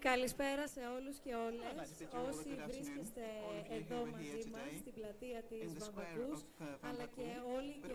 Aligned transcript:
Καλησπέρα 0.00 0.68
σε 0.68 0.80
όλους 0.96 1.16
και 1.24 1.34
όλες. 1.34 1.64
Όσοι 2.28 2.48
βρίσκεστε 2.66 3.24
εδώ 3.78 3.98
μαζί 4.12 4.42
μας 4.52 4.68
στην 4.80 4.92
πλατεία 4.98 5.40
της 5.50 5.68
Βαμβακούς 5.78 6.40
αλλά 6.88 7.06
και 7.16 7.28
όλοι 7.56 7.74
και 7.86 7.92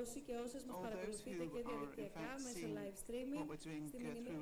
όσοι 0.00 0.18
και 0.26 0.34
όσες 0.44 0.62
μας 0.68 0.76
παρακολουθείτε 0.84 1.44
και 1.52 1.60
διαδικτυακά 1.68 2.28
μέσω 2.44 2.66
live 2.78 2.96
streaming 3.02 3.44
στη 3.90 3.98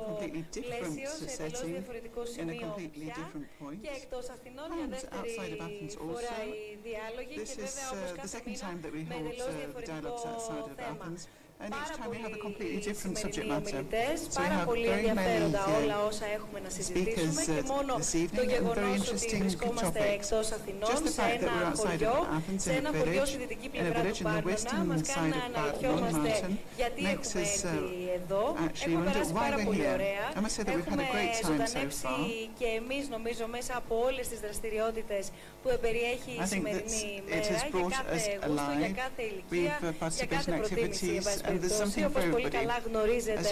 πλαίσιο, 0.68 1.10
σε 1.38 1.44
εντελώς 1.50 1.66
διαφορετικό 1.76 2.22
σημείο 2.34 2.70
και 3.84 3.92
εκτός 4.00 4.26
Αθηνών 4.36 4.68
μια 4.78 4.88
δεύτερη 4.96 5.30
φορά 5.38 6.38
οι 6.50 6.76
διάλογοι. 6.88 7.34
Και 7.38 7.46
βέβαια 7.64 7.88
όπως 7.94 8.12
κάθε 8.22 8.40
μήνα 8.46 8.68
με 9.10 9.16
εντελώς 9.20 9.54
διαφορετικό 9.60 10.22
θέμα. 10.82 11.08
and 11.62 11.74
each 11.74 11.98
time 11.98 12.10
we 12.10 12.18
have 12.18 12.34
a 12.34 12.38
completely 12.38 12.80
different 12.80 13.18
subject 13.18 13.48
matter. 13.48 13.84
We 13.92 13.98
have 14.46 14.68
very 14.68 15.14
many 15.14 15.54
speakers 16.70 17.50
uh, 17.50 17.98
this 17.98 18.16
evening 18.16 18.54
and 18.54 18.74
very 18.74 18.94
interesting 18.94 19.50
topics. 19.50 20.30
Just 20.30 21.04
the 21.04 21.12
fact 21.12 21.42
that 21.42 21.52
we're 21.54 21.66
outside 21.66 22.04
of 22.04 22.28
Athens 22.28 22.68
in 22.68 22.88
a 22.88 22.92
village, 22.92 23.36
in 23.74 23.94
the 23.94 24.42
western 24.46 25.04
side 25.04 25.34
of 25.56 25.82
Parnon 25.82 26.24
Mountain 26.24 26.60
makes 26.98 27.36
us 27.36 27.66
uh, 27.66 28.09
εδώ. 28.22 28.44
Έχουμε 28.86 29.04
περάσει 29.10 29.34
πάρα 29.44 29.58
πολύ 29.66 29.84
here. 29.86 29.94
ωραία. 29.98 30.26
Έχουμε 30.38 31.00
ζωντανέψει 31.48 32.08
so 32.08 32.50
και 32.60 32.68
εμείς 32.82 33.04
νομίζω 33.16 33.44
μέσα 33.56 33.74
από 33.82 33.94
όλες 34.08 34.26
τις 34.32 34.40
δραστηριότητες 34.46 35.24
που 35.62 35.70
περιέχει 35.86 36.32
η 36.44 36.46
σημερινή 36.54 37.06
μέρα 37.30 37.42
για 37.48 37.90
κάθε 37.98 38.32
γούστο, 38.48 38.72
για 38.84 38.92
κάθε 39.04 39.22
ηλικία, 39.32 39.76
για 40.20 40.26
κάθε 40.36 40.52
προτίμηση. 40.60 41.12
Όπως 42.10 42.24
πολύ 42.36 42.50
καλά 42.58 42.78
γνωρίζετε, 42.88 43.50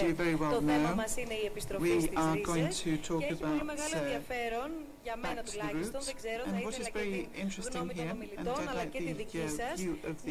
το 0.54 0.60
θέμα 0.70 0.90
μας 1.00 1.12
είναι 1.20 1.36
η 1.44 1.46
επιστροφή 1.52 1.88
στις 2.04 2.10
ρίζες 2.34 2.76
και 3.18 3.24
έχει 3.30 3.42
πολύ 3.50 3.64
μεγάλο 3.72 3.94
ενδιαφέρον 4.02 4.70
για 5.06 5.16
μένα 5.22 5.40
τουλάχιστον, 5.48 6.00
δεν 6.08 6.16
ξέρω, 6.20 6.42
θα 6.52 6.58
ήθελα 6.68 6.88
και 6.96 7.04
την 7.36 7.48
γνώμη 7.68 7.92
των 7.98 8.08
ομιλητών 8.16 8.62
αλλά 8.70 8.84
και 8.92 9.00
τη 9.06 9.12
δική 9.20 9.42
σας 9.58 9.76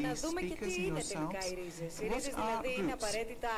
να 0.06 0.12
δούμε 0.22 0.40
και 0.50 0.56
τι 0.62 0.72
είναι 0.86 1.02
τελικά 1.12 1.42
οι 1.50 1.54
ρίζες. 1.60 1.92
Οι 2.02 2.06
ρίζες 2.12 2.34
δηλαδή 2.42 2.70
είναι 2.80 2.94
απαραίτητα 3.00 3.52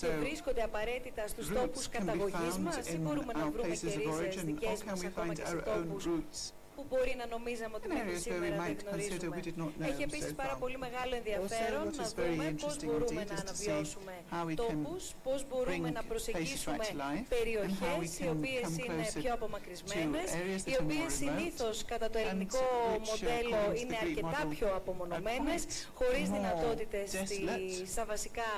so 0.00 0.06
και 0.06 0.16
βρίσκονται 0.20 0.62
απαραίτητα 0.62 1.26
στους 1.26 1.48
τόπους 1.52 1.88
καταγωγής 1.88 2.56
μας 2.58 2.88
ή 2.88 2.96
μπορούμε 2.96 3.32
να 3.32 3.50
βρούμε 3.50 3.74
και 3.74 3.86
ρίζες 3.86 4.44
δικές 4.44 4.84
μας 4.84 5.04
ακόμα 5.04 5.34
και 5.34 5.46
σε 5.46 5.56
τόπους 5.56 6.06
που 6.76 6.84
μπορεί 6.88 7.14
να 7.18 7.26
νομίζαμε 7.26 7.74
ότι 7.76 7.88
μέχρι 7.88 8.16
σήμερα 8.18 8.56
δεν 8.62 8.76
γνωρίζουμε. 8.82 9.36
Έχει 9.90 10.02
επίσης 10.02 10.30
so 10.30 10.36
πάρα 10.42 10.56
πολύ 10.62 10.78
μεγάλο 10.78 11.14
ενδιαφέρον 11.20 11.84
να 12.00 12.06
δούμε 12.16 12.54
πώς 12.62 12.76
μπορούμε 12.84 13.24
να 13.30 13.34
αναβιώσουμε 13.42 14.14
τόπους, 14.54 15.02
πώς 15.22 15.46
μπορούμε 15.48 15.90
να 15.90 16.02
προσεγγίσουμε 16.02 16.84
περιοχές 17.28 18.18
οι 18.20 18.28
οποίες 18.34 18.68
είναι 18.84 19.04
πιο 19.20 19.32
απομακρυσμένες, 19.32 20.28
οι 20.70 20.76
οποίες 20.82 21.10
συνήθως 21.20 21.84
κατά 21.84 22.10
το 22.10 22.18
ελληνικό 22.18 22.64
μοντέλο 23.08 23.60
είναι 23.80 23.96
αρκετά 24.04 24.46
πιο 24.54 24.68
απομονωμένες, 24.74 25.62
χωρίς 25.94 26.30
δυνατότητες 26.30 27.08
στα 27.86 28.04
βασικά 28.04 28.48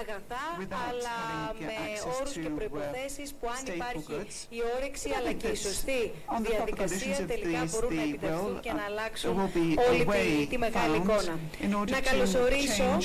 αγαθά, 0.00 0.44
αλλά 0.88 1.16
με 1.58 1.76
όρους 2.18 2.32
και 2.32 2.48
προϋποθέσεις 2.48 3.34
που 3.34 3.46
αν 3.48 3.74
υπάρχει 3.74 4.26
η 4.48 4.58
όρεξη 4.76 5.10
αλλά 5.18 5.32
και 5.32 5.46
η 5.46 5.54
σωστή 5.54 6.12
διαδικασία 6.42 7.26
τελικά 7.26 7.64
μπορούν 7.70 7.94
να 7.94 8.02
επιτευχθούν 8.02 8.60
και 8.60 8.72
να 8.72 8.84
αλλάξουν 8.84 9.38
όλη 9.88 10.46
τη 10.46 10.58
μεγάλη 10.58 10.96
εικόνα. 10.96 11.38
Να 11.88 12.00
καλωσορίσω 12.00 12.98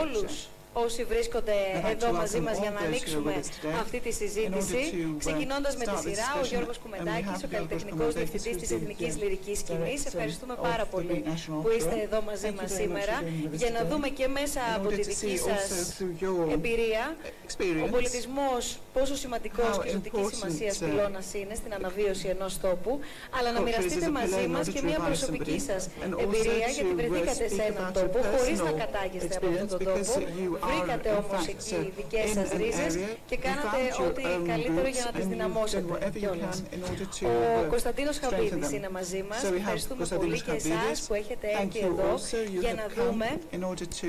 όλους 0.00 0.48
όσοι 0.74 1.04
βρίσκονται 1.04 1.56
εδώ 1.90 2.12
μαζί 2.12 2.40
μας 2.40 2.58
για 2.58 2.70
να 2.70 2.80
ανοίξουμε 2.86 3.34
αυτή 3.80 4.00
τη 4.00 4.12
συζήτηση. 4.12 4.80
Ξεκινώντας 5.18 5.76
με 5.76 5.84
τη 5.84 5.96
σειρά, 6.04 6.28
ο 6.42 6.46
Γιώργος 6.46 6.78
Κουμεντάκης, 6.78 7.42
ο 7.44 7.48
καλλιτεχνικός 7.50 8.14
διευθυντής 8.14 8.56
της 8.56 8.70
Εθνικής 8.70 9.16
Λυρικής 9.16 9.58
Σκηνής. 9.58 10.06
Ευχαριστούμε 10.06 10.54
πάρα 10.62 10.84
πολύ 10.84 11.24
που 11.62 11.70
είστε 11.76 12.00
εδώ 12.06 12.22
μαζί 12.22 12.50
μας 12.58 12.72
σήμερα 12.72 13.16
για 13.52 13.70
να 13.70 13.84
δούμε 13.84 14.08
και 14.08 14.28
μέσα 14.28 14.60
από 14.76 14.88
τη 14.88 15.02
δική 15.02 15.36
σας 15.38 16.00
εμπειρία 16.52 17.16
ο 17.84 17.88
πολιτισμός 17.90 18.78
πόσο 18.92 19.14
σημαντικός 19.16 19.78
και 19.82 19.90
ζωτικής 19.90 20.26
σημασίας 20.36 20.78
πυλώνας 20.78 21.34
είναι 21.34 21.54
στην 21.54 21.74
αναβίωση 21.74 22.28
ενός 22.28 22.60
τόπου, 22.60 23.00
αλλά 23.38 23.52
να 23.52 23.60
μοιραστείτε 23.60 24.10
μαζί 24.10 24.46
μας 24.46 24.68
και 24.68 24.82
μια 24.82 24.98
προσωπική 24.98 25.58
σας 25.60 25.88
εμπειρία 26.22 26.68
γιατί 26.74 26.94
βρεθήκατε 26.94 27.48
σε 27.48 27.62
έναν 27.62 27.92
τόπο 27.92 28.18
χωρίς 28.36 28.58
να 28.60 28.70
κατάγεστε 28.70 29.36
από 29.36 29.46
αυτόν 29.46 29.68
τον 29.68 29.78
τόπο 29.84 30.12
βρήκατε 30.66 31.08
όμως 31.10 31.46
εκεί 31.46 31.92
δικές 31.96 32.30
σας 32.36 32.48
ρίζες 32.50 32.94
και 33.26 33.36
κάνατε 33.36 33.80
ό,τι 34.06 34.22
καλύτερο 34.50 34.88
για 34.88 35.04
να 35.04 35.12
τις 35.12 35.26
δυναμώσετε 35.26 36.10
κιόλας. 36.18 36.62
Ο 37.64 37.68
Κωνσταντίνος 37.68 38.18
Χαμπίδης 38.18 38.72
είναι 38.72 38.90
μαζί 38.90 39.24
μας. 39.28 39.42
Ευχαριστούμε 39.42 40.06
πολύ 40.06 40.42
και 40.42 40.50
εσάς 40.50 41.00
που 41.06 41.14
έχετε 41.14 41.46
έρθει 41.62 41.78
εδώ 41.78 42.10
για 42.60 42.74
να 42.74 42.86
δούμε 42.96 43.28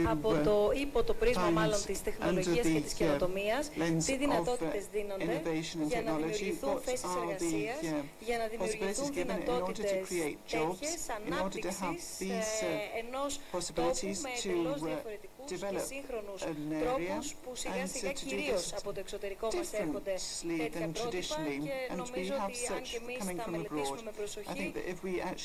από 0.09 0.29
το 0.43 0.71
υπό 0.81 1.03
το 1.03 1.13
πρίσμα 1.13 1.49
μάλλον 1.49 1.79
της 1.85 2.03
τεχνολογίας 2.03 2.67
και 2.73 2.79
της 2.79 2.93
καινοτομίας 2.93 3.69
τι 4.05 4.17
δυνατότητες 4.17 4.83
δίνονται 4.91 5.41
για 5.87 6.01
να 6.01 6.11
δημιουργηθούν 6.15 6.79
θέσεις 6.85 7.11
εργασίας, 7.21 7.79
για 8.27 8.37
να 8.37 8.45
δημιουργηθούν 8.51 9.09
δυνατότητες 9.13 9.91
τέτοιες 9.91 10.99
ανάπτυξης 11.17 12.05
ε, 12.19 12.99
ενός 13.01 13.39
τόπου 13.73 14.07
με 14.23 14.29
εντελώς 14.43 14.79
διαφορετικό 14.81 15.34
και 15.45 15.55
σύγχρονους 15.91 16.41
τρόπους 16.83 17.25
που 17.41 17.49
σιγά 17.61 17.85
σιγά 17.93 18.11
κυρίως 18.11 18.73
από 18.79 18.89
το 18.93 18.99
εξωτερικό 18.99 19.47
μας 19.55 19.73
έρχονται 19.73 20.15
τέτοια 20.57 20.87
πρότυπα 20.97 21.35
και 21.65 21.95
νομίζω 22.01 22.33
ότι 22.45 22.59
αν 22.75 22.81
και 22.89 22.97
εμείς 23.01 23.19
τα 23.39 23.45
μελετήσουμε 23.51 24.01
με 24.09 24.11
προσοχή 24.19 24.65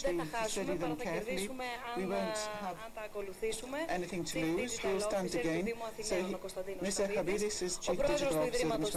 δεν 0.07 0.15
θα 0.19 0.27
χάσουμε 0.33 0.75
παρά 0.83 0.95
θα 0.99 1.05
κερδίσουμε 1.11 1.67
αν, 1.95 2.11
ε, 2.11 2.15
αν 2.67 2.91
τα 2.97 3.03
ακολουθήσουμε 3.09 3.79
ο 6.35 6.39
Κωνσταντίνος 6.47 6.93
Σταβίδης 6.93 7.57
ο 7.93 7.95
πρόεδρος 8.01 8.33
του 8.35 8.47
Ιδρύματος 8.51 8.93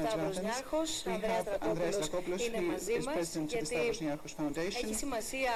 είναι 2.47 2.61
μαζί 2.71 2.97
μας 3.07 3.23
γιατί 3.47 3.75
έχει 4.81 4.93
σημασία 5.03 5.51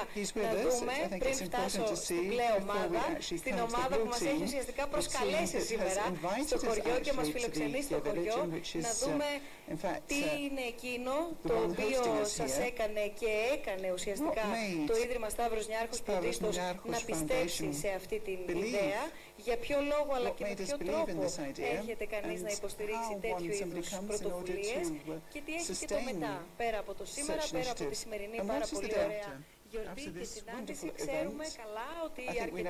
πριν 1.20 1.36
φτάσω 1.50 1.96
στην 1.96 2.24
πλέον 2.34 2.62
ομάδα 2.62 3.04
στην 3.44 3.56
ομάδα 3.68 3.94
που 4.00 4.08
μας 4.12 4.22
έχει 4.22 4.44
ουσιαστικά 4.44 4.88
προσκαλέσει 4.88 5.37
καλέσει 5.38 5.62
σήμερα 5.62 5.92
στο 6.48 6.58
χωριό 6.58 7.00
και 7.06 7.14
μας 7.14 7.30
φιλοξενεί 7.34 7.82
στο 7.82 8.02
χωριό 8.06 8.38
να 8.86 8.92
δούμε 9.02 9.30
τι 10.06 10.16
είναι 10.44 10.64
εκείνο 10.74 11.14
το 11.48 11.54
οποίο 11.68 12.02
σας 12.38 12.60
έκανε 12.70 13.04
και 13.20 13.32
έκανε 13.56 13.92
ουσιαστικά 13.94 14.46
το 14.88 14.96
Ίδρυμα 15.04 15.30
Σταύρος 15.30 15.68
Νιάρχος 15.68 16.02
Πρωτίστω 16.02 16.50
να 16.84 17.00
πιστέψει 17.06 17.74
σε 17.74 17.90
αυτή 18.00 18.20
την 18.20 18.40
ιδέα. 18.58 19.04
Για 19.46 19.58
ποιο 19.58 19.78
λόγο 19.92 20.12
αλλά 20.16 20.30
και 20.30 20.46
με 20.48 20.54
ποιο 20.64 20.78
τρόπο 20.78 21.24
έρχεται 21.78 22.06
κανείς 22.06 22.42
να 22.42 22.50
υποστηρίξει 22.50 23.14
τέτοιου 23.22 23.52
είδους 23.54 23.90
πρωτοβουλίες 24.08 24.86
και 25.34 25.42
τι 25.46 25.54
έχει 25.54 25.74
και 25.80 25.86
το 25.86 26.00
μετά 26.12 26.46
πέρα 26.58 26.78
από 26.80 26.94
το 26.94 27.06
σήμερα, 27.06 27.44
πέρα 27.52 27.72
από 27.72 27.84
τη 27.92 27.96
σημερινή 27.96 28.38
πάρα 28.48 28.66
πολύ 28.74 28.94
ωραία 29.06 29.57
Γιορτή 29.70 30.10
και 30.20 30.24
συνάντηση 30.24 30.92
ξέρουμε 30.96 31.46
καλά 31.62 31.90
ότι 32.06 32.22
αρκετοί 32.42 32.64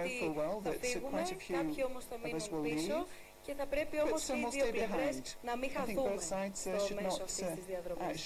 θα 0.64 0.72
φύγουμε, 0.82 1.22
κάποιοι 1.48 1.84
όμως 1.90 2.06
θα 2.10 2.16
μείνουν 2.24 2.62
πίσω 2.62 3.08
και 3.48 3.54
θα 3.62 3.66
πρέπει 3.74 3.96
όμως 4.06 4.22
οι 4.28 4.40
δύο 4.56 4.66
πλευρές 4.76 5.16
να 5.50 5.54
μην 5.60 5.70
χαθούμε 5.76 6.14
στο 6.62 6.94
μέσο 7.02 7.22
αυτής 7.28 7.48
της 7.58 7.66
διαδρομής. 7.72 8.22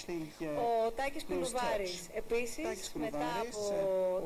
Ο 0.66 0.90
Τάκης 0.98 1.24
Κουλουβάρης 1.28 1.94
επίσης 2.22 2.78
μετά 3.04 3.30
από 3.44 3.60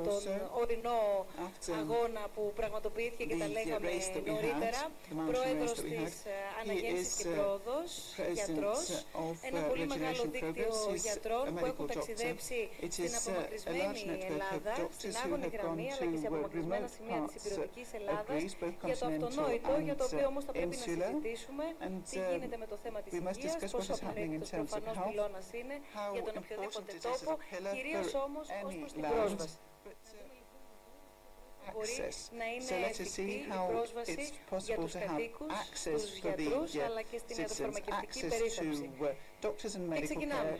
τον 0.08 0.22
ορεινό 0.60 1.00
αγώνα 1.80 2.22
που 2.34 2.42
πραγματοποιήθηκε 2.60 3.24
και 3.30 3.36
τα 3.42 3.48
λέγαμε 3.56 3.90
νωρίτερα, 4.32 4.80
πρόεδρος 5.30 5.72
της 5.90 6.12
ε, 6.24 6.36
Αναγέννησης 6.62 7.14
και 7.20 7.28
Πρόοδος, 7.28 7.90
γιατρός, 8.38 8.80
ένα 9.48 9.60
πολύ 9.70 9.86
μεγάλο 9.92 10.22
δίκτυο 10.34 10.70
γιατρών 11.06 11.44
που 11.58 11.64
έχουν 11.70 11.86
ταξιδέψει 11.92 12.58
στην 12.96 13.12
απομακρυσμένη 13.18 14.00
Ελλάδα, 14.30 14.74
στην 14.98 15.12
άγωνη 15.22 15.48
γραμμή 15.54 15.86
αλλά 15.94 16.04
και 16.12 16.18
σε 16.22 16.26
απομακρυσμένα 16.30 16.86
σημεία 16.94 17.20
της 17.32 17.34
υπηρετικής 17.44 17.88
Ελλάδας 17.98 18.40
για 18.88 18.96
το 19.00 19.06
αυτονόητο, 19.10 19.72
για 19.88 19.96
το 20.00 20.04
οποίο 20.10 20.26
όμως 20.32 20.44
θα 20.46 20.52
πρέπει 20.52 20.76
να 20.84 20.85
Chile 20.86 21.10
and 21.86 22.02
uh, 22.16 22.20
we 23.12 23.20
must 23.20 23.40
discuss 23.40 23.72
what 23.74 23.90
is 23.90 23.98
happening 23.98 24.32
in 24.34 24.42
terms 24.52 24.72
of 24.72 24.84
health, 24.86 25.16
how 25.94 26.14
important 26.14 26.88
it 26.88 26.94
is 26.94 27.06
as 27.06 27.22
a 27.22 27.36
pillar 27.50 27.74
for 28.12 28.28
any 28.60 28.86
land. 29.02 29.40
Access. 31.68 32.30
So 32.68 32.74
let 32.86 33.00
us 33.00 33.10
see 33.10 33.44
how 33.50 33.84
it's 34.06 34.32
possible 34.48 34.88
to 34.94 34.98
have 35.00 35.20
access 35.50 36.02
for 36.20 36.32
the 36.40 36.48
uh, 36.54 36.66
citizens, 37.26 37.76
access 37.90 38.56
to 38.56 38.68
uh, 39.02 39.08
doctors 39.40 39.74
and 39.74 39.88
medical 39.88 40.22
care. 40.22 40.58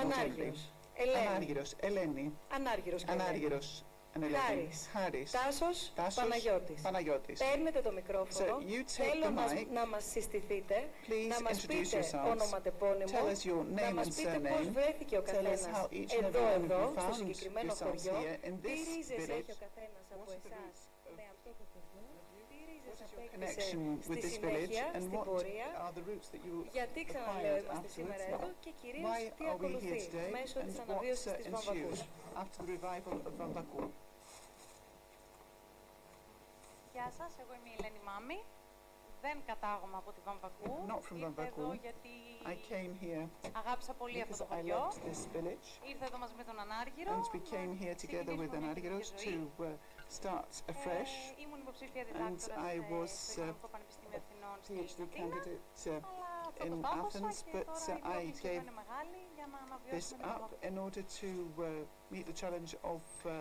Ανάργυρος. 0.00 1.74
Ελένη. 1.80 2.32
Ανάργυρος. 2.50 3.04
Ανάργυρος 3.04 3.84
and 4.14 4.22
Eleni. 4.24 4.36
Χάρης. 4.46 4.88
Χάρης. 4.92 5.30
Τάσος, 5.30 5.92
Τάσος 5.98 6.22
Παναγιώτης. 6.22 6.80
Παναγιώτης. 6.82 7.38
Παίρνετε 7.44 7.80
το 7.86 7.92
μικρόφωνο. 7.92 8.46
So, 8.48 8.62
you 8.72 8.80
take 8.96 9.02
Θέλω 9.10 9.26
the 9.26 9.32
να, 9.38 9.44
mic. 9.52 9.66
να 9.78 9.84
μας 9.92 10.04
συστηθείτε, 10.12 10.76
Please 11.06 11.28
να 11.34 11.38
μας 11.46 11.54
introduce 11.56 11.66
πείτε 11.66 11.98
yourselves. 12.00 12.30
ονοματεπώνυμο, 12.32 13.12
Tell 13.14 13.28
us 13.34 13.40
your 13.50 13.62
να 13.78 13.88
name 13.88 13.94
μας 13.98 14.06
and 14.08 14.14
πείτε 14.16 14.38
πώς 14.50 14.64
surname. 14.66 14.72
βρέθηκε 14.78 15.14
ο 15.16 15.22
Tell 15.22 15.28
us 15.28 15.32
καθένας 15.32 15.60
how 15.74 15.84
each 16.00 16.12
and 16.18 16.24
εδώ, 16.28 16.40
every 16.40 16.54
one 16.54 16.60
of 16.60 16.70
εδώ, 16.70 16.80
you 16.84 16.90
στο 16.92 17.02
found 17.08 17.14
συγκεκριμένο 17.20 17.72
yourselves 17.72 18.02
χωριό. 18.04 18.16
here 18.22 18.36
in 18.48 18.54
Τι 18.64 18.68
this 18.68 18.80
ρίζες 18.88 19.20
village. 19.20 19.40
έχει 19.40 19.52
ο 19.56 19.58
καθένας 19.64 20.06
από 20.14 20.22
What 20.24 20.34
are 20.34 20.42
the 20.44 20.50
εσάς 20.52 20.76
roots 20.78 21.08
of 21.08 21.14
με 21.18 21.24
αυτό 21.34 21.48
το 21.58 21.64
χωριό. 21.72 22.06
Τι 22.50 22.56
ρίζες 22.68 22.90
What 22.90 22.98
is 22.98 23.10
your 23.12 23.16
απέκτησε 23.16 23.27
connection 23.38 23.80
with 23.96 24.04
στη 24.04 24.18
this 24.24 24.36
village 24.44 24.72
συνέχεια, 24.72 24.86
and 24.96 25.02
στην 25.06 25.18
what 25.18 25.24
πορεία. 25.30 25.68
are 25.84 25.92
the 25.98 26.04
roots 26.10 26.28
that 26.32 26.42
you 26.48 26.54
Γιατί 26.78 27.00
ξαναλέω 27.10 27.56
acquired 27.56 27.64
είμαστε 27.70 27.88
σήμερα 27.96 28.24
afterwards? 28.24 28.42
εδώ 28.42 28.50
και 28.64 28.70
κυρίως 28.82 29.10
Why 29.10 29.20
τι 29.38 29.44
are 29.44 29.48
we 29.50 29.54
ακολουθεί 29.56 29.96
here 29.98 30.14
today 30.14 30.30
μέσω 30.38 30.56
and 30.60 30.64
της 30.68 30.76
what 30.78 30.82
αναβίωσης 30.88 31.32
uh, 31.32 31.36
της 31.36 31.48
Βαμβακού. 31.54 31.88
ensued 31.92 32.40
after 32.42 32.58
the 32.64 32.68
revival 32.76 33.14
of 33.28 33.32
Vambaku? 33.40 33.82
Γεια 36.92 37.08
σας, 37.18 37.32
εγώ 37.42 37.52
είμαι 37.58 37.70
η 37.72 37.76
Ελένη 37.78 38.00
Μάμη. 38.08 38.38
Δεν 39.26 39.36
κατάγομαι 39.46 39.96
από 40.02 40.10
τη 40.12 40.20
Βαμβακού. 40.28 40.70
Not 40.90 41.00
from 41.06 41.16
Ήρθα 41.16 41.28
Vamvaku. 41.36 41.46
εδώ 41.58 41.72
γιατί 41.86 42.12
I 42.54 42.56
came 42.72 42.92
here 43.04 43.26
αγάπησα 43.60 43.92
πολύ 43.94 44.20
αυτό 44.22 44.34
because 44.34 44.48
το 44.48 44.54
I 44.54 44.56
χωριό. 44.56 44.76
loved 44.88 45.00
this 45.08 45.20
village 45.36 45.66
Ήρθα 45.90 46.04
εδώ 46.10 46.18
μαζί 46.18 46.34
με 46.40 46.44
τον 46.44 46.56
Ανάργυρο. 46.64 47.12
and 47.16 47.26
we 47.36 47.40
came 47.54 47.72
here 47.82 47.94
να 47.94 48.00
together 48.04 48.34
with 48.40 48.48
ξεκινήσουμε 48.48 48.58
μια 48.64 48.72
Anargyros 48.72 48.80
καινούργια 48.80 49.16
to 49.22 49.58
ζωή. 49.58 49.68
uh, 49.68 49.87
start 50.17 50.53
afresh. 50.73 51.13
Ε, 51.37 51.41
ήμουν 51.43 51.59
υποψήφια 51.65 52.01
διδάκτορας 52.07 52.45
I 52.73 52.77
ε, 52.77 52.93
was, 52.93 53.11
στο 53.33 53.41
uh, 53.41 53.45
Οικονομικό 53.45 53.67
Πανεπιστήμιο 53.75 54.17
Αθηνών 54.21 54.57
στην 54.63 54.73
PhD 54.77 55.01
Αθήνα. 55.03 55.15
candidate 55.15 55.77
uh, 55.87 56.01
Αλλά 56.13 56.29
αυτό 56.49 56.63
in 56.65 56.69
το 56.69 56.77
στάφωσα 56.87 57.19
Athens, 57.29 57.39
και 57.45 57.51
but, 57.57 57.65
τώρα 57.65 57.85
uh, 57.85 57.97
η 57.97 58.01
I 58.01 58.23
πρόκληση 58.23 58.41
gave 58.47 58.61
είναι 58.65 58.75
μεγάλη 58.81 59.19
για 59.37 59.47
να 59.53 59.57
this 59.57 59.65
αναβιώσουμε 59.67 60.17
την 60.21 60.29
up 60.33 60.39
Βαμβακού. 60.41 60.57
in 60.69 60.75
order 60.85 61.03
to 61.19 61.29
uh, 61.57 62.13
meet 62.13 62.25
the 62.29 62.35
challenge 62.41 62.71
of 62.93 63.01
uh, 63.25 63.31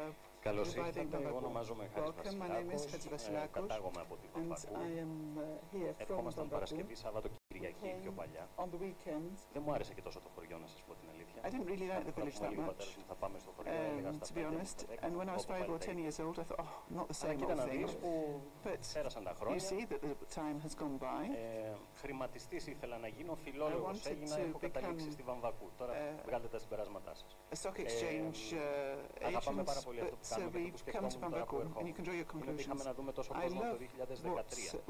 Καλώς 0.48 0.68
Reviving 0.74 0.76
ήρθατε. 0.76 1.16
Εγώ 1.16 1.28
Vamvaku. 1.28 1.42
ονομάζομαι 1.42 1.84
Χάρης 1.94 2.08
Welcome, 2.10 2.38
my 2.42 2.48
name 2.56 2.70
is 2.74 2.80
Βασιλάκος. 2.80 2.90
Χάρης 2.90 3.06
Ε, 3.06 3.10
Βασιλάκος, 3.14 3.60
Κατάγομαι 3.66 4.00
από 4.06 4.14
τη 4.20 4.26
and 4.34 4.36
Βαμβακού. 4.36 4.72
I 4.86 4.90
am 5.04 5.14
uh, 5.38 5.74
here 5.74 5.92
from 5.92 6.00
Ερχόμασταν 6.02 6.44
Vambaku. 6.46 6.50
Παρασκευή, 6.54 6.94
Σάββατο 6.94 7.28
και 7.46 7.46
Κυριακή 7.54 7.88
πιο 8.02 8.12
Came 8.12 8.18
παλιά. 8.20 8.44
on 8.62 8.66
the 8.74 8.78
weekends. 8.84 9.36
Δεν 9.52 9.62
μου 9.64 9.72
άρεσε 9.72 9.92
και 9.96 10.02
τόσο 10.02 10.20
το 10.20 10.30
χωριό, 10.34 10.56
να 10.58 10.66
σας 10.72 10.80
πω 10.86 10.92
την 11.00 11.08
αλήθεια. 11.14 11.38
I 11.46 11.48
didn't 11.52 11.68
really 11.72 11.88
like 11.92 12.04
the 12.08 12.12
Τώρα 12.14 12.26
village 12.28 12.36
που 12.38 12.44
είμαι 12.44 12.46
that 12.46 12.50
λίγο 12.54 12.62
much. 12.62 12.66
πατέρας 12.72 12.96
μου, 12.98 13.04
θα 13.10 13.14
πάμε 13.22 13.36
στο 13.38 13.50
χωριό, 13.56 13.72
έλεγα 13.90 14.10
Um, 14.10 14.14
στα 14.18 14.26
to 14.26 14.30
be 14.30 14.34
πέντε 14.34 14.48
μου, 14.48 14.58
honest, 14.58 14.72
στα 14.76 14.86
δέκα 14.90 15.06
and 15.06 15.12
μου, 15.12 15.18
when 15.20 15.28
I 15.32 15.34
was 15.38 15.44
πω, 15.46 15.48
πω, 15.48 15.54
five 15.54 15.66
or 15.66 15.68
πάλι 15.68 15.78
τα 15.78 15.86
ten 15.86 15.96
ίδια. 15.98 16.04
years 16.06 16.18
old, 16.24 16.36
I 16.42 16.44
thought, 16.48 16.60
oh, 16.64 16.72
not 16.98 17.06
the 17.10 17.16
Αλλά 17.22 17.32
same 17.32 17.36
κοίτα 17.40 17.54
old 17.54 17.60
να 17.62 17.64
thing. 17.68 17.76
δεις 17.84 17.92
που 18.02 18.10
But 18.66 18.80
πέρασαν 18.96 19.22
τα 19.28 19.32
you 19.34 19.38
χρόνια. 19.40 19.64
see 19.70 19.82
that 19.90 20.00
the 20.08 20.14
time 20.40 20.56
has 20.64 20.72
gone 20.82 20.96
by. 21.06 21.22
Ε, 21.44 21.72
χρηματιστής 22.02 22.62
ήθελα 22.66 22.96
να 23.04 23.08
γίνω, 23.16 23.34
φιλόλογος 23.44 23.96
wanted 24.02 24.10
έγινα, 24.10 24.36
to 24.36 24.40
έχω 24.48 24.58
καταλήξει 24.66 25.06
become, 25.08 25.12
στη 25.16 25.22
Βαμβακού. 25.30 25.66
Τώρα 25.80 25.94
ε, 25.96 26.14
βγάλτε 26.26 26.48
τα 26.54 26.58
συμπεράσματά 26.58 27.12
σας. 27.20 27.30
A 27.54 27.56
stock 27.62 27.76
exchange 27.84 28.40
uh, 28.54 29.26
αγαπάμε 29.28 29.62
agents, 29.62 29.64
πάρα 29.70 29.80
πολύ 29.86 30.00
αυτό 30.00 30.14
που 30.16 30.20
but 30.22 30.26
uh, 30.26 30.36
κάνουμε 30.36 30.58
και 30.60 30.70
που 30.70 30.76
we've 30.76 30.94
come 30.94 31.06
to 31.06 31.10
σκεφτόμουν 31.10 31.30
τώρα 31.30 31.44
που 31.44 31.56
Vambaku, 31.56 31.78
and 31.80 31.86
you 31.86 31.92
ερχόμουν. 31.92 31.94
can 31.96 32.04
draw 32.06 32.16
your 32.20 32.34
Είναι 32.42 32.50
ότι 32.50 32.62
είχαμε 32.62 32.80
conclusions. 32.82 32.84
να 32.84 32.94
δούμε 32.94 33.12
τόσο 33.12 33.32
I 33.34 33.40
κόσμο 33.42 33.60
από 33.60 33.74
love 33.74 34.22
το 34.22 34.30
what 34.36 34.44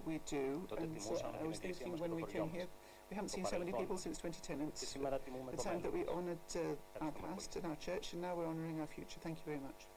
2013. 0.06 0.08
we 0.08 0.16
do, 0.32 0.44
Τότε 0.68 0.82
and 0.82 0.90
τιμούσαμε 0.94 1.36
uh, 1.36 1.40
I 1.40 1.42
την 1.42 1.50
was 1.50 1.54
εκκλησία 1.54 1.86
thinking 1.86 1.90
μας 1.90 2.00
when 2.00 2.10
στο 2.10 2.16
we 2.16 2.20
χωριό 2.20 2.42
long 2.47 2.55
here. 2.55 2.67
We 3.09 3.15
haven't 3.15 3.29
seen 3.29 3.45
so 3.45 3.57
many 3.57 3.71
people 3.71 3.97
since 3.97 4.17
2010, 4.17 4.59
and 4.59 4.69
it's 4.69 4.93
the 4.93 5.63
time 5.63 5.81
that 5.81 5.93
we 5.93 6.05
honoured 6.07 6.37
uh, 6.55 7.05
our 7.05 7.11
past 7.11 7.55
and 7.55 7.65
our 7.65 7.75
church, 7.77 8.13
and 8.13 8.21
now 8.21 8.35
we're 8.35 8.47
honouring 8.47 8.81
our 8.81 8.87
future. 8.87 9.19
Thank 9.21 9.37
you 9.37 9.43
very 9.45 9.59
much. 9.59 9.87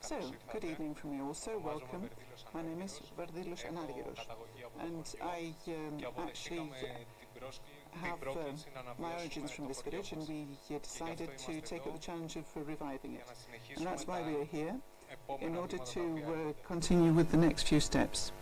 So, 0.00 0.16
good 0.52 0.64
evening 0.64 0.94
from 0.94 1.16
me 1.16 1.22
also. 1.22 1.58
Welcome. 1.58 2.10
My 2.52 2.62
name 2.62 2.82
is 2.82 3.00
Vardilos 3.16 3.64
Anargyros, 3.64 4.18
and 4.80 5.14
I 5.22 5.54
um, 5.68 5.98
actually 6.18 6.70
have 7.92 8.18
um, 8.28 8.56
my 8.98 9.12
origins 9.14 9.50
from 9.52 9.68
this 9.68 9.82
village, 9.82 10.12
and 10.12 10.28
we 10.28 10.46
uh, 10.74 10.78
decided 10.80 11.30
to 11.38 11.60
take 11.60 11.86
up 11.86 11.94
the 11.94 12.00
challenge 12.00 12.36
of 12.36 12.44
uh, 12.56 12.60
reviving 12.60 13.14
it. 13.14 13.24
And 13.76 13.86
that's 13.86 14.06
why 14.06 14.22
we 14.22 14.36
are 14.40 14.44
here, 14.44 14.74
in 15.40 15.56
order 15.56 15.78
to 15.78 16.00
uh, 16.26 16.66
continue 16.66 17.12
with 17.12 17.30
the 17.30 17.36
next 17.36 17.68
few 17.68 17.80
steps. 17.80 18.32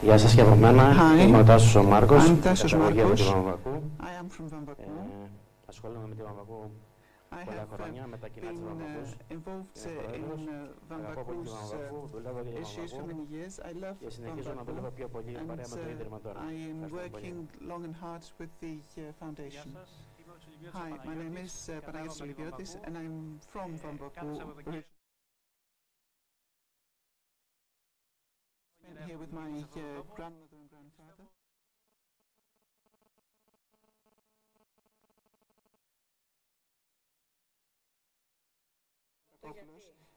Γεια 0.00 0.18
σας 0.18 0.34
και 0.34 0.40
από 0.40 0.54
μένα. 0.54 0.92
Hi. 0.96 1.20
Είμαι 1.20 1.38
ο 1.38 1.44
Τάσος 1.44 1.74
ο 1.74 1.82
Μάρκος. 1.82 2.30
I'm 2.30 2.38
Τάσος 2.42 2.72
καταγωγή 2.72 3.00
από 3.00 3.12
τη 3.14 3.22
Μάρκος. 3.22 3.32
Βαμβακού. 3.32 3.82
I 4.00 4.22
am 4.22 4.26
from 4.36 4.46
Vambaku. 4.54 4.78
Ε, 4.78 5.28
ασχολούμαι 5.66 6.06
με 6.08 6.14
τη 6.14 6.22
Βαμβακού 6.22 6.70
I 7.30 7.44
πολλά 7.44 7.62
have 7.62 7.72
uh, 7.72 7.76
χρόνια 7.76 8.06
με 8.06 8.16
τα 8.18 8.28
κοινά 8.28 8.50
της 8.50 8.60
been 8.60 8.66
Βαμβακούς. 8.68 9.08
uh, 9.12 9.34
involved 9.34 9.68
Είμαι 9.76 9.86
uh, 9.86 10.14
in 10.18 10.22
πρόεδρος. 10.26 10.40
uh, 10.48 10.94
Αγαπώ 11.08 11.22
πολύ 11.28 11.42
τη 11.42 11.50
Vambaku's 11.50 11.70
uh, 11.72 11.76
Βαμβακού, 11.76 12.08
δουλεύω 12.14 12.40
για 12.42 12.52
τη 12.52 12.58
issues 12.64 12.90
for 12.90 12.98
Βαμβακού 12.98 13.08
many 13.10 13.24
years. 13.34 13.54
I 13.68 13.72
love 13.84 13.96
και 14.02 14.10
συνεχίζω 14.16 14.50
να 14.58 14.62
Vambaku, 14.62 14.68
δουλεύω 14.68 14.90
πιο 14.98 15.06
πολύ 15.14 15.32
παρέα 15.48 15.66
and 15.66 15.72
με 15.72 15.76
το 15.82 15.86
uh, 15.90 15.94
Ίδρυμα 15.94 16.18
τώρα. 16.26 16.40
I 16.50 16.56
am 16.70 16.78
Ευχαριστούμε 16.84 17.08
πολύ. 17.08 17.22
working 17.22 17.38
long 17.70 17.82
and 17.88 17.96
hard 18.02 18.24
with 18.40 18.52
the 18.64 18.72
uh, 18.74 18.96
Γεια 18.96 19.14
foundation. 19.20 19.68
σας, 19.78 19.90
είμαι 20.20 20.32
ο 20.36 20.38
Τσιλιβιώτης 20.40 20.76
Hi, 20.80 20.88
my 21.08 21.14
name 21.20 21.36
Παναγιώτης, 21.36 21.52
is 21.52 21.70
uh, 21.70 21.78
κατάγομαι 21.84 22.10
Panagiotis 22.10 22.14
από 22.14 22.18
τη 22.18 22.22
Oliviotis, 22.24 22.70
Βαμβακού. 22.72 22.86
and 22.88 22.94
I'm 23.02 23.14
from 23.52 23.68
Ε, 23.74 23.80
Vambaku. 23.84 24.72
Here 29.06 29.18
with 29.18 29.32
my 29.32 29.50
uh, 29.50 30.02
grandmother 30.14 30.58
and 30.62 30.70
grandfather. 30.70 31.26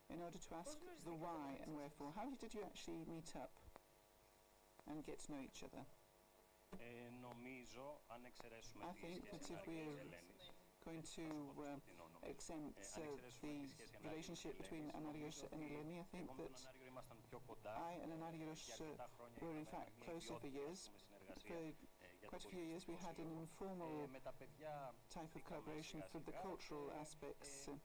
in 0.10 0.22
order 0.26 0.42
to 0.42 0.52
ask 0.58 0.78
the 1.06 1.14
why 1.14 1.56
and 1.64 1.72
wherefore. 1.78 2.12
How 2.18 2.26
did 2.42 2.54
you 2.54 2.62
actually 2.66 3.06
meet 3.06 3.32
up 3.38 3.54
and 4.90 5.06
get 5.06 5.22
to 5.26 5.32
know 5.32 5.42
each 5.46 5.64
other? 5.64 5.86
I 6.74 6.78
think 9.00 9.32
that 9.32 9.46
if 9.50 9.62
we're 9.66 9.96
going 10.86 11.04
to 11.16 11.26
uh, 11.62 11.78
exempt 12.28 12.84
uh, 12.98 13.02
the 13.42 13.70
relationship 14.04 14.58
between 14.58 14.92
Anargyros 14.98 15.46
and 15.54 15.62
Eleni, 15.62 16.02
I 16.02 16.08
think 16.12 16.28
that 16.38 16.58
I 17.66 17.94
and 18.04 18.12
Anargyros 18.12 18.64
uh, 18.82 18.84
were 19.42 19.56
in 19.56 19.66
fact 19.66 19.92
closer 20.04 20.36
for 20.40 20.48
years. 20.48 20.90
For 21.48 21.56
quite 22.28 22.46
a 22.46 22.50
few 22.50 22.64
years 22.64 22.88
we 22.88 22.96
had 23.00 23.18
an 23.18 23.32
informal 23.40 24.10
type 25.14 25.32
of 25.36 25.42
collaboration 25.46 26.04
for 26.12 26.20
the 26.26 26.34
cultural 26.44 26.92
aspects. 27.00 27.68
Uh, 27.68 27.78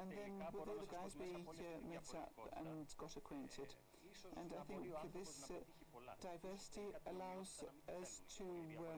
and 0.00 0.08
then 0.16 0.32
with 0.56 0.80
the 0.80 0.88
guys 0.88 1.12
we 1.20 1.36
uh, 1.36 1.76
met 1.84 2.08
up 2.16 2.32
and 2.56 2.88
got 2.96 3.12
acquainted. 3.16 3.68
And 4.36 4.48
I 4.56 4.64
think 4.64 4.88
this 5.12 5.50
uh, 5.50 5.60
diversity 6.20 6.88
allows 7.06 7.64
us 8.00 8.22
to 8.38 8.46
uh, 8.80 8.96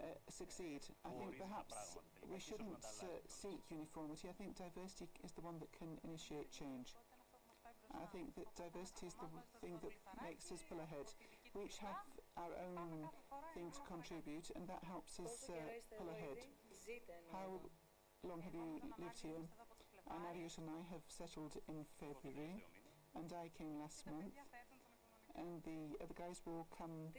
uh 0.00 0.16
succeed. 0.28 0.80
I 1.04 1.10
think 1.10 1.36
perhaps 1.36 1.96
we 2.32 2.40
shouldn't 2.40 2.80
uh, 2.80 3.06
seek 3.28 3.60
uniformity. 3.70 4.28
I 4.28 4.36
think 4.40 4.56
diversity 4.56 5.08
is 5.24 5.32
the 5.32 5.44
one 5.44 5.58
that 5.60 5.72
can 5.76 6.00
initiate 6.04 6.50
change. 6.50 6.96
I 7.94 8.06
think 8.12 8.34
that 8.34 8.48
diversity 8.56 9.06
is 9.06 9.14
the 9.14 9.30
thing 9.60 9.78
that 9.82 9.94
makes 10.22 10.50
us 10.52 10.62
pull 10.68 10.80
ahead. 10.80 11.06
We 11.54 11.64
each 11.64 11.78
have 11.78 11.96
our 12.36 12.52
own 12.68 13.08
thing 13.54 13.70
to 13.70 13.80
contribute, 13.88 14.50
and 14.56 14.68
that 14.68 14.82
helps 14.84 15.18
us 15.20 15.48
uh, 15.48 15.54
pull 15.98 16.10
ahead. 16.10 16.38
How 17.32 17.60
long 18.22 18.42
have 18.42 18.54
you 18.54 18.80
lived 18.98 19.20
here? 19.22 19.44
Anargyros 20.10 20.58
and 20.58 20.70
I 20.70 20.82
have 20.92 21.04
settled 21.08 21.56
in 21.68 21.84
February, 21.98 22.64
and 23.14 23.32
I 23.32 23.50
came 23.58 23.80
last 23.80 24.06
month. 24.06 24.34
And 25.36 25.62
the 25.64 25.96
other 26.02 26.14
guys 26.14 26.40
will 26.46 26.66
come 26.78 27.12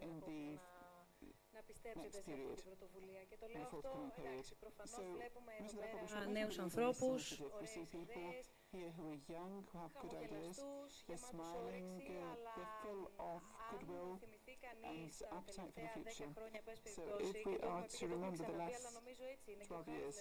in 0.00 0.20
the 0.26 0.58
next 1.96 2.24
period. 2.24 2.58
σε 7.64 7.80
αυτή 7.80 8.63
here 8.74 8.90
who 8.98 9.14
are 9.14 9.22
young, 9.30 9.62
who 9.70 9.78
have 9.78 9.94
good 10.02 10.18
ideas, 10.18 10.58
they're 11.06 11.16
smiling, 11.16 12.02
they're, 12.10 12.34
they're 12.58 12.74
full 12.82 13.06
of 13.22 13.40
goodwill 13.70 14.18
his 14.82 15.22
appetite 15.32 15.72
for 15.74 15.80
the 15.80 15.92
future. 15.96 16.30
So 16.84 17.02
if 17.20 17.36
we 17.46 17.54
are 17.62 17.84
to 17.84 18.04
remember 18.08 18.44
the 18.44 18.58
last 18.58 18.84
12 19.66 19.88
years, 19.88 20.16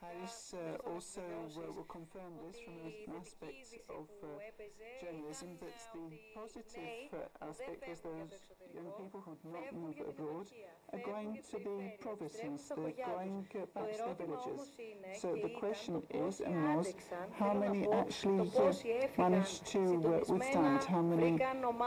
Harris 0.00 0.54
uh, 0.54 0.90
also 0.90 1.22
will, 1.56 1.84
confirm 1.88 2.32
this 2.46 2.58
from 2.64 2.74
an 2.84 2.92
aspect 3.20 3.66
of 3.90 4.06
uh, 4.22 4.26
journalism 5.00 5.56
that 5.60 5.78
the 5.94 6.06
positive 6.34 7.10
uh, 7.12 7.48
aspect 7.48 7.88
is 7.90 8.00
those 8.00 8.32
young 8.74 8.90
people 8.98 9.20
who 9.24 9.36
do 9.42 9.48
not 9.52 9.72
move 9.74 9.96
abroad 10.08 10.46
are 10.92 10.98
going 11.00 11.38
to 11.50 11.56
the 11.58 11.92
provinces, 12.00 12.72
they're 12.76 13.06
going 13.06 13.46
uh, 13.54 13.66
back 13.74 13.92
to 13.92 13.98
their 13.98 14.14
villages. 14.14 14.70
So 15.20 15.36
the 15.40 15.50
question 15.50 16.02
is 16.10 16.40
and 16.40 16.76
was 16.76 16.94
how 17.38 17.54
many 17.54 17.90
actually 17.92 18.50
managed 19.18 19.66
to 19.66 19.80
uh, 19.80 20.32
withstand, 20.32 20.84
how 20.84 21.02
many 21.02 21.38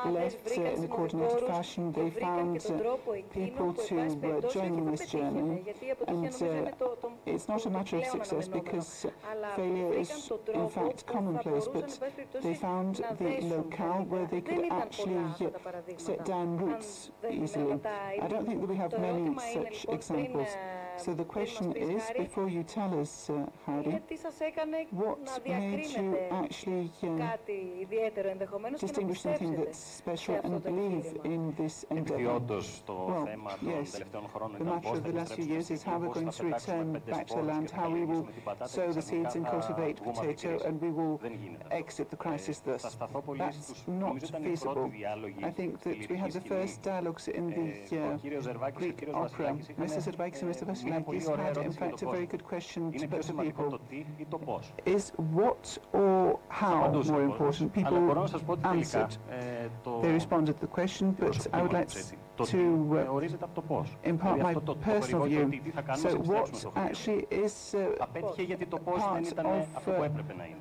left 0.05 0.51
in 0.51 0.83
a 0.83 0.87
coordinated 0.87 1.47
fashion 1.47 1.84
they 1.93 2.09
found 2.09 2.61
people 3.33 3.73
to 3.73 4.49
join 4.51 4.77
in 4.79 4.91
this 4.91 5.07
journey. 5.07 5.63
And 6.07 6.25
uh, 6.27 6.71
it's 7.25 7.47
not 7.47 7.65
a 7.65 7.69
matter 7.69 7.97
of 7.97 8.05
success 8.05 8.47
because 8.47 9.05
failure 9.55 9.93
is 9.93 10.31
in 10.53 10.69
fact 10.69 11.05
commonplace, 11.05 11.67
but 11.71 11.99
they 12.41 12.55
found 12.55 12.95
the 13.19 13.39
locale 13.41 14.03
where 14.05 14.25
they 14.27 14.41
could 14.41 14.65
actually 14.71 15.25
set 15.97 16.25
down 16.25 16.57
roots 16.57 17.11
easily. 17.29 17.79
I 17.85 18.27
don't 18.27 18.45
think 18.45 18.61
that 18.61 18.69
we 18.69 18.75
have 18.75 18.97
many 18.99 19.35
such 19.53 19.85
examples. 19.89 20.49
So 20.97 21.13
the 21.13 21.23
question 21.23 21.73
is, 21.73 22.03
before 22.17 22.49
you 22.49 22.63
tell 22.63 22.99
us, 22.99 23.29
uh, 23.29 23.45
Harry, 23.65 24.01
what 24.91 25.19
made 25.45 25.85
you 25.85 26.17
actually 26.31 26.91
uh, 27.03 27.37
distinguish 28.79 29.21
something 29.21 29.55
that's 29.55 29.79
special 29.79 30.39
and 30.43 30.63
believe 30.63 31.17
in 31.23 31.53
this 31.57 31.85
endeavor? 31.89 32.39
Well, 32.87 33.29
yes, 33.61 33.91
the 33.93 34.63
matter 34.63 34.89
of 34.89 35.03
the 35.03 35.11
last 35.11 35.33
few 35.33 35.45
years 35.45 35.71
is 35.71 35.83
how 35.83 35.97
we're 35.99 36.13
going 36.13 36.31
to 36.31 36.43
return 36.43 36.93
back 36.93 37.27
to 37.27 37.35
the 37.35 37.41
land, 37.43 37.71
how 37.71 37.89
we 37.89 38.05
will 38.05 38.27
sow 38.65 38.91
the 38.91 39.01
seeds 39.01 39.35
and 39.35 39.45
cultivate 39.45 40.01
potato, 40.03 40.59
and 40.65 40.81
we 40.81 40.91
will 40.91 41.19
exit 41.71 42.09
the 42.09 42.15
crisis 42.17 42.59
thus. 42.59 42.83
That's 43.37 43.73
not 43.87 44.21
feasible. 44.21 44.91
I 45.43 45.49
think 45.51 45.81
that 45.83 46.09
we 46.09 46.17
had 46.17 46.31
the 46.31 46.41
first 46.41 46.81
dialogues 46.81 47.27
in 47.27 47.49
the 47.49 47.97
uh, 47.99 48.69
Greek 48.71 49.09
opera. 49.13 49.57
Mr. 49.79 50.01
Zervakis 50.01 50.41
and 50.41 50.51
Mr. 50.53 50.65
Vassilopoulos 50.65 50.84
like 50.89 51.09
this 51.09 51.27
had, 51.27 51.57
in 51.57 51.71
fact, 51.71 52.01
a 52.01 52.05
very 52.05 52.25
good 52.25 52.43
question 52.43 52.91
to 52.91 53.07
put 53.07 53.21
to 53.23 53.33
people, 53.33 53.79
is 54.85 55.11
what 55.17 55.77
or 55.93 56.39
how 56.49 56.91
more 56.91 57.23
important? 57.23 57.73
People 57.73 58.27
answered. 58.63 59.17
They 60.01 60.11
responded 60.11 60.53
to 60.53 60.61
the 60.61 60.67
question, 60.67 61.11
but 61.11 61.47
I 61.53 61.61
would 61.61 61.73
like 61.73 61.89
to 61.89 62.03
to 62.43 63.21
uh, 63.71 63.83
impart 64.03 64.39
my 64.39 64.53
personal 64.81 65.25
view. 65.25 65.61
So 65.97 66.15
what 66.17 66.65
actually 66.75 67.27
is 67.31 67.75
uh, 67.75 68.05
part 68.05 69.31
of 69.31 69.87
uh, 69.87 70.09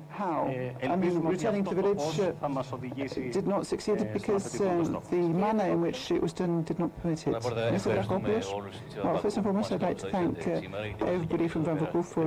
how, 0.09 0.53
I 0.83 0.95
mean, 0.95 1.19
returning 1.21 1.63
to 1.65 1.75
the 1.75 1.81
village 1.81 2.19
uh, 2.19 3.31
did 3.31 3.47
not 3.47 3.67
succeed 3.67 4.13
because 4.13 4.61
uh, 4.61 5.01
the 5.09 5.17
manner 5.17 5.65
in 5.65 5.81
which 5.81 6.11
it 6.11 6.21
was 6.21 6.33
done 6.33 6.63
did 6.63 6.79
not 6.79 6.95
permit 7.01 7.27
it. 7.27 7.33
Mr. 7.33 8.03
Dracopoulos, 8.03 9.03
well, 9.03 9.17
first 9.17 9.37
and 9.37 9.43
foremost, 9.43 9.71
I'd 9.71 9.81
like 9.81 9.97
to 9.99 10.09
thank 10.09 10.47
uh, 10.47 11.05
everybody 11.05 11.47
from 11.47 11.65
Vamvakou 11.65 12.05
for 12.05 12.25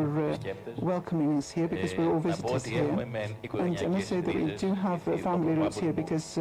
welcoming 0.76 1.38
us 1.38 1.50
here 1.50 1.68
because 1.68 1.96
we're 1.96 2.12
all 2.12 2.20
visitors 2.20 2.64
here. 2.64 2.88
And 2.88 3.78
I 3.78 3.86
must 3.86 4.08
say 4.08 4.20
that 4.20 4.34
we 4.34 4.54
do 4.56 4.74
have 4.74 5.02
family 5.02 5.54
roots 5.54 5.78
here 5.78 5.92
because 5.92 6.38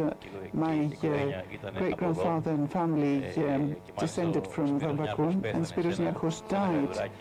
my 0.52 0.84
great-grandfather 1.00 2.50
and 2.50 2.70
family 2.70 2.97
um, 2.97 3.75
descended 4.03 4.45
from 4.55 4.67
Vanvaku, 4.79 5.27
and 5.55 5.65
Spiros 5.71 5.97
Niarchos 6.03 6.37
died 6.49 7.11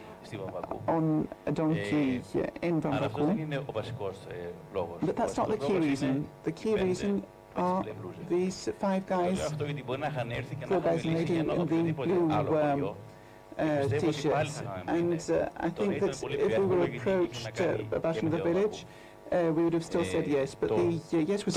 on 0.97 1.05
a 1.47 1.53
donkey 1.53 2.21
uh, 2.35 2.67
in 2.69 2.81
Αλλά 2.85 3.07
αυτός 3.07 3.25
δεν 3.27 3.35
Vanvaku. 3.37 3.39
είναι 3.39 3.57
ο 3.57 3.73
βασικός 3.73 4.17
ε, 4.31 4.35
λόγος. 4.73 4.99
But 5.07 5.17
that's 5.17 5.37
not 5.37 5.49
the 5.49 5.57
key 5.67 5.79
reason. 5.79 6.15
The 6.45 6.53
key 6.53 6.75
reason 6.75 7.23
are 7.57 7.83
these 8.31 8.69
five 8.81 9.03
Το 9.09 9.15
λέω 9.17 9.31
guys, 9.31 9.39
αυτό 9.47 9.65
γιατί 9.65 9.83
μπορεί 9.85 9.99
να 10.01 10.07
είχαν 10.07 10.31
έρθει 10.31 10.55
και 10.55 10.67
να 10.69 10.77
four 10.77 10.81
είχαν 10.81 10.95
guys 10.97 11.01
and 11.01 11.05
μιλήσει 11.07 11.33
για 11.33 11.43
lady 11.43 11.45
ένα 11.45 11.53
in 11.55 11.57
the 11.57 11.61
οποιοδήποτε 11.61 12.11
blue 12.13 12.33
άλλο 12.33 12.49
um, 12.51 12.71
χωριό. 12.71 12.97
uh, 13.57 13.63
πιστεύω 13.81 14.07
ότι 14.09 14.29
πάλι 14.29 14.49
t-shirts. 14.49 14.63
θα 14.65 14.83
And 14.87 14.93
μείνει. 14.97 15.17
uh, 15.29 15.65
I 15.67 15.71
Το 15.75 15.83
think 15.83 15.87
να 15.89 15.95
ήταν 15.95 16.09
that 16.11 16.17
πολύ 16.21 16.37
if 16.37 16.47
πιο 16.47 16.47
we 16.47 16.61
εύκολο 16.61 16.83
were 16.83 16.89
γιατί 16.89 17.11
approached 17.11 17.37
είχε 17.37 17.45
να 17.45 17.51
κάνει 17.51 17.89
uh, 17.91 17.95
back 17.97 18.13
και 18.13 18.19
from 18.21 18.29
με 18.31 18.37
the 18.37 18.41
το 18.43 18.49
village, 18.49 18.79
uh, 19.33 19.57
we 19.57 19.61
would 19.65 19.75
have 19.79 19.87
still 19.91 20.05
said 20.13 20.25
Ε, 20.29 20.43
yes. 20.43 20.51
But 20.65 20.69
το- 20.69 20.77
the 21.11 21.17
uh, 21.17 21.31
yes 21.31 21.41
was 21.47 21.57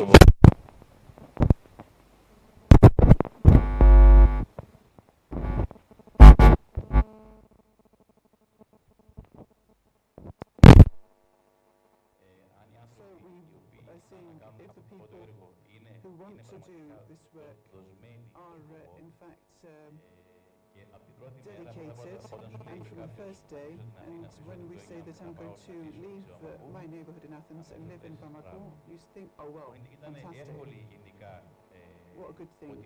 if 14.64 14.71
the 14.75 14.85
people 14.93 15.26
who 16.02 16.11
want 16.21 16.37
to 16.49 16.57
do 16.69 16.79
this 17.09 17.23
work 17.35 17.59
are 18.35 18.61
uh, 18.76 19.02
in 19.05 19.11
fact 19.21 19.49
um, 19.64 19.95
dedicated 21.45 21.93
and 22.73 22.81
from 22.87 23.00
the 23.00 23.12
first 23.17 23.49
day 23.50 23.76
and 24.07 24.26
when 24.45 24.61
we 24.69 24.76
say 24.79 25.00
that 25.05 25.17
I'm 25.21 25.35
going 25.35 25.57
to 25.69 25.75
leave 26.00 26.25
uh, 26.45 26.49
my 26.73 26.85
neighborhood 26.87 27.25
in 27.25 27.33
Athens 27.33 27.73
and 27.75 27.88
live 27.88 28.00
in 28.05 28.17
Vamvakou, 28.17 28.73
you 28.88 28.99
think, 29.14 29.29
oh 29.38 29.50
well, 29.50 29.75
fantastic 30.00 31.60
what 32.21 32.31
a 32.31 32.37
good 32.37 32.53
thing. 32.61 32.77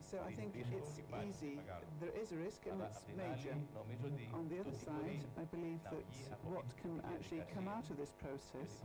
So 0.00 0.16
I 0.24 0.32
think 0.32 0.56
it's 0.56 0.72
easy. 1.28 1.60
There 2.00 2.14
is 2.16 2.32
a 2.32 2.36
risk 2.40 2.64
and 2.64 2.80
it's 2.80 3.04
major. 3.12 3.52
On 4.32 4.48
the 4.48 4.58
other 4.60 4.72
side, 4.72 5.20
I 5.36 5.44
believe 5.52 5.80
that 5.84 6.04
what 6.48 6.64
can 6.80 6.96
actually 7.12 7.44
come 7.54 7.68
out 7.68 7.84
of 7.90 7.96
this 8.00 8.12
process, 8.16 8.80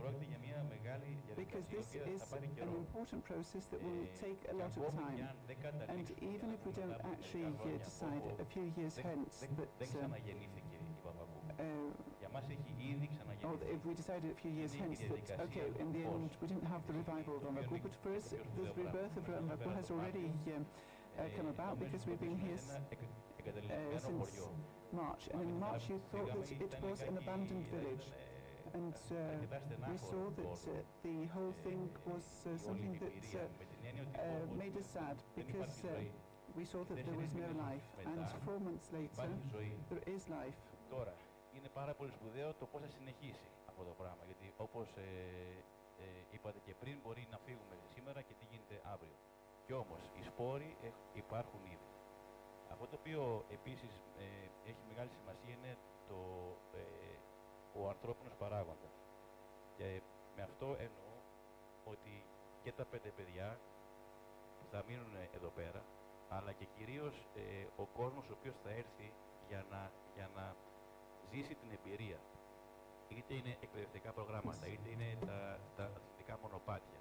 because 1.36 1.64
this 1.72 1.88
is 1.96 2.22
an 2.60 2.68
important 2.76 3.24
process 3.24 3.64
that 3.72 3.80
will 3.82 4.04
take 4.20 4.40
a 4.52 4.56
lot 4.60 4.72
of 4.76 4.84
time. 4.92 5.28
And 5.88 6.06
even 6.20 6.52
if 6.52 6.60
we 6.66 6.72
don't 6.76 7.00
actually 7.12 7.48
uh, 7.48 7.78
decide 7.80 8.24
a 8.40 8.44
few 8.44 8.68
years 8.76 8.96
hence 9.00 9.46
that 9.56 9.88
uh, 9.96 10.08
or. 13.44 13.52
Oh, 13.52 13.58
if 13.70 13.84
we 13.86 13.94
decided 13.94 14.30
a 14.30 14.40
few 14.40 14.50
years 14.50 14.72
hence 14.74 14.98
that, 14.98 15.40
okay, 15.40 15.70
in 15.78 15.92
the 15.92 16.02
end 16.04 16.30
we 16.40 16.48
didn't 16.48 16.66
have 16.66 16.82
the 16.86 16.94
revival 16.94 17.36
of 17.36 17.42
Vamvakou, 17.42 17.80
but 17.82 17.94
first 18.02 18.30
the 18.30 18.64
rebirth 18.76 19.16
of 19.16 19.24
Vamvakou 19.26 19.74
has 19.76 19.90
already 19.90 20.32
um, 20.56 20.66
uh, 21.18 21.22
come 21.36 21.48
about 21.48 21.78
because 21.78 22.06
we've 22.06 22.20
been 22.20 22.36
here 22.38 22.58
uh, 22.58 23.98
since 23.98 24.40
March. 24.92 25.28
And 25.32 25.42
in 25.42 25.60
March 25.60 25.82
you 25.88 26.00
thought 26.12 26.28
that 26.34 26.50
it 26.50 26.72
was 26.82 27.02
an 27.02 27.16
abandoned 27.18 27.66
village 27.70 28.06
and 28.74 28.94
uh, 29.12 29.88
we 29.88 29.96
saw 29.96 30.28
that 30.36 30.58
uh, 30.68 30.82
the 31.02 31.26
whole 31.32 31.54
thing 31.64 31.88
was 32.04 32.24
uh, 32.44 32.58
something 32.58 32.98
that 33.00 33.48
made 34.58 34.76
us 34.76 34.86
sad 34.92 35.16
because 35.36 35.82
we 36.56 36.64
saw 36.64 36.82
that 36.84 36.96
there 37.06 37.14
was 37.14 37.32
no 37.34 37.48
life 37.62 37.86
and 38.04 38.20
four 38.44 38.58
months 38.60 38.88
later 38.92 39.28
there 39.90 40.14
is 40.14 40.28
life. 40.28 40.58
Τώρα, 41.56 41.68
είναι 41.68 41.68
πάρα 41.80 41.94
πολύ 41.94 42.12
σπουδαίο 42.12 42.54
το 42.54 42.66
πώς 42.66 42.80
θα 42.82 42.88
συνεχίσει 42.88 43.48
αυτό 43.70 43.82
το 43.84 43.94
πράγμα. 44.00 44.22
Γιατί 44.24 44.54
όπως 44.56 44.88
ε, 44.96 45.02
ε, 46.04 46.06
είπατε 46.30 46.58
και 46.66 46.74
πριν, 46.74 46.96
μπορεί 47.02 47.26
να 47.30 47.38
φύγουμε 47.38 47.74
σήμερα 47.94 48.20
και 48.22 48.34
τι 48.38 48.44
γίνεται 48.50 48.76
αύριο. 48.92 49.16
Κι 49.66 49.72
όμως, 49.72 50.02
οι 50.18 50.22
σπόροι 50.22 50.76
έχ- 50.82 51.02
υπάρχουν 51.22 51.60
ήδη. 51.64 51.88
Αυτό 52.72 52.86
το 52.86 52.96
οποίο 53.00 53.44
επίσης 53.48 53.92
ε, 54.18 54.24
έχει 54.70 54.82
μεγάλη 54.88 55.10
σημασία 55.18 55.52
είναι 55.58 55.76
το, 56.08 56.18
ε, 56.80 57.16
ο 57.78 57.88
ανθρώπινος 57.88 58.34
παράγοντας. 58.34 58.94
Και 59.76 60.02
με 60.36 60.42
αυτό 60.42 60.66
εννοώ 60.78 61.12
ότι 61.84 62.24
και 62.62 62.72
τα 62.72 62.84
πέντε 62.84 63.08
παιδιά 63.16 63.58
που 64.58 64.66
θα 64.70 64.84
μείνουν 64.86 65.14
εδώ 65.34 65.48
πέρα, 65.48 65.82
αλλά 66.28 66.52
και 66.52 66.64
κυρίως 66.76 67.14
ε, 67.34 67.66
ο 67.76 67.84
κόσμος 67.86 68.28
ο 68.28 68.32
οποίος 68.38 68.56
θα 68.62 68.70
έρθει 68.70 69.12
για 69.48 69.64
να, 69.70 69.90
για 70.14 70.30
να 70.36 70.56
ζήσει 71.30 71.54
την 71.60 71.70
εμπειρία. 71.76 72.18
Είτε 73.08 73.34
είναι 73.34 73.56
εκπαιδευτικά 73.60 74.12
προγράμματα, 74.12 74.66
είτε 74.72 74.88
είναι 74.94 75.08
τα, 75.26 75.38
τα 75.76 75.84
αθλητικά 75.96 76.38
μονοπάτια, 76.42 76.98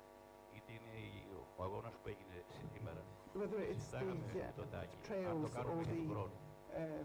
είτε 0.56 0.70
είναι 0.78 0.94
η- 0.98 1.28
ο 1.58 1.64
αγώνας 1.64 1.94
που 2.02 2.08
έγινε 2.14 2.38
σήμερα. 2.74 3.02
Whether 3.40 3.60
it's 3.60 3.70
the 3.70 3.74
Συζητάγαμε 3.74 4.26
uh, 4.32 4.36
με 4.48 4.54
τον 4.56 4.70
Τάκη, 4.74 4.98
αν 5.30 5.42
το 5.42 5.48
trails 5.48 5.56
κάνουμε 5.56 5.82
or 5.82 5.86
για 5.86 5.96
τον 5.96 6.06
the 6.08 6.12
χρόνο. 6.12 6.36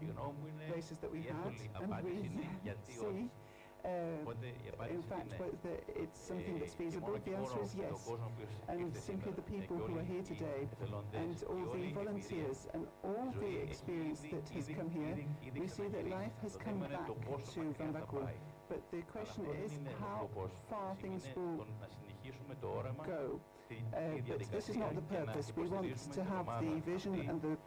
Η 0.03 0.05
um, 0.07 0.11
γνώμη 0.11 0.33
μου 0.39 0.47
είναι 0.51 0.65
places 0.73 0.97
that 1.03 1.09
we 1.13 1.19
η 1.21 1.23
had, 1.27 1.33
εύκολη 1.35 1.65
and 1.73 1.83
απάντηση 1.83 2.25
είναι 2.25 2.41
we 2.53 2.59
γιατί 2.65 2.91
see 2.99 3.07
όχι. 3.09 3.25
Uh, 3.83 4.89
in 4.89 5.01
fact, 5.01 5.33
it's 5.95 6.19
something 6.19 6.59
that's 6.59 6.73
feasible? 6.73 7.17
The 7.25 7.35
answer 7.35 7.63
is 7.63 7.75
yes. 7.75 8.09
And 8.69 8.95
simply 8.95 9.31
the 9.31 9.41
people 9.41 9.77
who 9.77 9.97
are 9.97 10.03
here 10.03 10.21
today, 10.21 10.67
and 11.13 11.43
all 11.49 11.73
the 11.73 11.91
volunteers, 11.91 12.67
and 12.73 12.85
all 13.03 13.33
the 13.39 13.57
experience 13.63 14.21
that 14.31 14.47
has 14.53 14.67
come 14.67 14.89
here, 14.89 15.25
we 15.59 15.67
see 15.67 15.87
that 15.87 16.09
life 16.09 16.31
has 16.43 16.57
come 16.57 16.79
back 16.79 17.05
to 17.07 17.13
Vamvakou. 17.13 18.27
But 18.69 18.81
the 18.91 19.01
question 19.01 19.45
is 19.65 19.71
how 19.99 20.29
far 20.69 20.95
things 21.01 21.23
will 21.35 21.65
go. 23.05 23.39
Uh, 23.71 23.99
but 24.27 24.51
this 24.51 24.69
is 24.69 24.75
not 24.77 24.93
the 24.95 25.01
purpose. 25.01 25.51
We 25.55 25.67
want 25.67 26.13
to 26.13 26.23
have 26.23 26.45
the 26.61 26.81
vision 26.91 27.13
and 27.27 27.41
the 27.41 27.57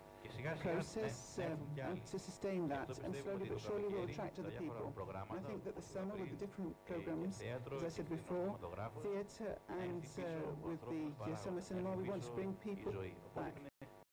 process 0.63 1.39
um, 1.39 1.99
to 2.11 2.19
sustain 2.19 2.69
that, 2.69 2.89
and 3.05 3.15
slowly 3.17 3.47
but 3.49 3.61
surely 3.61 3.89
will 3.95 4.05
attract 4.05 4.39
other 4.39 4.51
people. 4.51 4.93
And 5.31 5.39
I 5.39 5.49
think 5.49 5.65
that 5.65 5.77
the 5.77 5.83
summer 5.83 6.15
with 6.17 6.31
the 6.31 6.47
different 6.47 6.75
programs, 6.87 7.41
as 7.77 7.83
I 7.85 7.89
said 7.89 8.09
before, 8.09 8.57
theatre 9.03 9.57
and 9.69 10.03
uh, 10.19 10.23
with 10.63 10.81
the 10.89 11.33
uh, 11.33 11.37
summer 11.37 11.61
cinema, 11.61 11.93
we 11.93 12.09
want 12.09 12.23
to 12.23 12.31
bring 12.33 12.55
people 12.65 12.93
back. 13.37 13.55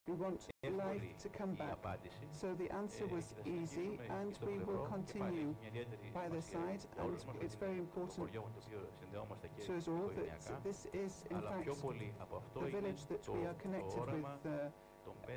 We 0.08 0.14
want 0.14 0.40
life 0.76 1.02
to 1.22 1.28
come 1.28 1.54
back. 1.54 1.78
So 2.32 2.54
the 2.58 2.72
answer 2.74 3.06
was 3.06 3.34
easy, 3.46 3.98
and 4.10 4.36
we 4.44 4.58
will 4.64 4.86
continue 4.90 5.54
by 6.12 6.28
their 6.28 6.42
side, 6.42 6.80
and 6.98 7.16
it's 7.40 7.54
very 7.54 7.78
important 7.78 8.32
to 8.32 9.76
us 9.76 9.88
all 9.88 10.10
that 10.16 10.64
this 10.64 10.86
is, 10.92 11.24
in 11.30 11.40
fact, 11.40 11.66
the 12.54 12.66
village 12.66 13.06
that 13.08 13.28
we 13.28 13.46
are 13.46 13.54
connected 13.54 14.06
with. 14.12 14.24
Uh, 14.44 14.68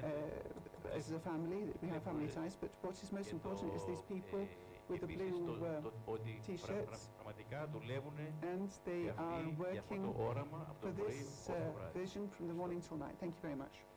uh, 0.03 0.95
as 0.97 1.11
a 1.11 1.19
family, 1.19 1.73
we 1.81 1.89
have 1.89 2.03
family 2.03 2.27
ties, 2.27 2.55
but 2.59 2.69
what 2.81 2.95
is 3.01 3.11
most 3.11 3.31
important 3.31 3.73
is 3.73 3.81
these 3.85 4.01
people 4.07 4.47
with 4.87 5.01
the 5.01 5.07
blue 5.07 5.57
uh, 5.65 6.15
t-shirts 6.45 7.09
and 8.43 8.69
they 8.85 9.09
are 9.17 9.41
working 9.57 10.13
for 10.81 10.91
this 10.91 11.49
uh, 11.49 11.53
vision 11.97 12.29
from 12.37 12.47
the 12.47 12.53
morning 12.53 12.81
till 12.87 12.97
night. 12.97 13.15
Thank 13.19 13.33
you 13.35 13.41
very 13.41 13.55
much. 13.55 13.94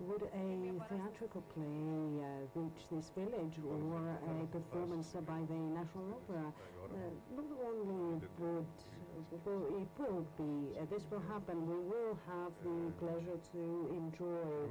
Would 0.00 0.22
a 0.22 0.46
theatrical 0.88 1.42
play 1.54 2.22
uh, 2.22 2.46
reach 2.54 2.86
this 2.90 3.10
village 3.18 3.58
or 3.66 3.98
a 4.30 4.46
performance 4.46 5.14
by 5.26 5.40
the 5.50 5.58
National 5.74 6.14
Opera? 6.14 6.52
Uh, 6.86 6.96
not 7.34 7.44
only 7.66 7.82
would 7.82 8.22
well, 8.38 8.64
it 9.32 9.88
will 9.98 10.26
be, 10.38 10.78
uh, 10.78 10.84
this 10.90 11.02
will 11.10 11.22
happen, 11.28 11.66
we 11.66 11.74
will 11.90 12.16
have 12.30 12.52
the 12.62 12.92
pleasure 13.02 13.38
to 13.52 13.62
enjoy 13.90 14.70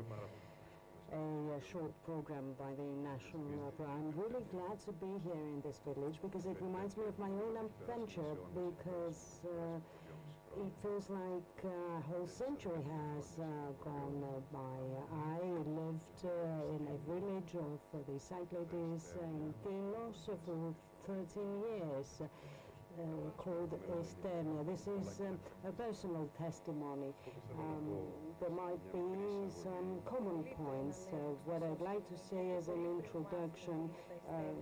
a, 1.11 1.17
uh 1.17 1.59
short 1.71 1.91
program 2.05 2.55
by 2.57 2.71
the 2.75 2.87
National 3.03 3.67
Opera. 3.67 3.87
I'm 3.91 4.11
really 4.15 4.43
glad 4.51 4.79
to 4.87 4.91
be 4.93 5.11
here 5.27 5.43
in 5.51 5.61
this 5.61 5.81
village 5.83 6.19
because 6.21 6.45
it 6.45 6.57
reminds 6.61 6.95
me 6.95 7.03
of 7.07 7.19
my 7.19 7.29
own 7.29 7.55
adventure 7.67 8.35
because 8.55 9.39
uh, 9.43 9.79
it 10.65 10.73
feels 10.81 11.09
like 11.09 11.57
uh, 11.65 11.97
a 11.97 12.01
whole 12.09 12.27
century 12.27 12.81
has 12.81 13.37
uh, 13.39 13.45
gone 13.83 14.23
uh, 14.25 14.39
by. 14.51 14.77
I 15.13 15.45
lived 15.69 16.25
uh, 16.25 16.75
in 16.75 16.87
a 16.89 16.97
village 17.05 17.53
of 17.55 17.79
the 18.07 18.19
Cyclades 18.19 19.13
in 19.21 19.53
Tinos 19.63 20.25
for 20.45 20.73
13 21.05 21.61
years. 21.61 22.21
Uh, 22.97 23.29
called 23.37 23.69
Isternia. 23.93 24.65
This 24.65 24.89
is 24.89 25.21
um, 25.21 25.37
a 25.69 25.71
personal 25.71 26.27
testimony. 26.33 27.13
Um, 27.53 28.09
there 28.41 28.49
might 28.49 28.81
be 28.89 29.53
some 29.53 30.01
common 30.01 30.41
points. 30.57 31.05
Uh, 31.13 31.37
what 31.45 31.61
I'd 31.61 31.77
like 31.77 32.01
to 32.09 32.17
say 32.17 32.57
as 32.57 32.73
an 32.73 32.81
introduction, 32.97 33.93
um, 34.33 34.57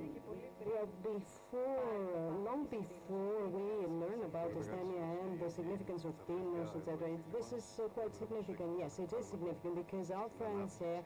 well, 0.68 0.84
before, 1.00 1.80
uh, 2.12 2.44
long 2.44 2.68
before 2.68 3.48
we 3.56 3.88
learn 4.04 4.28
about 4.28 4.52
Isternia 4.52 5.00
and 5.24 5.40
the 5.40 5.50
significance 5.50 6.04
of 6.04 6.12
Tinos, 6.28 6.76
etc., 6.76 7.16
this 7.32 7.56
is 7.56 7.64
uh, 7.80 7.88
quite 7.96 8.12
significant. 8.20 8.76
Yes, 8.78 9.00
it 9.00 9.16
is 9.16 9.32
significant 9.32 9.80
because 9.80 10.12
our 10.12 10.28
friends 10.36 10.76
here 10.76 11.00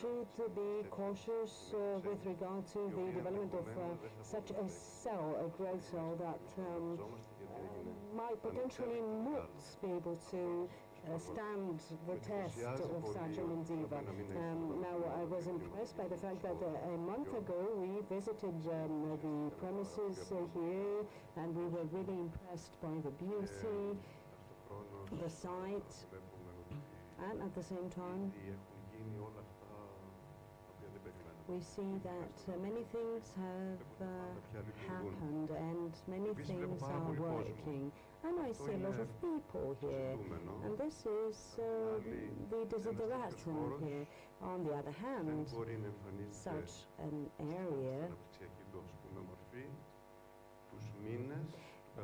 should 0.00 0.54
be 0.54 0.88
cautious 0.90 1.72
uh, 1.74 1.98
with 2.02 2.18
regard 2.26 2.66
to 2.66 2.90
the 2.90 3.12
development 3.12 3.52
of 3.54 3.66
uh, 3.78 3.94
such 4.22 4.50
a 4.50 4.68
cell, 4.68 5.38
a 5.38 5.48
growth 5.56 5.84
cell 5.90 6.18
that 6.18 6.42
um, 6.58 6.98
might 8.16 8.40
potentially 8.42 9.02
not 9.22 9.54
be 9.82 9.88
able 9.90 10.18
to 10.30 10.68
uh, 11.06 11.18
stand 11.18 11.78
the 12.08 12.16
test 12.26 12.58
of 12.64 13.02
such 13.12 13.38
an 13.38 13.48
endeavor. 13.54 14.02
Um, 14.34 14.82
now, 14.82 14.98
I 15.20 15.24
was 15.30 15.46
impressed 15.46 15.96
by 15.96 16.08
the 16.08 16.16
fact 16.16 16.42
that 16.42 16.58
uh, 16.58 16.94
a 16.94 16.96
month 16.96 17.28
ago 17.28 17.60
we 17.76 18.00
visited 18.10 18.56
um, 18.66 19.18
the 19.22 19.50
premises 19.62 20.32
uh, 20.32 20.42
here 20.58 21.04
and 21.36 21.54
we 21.54 21.64
were 21.70 21.84
really 21.92 22.18
impressed 22.18 22.80
by 22.82 22.94
the 23.04 23.12
beauty, 23.22 23.98
the 25.22 25.30
site, 25.30 25.94
and 27.30 27.42
at 27.42 27.54
the 27.54 27.62
same 27.62 27.88
time 27.90 28.32
we 31.48 31.60
see 31.60 32.00
that 32.02 32.36
uh, 32.48 32.56
many 32.62 32.84
things 32.92 33.32
have 33.36 34.08
uh, 34.08 34.58
happened 34.88 35.50
and 35.50 35.92
many 36.08 36.32
things 36.46 36.82
are 36.82 37.12
working. 37.12 37.92
And 38.24 38.40
I 38.40 38.52
see 38.52 38.72
a 38.72 38.88
lot 38.88 38.98
of 38.98 39.08
people 39.20 39.76
here. 39.80 40.16
And 40.64 40.78
this 40.78 41.04
is 41.04 41.58
uh, 41.58 42.00
the 42.50 42.64
desideratum 42.74 43.84
here. 43.84 44.06
On 44.42 44.64
the 44.64 44.72
other 44.72 44.90
hand, 44.90 45.46
such 46.32 46.86
an 46.98 47.30
area 47.40 48.08
uh, 51.98 52.02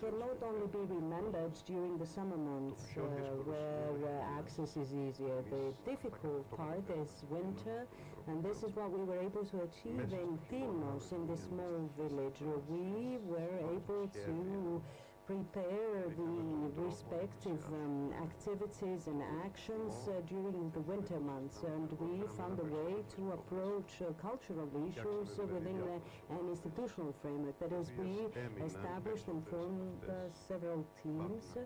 cannot 0.00 0.38
only 0.42 0.66
be 0.66 0.78
remembered 0.94 1.52
during 1.66 1.98
the 1.98 2.06
summer 2.06 2.36
months 2.36 2.84
uh, 2.96 3.00
where 3.48 3.90
uh, 4.10 4.38
access 4.38 4.76
is 4.76 4.92
easier. 4.92 5.42
The 5.50 5.72
difficult 5.90 6.44
part 6.56 6.84
is 6.90 7.10
winter, 7.30 7.86
and 8.28 8.42
this 8.42 8.62
is 8.62 8.74
what 8.76 8.90
we 8.90 9.04
were 9.04 9.20
able 9.20 9.44
to 9.44 9.56
achieve 9.62 10.12
in 10.12 10.38
Tinos, 10.50 11.12
in 11.12 11.26
this 11.26 11.42
small 11.48 11.90
village. 11.98 12.38
We 12.68 13.18
were 13.24 13.58
able 13.74 14.08
to 14.08 14.82
prepare 15.26 16.04
the 16.16 16.82
respective 16.82 17.62
um, 17.72 18.12
activities 18.22 19.06
and 19.06 19.22
actions 19.44 19.94
uh, 20.08 20.20
during 20.28 20.70
the 20.74 20.80
winter 20.80 21.18
months 21.18 21.62
and 21.64 21.88
we 21.98 22.26
found 22.36 22.58
a 22.60 22.64
way 22.64 23.02
to 23.16 23.32
approach 23.32 24.02
uh, 24.02 24.12
cultural 24.20 24.68
issues 24.86 25.38
uh, 25.38 25.44
within 25.46 25.80
uh, 25.80 26.36
an 26.36 26.48
institutional 26.50 27.14
framework. 27.22 27.58
That 27.58 27.72
is, 27.72 27.90
we 27.98 28.28
established 28.64 29.28
and 29.28 29.46
formed 29.48 30.02
uh, 30.04 30.12
several 30.48 30.84
teams 31.02 31.56
uh, 31.56 31.60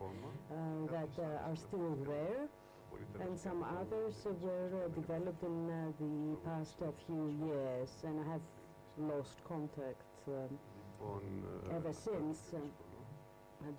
that 0.92 1.10
uh, 1.18 1.48
are 1.50 1.56
still 1.56 1.98
there. 2.06 2.46
And 3.20 3.38
some 3.38 3.64
others 3.64 4.14
uh, 4.26 4.30
were 4.40 4.70
uh, 4.84 4.88
developed 4.94 5.42
in 5.42 5.70
uh, 5.70 5.92
the 5.98 6.36
past 6.48 6.76
uh, 6.82 6.86
few 7.06 7.28
years 7.46 7.90
and 8.04 8.20
I 8.20 8.32
have 8.32 8.46
lost 8.98 9.42
contact 9.46 10.02
um, 10.28 10.58
ever 11.76 11.92
since 11.92 12.52
uh, 12.54 12.58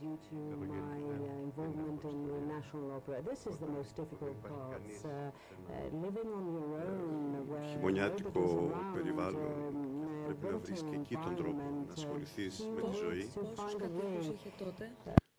due 0.01 0.17
to 0.29 0.35
my 0.35 0.75
uh, 0.75 1.47
involvement 1.47 2.03
in 2.03 2.17
the 2.27 2.39
National 2.55 2.91
Opera. 2.97 3.21
This 3.21 3.41
is 3.47 3.57
the 3.57 3.67
most 3.77 3.95
difficult 3.95 4.37
part. 4.43 4.81
Uh, 5.05 5.09
uh, 5.09 6.03
living 6.05 6.29
on 6.39 6.45
your 6.55 6.71
own, 6.89 7.47
where 7.49 7.63
χειμωνιάτικο 7.69 8.29
nobody's 8.31 8.73
around, 8.73 8.93
περιβάλλον 8.93 9.41
um, 9.41 10.31
uh, 10.31 10.35
πρέπει 10.35 10.53
να 10.53 10.57
βρεις 10.57 10.81
και 10.81 10.95
εκεί 10.95 11.15
τον 11.15 11.35
τρόπο 11.35 11.57
environment, 11.57 11.87
να 11.87 11.93
uh, 11.93 11.97
ασχοληθείς 11.97 12.59
you 12.61 12.73
με 12.75 12.81
τη 12.81 12.87
need 12.87 12.95
ζωή. 13.03 13.29
to 13.33 13.39
Πόσους 13.39 13.73
find 13.73 13.75
a 13.75 13.79
κατοίκους 13.81 14.27
way 14.27 14.33
είχε 14.33 14.49
τότε; 14.63 14.91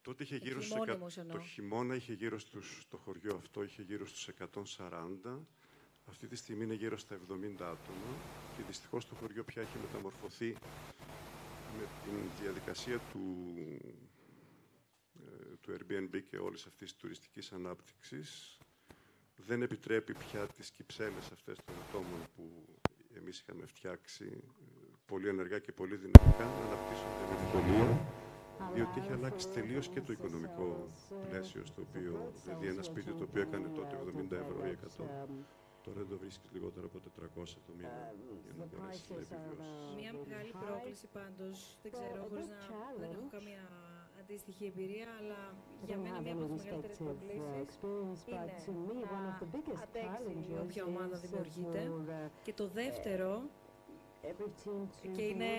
Τότε 0.02 0.22
είχε 0.22 0.36
γύρω 0.36 0.60
στους 0.60 0.72
χειμώνιμος 0.72 1.12
εκα- 1.16 1.20
εννοώ. 1.26 1.36
το 1.36 1.42
χειμώνα 1.42 1.94
είχε 1.94 2.12
γύρω 2.12 2.38
στους, 2.38 2.86
το 2.90 2.96
χωριό 2.96 3.34
αυτό 3.36 3.62
είχε 3.62 3.82
γύρω 3.82 4.06
στους 4.06 4.28
140. 4.28 5.38
Αυτή 6.08 6.26
τη 6.26 6.36
στιγμή 6.36 6.64
είναι 6.64 6.74
γύρω 6.74 6.96
στα 6.98 7.14
70 7.14 7.64
άτομα 7.64 8.10
και 8.56 8.62
δυστυχώς 8.66 9.08
το 9.08 9.14
χωριό 9.14 9.42
πια 9.44 9.62
έχει 9.62 9.78
μεταμορφωθεί 9.82 10.56
με 11.78 11.84
την 12.04 12.14
διαδικασία 12.42 12.98
του, 13.12 13.20
ε, 13.56 13.76
του 15.60 15.72
Airbnb 15.78 16.22
και 16.30 16.36
όλης 16.38 16.66
αυτής 16.66 16.90
της 16.92 17.00
τουριστικής 17.00 17.52
ανάπτυξης. 17.52 18.58
Δεν 19.36 19.62
επιτρέπει 19.62 20.14
πια 20.14 20.46
τις 20.46 20.70
κυψέλες 20.70 21.30
αυτές 21.32 21.56
των 21.64 21.74
ατόμων 21.88 22.20
που 22.36 22.64
εμείς 23.16 23.40
είχαμε 23.40 23.66
φτιάξει 23.66 24.24
ε, 24.24 24.96
πολύ 25.06 25.28
ενεργά 25.28 25.58
και 25.58 25.72
πολύ 25.72 25.96
δυναμικά 25.96 26.44
να 26.44 26.64
αναπτύσσονται 26.66 27.24
με 27.30 27.34
ευκολία 27.44 27.88
διότι 28.74 28.98
είχε 28.98 29.12
αλλάξει 29.12 29.48
τελείως 29.48 29.88
και 29.88 30.00
το 30.00 30.12
οικονομικό 30.12 30.86
πλαίσιο 31.28 31.64
στο 31.64 31.82
οποίο, 31.88 32.32
δηλαδή 32.44 32.66
ένα 32.66 32.82
σπίτι 32.82 33.12
το 33.12 33.24
οποίο 33.24 33.42
έκανε 33.42 33.68
τότε 33.68 33.98
70 34.16 34.30
ευρώ 34.32 34.66
ή 34.66 34.76
100, 34.98 35.04
τώρα 35.84 35.96
δεν 35.98 36.08
το 36.08 36.18
βρίσκεις 36.18 36.50
λιγότερο 36.52 36.86
από 36.86 36.98
400 36.98 37.44
το 37.66 37.72
μήνα 37.76 38.14
για 38.44 38.54
να 38.58 38.64
μπορέσεις 38.64 39.08
να 39.08 39.16
επιβιώσεις. 39.16 39.68
Μια 40.00 40.12
μεγάλη 40.12 40.50
πρόκληση 40.64 41.06
πάντως, 41.06 41.78
δεν 41.82 41.92
ξέρω, 41.92 42.26
χωρίς 42.28 42.46
να 42.46 42.56
δεν 42.98 43.10
έχω 43.12 43.28
καμία 43.30 43.62
αντίστοιχη 44.20 44.64
εμπειρία, 44.66 45.08
αλλά 45.18 45.40
για 45.86 45.96
μένα 45.96 46.20
μια 46.20 46.32
από 46.32 46.44
τις 46.44 46.64
μεγαλύτερες 46.64 46.96
προκλήσεις 46.96 47.44
είναι 48.90 49.06
να 49.12 49.82
αντέξεις 49.82 50.58
όποια 50.64 50.84
ομάδα 50.84 51.16
δημιουργείται. 51.16 51.80
Και 52.42 52.52
το 52.52 52.66
δεύτερο, 52.68 53.42
και 55.16 55.22
είναι 55.22 55.50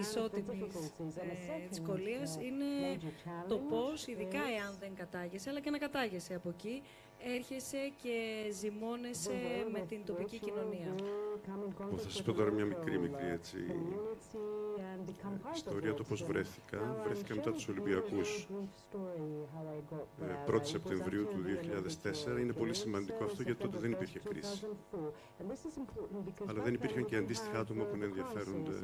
ισότιμης 0.00 0.74
ε, 1.16 1.68
δυσκολίας, 1.68 2.36
είναι 2.40 2.98
το 3.48 3.58
πώς, 3.58 4.06
ειδικά 4.06 4.42
εάν 4.58 4.76
δεν 4.80 4.94
κατάγεσαι, 4.94 5.50
αλλά 5.50 5.60
και 5.60 5.70
να 5.70 5.78
κατάγεσαι 5.78 6.34
από 6.34 6.48
εκεί, 6.48 6.82
έρχεσαι 7.24 7.92
και 8.02 8.16
ζυμώνεσαι 8.52 9.66
με 9.72 9.80
την 9.88 10.04
τοπική 10.04 10.38
κοινωνία. 10.38 10.94
Εγώ 11.80 11.96
θα 11.96 12.10
σας 12.10 12.22
πω 12.22 12.32
τώρα 12.32 12.50
μια 12.50 12.64
μικρή 12.64 12.98
μικρή 12.98 13.26
έτσι 13.28 13.56
ιστορία 15.54 15.94
το 15.94 16.04
πώς 16.04 16.22
βρέθηκα. 16.24 17.02
Βρέθηκα 17.04 17.34
μετά 17.34 17.52
τους 17.52 17.68
Ολυμπιακούς 17.68 18.48
ε, 20.20 20.52
1η 20.52 20.60
Σεπτεμβρίου 20.66 21.26
του 21.26 21.38
2004. 22.36 22.40
Είναι 22.40 22.52
πολύ 22.52 22.74
σημαντικό 22.74 23.24
αυτό 23.24 23.42
γιατί 23.42 23.62
τότε 23.62 23.78
δεν 23.78 23.90
υπήρχε 23.90 24.18
κρίση. 24.18 24.66
Αλλά 26.46 26.62
δεν 26.62 26.74
υπήρχαν 26.74 27.04
και 27.04 27.16
αντίστοιχα 27.16 27.58
άτομα 27.58 27.84
που 27.84 27.96
να 27.96 28.04
ενδιαφέρονται 28.04 28.78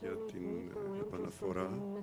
για 0.00 0.10
την 0.10 0.44
ε, 0.96 1.00
επαναφορά 1.00 1.78
ε, 1.96 2.00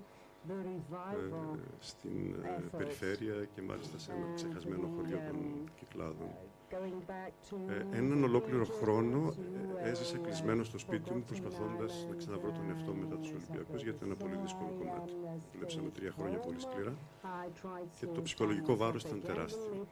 στην 1.80 2.36
ε, 2.44 2.78
περιφέρεια 2.78 3.46
και 3.56 3.62
μάλιστα 3.62 3.98
σε 3.98 4.12
ένα 4.12 4.34
ξεχασμένο 4.36 4.88
χωριό 4.96 5.20
των 5.28 5.70
Κυκλάδων. 5.76 6.30
Ε, 7.92 7.98
έναν 7.98 8.24
ολόκληρο 8.24 8.66
χρόνο 8.66 9.34
ε, 9.84 9.90
έζησα 9.90 10.18
κλεισμένο 10.18 10.64
στο 10.64 10.78
σπίτι 10.78 11.14
μου 11.14 11.24
προσπαθώντας 11.28 12.06
να 12.10 12.16
ξαναβρω 12.16 12.52
τον 12.52 12.70
εαυτό 12.70 12.92
μου 12.92 13.00
μετά 13.00 13.16
τους 13.16 13.30
Ολυμπιακούς 13.30 13.84
γιατί 13.84 13.98
ήταν 13.98 14.10
ένα 14.10 14.16
πολύ 14.16 14.36
δύσκολο 14.42 14.74
κομμάτι. 14.80 15.14
Δουλέψαμε 15.54 15.90
τρία 15.90 16.12
χρόνια 16.18 16.38
πολύ 16.38 16.60
σκληρά 16.60 16.94
και 18.00 18.06
το 18.06 18.22
ψυχολογικό 18.22 18.76
βάρος 18.76 19.04
ήταν 19.04 19.22
τεράστιο. 19.22 19.88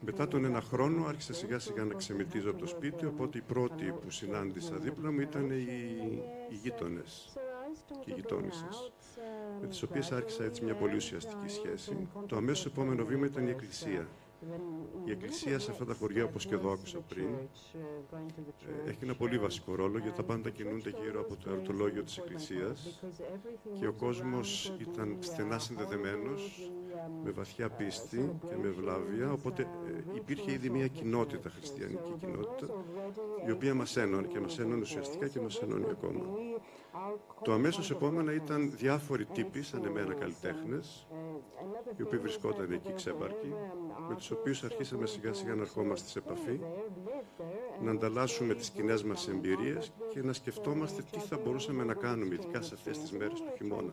Μετά 0.00 0.28
τον 0.28 0.44
ένα 0.44 0.60
χρόνο 0.60 1.06
άρχισα 1.06 1.34
σιγά 1.34 1.58
σιγά 1.58 1.84
να 1.84 1.94
ξεμετίζω 1.94 2.50
από 2.50 2.58
το 2.58 2.66
σπίτι 2.66 3.06
οπότε 3.06 3.38
οι 3.38 3.42
πρώτοι 3.42 3.84
που 3.84 4.10
συνάντησα 4.10 4.76
δίπλα 4.76 5.12
μου 5.12 5.20
ήταν 5.20 5.50
οι, 5.50 5.64
οι 6.50 6.54
γείτονες 6.54 7.32
και 8.00 8.10
οι 8.10 8.14
γειτόνισσες. 8.14 8.92
με 9.60 9.66
τις 9.66 9.82
οποίες 9.82 10.12
άρχισα 10.12 10.44
έτσι 10.44 10.64
μια 10.64 10.74
πολύ 10.74 10.96
ουσιαστική 10.96 11.48
σχέση. 11.48 12.08
Το 12.26 12.36
αμέσως 12.36 12.66
επόμενο 12.66 13.04
βήμα 13.04 13.26
ήταν 13.26 13.46
η 13.46 13.50
Εκκλησία. 13.50 14.08
Η 15.04 15.10
Εκκλησία 15.10 15.58
σε 15.58 15.70
αυτά 15.70 15.84
τα 15.84 15.94
χωριά, 15.94 16.24
όπως 16.24 16.46
και 16.46 16.54
εδώ 16.54 16.72
άκουσα 16.72 16.98
πριν, 16.98 17.28
ε, 18.86 18.90
έχει 18.90 18.98
ένα 19.02 19.14
πολύ 19.14 19.38
βασικό 19.38 19.74
ρόλο 19.74 19.98
γιατί 19.98 20.16
τα 20.16 20.22
πάντα 20.22 20.50
κινούνται 20.50 20.90
γύρω 21.02 21.20
από 21.20 21.36
το 21.36 21.50
ερωτολόγιο 21.50 22.02
της 22.02 22.18
Εκκλησίας 22.18 23.00
και 23.80 23.86
ο 23.86 23.92
κόσμος 23.92 24.74
ήταν 24.78 25.16
στενά 25.20 25.58
συνδεδεμένος 25.58 26.70
με 27.24 27.30
βαθιά 27.30 27.68
πίστη 27.70 28.30
και 28.48 28.56
με 28.62 28.68
ευλάβεια, 28.68 29.32
οπότε 29.32 29.62
ε, 29.62 30.16
υπήρχε 30.16 30.52
ήδη 30.52 30.70
μια 30.70 30.86
κοινότητα, 30.86 31.50
χριστιανική 31.50 32.12
κοινότητα, 32.20 32.66
η 33.46 33.50
οποία 33.50 33.74
μας 33.74 33.96
ένωνε 33.96 34.26
και 34.26 34.40
μας 34.40 34.58
ένωνε 34.58 34.80
ουσιαστικά 34.80 35.28
και 35.28 35.40
μας 35.40 35.60
ένωνε 35.62 35.86
ακόμα. 35.90 36.24
Το 37.42 37.52
αμέσως 37.52 37.90
επόμενο 37.90 38.32
ήταν 38.32 38.70
διάφοροι 38.76 39.24
τύποι, 39.24 39.62
σαν 39.62 39.84
εμένα 39.84 40.14
καλλιτέχνες, 40.14 41.06
οι 41.96 42.02
οποίοι 42.02 42.18
βρισκόταν 42.18 42.72
εκεί 42.72 42.92
ξέμπαρκοι, 42.92 43.54
με 44.08 44.14
τους 44.14 44.30
οποίους 44.30 44.64
αρχίσαμε 44.64 45.06
σιγά 45.06 45.32
σιγά 45.32 45.54
να 45.54 45.62
ερχόμαστε 45.62 46.08
σε 46.08 46.18
επαφή, 46.18 46.60
να 47.82 47.90
ανταλλάσσουμε 47.90 48.54
τις 48.54 48.70
κοινέ 48.70 48.94
μας 49.06 49.28
εμπειρίες 49.28 49.92
και 50.10 50.22
να 50.22 50.32
σκεφτόμαστε 50.32 51.02
τι 51.10 51.18
θα 51.18 51.38
μπορούσαμε 51.38 51.84
να 51.84 51.94
κάνουμε, 51.94 52.34
ειδικά 52.34 52.62
σε 52.62 52.74
αυτές 52.74 52.98
τις 52.98 53.12
μέρες 53.12 53.40
του 53.40 53.52
χειμώνα, 53.56 53.92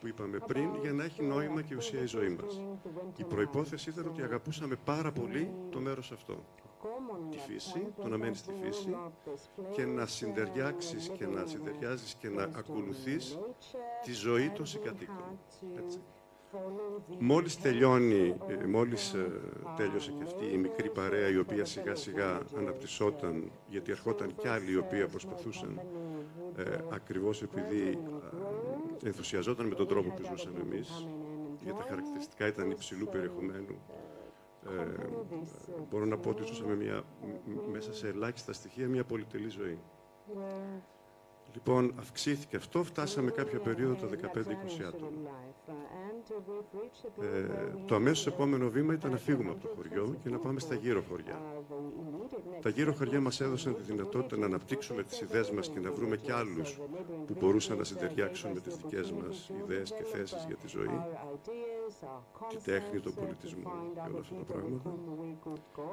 που 0.00 0.06
είπαμε 0.06 0.38
πριν, 0.46 0.68
για 0.80 0.92
να 0.92 1.04
έχει 1.04 1.22
νόημα 1.22 1.62
και 1.62 1.74
ουσία 1.74 2.00
η 2.00 2.06
ζωή 2.06 2.28
μας. 2.28 2.60
Η 3.16 3.24
προϋπόθεση 3.24 3.90
ήταν 3.90 4.06
ότι 4.06 4.22
αγαπούσαμε 4.22 4.76
πάρα 4.84 5.12
πολύ 5.12 5.50
το 5.70 5.80
μέρος 5.80 6.12
αυτό 6.12 6.44
τη 7.30 7.38
φύση, 7.38 7.92
το 8.02 8.08
να 8.08 8.18
μένεις 8.18 8.38
στη 8.38 8.52
φύση 8.62 8.96
και 9.72 9.84
να 9.84 10.06
συντεριάξεις 10.06 11.08
και 11.08 11.26
να 11.26 11.46
συντεριάζεις 11.46 12.14
και 12.14 12.28
να 12.28 12.42
ακολουθείς 12.42 13.38
τη 14.02 14.12
ζωή 14.12 14.50
των 14.50 14.66
συγκατοίκων. 14.66 15.38
Έτσι. 15.76 16.00
Μόλις 17.18 17.60
τελειώνει, 17.60 18.36
ε, 18.46 18.66
μόλις 18.66 19.12
ε, 19.12 19.40
τέλειωσε 19.76 20.10
και 20.10 20.22
αυτή 20.22 20.44
η 20.52 20.56
μικρή 20.56 20.90
παρέα 20.90 21.28
η 21.28 21.38
οποία 21.38 21.64
σιγά 21.64 21.94
σιγά 21.94 22.40
αναπτυσσόταν 22.56 23.50
γιατί 23.68 23.90
ερχόταν 23.90 24.34
κι 24.34 24.48
άλλοι 24.48 24.72
οι 24.72 24.76
οποίοι 24.76 25.06
προσπαθούσαν 25.06 25.80
ε, 26.56 26.78
ακριβώς 26.90 27.42
επειδή 27.42 27.98
ε, 29.02 29.06
ενθουσιαζόταν 29.06 29.66
με 29.66 29.74
τον 29.74 29.86
τρόπο 29.88 30.10
που 30.10 30.22
ζούσαμε 30.30 30.60
εμείς 30.60 31.06
γιατί 31.62 31.78
τα 31.78 31.84
χαρακτηριστικά 31.88 32.46
ήταν 32.46 32.70
υψηλού 32.70 33.06
περιεχομένου 33.06 33.76
ε, 34.70 35.06
μπορώ 35.90 36.04
να 36.04 36.18
πω 36.18 36.30
ότι 36.30 36.44
ζούσαμε 36.44 36.74
μια, 36.74 37.02
μέσα 37.72 37.94
σε 37.94 38.08
ελάχιστα 38.08 38.52
στοιχεία 38.52 38.88
μια 38.88 39.04
πολυτελή 39.04 39.48
ζωή. 39.48 39.78
Λοιπόν, 41.56 41.94
αυξήθηκε 41.98 42.56
αυτό, 42.56 42.82
φτάσαμε 42.82 43.30
κάποια 43.30 43.58
περίοδο 43.58 43.94
τα 43.94 44.08
15-20 44.08 44.82
άτομα. 44.88 45.10
Ε, 47.20 47.46
το 47.86 47.94
αμέσως 47.94 48.26
επόμενο 48.26 48.68
βήμα 48.68 48.92
ήταν 48.92 49.10
να 49.10 49.16
φύγουμε 49.16 49.50
από 49.50 49.60
το 49.60 49.68
χωριό 49.76 50.14
και 50.22 50.30
να 50.30 50.38
πάμε 50.38 50.60
στα 50.60 50.74
γύρω 50.74 51.02
χωριά. 51.08 51.40
Τα 52.62 52.68
γύρω 52.68 52.92
χωριά 52.92 53.20
μας 53.20 53.40
έδωσαν 53.40 53.74
τη 53.74 53.82
δυνατότητα 53.82 54.36
να 54.36 54.46
αναπτύξουμε 54.46 55.02
τις 55.02 55.20
ιδέες 55.20 55.50
μας 55.50 55.68
και 55.68 55.80
να 55.80 55.92
βρούμε 55.92 56.16
κι 56.16 56.32
άλλους 56.32 56.80
που 57.26 57.34
μπορούσαν 57.40 57.76
να 57.78 57.84
συντεριάξουν 57.84 58.50
με 58.52 58.60
τις 58.60 58.76
δικές 58.76 59.12
μας 59.12 59.50
ιδέες 59.62 59.92
και 59.92 60.02
θέσεις 60.02 60.44
για 60.46 60.56
τη 60.56 60.68
ζωή, 60.68 61.00
τη 62.48 62.56
τέχνη, 62.56 63.00
τον 63.00 63.14
πολιτισμό 63.14 63.92
και 63.94 64.10
όλα 64.10 64.20
αυτά 64.20 64.34
τα 64.34 64.44
πράγματα. 64.52 64.94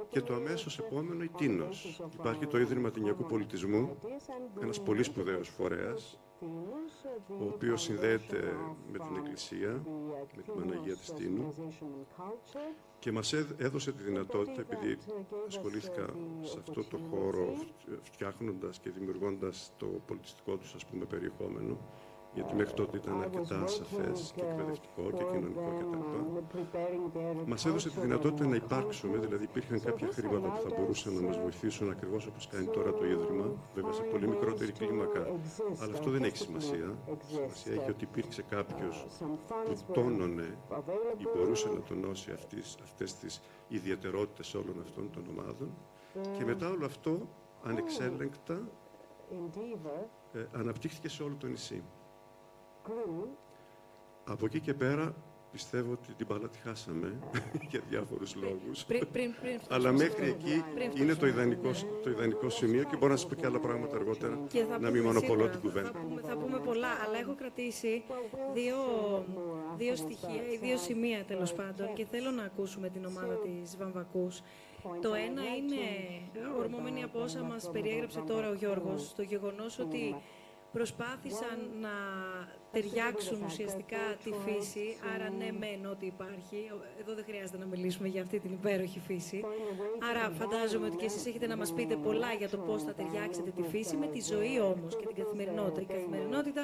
Και 0.09 0.21
το 0.21 0.33
αμέσως 0.33 0.79
επόμενο 0.79 1.23
η 1.23 1.29
Τίνος. 1.37 2.01
Υπάρχει 2.13 2.47
το 2.47 2.59
Ίδρυμα 2.59 2.91
Τινιακού 2.91 3.23
Πολιτισμού, 3.23 3.97
ένας 4.61 4.81
πολύ 4.81 5.03
σπουδαίος 5.03 5.49
φορέας, 5.49 6.19
ο 7.27 7.45
οποίος 7.53 7.81
συνδέεται 7.81 8.57
με 8.91 8.97
την 8.99 9.15
Εκκλησία, 9.15 9.83
με 10.35 10.41
την 10.41 10.53
Παναγία 10.53 10.95
της 10.95 11.13
Τίνου 11.13 11.53
και 12.99 13.11
μας 13.11 13.33
έδωσε 13.57 13.91
τη 13.91 14.03
δυνατότητα, 14.03 14.61
επειδή 14.61 14.97
ασχολήθηκα 15.47 16.05
σε 16.41 16.59
αυτό 16.59 16.83
το 16.83 16.97
χώρο 17.09 17.53
φτιάχνοντας 18.01 18.79
και 18.79 18.89
δημιουργώντας 18.89 19.73
το 19.77 19.85
πολιτιστικό 19.85 20.55
τους 20.57 20.73
ας 20.73 20.85
πούμε 20.85 21.05
περιεχόμενο, 21.05 21.77
γιατί 22.33 22.55
μέχρι 22.55 22.73
τότε 22.73 22.97
ήταν 22.97 23.21
αρκετά 23.21 23.67
σαφές 23.67 24.31
και 24.35 24.41
εκπαιδευτικό 24.41 25.01
και 25.17 25.23
κοινωνικό 25.23 25.73
κτλ. 25.79 26.19
Μας 27.45 27.65
έδωσε 27.65 27.89
τη 27.89 27.99
δυνατότητα 27.99 28.47
να 28.47 28.55
υπάρξουμε, 28.55 29.17
δηλαδή 29.17 29.43
υπήρχαν 29.43 29.81
κάποια 29.81 30.07
χρήματα 30.11 30.47
που 30.49 30.61
θα 30.61 30.69
μπορούσαν 30.77 31.13
να 31.13 31.21
μας 31.21 31.37
βοηθήσουν 31.37 31.89
ακριβώς 31.89 32.25
όπως 32.25 32.47
κάνει 32.47 32.65
τώρα 32.65 32.93
το 32.93 33.05
Ίδρυμα, 33.05 33.51
βέβαια 33.75 33.91
σε 33.93 34.01
πολύ 34.01 34.27
μικρότερη 34.27 34.71
κλίμακα. 34.71 35.19
Αλλά 35.81 35.93
αυτό 35.93 36.09
δεν 36.09 36.23
έχει 36.23 36.37
σημασία. 36.37 36.97
Σημασία 37.27 37.73
έχει 37.73 37.89
ότι 37.89 38.03
υπήρξε 38.03 38.41
κάποιος 38.49 39.05
που 39.85 39.91
τόνωνε 39.93 40.57
ή 41.17 41.23
μπορούσε 41.35 41.67
να 41.69 41.79
τονώσει 41.81 42.31
αυτές 42.83 43.13
τις 43.19 43.41
ιδιαιτερότητες 43.67 44.53
όλων 44.53 44.75
αυτών 44.81 45.09
των 45.11 45.23
ομάδων. 45.29 45.73
Και 46.37 46.45
μετά 46.45 46.69
όλο 46.69 46.85
αυτό, 46.85 47.27
ανεξέλεγκτα, 47.63 48.61
ε, 50.33 50.45
αναπτύχθηκε 50.51 51.09
σε 51.09 51.23
όλο 51.23 51.35
το 51.39 51.47
νησί. 51.47 51.83
Από 54.25 54.45
εκεί 54.45 54.59
και 54.59 54.73
πέρα 54.73 55.15
πιστεύω 55.53 55.91
ότι 55.91 56.13
την 56.13 56.25
μπάλα 56.29 56.49
τη 56.49 56.57
χάσαμε 56.57 57.19
για 57.69 57.81
διάφορους 57.89 58.35
λόγους. 58.35 58.85
Αλλά 59.69 59.91
μέχρι 59.91 60.27
εκεί 60.29 60.63
είναι 61.01 61.15
το 61.15 61.27
ιδανικό, 61.27 61.71
το 62.03 62.09
ιδανικό 62.09 62.49
σημείο 62.49 62.83
και 62.83 62.95
μπορώ 62.95 63.11
να 63.11 63.17
σας 63.17 63.27
πω 63.27 63.35
και 63.35 63.45
άλλα 63.45 63.59
πράγματα 63.59 63.95
αργότερα, 63.95 64.39
να 64.79 64.89
μην 64.89 65.03
μονοπολώ 65.03 65.49
την 65.49 65.59
κουβέντα. 65.59 65.91
Θα 65.91 65.99
πούμε, 65.99 66.21
θα 66.21 66.37
πούμε 66.37 66.59
πολλά, 66.59 66.87
αλλά 67.05 67.17
έχω 67.19 67.35
κρατήσει 67.35 68.03
δύο, 68.53 68.75
δύο 69.77 69.95
στοιχεία 69.95 70.43
ή 70.53 70.57
δύο 70.57 70.77
σημεία 70.77 71.23
τέλος 71.23 71.53
πάντων 71.53 71.93
και 71.93 72.05
θέλω 72.05 72.31
να 72.31 72.43
ακούσουμε 72.43 72.89
την 72.89 73.05
ομάδα 73.05 73.35
της 73.35 73.77
Βαμβακούς. 73.77 74.41
Το 75.01 75.13
ένα 75.13 75.41
είναι 75.57 75.83
ορμόμενοι 76.57 77.03
από 77.03 77.21
όσα 77.21 77.43
μας 77.43 77.69
περιέγραψε 77.71 78.19
τώρα 78.27 78.49
ο 78.49 78.53
Γιώργος, 78.53 79.13
το 79.15 79.21
γεγονός 79.21 79.79
ότι 79.79 80.15
προσπάθησαν 80.71 81.57
να 81.81 81.89
ταιριάξουν 82.73 83.39
ουσιαστικά 83.45 84.03
τη 84.23 84.31
φύση, 84.45 84.85
άρα 85.13 85.27
ναι 85.39 85.49
μεν 85.59 85.81
ότι 85.91 86.05
υπάρχει, 86.05 86.59
εδώ 87.01 87.11
δεν 87.17 87.23
χρειάζεται 87.29 87.57
να 87.57 87.65
μιλήσουμε 87.65 88.07
για 88.07 88.21
αυτή 88.21 88.39
την 88.39 88.51
υπέροχη 88.51 88.99
φύση, 89.07 89.39
άρα 90.09 90.23
φαντάζομαι 90.39 90.85
ότι 90.85 90.95
και 90.95 91.05
εσείς 91.05 91.25
έχετε 91.25 91.47
να 91.47 91.57
μας 91.57 91.73
πείτε 91.73 91.95
πολλά 91.95 92.31
για 92.39 92.49
το 92.49 92.57
πώς 92.57 92.83
θα 92.83 92.93
ταιριάξετε 92.93 93.49
τη 93.57 93.63
φύση, 93.71 93.95
με 93.95 94.07
τη 94.07 94.21
ζωή 94.31 94.59
όμως 94.59 94.91
και 94.99 95.05
την 95.05 95.15
καθημερινότητα. 95.23 95.81
Η 95.81 95.85
καθημερινότητα 95.85 96.63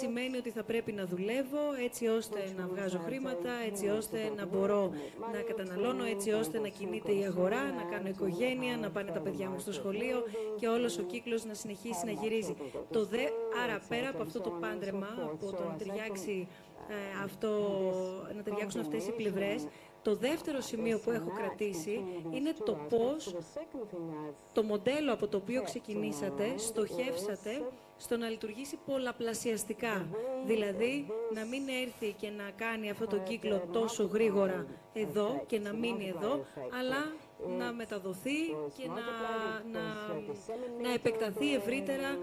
σημαίνει 0.00 0.36
ότι 0.36 0.50
θα 0.50 0.62
πρέπει 0.62 0.92
να 0.92 1.04
δουλεύω 1.06 1.64
έτσι 1.84 2.06
ώστε 2.06 2.40
να 2.58 2.66
βγάζω 2.66 2.98
χρήματα, 2.98 3.50
έτσι 3.66 3.88
ώστε 3.88 4.18
να 4.36 4.46
μπορώ 4.46 4.90
να 5.32 5.40
καταναλώνω, 5.40 6.04
έτσι 6.04 6.30
ώστε 6.32 6.58
να 6.58 6.68
κινείται 6.68 7.12
η 7.12 7.24
αγορά, 7.24 7.62
να 7.78 7.82
κάνω 7.92 8.08
οικογένεια, 8.08 8.76
να 8.76 8.90
πάνε 8.90 9.10
τα 9.10 9.20
παιδιά 9.20 9.48
μου 9.50 9.58
στο 9.58 9.72
σχολείο 9.72 10.18
και 10.58 10.68
όλος 10.68 10.98
ο 10.98 11.02
κύκλος 11.02 11.44
να 11.44 11.54
συνεχίσει 11.54 12.04
να 12.04 12.12
γυρίζει. 12.12 12.56
Το 12.90 13.04
δε, 13.04 13.24
άρα 13.62 13.80
πέρα 13.88 14.08
από 14.08 14.22
αυτό 14.22 14.40
το 14.40 14.50
πάντρεμα, 14.50 15.35
από 15.42 15.56
το 15.56 15.68
να 15.68 15.74
ταιριάξει 15.74 16.48
ε, 16.88 17.24
αυτό, 17.24 17.48
να 18.36 18.42
ταιριάξουν 18.42 18.80
αυτές 18.80 19.06
οι 19.06 19.12
πλευρές. 19.12 19.66
Το 20.02 20.14
δεύτερο 20.14 20.60
σημείο 20.60 20.98
που 20.98 21.10
έχω 21.10 21.30
κρατήσει 21.36 22.04
είναι 22.30 22.52
το 22.64 22.78
πώς 22.88 23.34
το 24.52 24.62
μοντέλο 24.62 25.12
από 25.12 25.28
το 25.28 25.36
οποίο 25.36 25.62
ξεκινήσατε, 25.62 26.54
στοχεύσατε 26.56 27.62
στο 27.96 28.16
να 28.16 28.28
λειτουργήσει 28.28 28.78
πολλαπλασιαστικά. 28.86 30.06
Δηλαδή, 30.46 31.06
να 31.34 31.44
μην 31.44 31.62
έρθει 31.84 32.12
και 32.12 32.30
να 32.30 32.50
κάνει 32.56 32.90
αυτό 32.90 33.06
το 33.06 33.18
κύκλο 33.18 33.68
τόσο 33.72 34.04
γρήγορα 34.04 34.66
εδώ 34.92 35.42
και 35.46 35.58
να 35.58 35.72
μείνει 35.72 36.08
εδώ, 36.16 36.44
αλλά 36.80 37.12
να 37.58 37.72
μεταδοθεί 37.72 38.40
και 38.76 38.86
να, 38.86 38.94
να, 39.72 39.84
να 40.82 40.92
επεκταθεί 40.92 41.54
ευρύτερα 41.54 42.18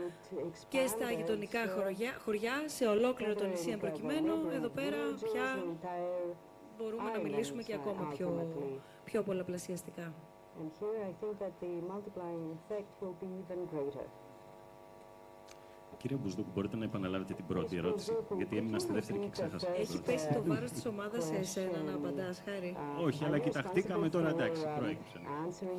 και 0.67 0.87
στα 0.87 1.11
γειτονικά 1.11 1.67
χωριά, 1.67 2.13
χωριά 2.25 2.63
σε 2.65 2.87
ολόκληρο 2.87 3.33
το 3.35 3.45
νησί 3.45 3.77
προκειμένου. 3.77 4.33
Εδώ 4.53 4.69
πέρα 4.69 4.97
πια 5.23 5.77
μπορούμε 6.77 7.11
να 7.11 7.19
μιλήσουμε 7.19 7.63
και 7.63 7.73
ακόμα 7.73 8.07
πιο, 8.13 8.47
πιο 9.03 9.23
πολλαπλασιαστικά. 9.23 10.13
Κύριε 16.03 16.17
Μπουσδούκ, 16.17 16.45
μπορείτε 16.53 16.75
να 16.75 16.85
επαναλάβετε 16.85 17.33
την 17.33 17.45
πρώτη 17.45 17.75
ερώτηση, 17.77 18.17
γιατί 18.35 18.57
έμεινα 18.57 18.79
στη 18.79 18.91
δεύτερη 18.93 19.19
και 19.19 19.29
ξέχασα. 19.29 19.67
Έχεις 19.75 20.01
πέσει 20.01 20.27
το 20.33 20.43
βάρος 20.47 20.71
της 20.71 20.85
ομάδας 20.85 21.23
σε 21.23 21.35
εσένα 21.35 21.81
να 21.87 21.93
απαντάς, 21.93 22.41
Χάρη. 22.45 22.77
Όχι, 23.05 23.25
αλλά 23.25 23.37
κοιταχτήκαμε 23.37 24.09
τώρα, 24.09 24.29
εντάξει, 24.29 24.63
προέκυψε. 24.77 25.19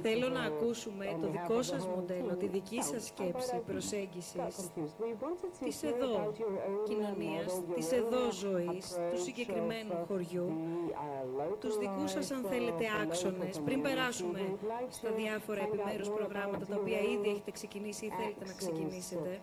Θέλω 0.02 0.28
να 0.28 0.40
ακούσουμε 0.40 1.16
το 1.20 1.30
δικό 1.30 1.62
σας 1.62 1.86
μοντέλο, 1.86 2.36
τη 2.36 2.46
δική 2.46 2.82
σας 2.82 3.06
σκέψη, 3.06 3.62
προσέγγισης 3.66 4.70
της 5.60 5.82
εδώ 5.82 6.32
κοινωνίας, 6.88 7.62
της 7.74 7.92
εδώ 7.92 8.30
ζωής, 8.30 8.98
του 9.10 9.20
συγκεκριμένου 9.20 9.94
χωριού, 10.06 10.48
τους 11.60 11.78
δικούς 11.78 12.10
σας, 12.10 12.30
αν 12.30 12.44
θέλετε, 12.44 12.84
άξονες, 13.02 13.60
πριν 13.64 13.82
περάσουμε 13.82 14.40
στα 14.88 15.10
διάφορα 15.12 15.60
επιμέρους 15.60 16.08
προγράμματα 16.08 16.66
τα 16.66 16.76
οποία 16.80 17.00
ήδη 17.00 17.28
έχετε 17.28 17.50
ξεκινήσει 17.50 18.06
ή 18.06 18.10
θέλετε 18.10 18.44
να 18.44 18.52
ξεκινήσετε 18.52 19.40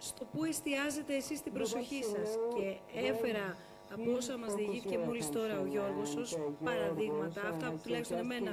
στο 0.00 0.24
πού 0.32 0.44
εστιάζετε 0.44 1.14
εσείς 1.14 1.42
την 1.42 1.52
προσοχή 1.52 2.02
σας 2.04 2.28
και 2.54 2.98
έφερα 3.08 3.56
από 3.94 4.12
όσα 4.16 4.36
μας 4.38 4.54
διηγήθηκε 4.54 4.98
μόλις 4.98 5.30
τώρα 5.30 5.60
ο 5.60 5.66
Γιώργος 5.66 6.16
ως 6.16 6.38
παραδείγματα, 6.64 7.40
αυτά 7.52 7.70
που 7.70 7.78
τουλάχιστον 7.82 8.18
εμένα 8.18 8.52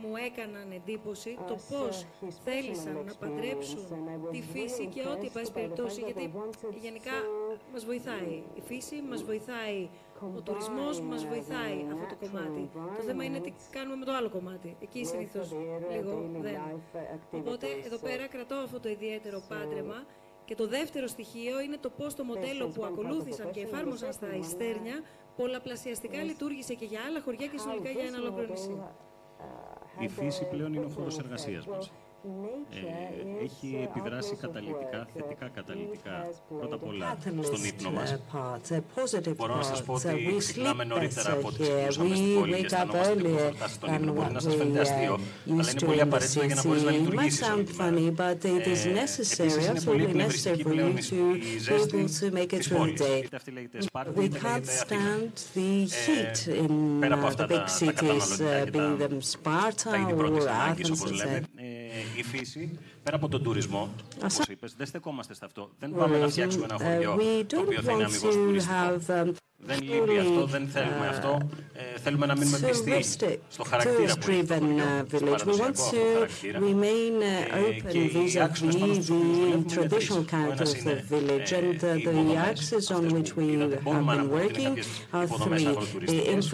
μου 0.00 0.12
έκαναν 0.28 0.70
εντύπωση, 0.72 1.38
το 1.48 1.56
πώς 1.70 2.06
θέλησαν 2.44 3.04
να 3.06 3.14
παντρέψουν 3.14 3.86
τη 4.30 4.42
φύση 4.42 4.86
και 4.86 5.02
ό,τι 5.12 5.28
πάση 5.28 5.52
περιπτώσει, 5.52 6.00
γιατί 6.00 6.32
γενικά 6.80 7.16
μας 7.72 7.84
βοηθάει 7.84 8.42
η 8.54 8.60
φύση, 8.60 9.02
μας 9.10 9.22
βοηθάει 9.22 9.88
ο 10.36 10.40
τουρισμός, 10.40 11.00
μας 11.00 11.26
βοηθάει 11.26 11.86
αυτό 11.92 12.06
το 12.08 12.16
κομμάτι. 12.26 12.70
Το 12.96 13.02
θέμα 13.02 13.24
είναι 13.24 13.40
τι 13.40 13.52
κάνουμε 13.70 13.96
με 13.96 14.04
το 14.04 14.12
άλλο 14.12 14.30
κομμάτι. 14.30 14.76
Εκεί 14.80 15.04
συνήθως 15.04 15.52
λίγο 15.92 16.30
δεν. 16.40 16.60
Οπότε 17.30 17.66
εδώ 17.84 17.96
πέρα 17.96 18.26
κρατώ 18.26 18.54
αυτό 18.54 18.80
το 18.80 18.88
ιδιαίτερο 18.88 19.42
πάντρεμα 19.48 20.04
και 20.44 20.54
το 20.54 20.68
δεύτερο 20.68 21.06
στοιχείο 21.06 21.60
είναι 21.60 21.76
το 21.76 21.90
πώς 21.90 22.14
το 22.14 22.24
μοντέλο 22.24 22.68
που 22.68 22.84
ακολούθησαν 22.84 23.50
και 23.50 23.60
εφάρμοσαν 23.60 24.12
στα 24.12 24.34
Ιστέρνια 24.36 25.00
πολλαπλασιαστικά 25.36 26.22
λειτουργήσε 26.22 26.74
και 26.74 26.84
για 26.84 27.00
άλλα 27.08 27.20
χωριά 27.20 27.46
και 27.46 27.58
συνολικά 27.58 27.90
για 27.90 28.04
ένα 28.04 28.18
ολόκληρο 28.18 28.50
νησί. 28.50 28.82
Η 29.98 30.08
φύση 30.08 30.44
πλέον 30.44 30.74
είναι 30.74 30.84
ο 30.84 30.88
χώρος 30.88 31.18
εργασίας 31.18 31.66
μας. 31.66 31.92
Ε, 32.24 33.44
έχει 33.44 33.88
επιδράσει 33.90 34.36
καταλητικά, 34.40 35.06
θετικά 35.14 35.48
καταλητικά, 35.54 36.30
πρώτα 36.58 36.74
απ' 36.74 36.86
όλα 36.86 37.16
στον 37.42 37.64
ύπνο 37.64 37.90
μας. 37.90 38.18
Μπορώ 39.36 39.56
να 39.56 39.62
σας 39.62 39.82
πω 39.82 39.92
ότι 39.94 40.34
ξυπνάμε 40.38 40.84
νωρίτερα 40.84 41.32
από 41.32 41.48
ό,τι 41.48 41.62
ξυπνούσαμε 41.62 42.14
στην 42.14 42.34
πόλη 42.34 42.54
και 42.54 42.66
αισθανόμαστε 42.66 43.14
λίγο 43.14 43.38
φορτάσει 43.38 43.74
στον 43.74 43.94
ύπνο. 43.94 44.12
Μπορεί 44.12 44.32
να 44.32 44.40
σας 44.40 44.54
φαίνεται 44.54 44.80
αστείο, 44.80 45.18
αλλά 45.50 45.70
είναι 45.70 45.80
πολύ 45.86 46.00
απαραίτητο 46.00 46.44
για 46.44 46.54
να 46.54 46.62
μπορείς 46.64 46.82
να 46.82 46.90
λειτουργήσεις 46.90 47.42
ο 47.48 47.60
ύπνος. 47.60 48.00
Ε, 48.44 49.42
επίσης 49.42 49.66
είναι 49.66 49.80
πολύ 49.80 50.02
εκνευριστική 50.04 50.62
πλέον 50.62 50.96
η 50.96 51.58
ζέστη 51.58 52.04
της 52.46 52.68
πόλης. 52.68 53.00
Είτε 53.00 53.36
αυτή 53.36 53.50
λέγεται 53.50 53.82
Σπάρτη, 53.82 54.24
είτε 54.24 54.38
λέγεται 54.42 54.72
Αθήνα. 54.80 55.00
Ε, 56.46 56.66
πέρα 57.00 57.14
από 57.14 57.26
αυτά 57.26 57.46
τα, 57.46 57.64
τα 57.84 57.92
καταναλωτικά 57.92 58.64
και 58.64 58.70
τα, 59.42 59.90
τα 59.90 59.96
είδη 59.96 60.14
πρώτης 60.14 60.46
ανάγκης, 60.46 60.90
όπως 60.90 61.12
λέμε, 61.12 61.42
η 62.16 62.22
φύση, 62.22 62.78
πέρα 63.02 63.16
από 63.16 63.28
τον 63.28 63.42
τουρισμό, 63.42 63.94
όπως 64.24 64.46
είπες, 64.48 64.74
δεν 64.76 64.86
στεκόμαστε 64.86 65.34
σε 65.34 65.44
αυτό. 65.44 65.70
Δεν 65.78 65.94
πάμε 65.94 66.18
να 66.18 66.28
φτιάξουμε 66.28 66.66
ένα 66.70 66.84
χωριό 66.84 67.16
το 67.46 67.60
οποίο 67.60 67.82
θα 67.82 67.92
είναι 67.92 68.04
αμυγός 68.04 68.34
τουριστικό. 68.34 69.34
Δεν 69.64 69.78
λείπει 69.82 70.18
αυτό, 70.18 70.46
δεν 70.46 70.68
θέλουμε 70.72 71.06
αυτό. 71.08 71.38
Ε, 71.74 71.98
θέλουμε 72.02 72.26
να 72.26 72.36
μείνουμε 72.36 72.58
πιστοί 72.84 73.40
στο 73.48 73.64
χαρακτήρα 73.64 74.14
που 74.20 74.30
έχει 74.30 74.44
το 74.44 74.54
χωριό, 74.54 74.84
στο 75.08 75.26
παραδοσιακό 75.26 75.82
χαρακτήρα. 76.14 76.58
Ε, 76.58 77.92
και 77.92 77.98
οι 77.98 78.40
άξονες 78.40 78.76
πάνω 78.76 78.94
στους 78.94 79.08
οποίους 79.08 79.36
δουλεύουμε 79.36 79.56
είναι 79.76 79.88
τρεις. 79.88 80.10
Ο 80.10 80.24
ένας 80.52 80.74
είναι 80.74 80.90
ε, 80.90 81.94
οι 81.94 82.00
υποδομές, 82.00 82.90
αυτές 82.90 83.32
που 83.32 83.40
είδατε, 83.40 83.78
μπορούμε 83.82 84.14
να 84.14 84.24
πούμε 84.24 84.42
είναι 84.42 84.52
κάποιες 84.60 84.86
υποδομές 85.24 85.66
αγροτουριστικές. 85.66 86.46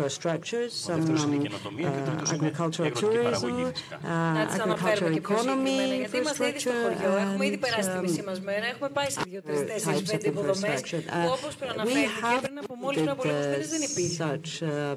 Ο 0.88 0.92
δεύτερος 0.94 1.23
είναι 1.25 1.35
η 1.35 1.38
καινοτομία 1.38 1.90
και 1.94 2.01
τρίτος 2.09 2.31
είναι 2.33 2.47
η 2.47 2.53
αγροτική 2.85 3.18
παραγωγή 3.23 3.64
φυσικά. 3.73 3.99
Να 4.35 4.47
τις 4.47 4.59
αναφέρουμε 4.59 5.11
και 5.14 5.21
πιο 5.21 5.37
συγκεκριμένα, 5.38 5.94
γιατί 6.03 6.16
είμαστε 6.16 6.49
ήδη 6.49 6.59
στο 6.59 6.71
χωριό, 6.83 7.12
έχουμε 7.25 7.47
ήδη 7.47 7.59
περάσει 7.64 7.88
τη 7.90 7.99
μισή 8.05 8.23
μας 8.29 8.40
μέρα, 8.40 8.66
έχουμε 8.73 8.88
πάει 8.97 9.11
σε 9.16 9.21
δύο, 9.29 9.40
τρεις, 9.47 9.61
τέσσερις, 9.71 10.03
πέντε 10.11 10.29
υποδομές, 10.29 10.81
που 10.90 11.31
όπως 11.37 11.53
προαναφέρθηκε 11.61 12.38
πριν 12.47 12.59
από 12.62 12.75
μόλις 12.83 12.97
with 13.06 13.26
uh, 13.26 13.62
such 14.24 14.62
uh, 14.62 14.96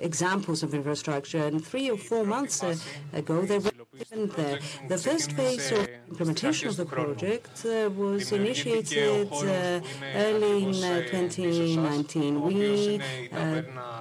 examples 0.00 0.62
of 0.62 0.74
infrastructure. 0.74 1.42
And 1.46 1.64
three 1.64 1.90
or 1.90 1.96
four 1.96 2.24
months 2.24 2.62
uh, 2.62 2.76
ago, 3.12 3.44
there 3.46 3.60
were 3.60 3.73
there. 4.36 4.58
The 4.88 4.98
first 4.98 5.32
phase 5.32 5.70
of 5.72 5.88
implementation 6.08 6.68
of 6.68 6.76
the 6.76 6.86
project 6.86 7.64
uh, 7.64 7.90
was 7.90 8.32
initiated 8.32 9.32
uh, 9.32 9.80
early 10.14 10.64
in 10.64 10.72
2019. 10.72 12.42
We 12.42 13.00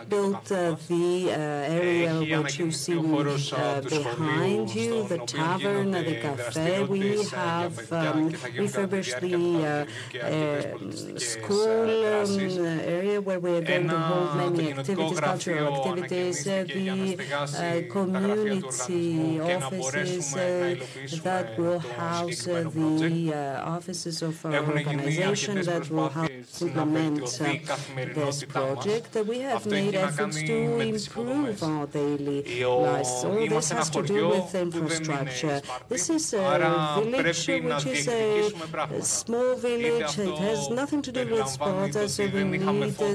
built 0.09 0.45
the 0.45 1.31
area 1.31 2.41
which 2.41 2.59
you 2.59 2.71
see 2.71 2.95
behind 2.95 4.75
you, 4.75 5.07
the 5.07 5.19
tavern, 5.25 5.91
the 5.91 6.19
cafe. 6.21 6.83
We 6.83 7.23
have 7.25 7.91
um, 7.91 8.29
refurbished 8.57 9.19
the 9.21 9.87
school 11.17 12.05
um, 12.15 12.39
area 12.79 13.21
where 13.21 13.39
we 13.39 13.57
are 13.57 13.61
going 13.61 13.87
to 13.87 13.99
hold 13.99 14.35
many 14.37 14.73
activities, 14.73 15.19
cultural 15.19 15.75
activities, 15.77 16.43
the 16.43 17.17
uh, 17.31 17.93
community 17.93 19.39
offices 19.39 19.82
uh, 19.83 20.75
that 21.23 21.57
will 21.57 21.79
house 21.79 22.47
uh, 22.47 22.69
the 22.73 23.33
offices 23.63 24.21
of 24.21 24.45
our 24.45 24.63
organization 24.77 25.61
that 25.61 25.89
will 25.89 26.09
help 26.09 26.31
implement 26.61 27.19
this 28.15 28.43
project. 28.43 29.15
We 29.27 29.39
have 29.39 29.65
made 29.65 29.95
efforts 29.95 30.41
to 30.43 30.79
improve 30.79 31.63
our 31.63 31.87
daily 31.87 32.63
lives. 32.65 33.23
All 33.23 33.47
this 33.47 33.71
has 33.71 33.89
to 33.91 34.03
do 34.03 34.29
with 34.29 34.55
infrastructure. 34.55 35.61
This 35.89 36.09
is 36.09 36.33
a 36.33 37.01
village 37.03 37.47
which 37.47 37.85
is 37.85 38.07
a 38.07 39.01
small 39.01 39.55
village. 39.55 40.17
It 40.19 40.37
has 40.37 40.69
nothing 40.69 41.01
to 41.01 41.11
do 41.11 41.25
with 41.35 41.47
sports, 41.47 42.13
so 42.13 42.25
we 42.27 42.43
need 42.43 42.61
to 42.61 43.13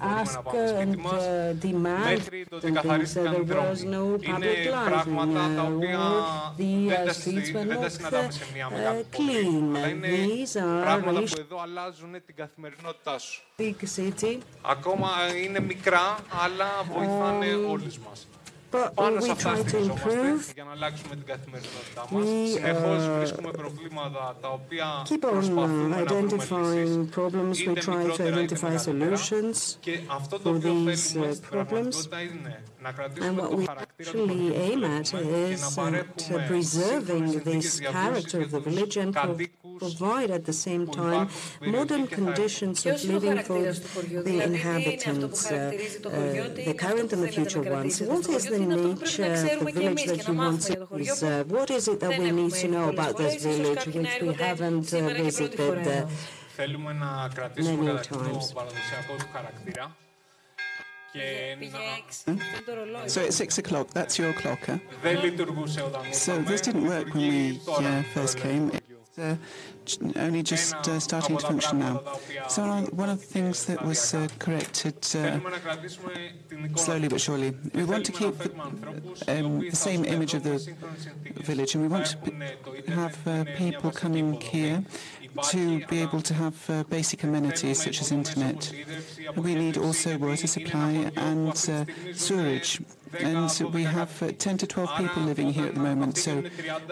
ask 0.00 0.38
and 0.54 1.06
uh, 1.06 1.52
demand 1.54 2.22
Είναι 4.20 4.46
πράγματα 4.84 5.40
τα 5.56 5.62
οποία 5.62 6.00
δεν 7.66 7.80
τα 7.80 7.88
συναντάμε 7.88 8.30
σε 8.30 8.44
μία 8.54 8.70
μεγάλη. 8.70 9.04
Είναι 9.90 10.46
πράγματα 10.82 11.20
που 11.20 11.26
εδώ 11.38 11.60
αλλάζουν 11.62 12.12
την 12.26 12.34
καθημερινότητά 12.34 13.18
σου. 13.18 13.42
Ακόμα 14.62 15.08
είναι 15.44 15.60
μικρά, 15.60 16.16
αλλά 16.44 16.66
βοηθάνε 16.92 17.54
όλους 17.54 17.98
μας. 17.98 18.26
but 18.74 18.96
will 18.96 19.20
we 19.22 19.34
try 19.34 19.62
to 19.62 19.78
improve? 19.78 20.40
We 22.10 22.58
uh, 22.58 23.26
keep 25.04 25.24
on 25.24 25.44
uh, 25.58 25.96
identifying 26.04 27.06
problems, 27.06 27.64
we 27.64 27.74
try 27.76 28.10
to 28.16 28.22
identify 28.32 28.76
solutions 28.76 29.78
for 30.42 30.58
these 30.58 31.16
uh, 31.16 31.36
problems. 31.42 32.08
And 33.22 33.38
what 33.38 33.54
we 33.58 33.66
actually 33.68 34.54
aim 34.56 34.84
at 34.84 35.14
is 35.14 35.78
at 35.78 36.32
uh, 36.32 36.46
preserving 36.48 37.26
this 37.48 37.80
character 37.80 38.42
of 38.42 38.50
the 38.50 38.60
village 38.60 38.96
and 38.96 39.14
provide 39.78 40.30
at 40.30 40.44
the 40.44 40.52
same 40.52 40.86
time 40.86 41.28
modern 41.62 42.06
conditions 42.06 42.84
of 42.86 43.02
living 43.04 43.38
for 43.38 43.62
the 44.28 44.36
inhabitants, 44.50 45.50
uh, 45.50 45.54
uh 45.54 46.10
the 46.68 46.74
current 46.84 47.12
and 47.14 47.22
the 47.22 47.32
future 47.38 47.62
ones. 47.62 48.02
What 48.02 48.28
is 48.28 48.44
the 48.46 48.63
nature 48.66 49.32
of 49.32 49.64
the 49.64 49.72
village 49.72 50.08
uh, 50.08 50.12
that 50.12 50.28
you 50.28 50.34
want 50.34 50.60
to 50.62 50.86
preserve. 50.86 51.50
What 51.50 51.70
is 51.70 51.88
it 51.88 52.00
that 52.00 52.18
we 52.18 52.30
need 52.30 52.52
to 52.52 52.68
know 52.68 52.88
about 52.88 53.16
this 53.16 53.42
village 53.42 53.86
which 53.86 54.20
we 54.20 54.32
haven't 54.34 54.92
uh, 54.92 55.08
visited 55.08 55.86
uh, 55.86 56.06
many 57.56 57.98
times? 58.02 58.54
So 63.06 63.20
it's 63.20 63.36
six 63.36 63.58
o'clock. 63.58 63.90
That's 63.90 64.18
your 64.18 64.32
clock, 64.32 64.58
huh? 64.66 64.78
So 66.10 66.42
this 66.42 66.60
didn't 66.60 66.86
work 66.86 67.14
when 67.14 67.28
we 67.28 67.60
yeah, 67.80 68.02
first 68.14 68.38
came. 68.38 68.72
Uh, 69.16 69.36
only 70.16 70.42
just 70.42 70.74
uh, 70.88 70.98
starting 70.98 71.36
to 71.36 71.46
function 71.46 71.78
now. 71.78 72.02
So 72.48 72.64
one 72.90 73.08
of 73.08 73.20
the 73.20 73.26
things 73.26 73.66
that 73.66 73.84
was 73.84 74.12
uh, 74.12 74.26
corrected 74.40 74.96
uh, 75.14 75.38
slowly 76.74 77.06
but 77.06 77.20
surely, 77.20 77.54
we 77.74 77.84
want 77.84 78.04
to 78.06 78.12
keep 78.12 78.36
the, 78.38 78.50
um, 79.28 79.60
the, 79.60 79.76
same 79.76 80.04
image 80.04 80.34
of 80.34 80.42
the 80.42 80.58
village, 81.36 81.74
and 81.74 81.84
we 81.84 81.88
want 81.88 82.06
to 82.06 82.90
have 82.90 83.28
uh, 83.28 83.44
people 83.56 83.92
coming 83.92 84.40
here 84.40 84.84
to 85.50 85.86
be 85.86 86.00
able 86.00 86.20
to 86.22 86.34
have 86.34 86.70
uh, 86.70 86.82
basic 86.84 87.22
amenities 87.22 87.82
such 87.84 88.00
as 88.00 88.10
internet. 88.10 88.72
We 89.36 89.54
need 89.54 89.78
also 89.78 90.18
water 90.18 90.48
supply 90.48 91.12
and 91.16 91.50
uh, 91.50 91.84
sewerage. 92.14 92.80
And 93.20 93.50
we 93.72 93.84
have 93.84 94.22
uh, 94.22 94.32
10 94.38 94.58
to 94.58 94.66
12 94.66 94.96
people 94.96 95.22
living 95.22 95.52
here 95.52 95.66
at 95.66 95.74
the 95.74 95.80
moment. 95.80 96.16
So 96.18 96.42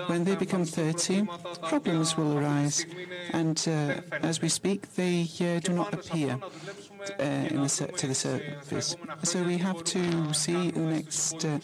when 0.07 0.25
they 0.25 0.37
become 0.37 0.65
30, 0.65 1.27
problems 1.63 2.17
will 2.17 2.39
arise. 2.39 2.87
And 3.33 3.59
as 4.23 4.41
we 4.41 4.49
speak, 4.49 4.95
they 4.95 5.25
do 5.63 5.73
not 5.73 5.93
appear. 5.93 6.39
Uh, 7.19 7.49
the, 7.49 7.93
to 7.97 8.07
the 8.07 8.15
surface. 8.15 8.97
So 9.25 9.43
we 9.43 9.59
have 9.59 9.83
to 9.85 10.33
see 10.33 10.69
in 10.69 10.87
the 10.87 10.95
next 10.95 11.45
uh, 11.45 11.59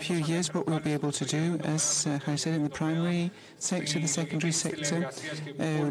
few 0.00 0.16
years 0.16 0.52
what 0.52 0.66
we'll 0.66 0.80
be 0.80 0.92
able 0.92 1.12
to 1.12 1.24
do, 1.24 1.56
as 1.62 2.06
uh, 2.08 2.18
I 2.26 2.34
said, 2.34 2.54
in 2.54 2.64
the 2.64 2.70
primary 2.70 3.30
sector, 3.62 3.98
the 3.98 4.08
secondary 4.08 4.52
sector, 4.52 5.10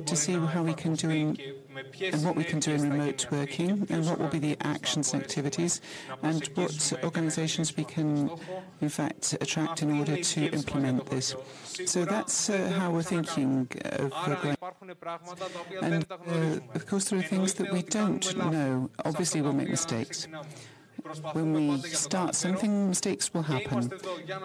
to 0.06 0.16
see 0.16 0.34
how 0.34 0.64
we 0.64 0.74
can 0.74 0.94
do 0.96 1.10
in, 1.10 1.38
and 2.02 2.24
what 2.26 2.36
we 2.36 2.44
can 2.44 2.60
do 2.60 2.72
in 2.74 2.90
remote 2.90 3.28
working 3.32 3.88
and 3.90 4.06
what 4.06 4.20
will 4.20 4.28
be 4.28 4.40
the 4.40 4.58
actions 4.62 5.14
and 5.14 5.24
activities 5.24 5.82
and 6.22 6.50
what 6.56 6.94
organizations 7.04 7.76
we 7.78 7.84
can 7.84 8.30
in 8.82 8.90
fact 8.90 9.34
attract 9.42 9.82
in 9.82 9.98
order 9.98 10.18
to 10.18 10.46
implement 10.52 11.06
this. 11.08 11.36
So 11.86 12.06
that's 12.06 12.50
uh, 12.50 12.70
how 12.78 12.92
we're 12.92 13.04
thinking 13.04 13.68
of 13.86 14.12
uh. 14.14 14.56
And 15.82 16.06
uh, 16.12 16.60
of 16.76 16.86
course 16.86 17.10
there 17.10 17.20
are 17.20 17.24
things 17.24 17.54
that 17.56 17.72
we 17.72 17.82
don't 17.84 18.36
know. 18.38 18.90
Obviously 19.06 19.42
we'll 19.42 19.54
make 19.54 19.70
mistakes. 19.70 20.28
When 21.34 21.54
we 21.54 21.78
start 21.90 22.36
something, 22.36 22.90
mistakes 22.90 23.34
will 23.34 23.44
happen. 23.44 23.92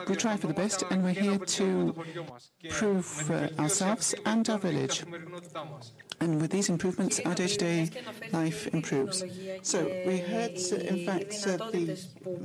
We'll 0.06 0.16
try 0.16 0.36
for 0.36 0.46
the 0.46 0.54
best, 0.54 0.84
and 0.90 1.02
we're 1.04 1.10
here 1.10 1.38
to 1.38 1.94
prove 2.70 3.30
uh, 3.30 3.48
ourselves 3.58 4.14
and 4.24 4.48
our 4.48 4.58
village. 4.58 5.04
And 6.20 6.40
with 6.40 6.50
these 6.50 6.68
improvements, 6.68 7.20
our 7.24 7.34
day-to-day 7.34 7.90
life 8.32 8.68
improves. 8.68 9.22
So 9.62 9.84
we 10.06 10.18
heard, 10.18 10.56
uh, 10.72 10.76
in 10.76 11.04
fact, 11.04 11.34
uh, 11.46 11.56
the 11.70 11.98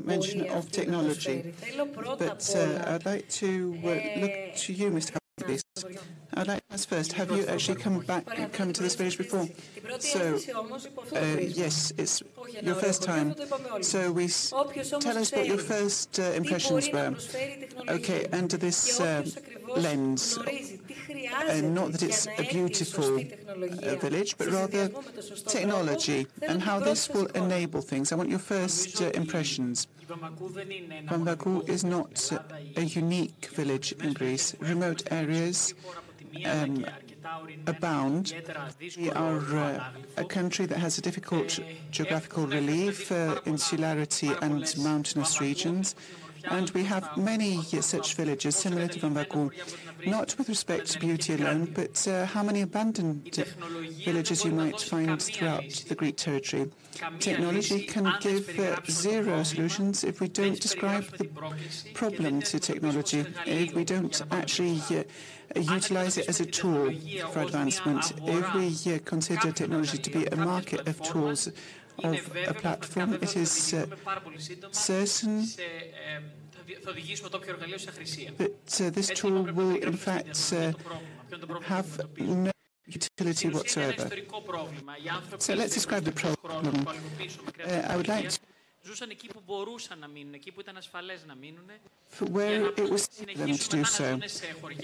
mention 0.04 0.50
of 0.50 0.71
technology. 0.71 1.54
But 2.17 2.54
uh, 2.56 2.84
I'd 2.88 3.06
like 3.06 3.30
to 3.30 3.78
uh, 3.84 4.19
look 4.19 4.56
to 4.56 4.74
you, 4.74 4.91
Mr. 4.91 5.21
I'd 6.34 6.47
like 6.47 6.67
to 6.67 6.73
ask 6.73 6.88
first, 6.88 7.13
have 7.13 7.32
you 7.32 7.45
actually 7.45 7.80
come 7.80 7.99
back, 7.99 8.25
come 8.54 8.71
to 8.73 8.84
this 8.84 8.95
village 8.95 9.17
before? 9.17 9.47
So, 9.99 10.39
uh, 11.15 11.38
yes, 11.39 11.91
it's 11.97 12.23
your 12.62 12.75
first 12.75 13.04
time. 13.04 13.36
So 13.82 14.12
we 14.12 14.27
tell 14.27 15.17
us 15.17 15.32
what 15.32 15.47
your 15.47 15.58
first 15.58 16.19
uh, 16.19 16.23
impressions 16.23 16.89
were. 16.91 17.15
Okay, 17.89 18.27
under 18.32 18.58
this 18.58 18.99
uh, 18.99 19.25
lens, 19.75 20.38
uh, 20.38 21.62
not 21.62 21.91
that 21.91 22.04
it's 22.04 22.27
a 22.38 22.43
beautiful 22.49 23.23
uh, 23.52 23.96
village, 23.96 24.38
but 24.38 24.48
rather 24.48 24.90
technology 25.48 26.28
and 26.42 26.62
how 26.62 26.80
this 26.80 27.10
will 27.10 27.28
enable 27.28 27.82
things. 27.82 28.12
I 28.12 28.16
want 28.16 28.30
your 28.30 28.40
first 28.40 29.02
uh, 29.02 29.12
impressions. 29.14 29.88
Vamvakou 30.08 31.68
is 31.70 31.84
not 31.84 32.32
a 32.76 32.82
unique 32.84 33.50
village 33.54 33.94
in 34.04 34.14
Greece. 34.14 34.56
Remote 34.60 35.04
areas 35.12 35.74
um, 36.46 36.86
abound. 37.68 38.34
We 38.98 39.10
are 39.12 39.38
uh, 39.38 39.84
a 40.18 40.26
country 40.26 40.66
that 40.66 40.78
has 40.78 40.98
a 40.98 41.02
difficult 41.02 41.60
geographical 41.92 42.48
relief, 42.48 43.12
uh, 43.12 43.40
insularity 43.46 44.32
and 44.42 44.66
mountainous 44.78 45.40
regions. 45.40 45.96
And 46.49 46.69
we 46.71 46.84
have 46.84 47.17
many 47.17 47.62
such 47.63 48.15
villages 48.15 48.56
similar 48.56 48.88
to 48.88 48.99
Vamvakou, 48.99 49.51
not 50.06 50.36
with 50.38 50.49
respect 50.49 50.91
to 50.91 50.99
beauty 50.99 51.34
alone, 51.36 51.71
but 51.73 52.08
uh, 52.08 52.25
how 52.25 52.43
many 52.43 52.62
abandoned 52.62 53.34
villages 54.04 54.43
you 54.43 54.51
might 54.51 54.82
find 54.82 55.21
throughout 55.21 55.69
the 55.88 55.95
Greek 55.95 56.17
territory. 56.17 56.71
Technology 57.19 57.86
can 57.86 58.12
give 58.19 58.60
uh, 58.60 58.77
zero 58.89 59.43
solutions 59.43 60.04
if 60.04 60.19
we 60.19 60.27
don't 60.27 60.60
describe 60.60 61.06
the 61.17 61.30
problem 61.93 62.41
to 62.41 62.60
technology, 62.60 63.25
if 63.45 63.73
we 63.73 63.84
don't 63.84 64.21
actually 64.32 64.82
uh, 64.91 65.04
utilize 65.60 66.17
it 66.17 66.27
as 66.30 66.39
a 66.39 66.45
tool 66.45 66.91
for 67.32 67.41
advancement, 67.41 68.13
if 68.23 68.54
we 68.54 68.93
uh, 68.93 68.99
consider 69.06 69.51
technology 69.51 69.97
to 69.97 70.10
be 70.10 70.25
a 70.25 70.36
market 70.36 70.88
of 70.88 71.01
tools 71.01 71.49
of 72.05 72.37
a 72.49 72.55
platform, 72.55 73.14
it 73.14 73.37
is 73.37 73.75
uh, 73.75 73.87
certain 74.71 75.47
that 78.38 78.81
uh, 78.81 78.90
this 78.90 79.09
tool 79.09 79.42
will 79.42 79.77
in 79.77 79.97
fact 79.97 80.53
uh, 80.53 80.73
have 81.62 82.01
no 82.19 82.51
utility 82.87 83.49
whatsoever. 83.49 84.09
So 85.38 85.55
let's 85.55 85.75
describe 85.75 86.05
the 86.05 86.12
problem. 86.12 86.87
Uh, 86.87 87.83
I 87.88 87.97
would 87.97 88.09
like 88.09 88.29
to 88.31 88.38
ζούσαν 88.87 89.11
εκεί 89.11 89.27
που 89.27 89.42
μπορούσαν 89.47 89.99
να 89.99 90.09
μείνουν, 90.09 90.35
εκεί 90.35 90.53
που 90.53 90.61
ήταν 90.61 90.77
ασφαλές 90.77 91.25
να 91.27 91.35
μείνουν 91.35 91.64
where 92.33 92.73
it 92.77 92.88
was 92.90 93.03
them 93.40 93.53
to 93.62 93.69
do 93.77 93.85
so 93.85 94.07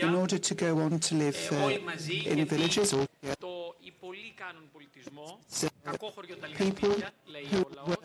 in 0.06 0.14
order 0.14 0.38
to 0.48 0.54
go 0.54 0.70
on 0.84 0.98
to 0.98 1.14
live 1.14 1.40
uh, 1.52 2.32
in 2.32 2.44
villages 2.44 2.92
or 2.92 3.04
το 3.38 3.65
οι 3.87 3.93
πολλοί 3.99 4.33
κάνουν 4.35 4.69
πολιτισμό, 4.73 5.39
κακό 5.83 6.07
χωριό 6.15 6.35
τα 6.37 6.47
λιχτήρια, 6.47 7.11
λέει 7.25 7.49
ο 7.65 7.69
λαός, 7.75 7.95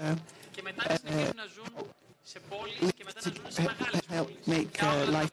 και 0.51 0.62
μετά 0.62 0.97
συνεχίζουν 0.97 1.37
να 1.37 1.47
ζουν 1.47 1.73
make 4.47 4.83
life. 4.83 5.31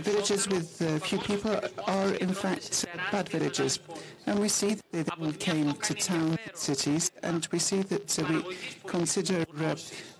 Villages 0.00 0.48
with 0.48 0.82
uh, 0.82 0.98
few 0.98 1.18
people 1.18 1.58
are 1.86 2.10
in 2.14 2.32
fact 2.32 2.86
bad 3.10 3.28
villages. 3.28 3.78
And 4.26 4.38
we 4.38 4.48
see 4.48 4.76
that 4.92 5.06
they 5.18 5.32
came 5.32 5.72
to 5.72 5.94
town 5.94 6.38
cities 6.54 7.10
and 7.22 7.46
we 7.52 7.58
see 7.58 7.82
that 7.82 8.18
uh, 8.18 8.24
we 8.28 8.56
consider 8.86 9.44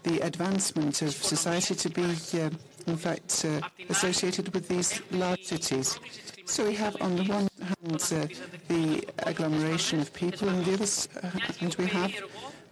the 0.02 0.20
advancement 0.20 1.02
of 1.02 1.12
society 1.12 1.74
to 1.74 1.88
be 1.90 2.04
uh, 2.04 2.50
in 2.86 2.96
fact 2.96 3.44
uh, 3.44 3.60
associated 3.88 4.52
with 4.54 4.68
these 4.68 5.02
large 5.10 5.44
cities. 5.44 5.98
So 6.44 6.64
we 6.66 6.74
have 6.74 6.96
on 7.02 7.16
the 7.16 7.24
one 7.24 7.48
hand 7.60 8.02
uh, 8.12 8.26
the 8.68 9.04
agglomeration 9.18 10.00
of 10.00 10.12
people 10.12 10.48
and 10.48 10.58
on 10.58 10.64
the 10.64 10.74
other 10.74 11.28
hand 11.58 11.76
we 11.78 11.86
have 11.86 12.12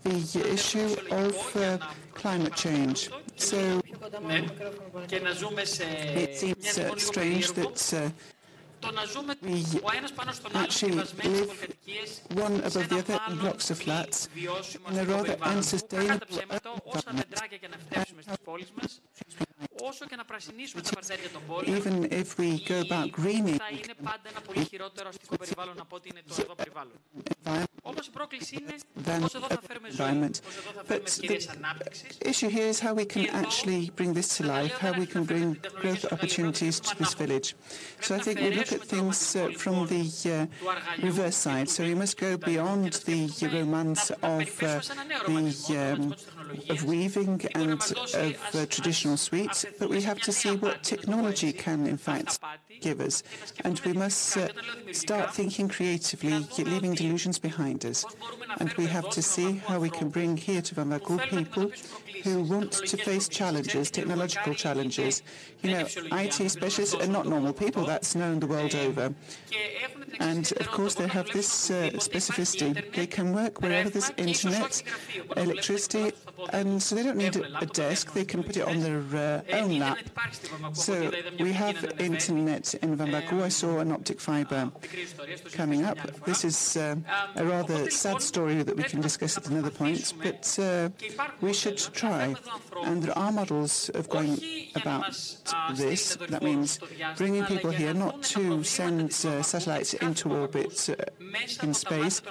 the 0.04 0.52
issue 0.52 0.96
of 1.10 1.56
uh, 1.56 1.78
climate 2.14 2.54
change. 2.54 3.10
So 3.36 3.80
it 5.10 6.36
seems 6.36 6.78
uh, 6.78 6.96
strange 6.96 7.52
that 7.52 7.94
uh, 7.94 8.10
we 9.42 9.64
actually 10.54 10.92
live 10.92 11.74
one 12.34 12.56
above 12.56 12.88
the 12.88 12.98
other 12.98 13.20
in 13.30 13.38
blocks 13.38 13.70
of 13.70 13.78
flats 13.78 14.28
in 14.36 14.98
a 14.98 15.04
rather 15.04 15.36
unsustainable 15.42 16.38
environment 16.38 17.24
όσο 19.83 20.05
και 20.05 20.15
να 20.15 20.25
πρασινίσουμε 20.25 20.81
τα 20.81 20.89
παρτέρια 20.93 21.29
των 21.29 21.41
πόλεων, 21.47 21.81
even 21.81 22.11
if 22.11 22.29
we 22.39 22.49
go 22.69 22.77
about 22.87 23.07
greening, 23.21 23.57
θα 23.65 23.69
είναι 23.71 23.95
πάντα 24.03 24.25
ένα 24.31 24.41
πολύ 24.47 24.65
χειρότερο 24.65 25.09
αστικό 25.09 25.35
περιβάλλον 25.37 25.79
από 25.79 25.95
ό,τι 25.95 26.09
είναι 26.11 26.21
το 26.27 26.35
εδώ 26.39 26.55
περιβάλλον. 26.55 26.93
Όμως 27.81 28.07
η 28.07 28.09
πρόκληση 28.09 28.55
είναι 28.61 28.75
πώς 29.19 29.33
εδώ 29.35 29.47
θα 29.47 29.61
φέρουμε 29.67 29.89
ζωή, 29.89 30.15
πώς 30.19 30.55
εδώ 30.57 30.71
θα 30.75 30.83
φέρουμε 30.85 31.07
ευκαιρίες 31.07 31.47
ανάπτυξης. 31.47 32.17
issue 32.31 32.49
here 32.57 32.69
is 32.73 32.79
how 32.79 32.93
we 32.93 33.05
can 33.13 33.25
actually 33.43 33.83
bring 33.99 34.11
this 34.13 34.29
to 34.37 34.41
life, 34.57 34.73
how 34.85 34.93
we 35.01 35.05
can 35.13 35.23
bring 35.31 35.47
growth 35.81 36.03
opportunities 36.15 36.75
to 36.79 36.91
this 37.01 37.13
village. 37.21 37.47
So 38.05 38.09
I 38.17 38.19
think 38.25 38.35
we 38.45 38.49
look 38.59 38.71
at 38.77 38.83
things 38.95 39.17
uh, 39.35 39.41
from 39.63 39.75
the 39.93 40.03
uh, 40.37 40.45
reverse 41.07 41.37
side. 41.45 41.67
So 41.75 41.79
we 41.91 41.95
must 42.03 42.15
go 42.25 42.31
beyond 42.51 42.83
the 43.09 43.19
romance 43.57 44.03
of 44.35 44.47
uh, 44.63 44.69
the 45.29 45.77
um, 45.85 46.01
of 46.70 46.84
weaving 46.84 47.42
and 47.54 47.72
of 47.72 48.54
uh, 48.54 48.66
traditional 48.66 49.16
sweets, 49.16 49.64
but 49.78 49.88
we 49.88 50.02
have 50.02 50.20
to 50.20 50.32
see 50.32 50.56
what 50.56 50.82
technology 50.82 51.52
can, 51.52 51.86
in 51.86 51.96
fact, 51.96 52.40
give 52.80 53.00
us. 53.00 53.22
And 53.64 53.80
we 53.80 53.92
must 53.92 54.36
uh, 54.36 54.48
start 54.92 55.34
thinking 55.34 55.68
creatively, 55.68 56.46
leaving 56.58 56.94
delusions 56.94 57.38
behind 57.38 57.84
us. 57.84 58.04
And 58.58 58.72
we 58.74 58.86
have 58.86 59.10
to 59.10 59.22
see 59.22 59.56
how 59.66 59.78
we 59.78 59.90
can 59.90 60.08
bring 60.08 60.36
here 60.36 60.62
to 60.62 60.74
Vamvakou 60.74 61.20
people 61.28 61.70
who 62.22 62.42
want 62.42 62.72
to 62.72 62.96
face 62.96 63.28
challenges, 63.28 63.90
technological 63.90 64.54
challenges. 64.54 65.22
You 65.62 65.72
know, 65.72 65.86
IT 66.12 66.50
specialists 66.50 66.94
are 66.94 67.06
not 67.06 67.26
normal 67.26 67.52
people, 67.52 67.84
that's 67.84 68.14
known 68.14 68.40
the 68.40 68.46
world 68.46 68.74
over. 68.74 69.14
And 70.20 70.50
of 70.58 70.68
course, 70.70 70.94
they 70.94 71.08
have 71.08 71.28
this 71.30 71.70
uh, 71.70 71.90
specificity. 71.94 72.92
They 72.94 73.06
can 73.06 73.32
work 73.32 73.60
wherever 73.60 73.90
there's 73.90 74.12
internet, 74.16 74.82
electricity, 75.36 76.12
and 76.52 76.82
so 76.82 76.94
they 76.94 77.02
don't 77.02 77.16
need 77.16 77.36
a 77.36 77.66
desk, 77.66 78.12
they 78.12 78.24
can 78.24 78.42
put 78.42 78.56
it 78.56 78.66
on 78.66 78.80
their 78.80 79.02
uh, 79.14 79.56
own 79.56 79.78
lap. 79.78 79.98
So 80.72 81.10
we 81.38 81.52
have 81.52 81.76
internet 81.98 82.74
in 82.74 82.96
Vamvakou. 82.96 83.42
I 83.42 83.48
saw 83.48 83.78
an 83.78 83.92
optic 83.92 84.20
fiber 84.20 84.70
coming 85.52 85.84
up. 85.84 85.98
This 86.24 86.44
is 86.44 86.76
uh, 86.76 86.96
a 87.36 87.44
rather 87.44 87.90
sad 87.90 88.22
story 88.22 88.62
that 88.62 88.76
we 88.76 88.84
can 88.84 89.00
discuss 89.00 89.36
at 89.36 89.48
another 89.48 89.70
point, 89.70 90.14
but 90.22 90.58
uh, 90.58 90.88
we 91.40 91.52
should 91.52 91.78
try. 91.78 92.34
And 92.84 93.02
there 93.02 93.16
are 93.18 93.32
models 93.32 93.90
of 93.94 94.08
going 94.08 94.38
about 94.74 95.10
this. 95.74 96.16
That 96.28 96.42
means 96.42 96.78
bringing 97.16 97.44
people 97.44 97.70
here 97.70 97.94
not 97.94 98.22
to 98.34 98.62
send 98.64 99.10
uh, 99.10 99.42
satellites 99.42 99.94
into 99.94 100.32
orbit 100.32 100.88
uh, 100.88 100.94
in 101.62 101.74
space, 101.74 102.22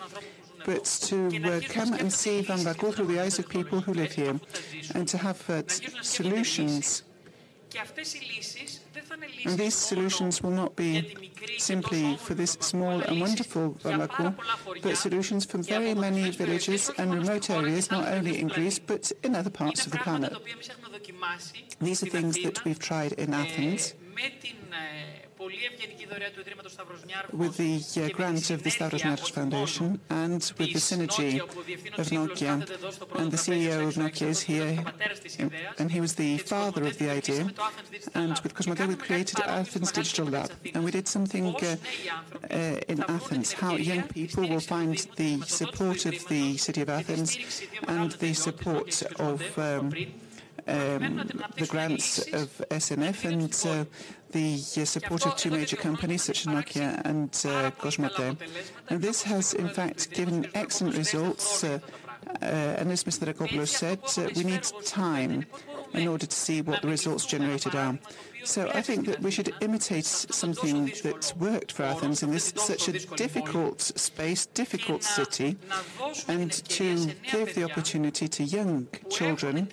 but 0.65 0.85
to 0.85 1.27
uh, 1.43 1.59
come 1.69 1.93
and 1.93 2.11
see 2.11 2.41
Vamvakou 2.41 2.93
through 2.93 3.07
the 3.07 3.19
eyes 3.19 3.39
of 3.39 3.49
people 3.49 3.81
who 3.81 3.93
live 3.93 4.11
here 4.11 4.39
and 4.93 5.07
to 5.07 5.17
have 5.17 5.49
uh, 5.49 5.63
solutions. 6.01 7.03
And 9.45 9.57
these 9.57 9.73
solutions 9.73 10.43
will 10.43 10.51
not 10.51 10.75
be 10.75 11.17
simply 11.57 12.15
for 12.17 12.35
this 12.35 12.51
small 12.59 13.01
and 13.01 13.19
wonderful 13.19 13.75
Vamvakou, 13.83 14.35
but 14.81 14.97
solutions 14.97 15.45
for 15.45 15.57
very 15.57 15.93
many 15.95 16.29
villages 16.29 16.91
and 16.97 17.13
remote 17.13 17.49
areas, 17.49 17.89
not 17.89 18.07
only 18.07 18.39
in 18.39 18.47
Greece, 18.47 18.79
but 18.79 19.11
in 19.23 19.35
other 19.35 19.49
parts 19.49 19.85
of 19.85 19.91
the 19.91 19.97
planet. 19.99 20.33
These 21.81 22.03
are 22.03 22.07
things 22.07 22.41
that 22.43 22.63
we've 22.63 22.79
tried 22.79 23.13
in 23.13 23.33
Athens 23.33 23.95
with 27.33 27.57
the 27.57 28.03
uh, 28.03 28.09
grant 28.09 28.49
of 28.49 28.63
the 28.63 28.69
Stavros 28.69 29.01
Niarchos 29.01 29.31
Foundation 29.31 29.99
and 30.09 30.51
with 30.57 30.73
the 30.73 30.79
synergy 30.79 31.39
of 31.41 32.07
Nokia. 32.09 32.53
And 33.19 33.31
the 33.31 33.37
CEO 33.37 33.87
of 33.87 33.95
Nokia 33.95 34.27
is 34.27 34.41
here, 34.41 34.83
and 35.79 35.91
he 35.91 36.01
was 36.01 36.15
the 36.15 36.37
father 36.39 36.83
of 36.85 36.97
the 36.97 37.09
idea. 37.09 37.49
And 38.13 38.39
with 38.43 38.53
Cosmote, 38.53 38.87
we 38.87 38.95
created 38.95 39.39
Athens 39.41 39.91
Digital 39.91 40.27
Lab. 40.27 40.51
And 40.73 40.83
we 40.83 40.91
did 40.91 41.07
something 41.07 41.55
uh, 41.55 41.75
uh, 42.51 42.55
in 42.87 43.03
Athens, 43.07 43.53
how 43.53 43.75
young 43.75 44.03
people 44.03 44.47
will 44.47 44.59
find 44.59 44.97
the 45.15 45.41
support 45.41 46.05
of 46.05 46.27
the 46.27 46.57
city 46.57 46.81
of 46.81 46.89
Athens 46.89 47.61
and 47.87 48.11
the 48.13 48.33
support 48.33 49.01
of 49.19 49.59
um, 49.59 49.93
um, 50.67 51.29
the 51.57 51.67
grants 51.67 52.19
of 52.33 52.49
SNF 52.69 53.25
and 53.25 53.53
uh, 53.65 53.85
the 54.31 54.55
uh, 54.55 54.85
support 54.85 55.25
of 55.25 55.35
two 55.35 55.51
major 55.51 55.75
companies 55.75 56.23
such 56.23 56.45
as 56.45 56.53
Nokia 56.53 57.01
and 57.05 57.29
uh, 57.45 57.71
Cosmote. 57.71 58.37
And 58.89 59.01
this 59.01 59.23
has, 59.23 59.53
in 59.53 59.69
fact, 59.69 60.11
given 60.11 60.47
excellent 60.53 60.97
results. 60.97 61.63
Uh, 61.63 61.79
and 62.41 62.91
as 62.91 63.03
Mr. 63.03 63.31
Dracopoulos 63.31 63.67
said, 63.67 63.99
uh, 64.17 64.29
we 64.35 64.43
need 64.43 64.63
time 64.85 65.45
in 65.93 66.07
order 66.07 66.25
to 66.25 66.35
see 66.35 66.61
what 66.61 66.81
the 66.81 66.87
results 66.87 67.25
generated 67.25 67.75
are. 67.75 67.97
So 68.43 68.69
I 68.73 68.81
think 68.81 69.05
that 69.07 69.21
we 69.21 69.31
should 69.31 69.53
imitate 69.61 70.05
something 70.05 70.91
that's 71.03 71.35
worked 71.35 71.71
for 71.71 71.83
Athens 71.83 72.23
in 72.23 72.31
this 72.31 72.53
such 72.55 72.87
a 72.87 72.93
difficult 73.15 73.81
space, 73.81 74.45
difficult 74.47 75.03
city, 75.03 75.57
and 76.27 76.51
to 76.51 77.13
give 77.31 77.55
the 77.55 77.63
opportunity 77.63 78.27
to 78.27 78.43
young 78.43 78.87
children 79.09 79.69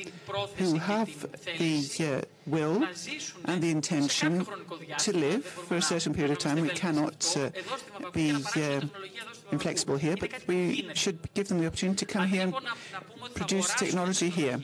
who 0.57 0.77
have 0.77 1.27
the 1.59 1.85
uh, 2.01 2.21
will 2.47 2.85
and 3.45 3.63
the 3.63 3.71
intention 3.71 4.47
to 4.99 5.13
live 5.17 5.45
for 5.45 5.77
a 5.77 5.83
certain 5.83 6.15
period 6.15 6.33
of 6.33 6.39
time. 6.39 6.61
We 6.61 6.69
cannot 6.71 7.37
uh, 7.37 7.51
be 8.13 8.33
uh, 8.33 8.81
inflexible 9.53 9.97
here, 9.97 10.17
but 10.19 10.31
we 10.47 10.91
should 10.95 11.19
give 11.35 11.49
them 11.49 11.59
the 11.59 11.67
opportunity 11.67 12.05
to 12.05 12.13
come 12.13 12.29
here 12.29 12.43
and 12.43 12.55
produce 13.35 13.75
technology 13.75 14.29
here 14.29 14.61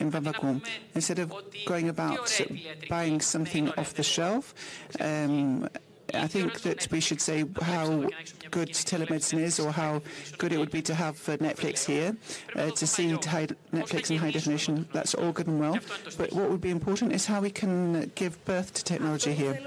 in. 0.00 0.62
Instead 0.94 1.18
of 1.18 1.32
going 1.66 1.88
about 1.88 2.40
buying 2.88 3.20
something 3.20 3.70
off 3.76 3.94
the 3.94 4.02
shelf, 4.02 4.54
um, 5.00 5.68
I 6.14 6.26
think 6.26 6.62
that 6.62 6.88
we 6.90 7.00
should 7.00 7.20
say 7.20 7.44
how 7.62 8.08
good 8.50 8.70
telemedicine 8.70 9.40
is 9.40 9.60
or 9.60 9.70
how 9.70 10.02
good 10.38 10.52
it 10.52 10.58
would 10.58 10.70
be 10.70 10.82
to 10.82 10.94
have 10.94 11.16
uh, 11.28 11.36
Netflix 11.36 11.84
here, 11.84 12.16
uh, 12.56 12.70
to 12.70 12.86
see 12.86 13.06
Netflix 13.06 14.10
in 14.10 14.18
high 14.18 14.30
definition. 14.30 14.88
That's 14.92 15.14
all 15.14 15.32
good 15.32 15.46
and 15.46 15.60
well. 15.60 15.78
But 16.18 16.32
what 16.32 16.50
would 16.50 16.60
be 16.60 16.70
important 16.70 17.12
is 17.12 17.26
how 17.26 17.40
we 17.40 17.50
can 17.50 18.10
give 18.14 18.44
birth 18.44 18.74
to 18.74 18.84
technology 18.84 19.34
here. 19.34 19.60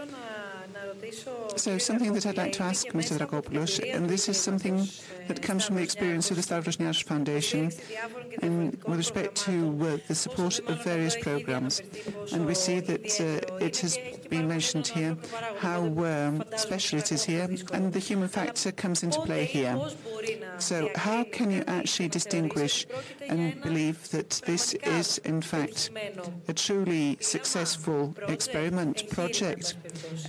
So 1.56 1.78
something 1.78 2.14
that 2.14 2.26
I'd 2.26 2.38
like 2.38 2.52
to 2.54 2.64
ask 2.64 2.88
Mr. 2.88 3.18
Dracopoulos, 3.18 3.80
and 3.94 4.10
this 4.10 4.28
is 4.28 4.38
something 4.38 4.88
that 5.28 5.42
comes 5.42 5.66
from 5.66 5.76
the 5.76 5.82
experience 5.82 6.30
of 6.32 6.38
the 6.38 6.44
Stavros 6.44 6.78
Niarchos 6.78 7.04
Foundation 7.04 7.72
with 8.88 8.98
respect 8.98 9.36
to 9.36 9.78
uh, 9.82 9.98
the 10.08 10.16
support 10.16 10.60
of 10.68 10.84
various 10.84 11.16
programs. 11.16 11.82
And 12.32 12.46
we 12.46 12.54
see 12.54 12.80
that 12.82 13.22
uh, 13.22 13.64
it 13.64 13.78
has 13.78 13.98
been 14.30 14.48
mentioned 14.48 14.88
here 14.88 15.18
how 15.60 15.82
um, 16.04 16.44
special 16.58 17.00
it 17.00 17.12
is 17.12 17.24
here, 17.24 17.48
and 17.72 17.94
the 17.94 18.00
human 18.00 18.28
factor 18.28 18.72
comes 18.72 19.04
into 19.04 19.22
play 19.22 19.46
here. 19.46 19.80
So 20.58 20.90
how 20.96 21.24
can 21.24 21.52
you 21.52 21.64
actually 21.68 22.10
distinguish 22.10 22.86
and 23.28 23.62
believe 23.62 24.10
that 24.10 24.42
this 24.46 24.74
is, 24.74 25.18
in 25.20 25.42
fact, 25.42 25.92
a 26.48 26.54
truly 26.54 27.18
successful 27.22 28.16
experiment, 28.28 29.10
project, 29.10 29.76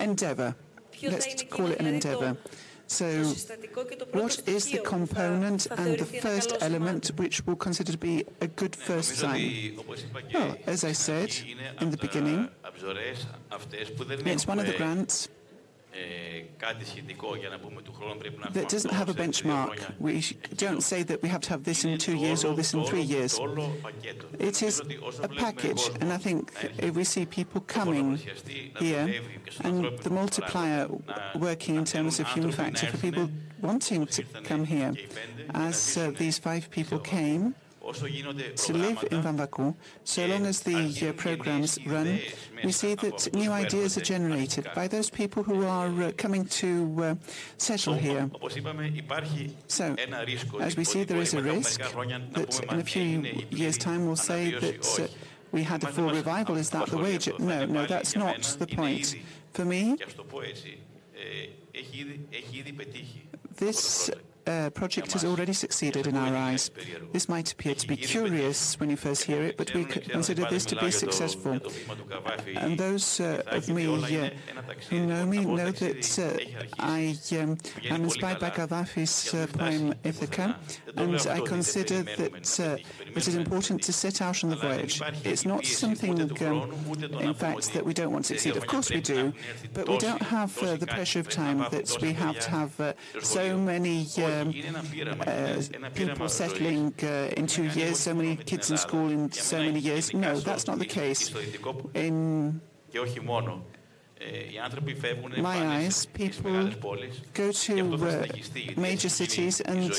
endeavour? 0.01 0.55
Let's 1.03 1.42
call 1.45 1.70
it 1.70 1.80
an 1.80 1.86
endeavour. 1.86 2.36
So 2.86 3.24
what 4.12 4.47
is 4.47 4.70
the 4.70 4.78
component 4.78 5.66
and 5.66 5.99
the 5.99 6.05
first 6.05 6.55
element 6.61 7.09
which 7.16 7.45
we'll 7.47 7.57
consider 7.57 7.92
to 7.92 7.99
be 7.99 8.24
a 8.40 8.47
good 8.47 8.76
first 8.76 9.16
sign? 9.16 9.78
Well, 10.32 10.57
as 10.66 10.84
I 10.84 10.92
said 10.92 11.34
in 11.80 11.90
the 11.90 11.97
beginning, 11.97 12.51
it's 14.26 14.47
one 14.47 14.59
of 14.59 14.66
the 14.66 14.74
grants 14.74 15.28
that 18.53 18.68
doesn't 18.68 18.92
have 18.92 19.09
a 19.09 19.14
benchmark. 19.14 19.95
We 19.99 20.24
don't 20.57 20.82
say 20.82 21.03
that 21.05 21.22
we 21.22 21.28
have 21.28 21.40
to 21.42 21.51
have 21.51 21.64
this 21.64 21.84
in 21.84 21.99
two 21.99 22.16
years 22.16 22.45
or 22.45 22.55
this 22.55 22.74
in 22.74 22.84
three 22.84 23.03
years. 23.03 23.38
It 24.38 24.62
is 24.62 24.80
a 25.22 25.28
package, 25.28 25.90
and 26.01 26.12
I 26.12 26.16
think 26.16 26.53
if 26.78 26.95
we 26.95 27.05
see 27.05 27.26
people 27.26 27.61
coming 27.61 28.18
here 28.78 29.22
and 29.61 29.99
the 29.99 30.11
multiplier 30.11 30.88
working 31.36 31.76
in 31.76 31.84
terms 31.84 32.18
of 32.20 32.26
human 32.28 32.53
factor 32.53 32.86
for 32.86 32.97
people 32.99 33.30
wanting 33.61 34.07
to 34.07 34.22
come 34.45 34.64
here, 34.64 34.95
as 35.55 35.97
uh, 35.97 36.12
these 36.18 36.38
five 36.38 36.70
people 36.70 36.99
came, 36.99 37.55
to 37.93 38.72
live 38.72 39.05
in 39.11 39.22
Vamvakou, 39.22 39.74
so 40.05 40.26
long 40.26 40.47
as 40.47 40.61
the 40.61 41.09
uh, 41.09 41.12
programs 41.12 41.78
run, 41.87 42.18
we 42.62 42.72
see 42.72 42.95
that 42.95 43.35
new 43.35 43.51
ideas 43.51 43.99
are 43.99 44.01
generated 44.01 44.66
by 44.74 44.89
those 44.89 45.11
people 45.11 45.43
who 45.43 45.66
are 45.66 45.91
uh, 46.03 46.12
coming 46.16 46.47
to 46.47 46.97
uh, 47.03 47.14
settle 47.59 47.95
here. 47.95 48.30
So, 49.68 49.97
as 50.61 50.76
we 50.76 50.85
see, 50.85 51.05
there 51.05 51.20
is 51.20 51.35
a 51.35 51.43
risk 51.43 51.80
that 51.80 52.72
in 52.72 52.80
a 52.80 52.85
few 52.85 53.45
years' 53.51 53.78
time 53.78 54.07
we'll 54.07 54.16
say 54.16 54.53
that 54.53 55.01
uh, 55.01 55.07
we 55.53 55.62
had 55.62 55.85
a 55.85 55.89
full 55.89 56.11
revival. 56.11 56.57
Is 56.57 56.70
that 56.70 56.89
the 56.89 56.99
way? 56.99 57.18
No, 57.39 57.66
no, 57.66 57.87
that's 57.87 58.16
not 58.16 58.43
the 58.59 58.66
point. 58.66 59.16
For 59.53 59.64
me, 59.64 59.97
this 63.57 64.11
uh, 64.47 64.70
project 64.70 65.12
has 65.12 65.24
already 65.24 65.53
succeeded 65.53 66.07
in 66.07 66.16
our 66.16 66.36
eyes. 66.36 66.70
This 67.12 67.28
might 67.28 67.53
appear 67.53 67.74
to 67.74 67.86
be 67.86 67.97
curious 67.97 68.78
when 68.78 68.90
you 68.90 68.97
first 68.97 69.24
hear 69.24 69.42
it, 69.42 69.57
but 69.57 69.72
we 69.74 69.84
consider 69.84 70.45
this 70.51 70.64
to 70.66 70.76
be 70.76 70.90
successful. 70.90 71.59
And 72.57 72.78
those 72.78 73.20
uh, 73.20 73.42
of 73.47 73.68
me 73.68 73.86
uh, 73.86 74.30
who 74.90 75.07
know 75.07 75.26
me 75.26 75.45
know 75.45 75.70
that 75.70 76.18
uh, 76.18 76.74
I 76.78 77.16
um, 77.32 77.59
am 77.90 78.05
inspired 78.05 78.40
by 78.40 78.51
Cavafy's 78.51 79.32
uh, 79.34 79.47
poem 79.53 79.95
Ithaca, 80.05 80.59
and 80.97 81.16
I 81.28 81.40
consider 81.40 82.03
that 82.03 82.61
uh, 82.61 82.76
it 83.14 83.28
is 83.28 83.34
important 83.34 83.82
to 83.84 83.92
set 83.92 84.20
out 84.20 84.45
on 84.45 84.51
the 84.51 84.57
voyage. 84.57 85.01
It's 85.24 85.47
not 85.47 85.64
something, 85.64 86.20
um, 86.20 86.70
in 87.20 87.34
fact, 87.34 87.72
that 87.72 87.84
we 87.84 87.95
don't 87.95 88.12
want 88.12 88.26
to 88.26 88.34
succeed. 88.34 88.57
Of 88.57 88.66
course 88.66 88.90
we 88.90 89.01
do, 89.01 89.32
but 89.72 89.88
we 89.88 89.99
don't 89.99 90.22
have 90.22 90.55
the 90.55 90.86
pressure 90.86 91.20
of 91.20 91.28
time 91.28 91.59
that 91.70 91.97
we 92.01 92.12
have 92.12 92.38
to 92.40 92.51
have 92.51 92.95
so 93.20 93.57
many 93.57 94.07
um, 94.18 94.34
uh, 94.34 94.34
people 95.95 96.28
settling 96.28 96.95
uh, 97.03 97.30
in 97.37 97.47
two 97.47 97.64
years, 97.64 97.99
so 97.99 98.14
many 98.14 98.37
kids 98.37 98.70
in 98.70 98.76
school 98.76 99.11
in 99.11 99.30
so 99.32 99.59
many 99.59 99.80
years. 99.80 100.12
No, 100.14 100.39
that's 100.41 100.66
not 100.66 100.78
the 100.78 100.87
case. 100.87 101.32
In 101.95 102.61
my 105.37 105.59
eyes, 105.76 106.07
people 106.07 106.70
go 107.35 107.53
to 107.53 107.74
uh, 107.95 108.26
major 108.76 109.09
cities 109.09 109.61
and 109.61 109.93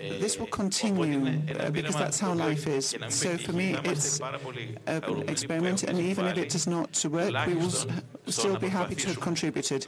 this 0.00 0.38
will 0.38 0.46
continue 0.46 1.40
uh, 1.58 1.70
because 1.70 1.94
that's 1.94 2.18
how 2.18 2.32
life 2.34 2.66
is. 2.66 2.96
So 3.08 3.36
for 3.36 3.52
me, 3.52 3.76
it's 3.84 4.20
an 4.86 5.28
experiment, 5.28 5.82
and 5.84 5.98
even 5.98 6.26
if 6.26 6.38
it 6.38 6.48
does 6.50 6.66
not 6.66 7.04
work, 7.04 7.46
we 7.46 7.54
will 7.54 7.70
still 8.26 8.56
be 8.58 8.68
happy 8.68 8.94
to 8.94 9.08
have 9.08 9.20
contributed. 9.20 9.86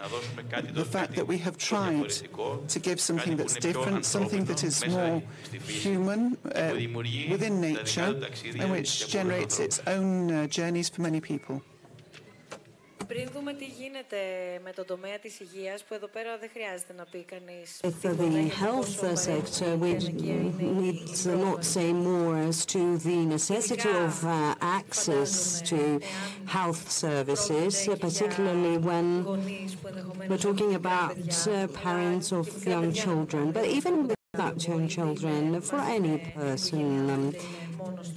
The 0.73 0.85
fact 0.85 1.15
that 1.17 1.27
we 1.27 1.39
have 1.39 1.57
tried 1.59 2.11
to 2.11 2.79
give 2.79 3.01
something 3.01 3.37
that's 3.37 3.57
different, 3.57 4.05
something 4.05 4.45
that 4.45 4.65
is 4.65 4.87
more 4.87 5.23
human, 5.67 6.37
uh, 6.55 6.75
within 7.31 7.61
nature, 7.61 8.15
and 8.59 8.71
which 8.71 9.09
generates 9.09 9.59
its 9.61 9.81
own 9.87 10.31
uh, 10.31 10.47
journeys 10.47 10.89
for 10.89 11.03
many 11.03 11.21
people. 11.21 11.63
Πριν 13.08 13.30
δούμε 13.34 13.54
τι 13.54 13.66
γίνεται 13.66 14.18
με 14.64 14.72
το 14.72 14.86
τομέα 14.86 15.20
της 15.20 15.40
υγείας, 15.40 15.84
που 15.84 15.94
εδώ 15.94 16.08
πέρα 16.08 16.38
δεν 16.38 16.50
χρειάζεται 16.54 16.94
να 16.94 17.06
πει 17.06 17.24
κανείς 17.24 17.80
For 18.02 18.14
the 18.14 18.50
health 18.64 18.92
sector, 19.30 19.70
we 19.84 19.94
need 20.84 21.00
to 21.24 21.32
not 21.46 21.60
say 21.74 21.88
more 22.10 22.36
as 22.50 22.58
to 22.74 22.82
the 23.08 23.20
necessity 23.36 23.92
of 24.08 24.14
uh, 24.24 24.56
access 24.80 25.32
to 25.72 25.80
health 26.58 26.84
services, 27.04 27.72
particularly 28.08 28.76
when 28.90 29.06
we're 30.30 30.46
talking 30.50 30.72
about 30.82 31.18
uh, 31.48 31.54
parents 31.86 32.28
of 32.40 32.46
young 32.74 32.88
children. 33.04 33.44
But 33.58 33.66
even 33.78 33.94
without 34.34 34.58
young 34.68 34.86
children 34.88 35.62
for 35.70 35.80
any 35.98 36.16
person. 36.36 37.10
Um, 37.16 37.34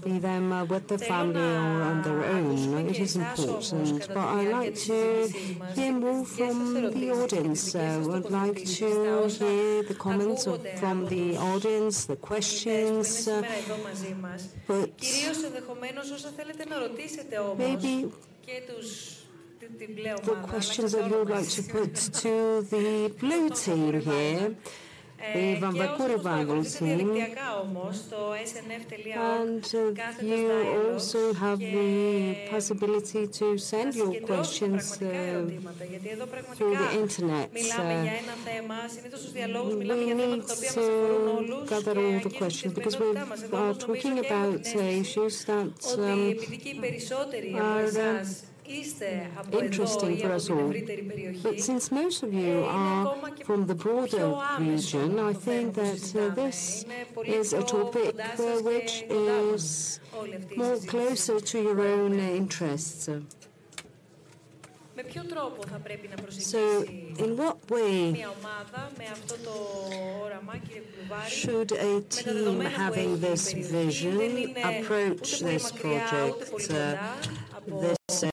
be 0.04 0.20
them 0.20 0.52
uh, 0.52 0.66
with 0.66 0.88
the 0.88 0.98
family 0.98 1.40
or 1.42 1.82
on 1.90 2.02
their 2.02 2.24
own. 2.26 2.88
It 2.90 3.00
is 3.00 3.16
important. 3.16 4.08
But 4.08 4.18
I'd 4.18 4.52
like 4.52 4.76
to 4.90 5.28
hear 5.76 5.94
more 5.94 6.26
from 6.26 6.92
the 6.92 7.12
audience. 7.12 7.76
Uh, 7.76 8.04
I'd 8.14 8.30
like 8.30 8.58
to 8.66 8.86
hear 9.30 9.84
the 9.84 9.96
comments 9.98 10.48
from 10.80 11.06
the 11.08 11.38
audience, 11.38 12.06
the 12.06 12.16
questions. 12.16 13.28
Uh, 13.28 13.44
but 14.68 14.90
maybe 17.58 18.12
the 20.24 20.38
questions 20.48 20.92
that 20.92 21.10
you 21.10 21.18
would 21.18 21.30
like 21.30 21.50
to 21.50 21.64
put 21.64 21.96
to 21.96 22.62
the 22.70 23.14
blue 23.20 23.50
team 23.50 24.02
here 24.02 24.56
the 25.34 25.56
Vamvakou 25.62 26.08
revival. 26.08 26.60
And 29.16 29.66
uh, 29.74 30.24
you 30.24 30.92
also 30.94 31.34
have 31.34 31.60
the 31.60 32.48
possibility 32.50 33.28
to 33.28 33.58
send 33.58 33.96
your 33.96 34.14
questions 34.22 35.02
uh, 35.02 35.48
through 36.56 36.78
the 36.78 36.90
internet. 37.04 37.50
Uh, 37.50 38.06
we 39.76 40.14
need 40.14 40.44
to 40.48 41.66
gather 41.68 41.96
all 42.00 42.20
the 42.20 42.34
questions 42.38 42.74
because 42.74 43.00
we 43.00 43.16
are 43.54 43.74
talking 43.74 44.20
about 44.20 44.66
issues 44.66 45.46
that 45.46 45.74
um, 45.98 46.36
are 47.62 48.26
interesting 49.52 50.18
for 50.18 50.32
us 50.32 50.50
all. 50.50 50.74
But 51.44 51.60
since 51.62 51.92
most 51.92 52.24
of 52.24 52.34
you 52.34 52.64
are 52.68 53.16
from 53.44 53.68
the 53.68 53.76
broader 53.76 54.36
region, 54.60 55.20
I 55.20 55.34
think 55.34 55.76
that 55.76 56.16
uh, 56.16 56.34
this 56.34 56.86
is 57.26 57.54
a 57.54 57.64
topic 57.64 58.16
uh, 58.20 58.60
which 58.70 59.04
is 59.10 60.00
more 60.56 60.78
closer 60.78 61.40
to 61.40 61.62
your 61.62 61.82
own 61.82 62.20
interests. 62.20 63.10
So, 66.30 66.84
in 66.84 67.38
what 67.38 67.70
way 67.70 68.26
should 71.28 71.72
a 71.74 72.02
team 72.02 72.62
having 72.62 73.20
this 73.20 73.52
vision 73.52 74.56
approach 74.64 75.40
this 75.42 75.72
project? 75.72 76.72
Uh, 76.72 76.98
this 77.68 78.32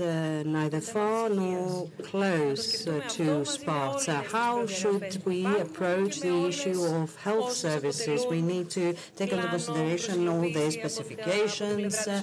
uh, 0.00 0.42
neither 0.44 0.80
far 0.80 1.28
nor 1.28 1.88
close 2.02 2.86
uh, 2.86 3.00
to 3.08 3.44
Sparta. 3.44 4.24
How 4.30 4.66
should 4.66 5.24
we 5.24 5.44
approach 5.46 6.20
the 6.20 6.46
issue 6.46 6.82
of 6.84 7.14
health 7.16 7.52
services? 7.52 8.26
We 8.26 8.42
need 8.42 8.70
to 8.70 8.94
take 9.16 9.32
into 9.32 9.48
consideration 9.48 10.28
all 10.28 10.42
the 10.42 10.70
specifications, 10.70 12.06
uh, 12.06 12.22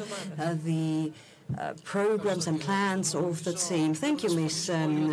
the 0.63 1.11
uh, 1.57 1.73
programs 1.83 2.47
and 2.47 2.59
plans 2.59 3.15
of 3.15 3.43
the 3.43 3.53
team. 3.53 3.93
Thank 3.93 4.23
you, 4.23 4.35
Ms. 4.35 4.69
Um, 4.69 5.11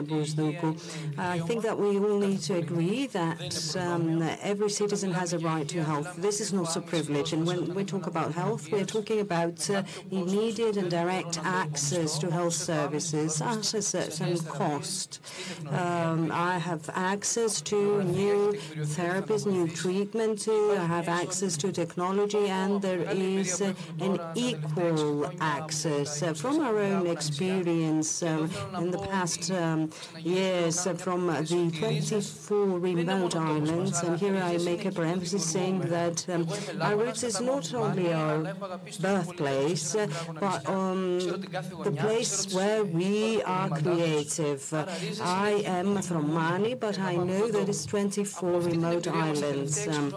I 1.18 1.38
think 1.40 1.62
that 1.62 1.78
we 1.78 1.98
all 1.98 2.18
need 2.18 2.40
to 2.42 2.54
agree 2.56 3.06
that 3.08 3.76
um, 3.76 4.22
every 4.42 4.70
citizen 4.70 5.12
has 5.12 5.32
a 5.32 5.38
right 5.38 5.68
to 5.68 5.82
health. 5.82 6.16
This 6.16 6.40
is 6.40 6.52
not 6.52 6.76
a 6.76 6.80
privilege. 6.80 7.32
And 7.32 7.46
when 7.46 7.74
we 7.74 7.84
talk 7.84 8.06
about 8.06 8.32
health, 8.32 8.70
we're 8.70 8.84
talking 8.84 9.20
about 9.20 9.68
uh, 9.70 9.82
immediate 10.10 10.76
and 10.76 10.90
direct 10.90 11.38
access 11.44 12.18
to 12.18 12.30
health 12.30 12.54
services 12.54 13.40
at 13.40 13.74
a 13.74 13.82
certain 13.82 14.38
cost. 14.38 15.20
Um, 15.70 16.30
I 16.32 16.58
have 16.58 16.88
access 16.94 17.60
to 17.62 18.02
new 18.04 18.52
therapies, 18.96 19.46
new 19.46 19.68
treatment. 19.68 20.48
I 20.48 20.84
have 20.86 21.08
access 21.08 21.56
to 21.58 21.72
technology, 21.72 22.48
and 22.48 22.80
there 22.80 23.04
is 23.10 23.60
uh, 23.60 23.74
an 24.00 24.20
equal 24.34 25.30
access 25.40 26.22
from 26.34 26.60
our 26.60 26.78
own 26.78 27.06
experience 27.06 28.22
um, 28.22 28.50
in 28.78 28.90
the 28.90 28.98
past 28.98 29.50
um, 29.50 29.90
years 30.18 30.86
uh, 30.86 30.94
from 30.94 31.26
the 31.26 31.44
24 31.78 32.78
remote 32.78 33.36
islands, 33.36 34.02
and 34.02 34.18
here 34.18 34.36
I 34.36 34.58
make 34.58 34.84
a 34.84 34.92
parenthesis 34.92 35.44
saying 35.44 35.80
that 35.96 36.28
um, 36.28 36.46
our 36.80 36.96
roots 36.96 37.22
is 37.22 37.40
not 37.40 37.72
only 37.74 38.12
our 38.12 38.54
birthplace, 39.00 39.94
uh, 39.94 40.06
but 40.38 40.68
um, 40.68 41.18
the 41.18 41.94
place 41.98 42.52
where 42.54 42.84
we 42.84 43.42
are 43.42 43.68
creative. 43.70 44.72
Uh, 44.72 44.86
I 45.22 45.62
am 45.66 46.00
from 46.02 46.32
Mani, 46.34 46.74
but 46.74 46.98
I 46.98 47.16
know 47.16 47.48
that 47.48 47.68
it's 47.68 47.84
24 47.86 48.60
remote 48.60 49.08
islands, 49.08 49.88
um, 49.88 50.14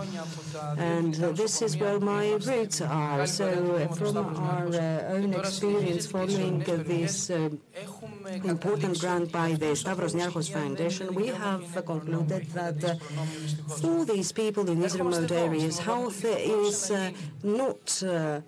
and 0.77 1.23
uh, 1.23 1.31
this 1.31 1.61
is 1.61 1.77
where 1.77 1.99
my 1.99 2.33
roots 2.33 2.81
are. 2.81 3.25
So, 3.25 3.87
from 3.95 4.17
our 4.17 4.67
uh, 4.67 5.13
own 5.15 5.33
experience, 5.33 5.92
following 6.01 6.59
this 6.59 7.29
uh, 7.29 7.49
important 8.43 8.99
grant 8.99 9.31
by 9.31 9.53
the 9.53 9.75
Stavros 9.75 10.15
Niarchos 10.15 10.49
Foundation, 10.51 11.13
we 11.13 11.27
have 11.27 11.63
concluded 11.85 12.47
that 12.51 12.83
uh, 12.83 12.95
for 13.79 14.05
these 14.05 14.31
people 14.31 14.67
in 14.69 14.81
these 14.81 14.97
remote 14.97 15.31
areas, 15.31 15.79
health 15.79 16.25
is 16.25 16.91
uh, 16.91 17.11
not 17.43 18.01
a 18.01 18.43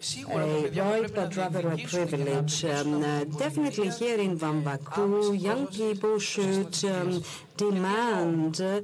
right 0.76 1.14
but 1.14 1.36
rather 1.38 1.64
a 1.70 1.78
privilege. 1.78 2.66
Um, 2.66 3.02
definitely 3.38 3.90
here 3.90 4.18
in 4.18 4.38
Vamvakou, 4.38 5.40
young 5.40 5.68
people 5.68 6.18
should 6.20 6.76
um, 6.86 7.24
demand 7.58 8.62
uh, 8.62 8.82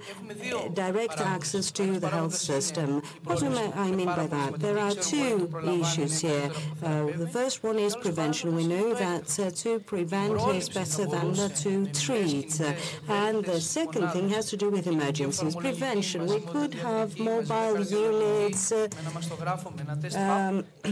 direct 0.74 1.20
access 1.20 1.72
to 1.72 2.00
the 2.00 2.10
health 2.10 2.34
system. 2.36 3.02
What 3.24 3.40
do 3.40 3.48
I 3.48 3.92
mean 3.92 4.08
by 4.08 4.28
that? 4.28 4.60
There 4.60 4.78
are 4.80 4.92
two 4.92 5.52
issues 5.82 6.22
here. 6.22 6.52
Uh, 6.84 7.06
the 7.16 7.28
first 7.28 7.64
one 7.64 7.78
is 7.80 7.96
prevention. 7.96 8.56
We 8.56 8.68
know 8.68 8.94
that 8.94 9.40
uh, 9.40 9.52
to 9.52 9.80
prevent 9.80 10.40
is 10.56 10.70
better 10.70 11.06
than 11.06 11.34
to 11.34 11.88
treat. 11.88 12.60
and 13.08 13.44
the 13.44 13.60
second 13.60 14.10
thing 14.10 14.30
has 14.30 14.50
to 14.50 14.58
do 14.58 14.70
with 14.70 14.88
emergencies. 14.88 15.56
Prevention. 15.56 16.26
We 16.28 16.40
could 16.40 16.74
have 16.76 17.18
mobile 17.20 17.82
units 17.82 18.72
um, 18.72 20.66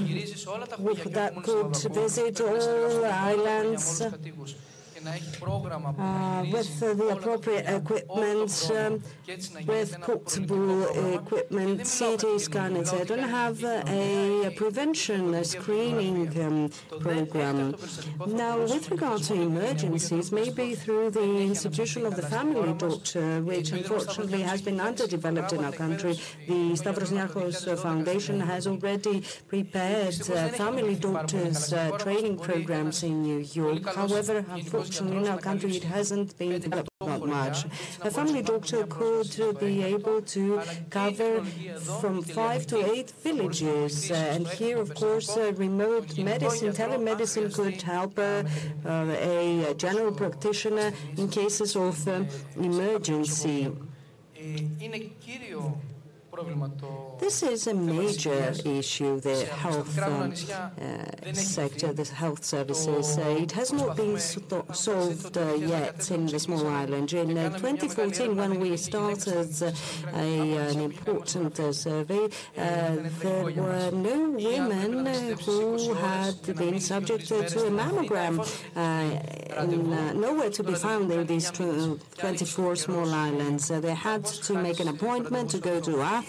that 1.19 1.33
could 1.43 1.75
visit 1.93 2.41
all 2.41 3.05
islands 3.05 4.03
uh, 5.05 6.45
with 6.51 6.83
uh, 6.83 6.93
the 6.93 7.09
appropriate 7.09 7.65
equipment, 7.69 8.71
um, 8.75 9.03
with 9.67 9.99
portable 10.01 11.13
equipment, 11.15 11.79
CT 11.79 12.41
scan, 12.41 12.73
don't 13.05 13.19
have 13.19 13.63
uh, 13.63 13.83
a 13.87 14.53
prevention 14.55 15.33
a 15.33 15.43
screening 15.43 16.27
um, 16.41 16.69
program. 16.99 17.75
Now, 18.27 18.59
with 18.59 18.89
regard 18.91 19.23
to 19.23 19.33
emergencies, 19.33 20.31
maybe 20.31 20.75
through 20.75 21.11
the 21.11 21.39
institution 21.39 22.05
of 22.05 22.15
the 22.15 22.23
family 22.23 22.73
doctor, 22.73 23.41
which 23.41 23.71
unfortunately 23.71 24.41
has 24.41 24.61
been 24.61 24.79
underdeveloped 24.79 25.53
in 25.53 25.63
our 25.63 25.71
country, 25.71 26.19
the 26.47 26.75
Stavros 26.75 27.11
Niarchos 27.11 27.79
Foundation 27.81 28.39
has 28.39 28.67
already 28.67 29.23
prepared 29.47 30.15
uh, 30.29 30.47
family 30.49 30.95
doctors 30.95 31.73
uh, 31.73 31.97
training 31.97 32.37
programs 32.37 33.03
in 33.03 33.21
New 33.21 33.39
York. 33.39 33.85
However, 33.95 34.45
in 34.97 35.27
our 35.27 35.37
country 35.39 35.75
it 35.77 35.83
hasn't 35.83 36.37
been 36.37 36.59
developed 36.59 36.89
that 37.05 37.25
much. 37.25 37.65
A 38.01 38.11
family 38.11 38.41
doctor 38.41 38.85
could 38.87 39.59
be 39.59 39.83
able 39.83 40.21
to 40.35 40.61
cover 40.89 41.43
from 42.01 42.21
five 42.23 42.67
to 42.67 42.77
eight 42.93 43.11
villages. 43.23 44.11
Uh, 44.11 44.15
and 44.35 44.47
here, 44.47 44.77
of 44.77 44.93
course, 44.95 45.29
uh, 45.37 45.53
remote 45.55 46.17
medicine, 46.17 46.73
telemedicine 46.73 47.53
could 47.53 47.81
help 47.81 48.19
uh, 48.19 48.43
a 48.85 49.73
general 49.77 50.11
practitioner 50.11 50.91
in 51.17 51.29
cases 51.29 51.75
of 51.75 51.95
emergency. 52.57 53.71
This 57.19 57.43
is 57.43 57.67
a 57.67 57.73
major 57.73 58.53
issue, 58.63 59.19
the 59.19 59.45
health 59.45 59.99
um, 59.99 60.31
uh, 60.31 61.33
sector, 61.33 61.91
the 61.91 62.05
health 62.05 62.45
services. 62.45 63.17
Uh, 63.17 63.37
it 63.41 63.51
has 63.51 63.73
not 63.73 63.97
been 63.97 64.17
solved 64.17 65.37
uh, 65.37 65.53
yet 65.55 66.09
in 66.11 66.27
the 66.27 66.39
small 66.39 66.65
island. 66.67 67.11
In 67.11 67.29
2014, 67.29 68.35
when 68.37 68.59
we 68.59 68.77
started 68.77 69.51
a, 70.13 70.17
an 70.17 70.79
important 70.79 71.75
survey, 71.75 72.29
there 72.55 73.43
were 73.43 73.91
no 73.91 74.29
women 74.29 75.37
who 75.45 75.93
had 75.95 76.55
been 76.55 76.79
subjected 76.79 77.49
to 77.49 77.65
a 77.67 77.71
mammogram. 77.71 78.35
And, 78.75 79.19
nowhere 80.21 80.51
to 80.51 80.63
be 80.63 80.75
found 80.75 81.11
in 81.11 81.25
these 81.25 81.51
24 81.51 82.75
small 82.77 83.13
islands. 83.13 83.67
they 83.67 83.93
had 83.93 84.23
to 84.25 84.53
make 84.53 84.79
an 84.79 84.87
appointment 84.87 85.49
to 85.51 85.57
go 85.57 85.81
to 85.81 86.01
Athens. 86.01 86.28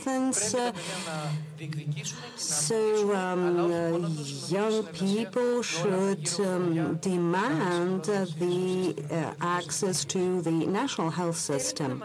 So 2.36 3.14
um, 3.14 4.16
young 4.48 4.86
people 4.86 5.62
should 5.62 6.28
um, 6.40 6.96
demand 6.96 8.04
the 8.04 8.94
uh, 9.10 9.34
access 9.40 10.04
to 10.06 10.40
the 10.40 10.50
national 10.50 11.10
health 11.10 11.36
system. 11.36 12.02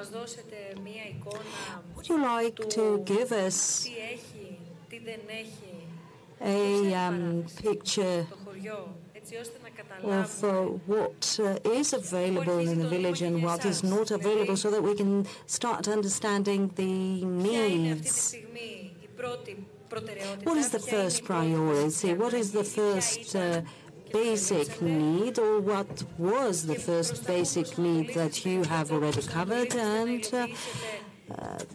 Would 1.95 2.09
you 2.09 2.21
like 2.21 2.57
to 2.69 3.01
give 3.05 3.31
us 3.31 3.87
a 6.41 6.93
um, 6.93 7.45
picture 7.61 8.27
of 10.03 10.43
uh, 10.43 10.63
what 10.85 11.39
uh, 11.41 11.57
is 11.71 11.93
available 11.93 12.59
in 12.59 12.79
the 12.79 12.87
village 12.87 13.21
and 13.21 13.41
what 13.41 13.65
is 13.65 13.83
not 13.83 14.11
available 14.11 14.57
so 14.57 14.69
that 14.71 14.81
we 14.81 14.95
can 14.95 15.25
start 15.45 15.87
understanding 15.87 16.71
the 16.75 17.25
needs. 17.25 18.35
What 20.43 20.57
is 20.57 20.69
the 20.69 20.79
first 20.79 21.23
priority? 21.23 22.13
What 22.13 22.33
is 22.33 22.51
the 22.51 22.63
first 22.63 23.35
uh, 23.35 23.61
basic 24.11 24.81
need 24.81 25.39
or 25.39 25.59
what 25.59 26.03
was 26.17 26.65
the 26.65 26.75
first 26.75 27.25
basic 27.25 27.77
need 27.77 28.13
that 28.13 28.45
you 28.45 28.63
have 28.63 28.91
already 28.91 29.21
covered 29.21 29.75
and 29.75 30.23
uh, 30.33 30.47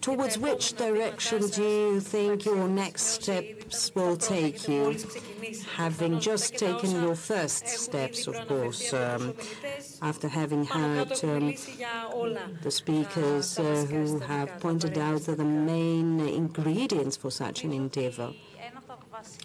towards 0.01 0.38
which 0.38 0.76
direction 0.76 1.48
do 1.48 1.62
you 1.62 2.01
think 2.01 2.44
your 2.44 2.68
next 2.68 3.03
steps 3.03 3.94
will 3.94 4.16
take 4.16 4.68
you? 4.68 4.96
Having 5.76 6.20
just 6.20 6.57
taken 6.57 6.90
your 6.90 7.14
first 7.14 7.66
steps, 7.66 8.26
of 8.26 8.36
course, 8.46 8.92
um, 8.92 9.34
after 10.03 10.28
having 10.28 10.64
heard 10.64 11.12
um, 11.24 11.55
the 12.62 12.70
speakers 12.70 13.59
uh, 13.59 13.86
who 13.90 14.20
have 14.20 14.61
pointed 14.61 14.96
out 14.98 15.22
the 15.22 15.44
main 15.44 16.20
ingredients 16.20 17.16
for 17.16 17.30
such 17.30 17.64
an 17.64 17.72
endeavor. 17.72 18.32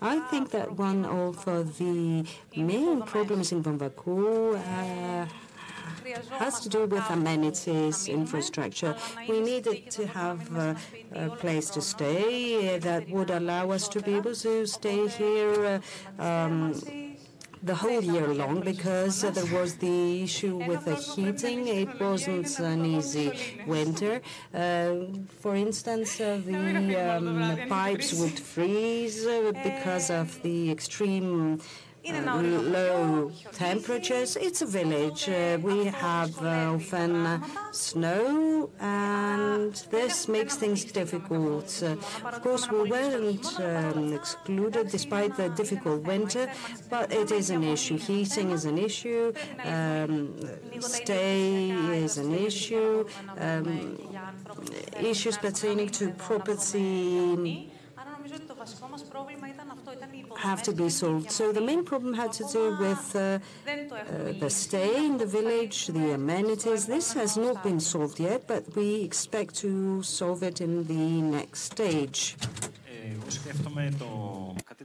I 0.02 0.20
think 0.30 0.52
that 0.52 0.78
one 0.78 1.06
of 1.06 1.48
uh, 1.48 1.64
the 1.64 2.26
main 2.56 3.02
problems 3.02 3.52
in 3.52 3.64
Vamvakou 3.64 4.56
uh, 4.56 5.26
has 6.32 6.60
to 6.62 6.70
do 6.70 6.86
with 6.86 7.10
amenities, 7.10 8.08
infrastructure. 8.08 8.96
We 9.28 9.42
needed 9.42 9.92
to 9.92 10.08
have 10.08 10.56
uh, 10.56 10.76
a 11.14 11.30
place 11.30 11.70
to 11.72 11.82
stay 11.82 12.78
that 12.80 13.10
would 13.10 13.30
allow 13.30 13.72
us 13.72 13.88
to 13.90 14.02
be 14.02 14.16
able 14.16 14.36
to 14.36 14.66
stay 14.68 15.08
here 15.08 15.82
uh, 16.20 16.24
um, 16.24 16.74
the 17.66 17.74
whole 17.74 18.02
year 18.02 18.28
long 18.28 18.62
because 18.62 19.24
uh, 19.24 19.32
there 19.32 19.52
was 19.60 19.78
the 19.78 20.24
issue 20.24 20.58
with 20.68 20.86
the 20.86 20.96
heating. 20.96 21.68
It 21.68 22.00
wasn't 22.00 22.60
an 22.60 22.86
easy 22.86 23.32
winter. 23.66 24.22
Uh, 24.54 24.96
for 25.40 25.56
instance, 25.56 26.22
uh, 26.22 26.40
the 26.46 26.96
um, 26.96 27.58
pipes 27.68 28.14
would 28.14 28.40
freeze 28.40 29.26
because 29.64 30.12
of 30.12 30.42
the 30.44 30.72
extreme 30.72 31.54
uh, 31.54 31.64
low 32.12 33.32
temperatures. 33.52 34.36
It's 34.36 34.62
a 34.62 34.66
village. 34.66 35.30
Uh, 35.30 35.58
we 35.62 35.86
have 35.86 36.38
uh, 36.42 36.76
often 36.76 37.26
uh, 37.26 37.40
snow, 37.72 38.70
and 38.80 39.74
this 39.92 40.28
makes 40.28 40.56
things 40.56 40.86
difficult. 40.86 41.82
Uh, 41.84 41.96
of 42.26 42.42
course, 42.42 42.70
we 42.70 42.90
weren't 42.90 43.60
um, 43.60 44.14
excluded 44.14 44.90
despite 44.90 45.36
the 45.38 45.50
difficult 45.50 46.04
winter, 46.04 46.50
but 46.90 47.12
it 47.12 47.32
is 47.32 47.50
an 47.50 47.64
issue. 47.64 47.98
Heating 47.98 48.52
is 48.52 48.66
an 48.66 48.78
issue. 48.78 49.34
Um, 49.64 50.36
stay 50.80 51.72
is 51.72 52.18
an 52.18 52.34
issue. 52.34 53.08
Um, 53.38 53.98
issues 55.00 55.38
pertaining 55.38 55.90
to 55.90 56.12
property 56.12 57.72
have 60.39 60.63
to 60.63 60.73
be 60.73 60.89
solved. 60.89 61.31
So 61.31 61.53
the 61.53 61.61
main 61.61 61.85
problem 61.85 62.13
had 62.15 62.33
to 62.41 62.45
do 62.57 62.77
with 62.85 63.05
uh, 63.17 63.21
uh, 63.21 64.33
the 64.43 64.51
stay 64.51 64.93
in 65.09 65.19
the 65.19 65.27
village, 65.27 65.87
the 65.87 66.15
amenities. 66.15 66.87
This 66.87 67.13
has 67.13 67.37
not 67.37 67.63
been 67.63 67.81
solved 67.81 68.19
yet, 68.21 68.47
but 68.47 68.63
we 68.77 69.03
expect 69.09 69.55
to 69.65 70.03
solve 70.03 70.43
it 70.43 70.61
in 70.61 70.73
the 70.87 71.07
next 71.37 71.61
stage. 71.73 72.37
Εγώ 73.13 73.31
σκέφτομαι 73.31 73.95
το... 73.99 74.07
Κάτι, 74.65 74.85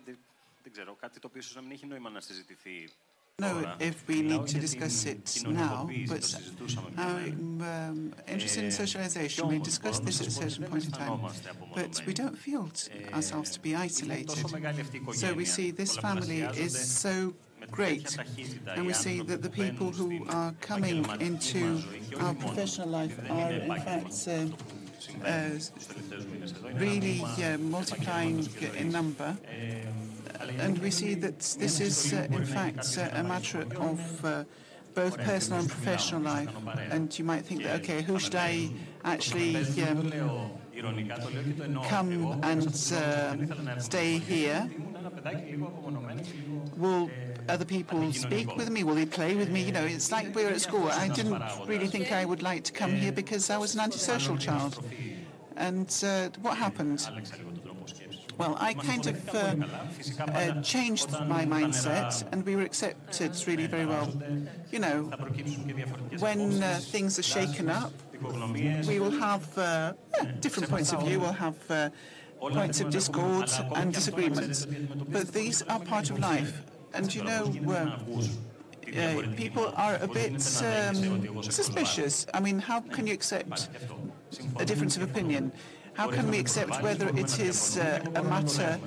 δεν 0.64 0.72
ξέρω, 0.72 0.96
κάτι 1.00 1.20
το 1.20 1.28
οποίο 1.28 1.42
ίσως 1.42 1.56
να 1.56 1.62
μην 1.62 1.72
έχει 1.72 1.86
νόημα 1.86 2.10
να 2.10 2.22
συζητηθεί 2.22 2.90
know 3.41 3.73
if 3.81 4.07
we 4.07 4.23
need 4.23 4.47
to 4.47 4.61
discuss 4.61 5.07
it 5.07 5.43
now, 5.47 5.89
but 6.09 6.25
I'm 6.97 7.63
um, 7.63 8.15
interested 8.29 8.65
in 8.65 8.71
socialization. 8.71 9.49
We 9.49 9.59
discussed 9.59 10.05
this 10.05 10.21
at 10.21 10.29
a 10.29 10.31
certain 10.31 10.65
point 10.65 10.85
in 10.85 10.93
time, 10.93 11.21
but 11.75 12.03
we 12.07 12.15
don't 12.15 12.39
feel 12.39 12.71
ourselves 13.13 13.51
to 13.53 13.61
be 13.61 13.75
isolated. 13.75 14.31
So 15.13 15.33
we 15.33 15.45
see 15.45 15.71
this 15.71 15.97
family 15.97 16.41
is 16.41 16.75
so 16.79 17.35
great, 17.71 18.17
and 18.75 18.87
we 18.87 18.93
see 18.93 19.21
that 19.23 19.43
the 19.43 19.51
people 19.51 19.91
who 19.91 20.27
are 20.29 20.53
coming 20.61 21.05
into 21.21 21.83
our 22.21 22.35
professional 22.35 22.89
life 22.89 23.19
are 23.31 23.51
in 23.51 23.75
fact 23.89 24.29
uh, 24.29 24.47
uh, 25.25 25.51
really 26.75 27.23
uh, 27.23 27.57
multiplying 27.59 28.47
in 28.77 28.91
number 28.91 29.37
and 30.59 30.79
we 30.79 30.91
see 30.91 31.15
that 31.15 31.39
this 31.59 31.81
is, 31.81 32.13
uh, 32.13 32.27
in 32.31 32.45
fact, 32.45 32.99
uh, 32.99 33.09
a 33.13 33.23
matter 33.23 33.67
of 33.77 34.25
uh, 34.25 34.45
both 34.95 35.19
personal 35.19 35.61
and 35.61 35.69
professional 35.69 36.23
life. 36.23 36.49
And 36.91 37.17
you 37.19 37.25
might 37.25 37.45
think 37.45 37.63
that, 37.63 37.81
okay, 37.81 38.03
who 38.03 38.19
should 38.19 38.35
I 38.35 38.71
actually 39.05 39.57
um, 39.83 40.11
come 41.89 42.41
and 42.43 42.67
uh, 42.93 43.79
stay 43.79 44.19
here? 44.19 44.69
Will 46.77 47.11
other 47.49 47.65
people 47.65 48.13
speak 48.13 48.57
with 48.57 48.71
me? 48.71 48.85
Will 48.85 48.95
they 48.95 49.07
play 49.07 49.35
with 49.35 49.51
me? 49.51 49.63
You 49.63 49.73
know, 49.73 49.85
it's 49.85 50.11
like 50.13 50.35
we 50.35 50.45
were 50.45 50.51
at 50.51 50.61
school. 50.61 50.89
I 50.89 51.09
didn't 51.09 51.43
really 51.67 51.87
think 51.87 52.13
I 52.13 52.25
would 52.25 52.43
like 52.43 52.65
to 52.65 52.73
come 52.73 52.93
here 52.95 53.13
because 53.13 53.51
I 53.51 53.59
was 53.59 53.75
an 53.75 53.81
antisocial 53.81 54.37
child. 54.37 54.83
And 55.57 55.93
uh, 56.03 56.31
what 56.41 56.57
happened? 56.57 57.07
Well, 58.41 58.57
I 58.59 58.73
kind 58.73 59.07
of 59.07 59.35
uh, 59.35 59.55
uh, 60.33 60.63
changed 60.63 61.11
my 61.35 61.45
mindset, 61.45 62.25
and 62.33 62.39
we 62.47 62.57
were 62.57 62.63
accepted 62.63 63.33
really 63.47 63.67
very 63.67 63.85
well. 63.85 64.09
You 64.71 64.79
know, 64.79 64.99
when 66.21 66.63
uh, 66.63 66.79
things 66.81 67.19
are 67.19 67.29
shaken 67.37 67.69
up, 67.69 67.93
we 68.89 68.99
will 68.99 69.11
have 69.11 69.45
uh, 69.59 69.93
different 70.41 70.71
points 70.71 70.91
of 70.95 71.03
view. 71.03 71.21
We'll 71.21 71.33
have 71.49 71.59
uh, 71.71 71.91
points 72.41 72.81
of 72.81 72.89
discord 72.89 73.51
and 73.77 73.93
disagreements, 73.93 74.67
but 75.15 75.29
these 75.35 75.61
are 75.63 75.79
part 75.79 76.09
of 76.09 76.19
life. 76.19 76.63
And 76.95 77.15
you 77.15 77.23
know, 77.25 77.43
uh, 77.77 79.23
people 79.37 79.71
are 79.77 79.99
a 80.01 80.09
bit 80.09 80.33
um, 80.65 81.43
suspicious. 81.43 82.27
I 82.33 82.41
mean, 82.41 82.59
how 82.59 82.81
can 82.81 83.07
you 83.07 83.13
accept 83.13 83.69
a 84.59 84.65
difference 84.65 84.97
of 84.97 85.03
opinion? 85.03 85.53
How 85.95 86.09
can 86.09 86.31
we 86.31 86.39
accept 86.39 86.83
whether 86.83 87.09
it 87.09 87.39
is 87.41 87.79
uh, 87.79 88.01
a 88.15 88.23
matter 88.23 88.79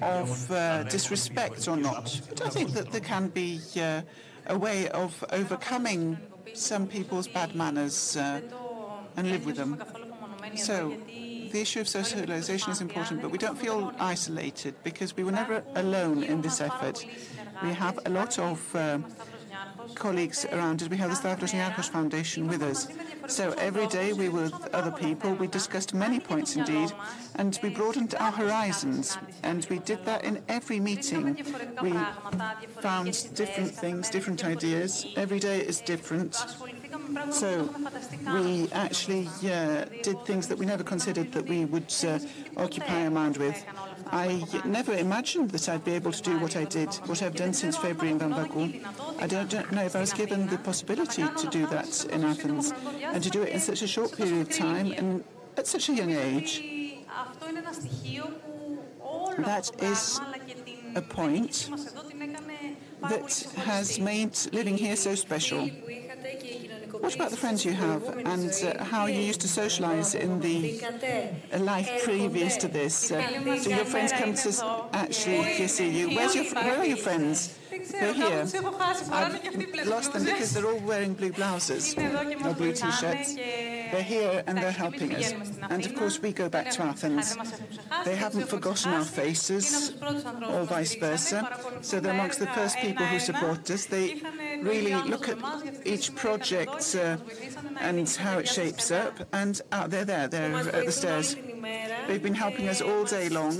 of 0.00 0.50
uh, 0.50 0.84
disrespect 0.84 1.68
or 1.68 1.76
not? 1.76 2.20
But 2.28 2.46
I 2.46 2.48
think 2.48 2.72
that 2.72 2.90
there 2.92 3.00
can 3.00 3.28
be 3.28 3.60
uh, 3.76 4.02
a 4.46 4.58
way 4.58 4.88
of 4.88 5.24
overcoming 5.32 6.18
some 6.54 6.86
people's 6.86 7.28
bad 7.28 7.54
manners 7.54 8.16
uh, 8.16 8.40
and 9.16 9.30
live 9.30 9.46
with 9.46 9.56
them. 9.56 9.82
So 10.56 10.96
the 11.52 11.60
issue 11.60 11.80
of 11.80 11.88
socialization 11.88 12.72
is 12.72 12.80
important, 12.80 13.22
but 13.22 13.30
we 13.30 13.38
don't 13.38 13.58
feel 13.58 13.92
isolated 13.98 14.74
because 14.82 15.16
we 15.16 15.24
were 15.24 15.32
never 15.32 15.62
alone 15.74 16.22
in 16.22 16.40
this 16.42 16.60
effort. 16.60 17.04
We 17.62 17.72
have 17.72 17.98
a 18.06 18.10
lot 18.10 18.38
of 18.38 18.74
uh, 18.74 18.98
colleagues 19.94 20.44
around 20.46 20.82
us. 20.82 20.88
We 20.88 20.96
have 20.96 21.10
the 21.10 21.16
Stavros 21.16 21.52
Niarchos 21.52 21.88
Foundation 21.88 22.46
with 22.48 22.62
us. 22.62 22.88
So 23.28 23.52
every 23.58 23.86
day 23.86 24.12
we 24.12 24.28
were 24.28 24.42
with 24.42 24.74
other 24.74 24.90
people. 24.90 25.34
We 25.34 25.46
discussed 25.46 25.94
many 25.94 26.18
points 26.20 26.56
indeed, 26.56 26.92
and 27.36 27.58
we 27.62 27.70
broadened 27.70 28.14
our 28.16 28.32
horizons. 28.32 29.18
And 29.42 29.66
we 29.70 29.78
did 29.78 30.04
that 30.04 30.24
in 30.24 30.42
every 30.48 30.80
meeting. 30.80 31.36
We 31.82 31.92
found 32.80 33.34
different 33.34 33.70
things, 33.70 34.10
different 34.10 34.44
ideas. 34.44 35.06
Every 35.16 35.38
day 35.38 35.60
is 35.60 35.80
different. 35.80 36.36
So 37.30 37.68
we 38.26 38.68
actually 38.72 39.28
uh, 39.44 39.84
did 40.02 40.24
things 40.24 40.48
that 40.48 40.58
we 40.58 40.66
never 40.66 40.84
considered 40.84 41.32
that 41.32 41.46
we 41.46 41.64
would 41.64 41.92
uh, 42.04 42.18
occupy 42.56 43.04
our 43.04 43.10
mind 43.10 43.36
with. 43.38 43.64
I 44.10 44.44
never 44.64 44.92
imagined 44.92 45.50
that 45.50 45.68
I'd 45.68 45.84
be 45.84 45.92
able 45.92 46.12
to 46.12 46.22
do 46.22 46.38
what 46.38 46.56
I 46.56 46.64
did, 46.64 46.92
what 47.06 47.22
I've 47.22 47.34
done 47.34 47.52
since 47.54 47.76
February 47.76 48.12
in 48.12 48.18
Vamvakou. 48.18 48.84
I 49.18 49.26
don't, 49.26 49.48
don't 49.48 49.72
know 49.72 49.84
if 49.84 49.96
I 49.96 50.00
was 50.00 50.12
given 50.12 50.46
the 50.48 50.58
possibility 50.58 51.24
to 51.26 51.46
do 51.48 51.66
that 51.68 52.04
in 52.06 52.24
Athens 52.24 52.72
and 53.02 53.22
to 53.22 53.30
do 53.30 53.42
it 53.42 53.50
in 53.50 53.60
such 53.60 53.82
a 53.82 53.86
short 53.86 54.16
period 54.16 54.40
of 54.40 54.50
time 54.50 54.92
and 54.92 55.24
at 55.56 55.66
such 55.66 55.88
a 55.88 55.94
young 55.94 56.10
age. 56.10 56.62
That 59.38 59.70
is 59.82 60.20
a 60.94 61.02
point 61.02 61.70
that 63.08 63.46
has 63.56 63.98
made 63.98 64.36
living 64.52 64.76
here 64.76 64.96
so 64.96 65.14
special. 65.14 65.70
What 67.02 67.16
about 67.16 67.30
the 67.30 67.36
friends 67.36 67.64
you 67.64 67.72
have 67.72 68.02
and 68.24 68.52
uh, 68.62 68.84
how 68.84 69.06
you 69.06 69.20
used 69.20 69.40
to 69.40 69.48
socialize 69.48 70.14
in 70.14 70.38
the 70.38 70.80
life 71.58 71.90
previous 72.04 72.56
to 72.58 72.68
this? 72.68 73.10
Uh, 73.10 73.20
do 73.64 73.70
your 73.70 73.84
friends 73.84 74.12
come 74.12 74.34
to 74.34 74.50
actually 74.92 75.66
see 75.66 75.90
you? 75.90 76.14
Where's 76.14 76.34
your, 76.36 76.44
where 76.54 76.78
are 76.78 76.86
your 76.86 76.96
friends? 76.96 77.58
They're 77.90 78.12
here. 78.12 78.46
I've 79.12 79.86
lost 79.86 80.12
them 80.12 80.24
because 80.24 80.52
they're 80.54 80.66
all 80.66 80.78
wearing 80.80 81.14
blue 81.14 81.32
blouses 81.32 81.94
or 81.98 82.54
blue 82.54 82.72
t-shirts. 82.72 83.34
They're 83.34 84.02
here 84.02 84.42
and 84.46 84.56
they're 84.56 84.70
helping 84.70 85.14
us. 85.14 85.34
And 85.68 85.84
of 85.84 85.94
course, 85.94 86.20
we 86.20 86.32
go 86.32 86.48
back 86.48 86.70
to 86.70 86.82
Athens. 86.82 87.36
They 88.04 88.16
haven't 88.16 88.48
forgotten 88.48 88.92
our 88.92 89.04
faces, 89.04 89.92
or 90.48 90.64
vice 90.64 90.94
versa. 90.94 91.48
So 91.82 92.00
they're 92.00 92.14
amongst 92.14 92.38
the 92.38 92.46
first 92.48 92.78
people 92.78 93.04
who 93.04 93.18
support 93.18 93.70
us. 93.70 93.86
They 93.86 94.22
really 94.62 94.94
look 94.94 95.28
at 95.28 95.38
each 95.84 96.14
project 96.14 96.96
uh, 96.96 97.18
and 97.80 98.08
how 98.08 98.38
it 98.38 98.48
shapes 98.48 98.90
up. 98.90 99.14
And 99.32 99.60
uh, 99.70 99.82
out 99.82 99.90
there, 99.90 100.04
there, 100.04 100.28
they're 100.28 100.54
at 100.54 100.86
the 100.86 100.92
stairs. 100.92 101.34
They've 102.06 102.22
been 102.22 102.34
helping 102.34 102.68
us 102.68 102.80
all 102.80 103.04
day 103.04 103.28
long 103.28 103.56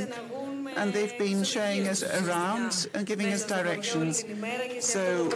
and 0.77 0.93
they've 0.93 1.17
been 1.19 1.45
showing 1.45 1.89
us 1.89 2.03
around 2.03 2.89
and 2.95 3.07
giving 3.07 3.33
us 3.33 3.47
directions. 3.47 4.25
So 4.81 5.29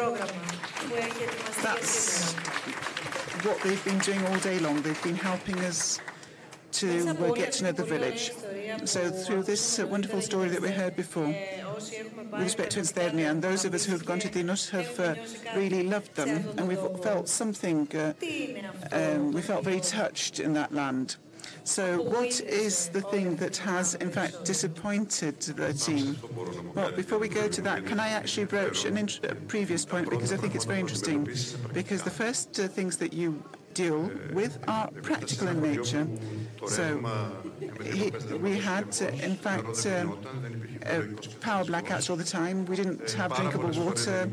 that's 1.62 2.32
what 3.44 3.60
they've 3.62 3.84
been 3.84 3.98
doing 3.98 4.24
all 4.26 4.38
day 4.38 4.58
long. 4.58 4.82
They've 4.82 5.02
been 5.02 5.16
helping 5.16 5.58
us 5.60 6.00
to 6.72 7.08
uh, 7.08 7.32
get 7.32 7.52
to 7.52 7.64
know 7.64 7.72
the 7.72 7.84
village. 7.84 8.32
So 8.84 9.10
through 9.10 9.44
this 9.44 9.78
uh, 9.78 9.86
wonderful 9.86 10.20
story 10.20 10.48
that 10.50 10.60
we 10.60 10.70
heard 10.70 10.94
before, 10.96 11.28
with 11.28 12.40
respect 12.40 12.72
to 12.72 12.80
Isternia, 12.80 13.30
and 13.30 13.40
those 13.40 13.64
of 13.64 13.72
us 13.72 13.84
who 13.86 13.92
have 13.92 14.04
gone 14.04 14.18
to 14.20 14.28
Tinos 14.28 14.70
have 14.70 15.00
uh, 15.00 15.14
really 15.58 15.84
loved 15.84 16.14
them, 16.16 16.44
and 16.58 16.68
we've 16.68 16.78
felt 17.02 17.28
something, 17.28 17.88
uh, 17.94 18.12
um, 18.92 19.32
we 19.32 19.40
felt 19.40 19.64
very 19.64 19.80
touched 19.80 20.40
in 20.40 20.52
that 20.54 20.72
land. 20.74 21.16
So 21.64 22.00
what 22.02 22.40
is 22.40 22.88
the 22.88 23.00
thing 23.00 23.36
that 23.36 23.56
has, 23.58 23.94
in 23.96 24.10
fact, 24.10 24.44
disappointed 24.44 25.40
the 25.40 25.72
team? 25.72 26.16
Well, 26.74 26.92
before 26.92 27.18
we 27.18 27.28
go 27.28 27.48
to 27.48 27.60
that, 27.62 27.86
can 27.86 27.98
I 28.00 28.08
actually 28.08 28.46
broach 28.46 28.84
a 28.84 29.34
previous 29.48 29.84
point, 29.84 30.10
because 30.10 30.32
I 30.32 30.36
think 30.36 30.54
it's 30.54 30.64
very 30.64 30.80
interesting, 30.80 31.28
because 31.72 32.02
the 32.02 32.10
first 32.10 32.58
uh, 32.60 32.68
things 32.68 32.96
that 32.98 33.12
you 33.12 33.42
deal 33.74 34.10
with 34.32 34.58
are 34.68 34.88
practical 35.02 35.48
in 35.48 35.60
nature. 35.60 36.06
So 36.66 37.00
he, 37.84 38.10
we 38.38 38.56
had, 38.56 38.88
uh, 39.02 39.08
in 39.28 39.36
fact, 39.36 39.86
uh, 39.86 40.06
uh, 40.88 41.02
power 41.40 41.64
blackouts 41.64 42.10
all 42.10 42.16
the 42.16 42.24
time. 42.24 42.66
We 42.66 42.76
didn't 42.76 43.10
have 43.12 43.34
drinkable 43.34 43.70
water 43.70 44.30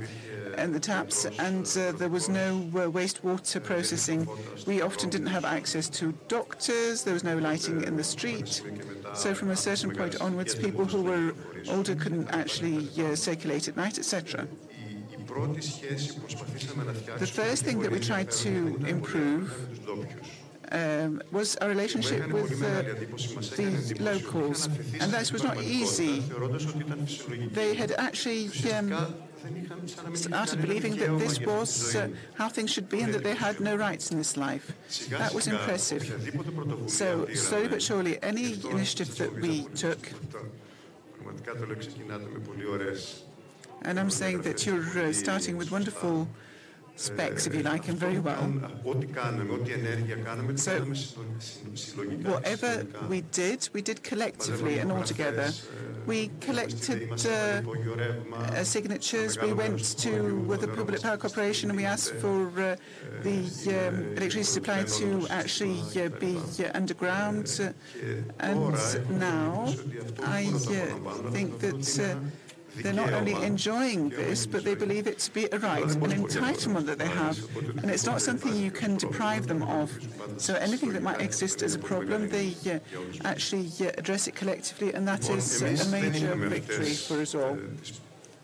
and 0.57 0.73
the 0.73 0.79
taps, 0.79 1.25
and 1.25 1.65
uh, 1.77 1.91
there 1.93 2.09
was 2.09 2.29
no 2.29 2.57
uh, 2.73 2.89
wastewater 2.89 3.63
processing. 3.63 4.27
We 4.67 4.81
often 4.81 5.09
didn't 5.09 5.27
have 5.27 5.45
access 5.45 5.89
to 5.89 6.13
doctors, 6.27 7.03
there 7.03 7.13
was 7.13 7.23
no 7.23 7.37
lighting 7.37 7.83
in 7.83 7.97
the 7.97 8.03
street. 8.03 8.61
So 9.13 9.33
from 9.33 9.49
a 9.49 9.55
certain 9.55 9.91
point 9.95 10.21
onwards, 10.21 10.55
people 10.55 10.85
who 10.85 11.01
were 11.01 11.33
older 11.69 11.95
couldn't 11.95 12.29
actually 12.29 12.89
uh, 13.03 13.15
circulate 13.15 13.67
at 13.67 13.77
night, 13.77 13.97
etc. 13.97 14.47
The 17.17 17.31
first 17.31 17.63
thing 17.63 17.79
that 17.79 17.91
we 17.91 17.99
tried 17.99 18.29
to 18.31 18.77
improve 18.85 19.51
um, 20.73 21.21
was 21.31 21.55
our 21.57 21.69
relationship 21.69 22.27
with 22.27 22.51
uh, 22.63 22.81
the 23.55 23.95
locals, 23.99 24.65
and 24.99 25.11
that 25.13 25.31
was 25.31 25.43
not 25.43 25.61
easy. 25.61 26.19
They 27.51 27.75
had 27.75 27.91
actually 27.91 28.49
um, 28.73 29.15
started 30.15 30.61
believing 30.61 30.95
that 30.97 31.19
this 31.19 31.39
was 31.39 31.95
uh, 31.95 32.09
how 32.33 32.49
things 32.49 32.71
should 32.71 32.89
be 32.89 33.01
and 33.01 33.13
that 33.13 33.23
they 33.23 33.35
had 33.35 33.59
no 33.59 33.75
rights 33.75 34.11
in 34.11 34.17
this 34.17 34.35
life. 34.35 34.73
That 35.09 35.33
was 35.33 35.47
impressive. 35.47 36.03
So 36.87 37.27
slowly 37.33 37.67
but 37.67 37.81
surely, 37.81 38.21
any 38.23 38.53
initiative 38.69 39.15
that 39.17 39.33
we 39.33 39.65
took, 39.75 40.11
and 43.85 43.99
I'm 43.99 44.09
saying 44.09 44.41
that 44.41 44.65
you're 44.65 44.99
uh, 44.99 45.13
starting 45.13 45.57
with 45.57 45.71
wonderful 45.71 46.27
specs, 46.95 47.47
if 47.47 47.55
you 47.55 47.63
like, 47.63 47.85
him 47.85 47.95
very 47.95 48.19
well. 48.19 48.51
So, 50.55 50.79
whatever 52.31 52.85
we 53.09 53.21
did, 53.31 53.69
we 53.73 53.81
did 53.81 54.03
collectively 54.03 54.79
and 54.79 54.91
all 54.91 55.03
together. 55.03 55.51
We 56.05 56.31
collected 56.41 57.11
uh, 57.25 57.61
uh, 58.35 58.63
signatures. 58.63 59.39
We 59.39 59.53
went 59.53 59.97
to 59.99 60.35
with 60.35 60.61
the 60.61 60.67
Public 60.67 61.01
Power 61.01 61.17
Corporation 61.17 61.69
and 61.69 61.77
we 61.77 61.85
asked 61.85 62.13
for 62.15 62.47
uh, 62.59 62.75
the 63.21 63.39
um, 63.87 64.17
electricity 64.17 64.43
supply 64.43 64.83
to 64.83 65.27
actually 65.29 65.79
uh, 65.95 66.09
be 66.19 66.37
uh, 66.37 66.71
underground. 66.73 67.47
and 68.39 68.75
now, 69.09 69.73
I 70.23 70.47
uh, 70.47 71.31
think 71.31 71.59
that 71.59 72.21
they're 72.77 72.93
not 72.93 73.13
only 73.13 73.33
enjoying 73.33 74.09
this, 74.09 74.45
but 74.45 74.63
they 74.63 74.75
believe 74.75 75.07
it 75.07 75.19
to 75.19 75.33
be 75.33 75.47
a 75.51 75.59
right, 75.59 75.83
an 75.83 76.11
entitlement 76.11 76.85
that 76.85 76.97
they 76.97 77.07
have, 77.07 77.37
and 77.77 77.89
it's 77.91 78.05
not 78.05 78.21
something 78.21 78.55
you 78.55 78.71
can 78.71 78.97
deprive 78.97 79.47
them 79.47 79.63
of. 79.63 79.91
So 80.37 80.55
anything 80.55 80.93
that 80.93 81.03
might 81.03 81.21
exist 81.21 81.61
as 81.61 81.75
a 81.75 81.79
problem, 81.79 82.29
they 82.29 82.55
uh, 82.65 82.79
actually 83.23 83.71
uh, 83.81 83.91
address 83.97 84.27
it 84.27 84.35
collectively, 84.35 84.93
and 84.93 85.07
that 85.07 85.29
is 85.29 85.61
a 85.61 85.89
major 85.89 86.35
victory 86.35 86.93
for 86.93 87.21
us 87.21 87.35
all. 87.35 87.57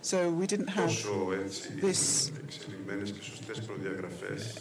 So 0.01 0.29
we 0.29 0.47
didn't 0.47 0.67
have 0.67 0.89
this 1.81 2.31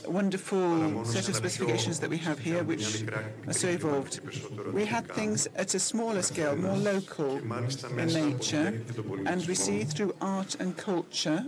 wonderful 0.07 1.05
set 1.05 1.28
of 1.28 1.36
specifications 1.36 2.01
that 2.01 2.11
we 2.11 2.18
have 2.18 2.39
here, 2.39 2.64
which 2.64 3.05
are 3.47 3.53
so 3.53 3.68
evolved. 3.68 4.20
We 4.72 4.84
had 4.84 5.07
things 5.09 5.47
at 5.55 5.74
a 5.74 5.78
smaller 5.78 6.22
scale, 6.22 6.57
more 6.57 6.76
local 6.76 7.39
in 7.39 8.07
nature, 8.09 8.82
and 9.26 9.47
we 9.47 9.55
see 9.55 9.84
through 9.84 10.14
art 10.20 10.57
and 10.59 10.76
culture 10.76 11.45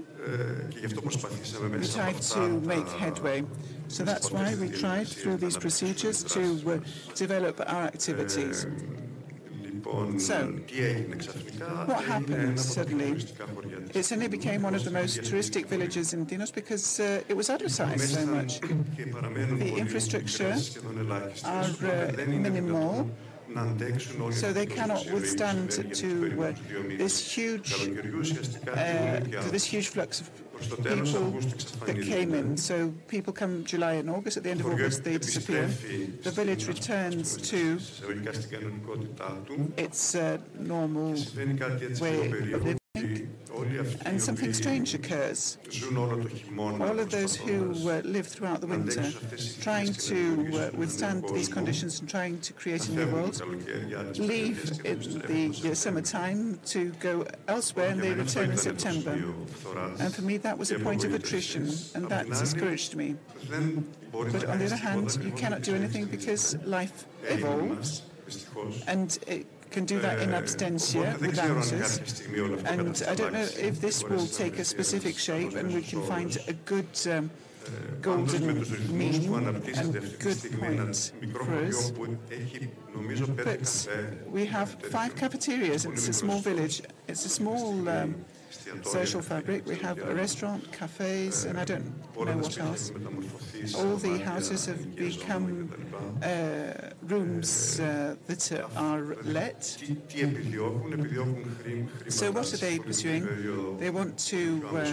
we 1.73 1.87
tried 1.87 2.21
to 2.21 2.41
make 2.61 2.89
headway. 2.89 3.45
So 3.89 4.05
that's 4.05 4.31
why 4.31 4.55
we 4.55 4.69
tried 4.69 5.09
through 5.09 5.39
these 5.39 5.57
procedures 5.57 6.23
to 6.25 6.75
uh, 6.75 6.79
develop 7.15 7.61
our 7.61 7.85
activities. 7.85 8.67
So, 10.19 10.47
what 11.87 12.05
happened 12.05 12.61
suddenly? 12.61 13.25
It 13.93 14.05
suddenly 14.05 14.29
became 14.29 14.63
one 14.63 14.77
of 14.77 14.85
the 14.85 14.91
most 14.91 15.21
touristic 15.23 15.67
villages 15.67 16.13
in 16.13 16.27
Tinos 16.27 16.53
because 16.55 17.01
uh, 17.01 17.23
it 17.29 17.37
was 17.37 17.51
advertised 17.51 18.15
so 18.15 18.27
much. 18.27 18.61
The 18.61 19.75
infrastructure 19.77 20.55
are 21.45 21.65
uh, 21.65 22.13
minimal. 22.27 23.11
So 24.31 24.53
they 24.53 24.67
cannot 24.67 25.11
withstand 25.11 25.71
to 25.73 26.41
uh, 26.41 26.53
this 26.97 27.35
huge, 27.35 27.73
uh, 28.69 29.21
this 29.51 29.65
huge 29.65 29.89
flux 29.89 30.21
of 30.21 30.31
people 30.61 31.41
that 31.87 32.03
came 32.03 32.35
in. 32.35 32.57
So 32.57 32.93
people 33.09 33.33
come 33.33 33.65
July 33.65 33.95
and 33.95 34.11
August. 34.11 34.37
At 34.37 34.45
the 34.45 34.51
end 34.51 34.61
of 34.61 34.67
August, 34.67 35.05
they 35.05 35.19
disappear. 35.19 35.67
The 35.67 36.31
village 36.31 36.67
returns 36.69 37.37
to 37.51 37.79
its 39.77 40.15
uh, 40.15 40.39
normal 40.59 41.15
way 42.01 42.27
of 42.27 42.65
living. 42.65 42.80
And 44.05 44.21
something 44.21 44.53
strange 44.53 44.95
occurs. 44.95 45.59
All 46.59 46.99
of 46.99 47.11
those 47.11 47.37
who 47.37 47.71
uh, 47.89 48.01
live 48.05 48.27
throughout 48.27 48.61
the 48.61 48.67
winter, 48.67 49.11
trying 49.61 49.93
to 49.93 50.51
uh, 50.55 50.71
withstand 50.77 51.29
these 51.29 51.49
conditions 51.49 52.01
and 52.01 52.09
trying 52.09 52.41
to 52.41 52.53
create 52.53 52.89
a 52.89 52.93
new 52.93 53.07
world, 53.09 53.41
leave 54.19 54.85
in 54.85 55.01
the 55.27 55.71
uh, 55.71 55.75
summertime 55.75 56.59
to 56.67 56.91
go 57.01 57.27
elsewhere 57.49 57.91
and 57.91 58.01
they 58.01 58.13
return 58.13 58.51
in 58.51 58.57
September. 58.57 59.13
And 59.99 60.15
for 60.15 60.23
me, 60.23 60.37
that 60.39 60.59
was 60.59 60.71
a 60.71 60.79
point 60.79 61.05
of 61.05 61.15
attrition, 61.15 61.71
and 61.95 62.09
that 62.09 62.27
discouraged 62.27 62.97
me. 62.97 63.17
But 64.13 64.45
on 64.47 64.59
the 64.59 64.67
other 64.67 64.77
hand, 64.77 65.19
you 65.23 65.33
cannot 65.33 65.63
do 65.63 65.75
anything 65.75 66.07
because 66.07 66.57
life 66.65 67.07
evolves, 67.29 68.03
and 68.87 69.19
it 69.27 69.47
can 69.71 69.85
do 69.85 69.99
that 70.01 70.21
in 70.21 70.31
absentia 70.31 71.19
without 71.21 71.51
us. 71.51 71.73
And 72.67 73.03
I 73.09 73.15
don't 73.15 73.33
know 73.33 73.49
if 73.69 73.81
this 73.81 74.03
will 74.05 74.27
take 74.27 74.59
a 74.59 74.65
specific 74.65 75.17
shape 75.19 75.55
and 75.55 75.73
we 75.73 75.83
can 75.83 76.03
find 76.03 76.37
a 76.49 76.53
good 76.53 76.89
um, 77.11 77.31
golden 78.01 78.47
mean 78.99 79.33
and 79.35 80.19
good 80.19 80.41
point 80.59 81.13
for 81.33 81.55
us. 81.65 81.93
But 83.37 83.79
we 84.27 84.47
have 84.47 84.71
five 84.91 85.15
cafeterias. 85.15 85.85
It's 85.85 86.09
a 86.09 86.13
small 86.13 86.41
village. 86.41 86.83
It's 87.09 87.25
a 87.25 87.29
small 87.29 87.89
um, 87.89 88.25
social 88.83 89.23
fabric. 89.23 89.67
We 89.67 89.77
have 89.77 89.99
a 89.99 90.15
restaurant, 90.15 90.73
cafes, 90.73 91.45
and 91.45 91.59
I 91.59 91.65
don't 91.65 91.85
know 92.17 92.37
what 92.37 92.59
else. 92.59 92.93
All 93.77 93.97
the 93.97 94.19
houses 94.19 94.67
have 94.67 94.97
become 94.97 95.71
uh, 96.23 96.91
rooms 97.03 97.81
uh, 97.81 98.17
that 98.27 98.53
are 98.77 99.17
let. 99.25 99.65
So 102.09 102.33
what 102.33 102.53
are 102.53 102.57
they 102.57 102.79
pursuing? 102.79 103.77
They 103.79 103.91
want 103.91 104.19
to 104.19 104.69
uh, 104.75 104.85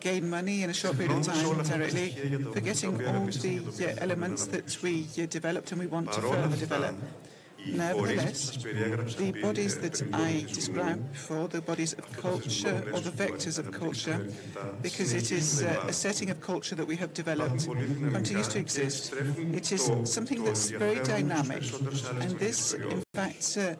gain 0.00 0.28
money 0.28 0.62
in 0.62 0.70
a 0.70 0.74
short 0.74 0.96
period 0.96 1.16
of 1.16 1.26
time 1.26 1.62
directly, 1.62 2.10
forgetting 2.52 2.94
all 3.06 3.26
the 3.26 3.60
uh, 3.60 3.94
elements 3.98 4.46
that 4.46 4.82
we 4.82 5.06
uh, 5.18 5.26
developed 5.26 5.72
and 5.72 5.80
we 5.80 5.86
want 5.86 6.12
to 6.12 6.20
further 6.20 6.56
develop. 6.56 6.94
Nevertheless, 7.66 8.56
the 9.16 9.32
bodies 9.40 9.78
that 9.78 10.02
I 10.12 10.44
described 10.52 11.12
before, 11.12 11.48
the 11.48 11.60
bodies 11.60 11.92
of 11.94 12.10
culture 12.16 12.82
or 12.92 13.00
the 13.00 13.10
vectors 13.10 13.58
of 13.58 13.70
culture, 13.72 14.26
because 14.82 15.12
it 15.12 15.32
is 15.32 15.62
uh, 15.62 15.84
a 15.88 15.92
setting 15.92 16.30
of 16.30 16.40
culture 16.40 16.74
that 16.74 16.86
we 16.86 16.96
have 16.96 17.14
developed, 17.14 17.66
continues 17.66 18.48
to 18.48 18.58
exist. 18.58 19.14
It 19.14 19.72
is 19.72 19.90
something 20.04 20.44
that's 20.44 20.70
very 20.70 21.02
dynamic, 21.04 21.62
and 22.20 22.38
this, 22.38 22.74
in 22.74 23.02
fact, 23.14 23.56
uh, 23.58 23.74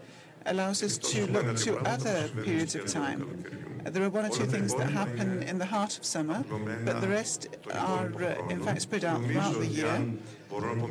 allows 0.47 0.83
us 0.83 0.99
to 0.99 1.27
look 1.27 1.57
to 1.57 1.79
other 1.81 2.29
periods 2.43 2.75
of 2.75 2.87
time. 2.87 3.45
There 3.85 4.03
are 4.03 4.09
one 4.09 4.25
or 4.25 4.31
two 4.31 4.47
things 4.47 4.75
that 4.75 4.91
happen 4.91 5.43
in 5.43 5.59
the 5.59 5.67
heart 5.67 5.99
of 5.99 6.05
summer, 6.05 6.45
but 6.85 7.01
the 7.01 7.09
rest 7.09 7.49
are, 7.73 8.11
uh, 8.23 8.49
in 8.49 8.63
fact, 8.63 8.83
spread 8.83 9.05
out 9.05 9.23
throughout 9.23 9.59
the 9.59 9.67
year. 9.67 9.87
And 9.87 10.21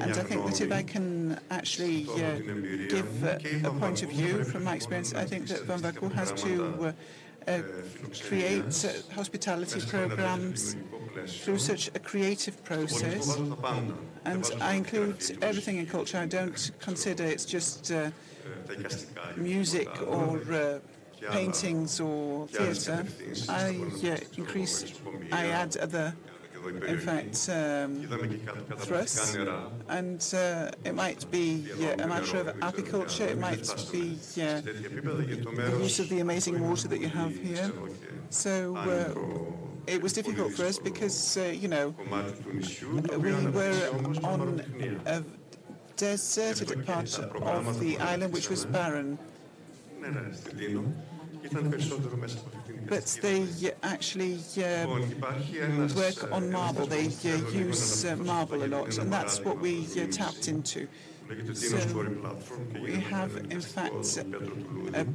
I 0.01 0.23
think 0.23 0.45
that 0.45 0.61
if 0.61 0.71
I 0.71 0.83
can 0.83 1.39
actually 1.49 2.07
uh, 2.09 2.37
give 2.89 3.23
uh, 3.23 3.69
a 3.69 3.71
point 3.71 4.03
of 4.03 4.09
view 4.09 4.43
from 4.43 4.63
my 4.63 4.75
experience, 4.75 5.13
I 5.13 5.25
think 5.25 5.47
that 5.47 5.61
Vamvakou 5.67 6.11
has 6.13 6.31
to 6.43 6.53
uh, 6.53 6.91
uh, 7.47 7.61
create 8.27 8.85
uh, 8.85 9.13
hospitality 9.15 9.81
programs 9.87 10.75
through 11.27 11.59
such 11.59 11.89
a 11.95 11.99
creative 11.99 12.63
process. 12.63 13.37
And 14.25 14.49
I 14.61 14.75
include 14.75 15.37
everything 15.41 15.77
in 15.77 15.85
culture. 15.85 16.17
I 16.17 16.25
don't 16.25 16.71
consider 16.79 17.23
it's 17.23 17.45
just 17.45 17.91
music 19.35 19.89
or 20.07 20.39
paintings 21.31 21.99
or 21.99 22.47
theatre. 22.47 23.05
I 23.49 23.69
increase, 24.37 24.93
I 25.31 25.47
add 25.47 25.77
other 25.77 26.13
in 26.65 26.99
fact, 26.99 27.49
um, 27.49 28.07
thrusts. 28.77 29.35
And 29.89 30.33
uh, 30.33 30.71
it 30.83 30.95
might 30.95 31.29
be 31.31 31.65
yeah, 31.77 32.01
a 32.01 32.07
matter 32.07 32.37
of 32.37 32.47
apiculture, 32.59 33.27
it 33.27 33.37
might 33.37 33.67
be 33.91 34.17
yeah, 34.35 34.61
the 34.61 35.77
use 35.81 35.99
of 35.99 36.09
the 36.09 36.19
amazing 36.19 36.59
water 36.59 36.87
that 36.87 36.99
you 36.99 37.09
have 37.09 37.35
here. 37.35 37.71
So 38.29 38.75
uh, 38.77 39.13
it 39.87 40.01
was 40.01 40.13
difficult 40.13 40.53
for 40.53 40.65
us 40.65 40.79
because, 40.79 41.37
uh, 41.37 41.43
you 41.43 41.67
know, 41.67 41.93
we 43.17 43.33
were 43.51 43.89
on 44.23 44.61
a 45.05 45.23
deserted 45.95 46.85
part 46.85 47.19
of 47.19 47.79
the 47.79 47.97
island 47.99 48.33
which 48.33 48.49
was 48.49 48.65
barren 48.65 49.19
but 52.87 53.19
they 53.21 53.45
actually 53.83 54.39
uh, 54.57 54.87
work 55.95 56.31
on 56.31 56.51
marble. 56.51 56.85
They 56.85 57.07
uh, 57.07 57.49
use 57.51 58.05
uh, 58.05 58.15
marble 58.17 58.63
a 58.63 58.67
lot, 58.67 58.97
and 58.97 59.11
that's 59.11 59.39
what 59.41 59.59
we 59.59 59.85
uh, 59.99 60.07
tapped 60.11 60.47
into. 60.47 60.87
So 61.53 61.77
we 62.81 62.95
have, 62.95 63.35
in 63.49 63.61
fact, 63.61 64.17
a 64.93 65.05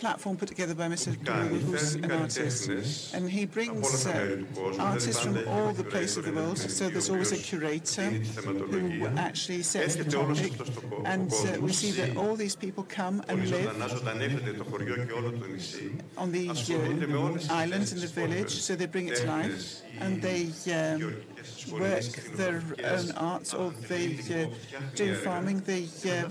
platform 0.00 0.36
put 0.36 0.48
together 0.48 0.74
by 0.74 0.88
Mr. 0.88 1.16
Dulu, 1.16 1.58
who's 1.60 1.94
an 1.94 2.10
artist, 2.10 3.14
and 3.14 3.30
he 3.30 3.46
brings 3.46 4.06
uh, 4.06 4.42
artists 4.78 5.22
from 5.22 5.46
all 5.48 5.72
the 5.72 5.84
places 5.84 6.18
of 6.18 6.24
the 6.24 6.32
world. 6.32 6.58
So 6.58 6.88
there's 6.88 7.10
always 7.10 7.32
a 7.32 7.36
curator 7.36 8.10
who 8.10 9.06
actually 9.16 9.62
sets 9.62 9.96
the 9.96 10.04
topic, 10.04 10.52
and 11.04 11.32
uh, 11.32 11.60
we 11.60 11.72
see 11.72 11.92
that 11.92 12.16
all 12.16 12.36
these 12.36 12.56
people 12.56 12.84
come 12.88 13.22
and 13.28 13.48
live 13.50 13.68
on 16.16 16.32
the 16.32 16.48
uh, 16.50 17.54
island 17.54 17.92
in 17.92 18.00
the 18.00 18.06
village. 18.12 18.50
So 18.50 18.74
they 18.76 18.86
bring 18.86 19.08
it 19.08 19.16
to 19.16 19.26
life, 19.26 19.82
and 20.00 20.22
they. 20.22 20.50
Um, 20.72 21.14
work 21.70 22.04
their 22.36 22.62
own 22.84 23.10
art 23.12 23.54
or 23.54 23.70
they 23.88 24.18
uh, 24.30 24.46
do 24.94 25.14
farming, 25.14 25.60
they 25.60 25.86
uh, 26.10 26.28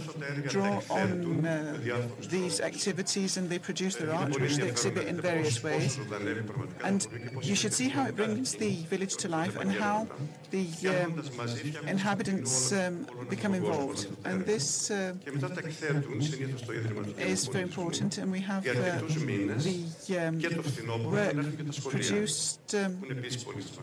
draw 0.48 0.82
on 0.90 1.46
uh, 1.46 1.78
these 2.30 2.62
activities 2.62 3.38
and 3.38 3.50
they 3.50 3.60
produce 3.60 3.96
their 3.96 4.14
art, 4.14 4.40
which 4.40 4.58
they 4.58 4.70
exhibit 4.70 5.08
in 5.08 5.20
various 5.20 5.64
ways. 5.64 6.00
And 6.84 7.08
you 7.42 7.56
should 7.56 7.74
see 7.74 7.90
how 7.90 8.06
it 8.06 8.16
brings 8.16 8.54
the 8.54 8.76
village 8.94 9.16
to 9.18 9.28
life 9.30 9.60
and 9.60 9.72
how 9.72 10.08
the 10.52 10.68
um, 10.88 11.22
inhabitants 11.88 12.72
um, 12.74 13.08
become 13.30 13.54
involved. 13.54 14.08
And 14.26 14.46
this 14.46 14.92
uh, 14.92 15.14
is 17.18 17.48
very 17.48 17.64
important, 17.64 18.18
and 18.18 18.32
we 18.32 18.40
have 18.40 18.68
uh, 18.68 18.74
the 19.68 20.18
um, 20.20 21.12
work 21.12 21.36
produced, 21.90 22.76
um, 22.76 23.02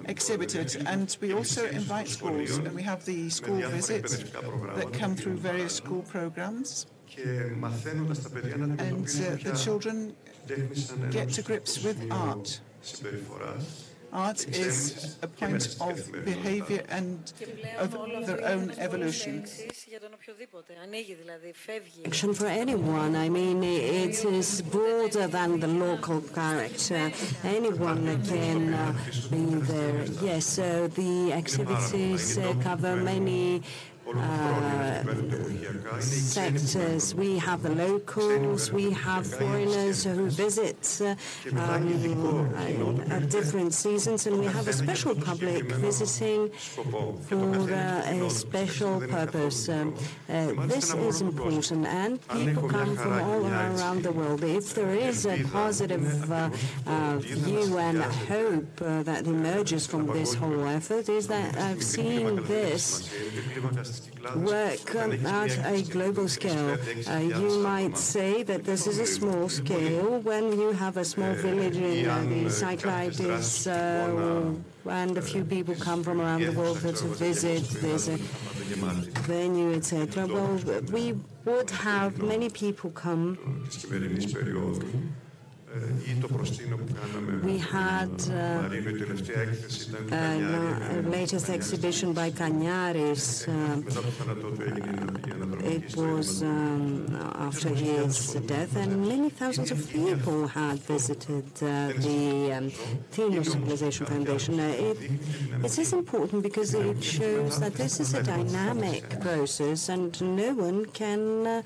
exhibited, 0.07 0.83
and 0.87 1.17
we 1.21 1.33
also 1.33 1.67
invite 1.69 2.09
schools, 2.09 2.59
and 2.59 2.73
we 2.75 2.83
have 2.83 3.05
the 3.05 3.31
school 3.31 3.61
visits 3.69 4.19
that 4.75 4.93
come 4.93 5.15
through 5.15 5.37
various 5.37 5.75
school 5.75 6.03
programs. 6.03 6.87
And 7.17 7.65
uh, 7.65 7.77
the 9.43 9.61
children 9.63 10.15
get 11.11 11.29
to 11.31 11.43
grips 11.43 11.83
with 11.83 11.99
art. 12.11 12.61
Art 14.13 14.49
is 14.49 15.17
a 15.23 15.29
point 15.29 15.77
of 15.81 16.25
behavior 16.25 16.83
and 16.89 17.33
of 17.79 17.93
their 18.27 18.45
own 18.45 18.73
evolution. 18.79 19.45
Action 22.07 22.35
for 22.35 22.47
anyone. 22.47 23.17
I 23.17 23.29
mean, 23.29 23.63
it 23.63 24.25
is 24.25 24.63
broader 24.63 25.27
than 25.29 25.61
the 25.61 25.69
local 25.69 26.21
character. 26.21 27.13
Anyone 27.45 28.25
can 28.25 28.75
uh, 28.75 28.93
be 29.31 29.45
there. 29.71 30.05
Yes, 30.23 30.47
so 30.47 30.89
the 30.89 31.33
activities 31.33 32.39
uh, 32.39 32.55
cover 32.63 32.97
many 32.97 33.63
uh, 34.17 36.01
sectors. 36.01 37.15
We 37.15 37.39
have 37.39 37.63
the 37.63 37.71
locals, 37.71 38.73
we 38.73 38.91
have 38.91 39.27
foreigners 39.27 40.05
who 40.05 40.31
visit 40.31 41.01
uh, 41.01 41.15
um, 41.59 43.03
at 43.11 43.29
different 43.31 43.75
seasons, 43.75 44.27
and 44.27 44.39
we 44.39 44.47
have 44.47 44.69
a 44.69 44.73
special 44.73 45.15
public 45.15 45.65
visiting 45.73 46.51
for 46.51 47.73
uh, 47.73 48.27
a 48.27 48.31
special 48.31 49.01
purpose. 49.01 49.69
Um, 49.69 49.95
uh, 50.29 50.67
this 50.67 50.95
is 50.95 51.21
important, 51.21 51.87
and 51.87 52.21
people 52.29 52.69
come 52.69 52.97
from 52.97 53.13
all 53.21 53.47
around 53.47 54.03
the 54.03 54.13
world. 54.13 54.43
If 54.45 54.75
there 54.75 54.95
is 54.95 55.27
a 55.27 55.43
positive 55.45 56.31
uh, 56.31 56.51
uh, 56.87 57.19
view 57.19 57.79
and 57.79 58.03
hope 58.03 58.77
that 58.77 59.27
emerges 59.27 59.87
from 59.87 60.07
this 60.07 60.35
whole 60.35 60.67
effort, 60.67 61.09
is 61.09 61.27
that 61.29 61.57
I've 61.59 61.83
seen 61.83 62.37
this 62.45 63.11
work 64.37 64.95
at 64.95 65.67
a 65.67 65.83
global 65.83 66.29
scale. 66.29 66.77
Uh, 67.09 67.19
you 67.19 67.59
might 67.61 67.97
say 67.97 68.43
that 68.43 68.65
this 68.65 68.87
is 68.87 68.99
a 68.99 69.07
small 69.07 69.49
scale 69.49 70.21
when 70.21 70.53
you 70.53 70.73
have 70.73 70.97
a 70.97 71.05
small 71.05 71.33
village 71.35 71.77
in 71.77 72.09
uh, 72.09 72.25
the 72.29 72.51
Cyclades 72.51 73.67
uh, 73.67 74.53
and 74.89 75.17
a 75.19 75.23
few 75.23 75.45
people 75.45 75.75
come 75.75 76.03
from 76.03 76.21
around 76.21 76.43
the 76.43 76.53
world 76.53 76.81
to 76.81 77.07
visit, 77.29 77.63
there's 77.81 78.09
a 78.09 78.17
venue, 79.27 79.73
etc. 79.75 80.27
Well, 80.27 80.59
we 80.93 81.15
would 81.45 81.71
have 81.71 82.23
many 82.23 82.49
people 82.49 82.91
come 82.91 83.39
we 87.45 87.59
had 87.59 88.11
uh, 88.31 88.69
a 90.13 91.03
latest 91.07 91.49
exhibition 91.49 92.13
by 92.13 92.31
Kaniaris. 92.31 93.47
Uh, 93.47 93.81
it 95.65 95.97
was 95.97 96.43
um, 96.43 97.07
after 97.37 97.69
his 97.69 98.35
death, 98.47 98.75
and 98.77 99.07
many 99.07 99.31
thousands 99.31 99.71
of 99.71 99.89
people 99.91 100.49
had 100.49 100.81
visited 100.81 101.47
uh, 101.63 101.93
the 101.99 102.53
um, 102.53 102.71
Theme 103.13 103.45
Civilization 103.45 104.07
Foundation. 104.07 104.59
Uh, 104.59 104.75
it, 104.77 104.99
it 105.65 105.79
is 105.79 105.93
important 105.93 106.43
because 106.43 106.75
it 106.75 107.03
shows 107.03 107.61
that 107.61 107.75
this 107.75 108.01
is 108.01 108.15
a 108.15 108.23
dynamic 108.25 109.21
process, 109.21 109.89
and 109.89 110.21
no 110.37 110.53
one 110.55 110.87
can 110.87 111.63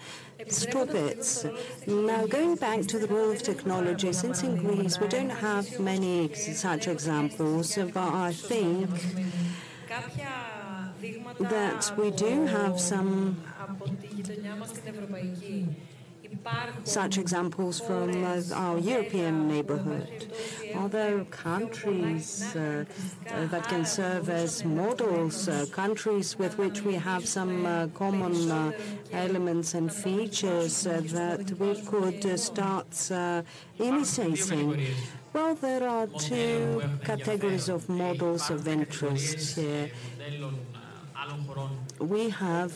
it. 0.95 1.45
Now, 1.87 2.26
going 2.26 2.57
back 2.57 2.80
to 2.82 2.99
the 2.99 3.07
role 3.07 3.30
of 3.30 3.43
technology, 3.43 4.12
since 4.12 4.43
in 4.43 4.57
Greece 4.57 4.99
we 5.01 5.09
don't 5.09 5.30
have 5.30 5.78
many 5.78 6.32
such 6.35 6.89
examples, 6.89 7.76
but 7.76 7.97
I 7.97 8.32
think 8.32 8.91
that 11.41 11.93
we 11.97 12.11
do 12.11 12.47
have 12.47 12.80
some 12.80 13.43
such 16.84 17.18
examples 17.18 17.80
from 17.80 18.24
uh, 18.24 18.42
our 18.55 18.78
European 18.78 19.49
neighborhood. 19.49 20.26
Although 20.76 21.24
countries 21.26 22.55
uh, 22.57 22.84
that 23.26 23.68
can 23.68 23.84
serve 23.84 24.28
as 24.28 24.64
models, 24.64 25.49
uh, 25.49 25.66
countries 25.72 26.38
with 26.38 26.59
which 26.59 26.82
we 26.82 26.95
have 26.95 27.26
some 27.26 27.64
uh, 27.64 27.86
common 27.88 28.51
uh, 28.51 28.72
elements 29.12 29.74
and 29.74 29.92
features 29.92 30.84
that 30.84 31.53
we 31.59 31.80
could 31.82 32.38
start 32.38 33.11
imitating. 33.78 34.86
Well, 35.32 35.55
there 35.57 35.88
are 35.88 36.07
two 36.07 36.82
categories 37.05 37.68
of 37.68 37.88
models 37.88 38.51
of 38.51 38.68
interest 38.68 39.57
here 39.57 39.90
we 42.01 42.29
have 42.29 42.72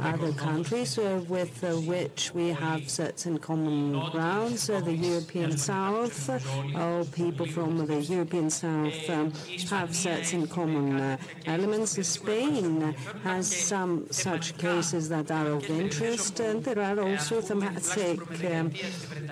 other 0.00 0.32
countries 0.32 0.98
uh, 0.98 1.22
with 1.28 1.62
uh, 1.62 1.74
which 1.92 2.32
we 2.34 2.48
have 2.48 2.88
certain 2.88 3.38
common 3.38 3.92
grounds. 4.10 4.68
Uh, 4.68 4.80
the 4.80 4.94
European 4.94 5.56
South, 5.56 6.30
all 6.76 7.04
people 7.06 7.46
from 7.46 7.86
the 7.86 8.00
European 8.02 8.50
South 8.50 9.10
um, 9.10 9.32
have 9.70 9.94
certain 9.94 10.46
common 10.46 11.00
uh, 11.00 11.16
elements. 11.46 11.92
Spain 12.06 12.94
has 13.22 13.46
some 13.46 14.06
such 14.10 14.56
cases 14.58 15.08
that 15.08 15.30
are 15.30 15.48
of 15.48 15.68
interest, 15.70 16.40
and 16.40 16.64
there 16.64 16.80
are 16.80 16.98
also 17.00 17.40
thematic 17.40 18.18
um, 18.44 18.72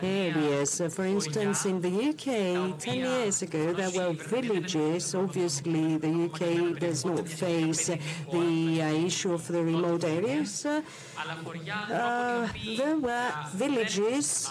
areas. 0.03 0.81
for 0.95 1.05
instance, 1.05 1.65
in 1.65 1.81
the 1.81 1.95
UK, 2.11 2.79
10 2.79 2.95
years 2.95 3.43
ago, 3.43 3.73
there 3.73 3.91
were 3.91 4.13
villages. 4.13 5.15
Obviously, 5.15 5.97
the 5.97 6.13
UK 6.27 6.79
does 6.79 7.05
not 7.05 7.27
face 7.29 7.80
the 7.87 8.83
uh, 8.83 8.93
issue 8.93 9.33
of 9.33 9.47
the 9.49 9.63
remote 9.63 10.05
areas. 10.05 10.65
Uh, 10.67 10.83
there 12.77 12.97
were 12.97 13.33
villages 13.55 14.49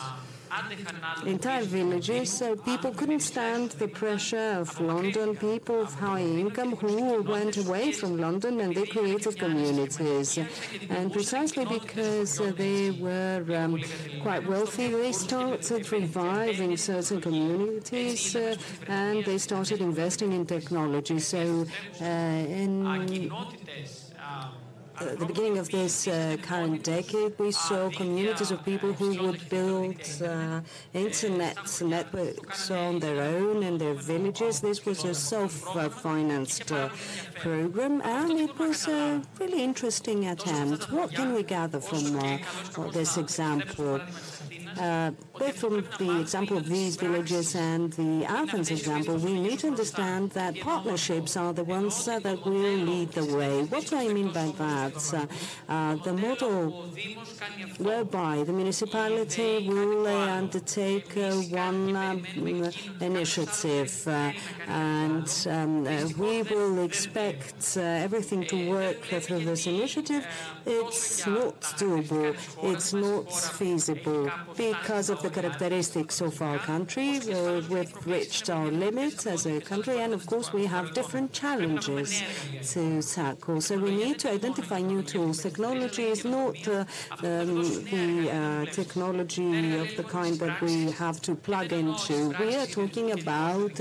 entire 1.25 1.63
villages. 1.63 2.41
Uh, 2.41 2.55
people 2.65 2.91
couldn't 2.91 3.21
stand 3.21 3.71
the 3.71 3.87
pressure 3.87 4.57
of 4.59 4.79
London, 4.79 5.35
people 5.35 5.81
of 5.81 5.93
high 5.93 6.21
income 6.21 6.75
who 6.75 7.21
went 7.23 7.57
away 7.57 7.91
from 7.91 8.17
London 8.17 8.59
and 8.61 8.75
they 8.75 8.85
created 8.85 9.37
communities. 9.37 10.39
And 10.89 11.11
precisely 11.11 11.65
because 11.65 12.39
uh, 12.39 12.51
they 12.55 12.91
were 12.91 13.43
um, 13.55 13.81
quite 14.21 14.47
wealthy, 14.47 14.87
they 14.87 15.11
started 15.11 15.91
reviving 15.91 16.77
certain 16.77 17.21
communities 17.21 18.35
uh, 18.35 18.55
and 18.87 19.25
they 19.25 19.37
started 19.37 19.81
investing 19.81 20.31
in 20.33 20.45
technology. 20.45 21.19
So 21.19 21.65
in 21.99 23.29
uh, 25.01 25.15
the 25.15 25.25
beginning 25.25 25.57
of 25.57 25.69
this 25.69 26.07
uh, 26.07 26.37
current 26.41 26.83
decade, 26.83 27.33
we 27.39 27.51
saw 27.51 27.89
communities 27.89 28.51
of 28.51 28.63
people 28.65 28.91
who 28.93 29.09
would 29.23 29.49
build 29.49 29.95
uh, 30.23 30.61
internet 30.93 31.57
networks 31.81 32.71
on 32.71 32.99
their 32.99 33.21
own 33.21 33.63
in 33.63 33.77
their 33.77 33.93
villages. 33.93 34.59
This 34.59 34.85
was 34.85 35.03
a 35.05 35.13
self-financed 35.13 36.71
uh, 36.71 36.89
program, 37.35 38.01
and 38.01 38.31
it 38.39 38.57
was 38.57 38.87
a 38.87 39.21
really 39.39 39.63
interesting 39.63 40.27
attempt. 40.27 40.91
What 40.91 41.13
can 41.13 41.33
we 41.33 41.43
gather 41.43 41.79
from 41.79 42.17
uh, 42.19 42.91
this 42.91 43.17
example? 43.17 44.01
Both 45.39 45.59
from 45.59 45.87
the 45.97 46.19
example 46.19 46.57
of 46.57 46.67
these 46.67 46.97
villages 46.97 47.55
and 47.55 47.93
the 47.93 48.25
Athens 48.25 48.71
example, 48.71 49.15
we 49.17 49.39
need 49.39 49.59
to 49.59 49.67
understand 49.67 50.31
that 50.31 50.59
partnerships 50.59 51.37
are 51.37 51.53
the 51.53 51.63
ones 51.63 52.07
uh, 52.09 52.19
that 52.19 52.45
will 52.45 52.77
lead 52.89 53.13
the 53.13 53.23
way. 53.23 53.63
What 53.63 53.87
do 53.87 53.95
I 53.95 54.09
mean 54.09 54.33
by 54.33 54.51
that? 54.63 54.99
Uh, 55.13 55.71
uh 55.71 55.95
the 55.95 56.13
model 56.13 56.57
whereby 57.77 58.43
the 58.43 58.51
municipality 58.51 59.67
will 59.67 60.07
uh, 60.07 60.39
undertake 60.41 61.15
uh, 61.15 61.31
one 61.65 61.95
um, 61.95 62.25
initiative 62.99 63.91
and 64.67 65.27
um, 65.47 65.83
we 66.17 66.43
will 66.43 66.83
expect 66.83 67.77
everything 67.77 68.45
to 68.47 68.69
work 68.69 69.01
through 69.23 69.45
this 69.45 69.67
initiative. 69.67 70.27
It's 70.65 71.25
not 71.25 71.61
doable. 71.79 72.35
It's 72.71 72.91
not 72.93 73.31
feasible 73.31 74.29
because 74.57 75.09
of 75.09 75.21
the 75.21 75.28
characteristics 75.29 76.21
of 76.21 76.41
our 76.41 76.57
country. 76.59 77.17
Uh, 77.17 77.61
we've 77.69 77.93
reached 78.05 78.49
our 78.49 78.67
limits 78.67 79.25
as 79.25 79.45
a 79.45 79.59
country, 79.61 79.99
and 79.99 80.13
of 80.13 80.25
course, 80.25 80.51
we 80.53 80.65
have 80.65 80.93
different 80.93 81.31
challenges 81.33 82.23
to 82.71 83.01
tackle. 83.01 83.61
So 83.61 83.77
we 83.77 83.95
need 83.95 84.19
to 84.19 84.31
identify 84.31 84.79
new 84.81 85.01
tools. 85.03 85.41
Technology 85.41 86.03
is 86.03 86.25
not 86.25 86.55
uh, 86.67 86.85
um, 87.23 87.63
the 87.93 88.29
uh, 88.31 88.65
technology 88.71 89.77
of 89.77 89.95
the 89.95 90.03
kind 90.03 90.35
that 90.39 90.61
we 90.61 90.91
have 90.91 91.21
to 91.21 91.35
plug 91.35 91.71
into. 91.73 92.29
We 92.39 92.55
are 92.55 92.67
talking 92.67 93.11
about 93.11 93.79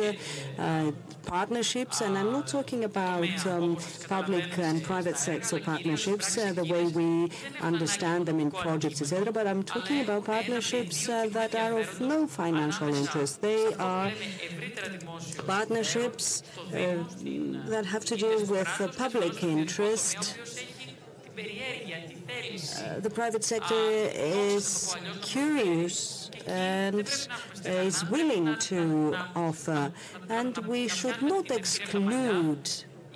partnerships, 1.29 2.01
and 2.01 2.17
I'm 2.17 2.33
not 2.33 2.47
talking 2.47 2.85
about 2.85 3.47
um, 3.47 3.77
public 4.09 4.59
and 4.59 4.83
private 4.83 5.19
sector 5.19 5.61
partnerships, 5.61 6.35
the 6.35 6.65
way 6.65 6.85
we 6.87 7.31
understand 7.61 8.27
them 8.27 8.41
in 8.41 8.51
projects, 8.51 9.03
etc. 9.03 9.31
But 9.33 9.47
I'm 9.47 9.63
talking 9.63 10.01
about 10.01 10.25
partnerships 10.25 11.09
that 11.39 11.55
are 11.55 11.79
of 11.79 12.01
no 12.01 12.27
financial 12.27 12.89
interest. 13.03 13.41
They 13.41 13.73
are 13.75 14.11
partnerships 15.47 16.43
uh, 16.43 17.05
that 17.73 17.85
have 17.95 18.05
to 18.07 18.17
do 18.17 18.33
with 18.55 18.71
public 18.97 19.45
interest. 19.45 20.19
Uh, 21.39 22.99
the 23.07 23.13
private 23.21 23.45
sector 23.45 23.85
is 24.57 24.97
curious 25.23 26.31
and 26.47 27.09
is 27.65 27.97
willing 28.15 28.57
to 28.71 29.17
offer. 29.37 29.93
And 30.29 30.57
we 30.73 30.89
should 30.89 31.21
not 31.23 31.47
exclude 31.53 32.69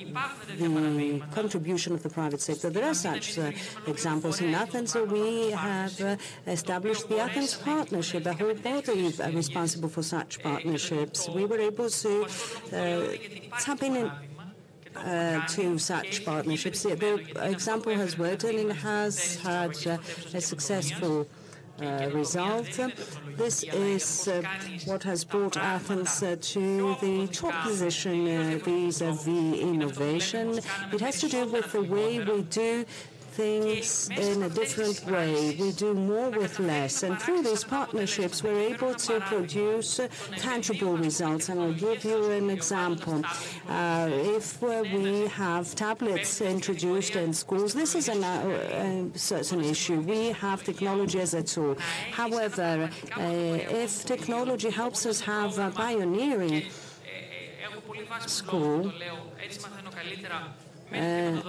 the 0.04 1.22
contribution 1.32 1.94
of 1.94 2.02
the 2.02 2.08
private 2.08 2.40
sector. 2.40 2.70
There 2.70 2.84
are 2.84 2.94
such 2.94 3.38
uh, 3.38 3.52
examples 3.86 4.40
in 4.40 4.54
Athens. 4.54 4.94
Uh, 4.96 5.04
we 5.04 5.50
have 5.50 6.00
uh, 6.00 6.16
established 6.46 7.08
the 7.08 7.18
Athens 7.18 7.54
Partnership, 7.54 8.26
a 8.26 8.32
whole 8.32 8.54
body 8.54 9.12
responsible 9.32 9.88
for 9.88 10.02
such 10.02 10.42
partnerships. 10.42 11.28
We 11.28 11.44
were 11.44 11.58
able 11.58 11.90
to 11.90 12.24
uh, 12.24 13.58
tap 13.60 13.82
in 13.82 14.10
uh, 14.96 15.46
to 15.48 15.78
such 15.78 16.24
partnerships. 16.24 16.82
The 16.82 17.22
example 17.42 17.94
has 17.94 18.18
worked 18.18 18.44
and 18.44 18.58
it 18.58 18.76
has 18.76 19.36
had 19.36 19.74
uh, 19.86 19.98
a 20.34 20.40
successful 20.40 21.22
uh, 21.22 21.41
result. 22.12 22.68
This 23.36 23.62
is 23.64 24.28
uh, 24.28 24.42
what 24.84 25.02
has 25.02 25.24
brought 25.24 25.56
Athens 25.56 26.22
uh, 26.22 26.36
to 26.40 26.96
the 27.00 27.28
top 27.32 27.54
position 27.64 28.58
vis-à-vis 28.60 29.58
innovation. 29.60 30.58
It 30.92 31.00
has 31.00 31.20
to 31.20 31.28
do 31.28 31.46
with 31.46 31.72
the 31.72 31.82
way 31.82 32.18
we 32.20 32.42
do 32.42 32.84
things 33.32 34.08
in 34.10 34.42
a 34.42 34.48
different 34.48 35.04
way. 35.06 35.56
We 35.58 35.72
do 35.72 35.94
more 35.94 36.30
with 36.30 36.58
less. 36.58 37.02
And 37.02 37.18
through 37.18 37.42
these 37.42 37.64
partnerships, 37.64 38.42
we're 38.42 38.74
able 38.74 38.94
to 38.94 39.20
produce 39.20 40.00
tangible 40.36 40.96
results. 40.96 41.48
And 41.48 41.60
I'll 41.60 41.72
give 41.72 42.04
you 42.04 42.30
an 42.30 42.50
example. 42.50 43.22
Uh, 43.68 44.08
if 44.10 44.62
uh, 44.62 44.84
we 44.92 45.26
have 45.28 45.74
tablets 45.74 46.40
introduced 46.40 47.16
in 47.16 47.32
schools, 47.32 47.74
this 47.74 47.94
is 47.94 48.08
an, 48.08 48.22
uh, 48.22 49.10
a 49.14 49.18
certain 49.18 49.64
issue. 49.64 50.00
We 50.00 50.32
have 50.44 50.62
technology 50.62 51.20
as 51.20 51.34
a 51.34 51.42
tool. 51.42 51.76
However, 52.12 52.90
uh, 53.16 53.22
if 53.84 54.04
technology 54.04 54.70
helps 54.70 55.06
us 55.06 55.20
have 55.20 55.58
a 55.58 55.70
pioneering 55.70 56.64
school, 58.26 58.92
uh, 60.94 61.42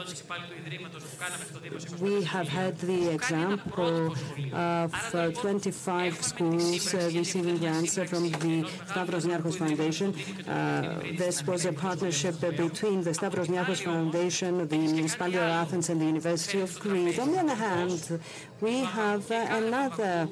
we 2.00 2.24
have 2.24 2.48
had 2.48 2.78
the 2.80 3.10
example 3.10 4.14
of 4.54 5.16
uh, 5.16 5.32
25 5.32 6.24
schools 6.24 6.94
uh, 6.94 7.10
receiving 7.14 7.58
grants 7.58 7.96
from 7.96 8.30
the 8.32 8.66
Stavros 8.88 9.26
Niarchos 9.26 9.58
Foundation. 9.58 10.14
Uh, 10.48 11.02
this 11.18 11.46
was 11.46 11.66
a 11.66 11.74
partnership 11.74 12.40
between 12.40 13.04
the 13.04 13.14
Stavros 13.14 13.48
Niarchos 13.48 13.84
Foundation, 13.84 14.68
the 14.68 14.78
Municipality 14.78 15.38
of 15.38 15.44
Athens, 15.44 15.90
and 15.90 16.02
the 16.02 16.06
University 16.06 16.62
of 16.62 16.80
Crete. 16.80 17.20
On 17.20 17.32
the 17.32 17.40
other 17.40 17.56
hand, 17.56 18.20
we 18.64 18.80
have 18.80 19.30
another 19.30 20.30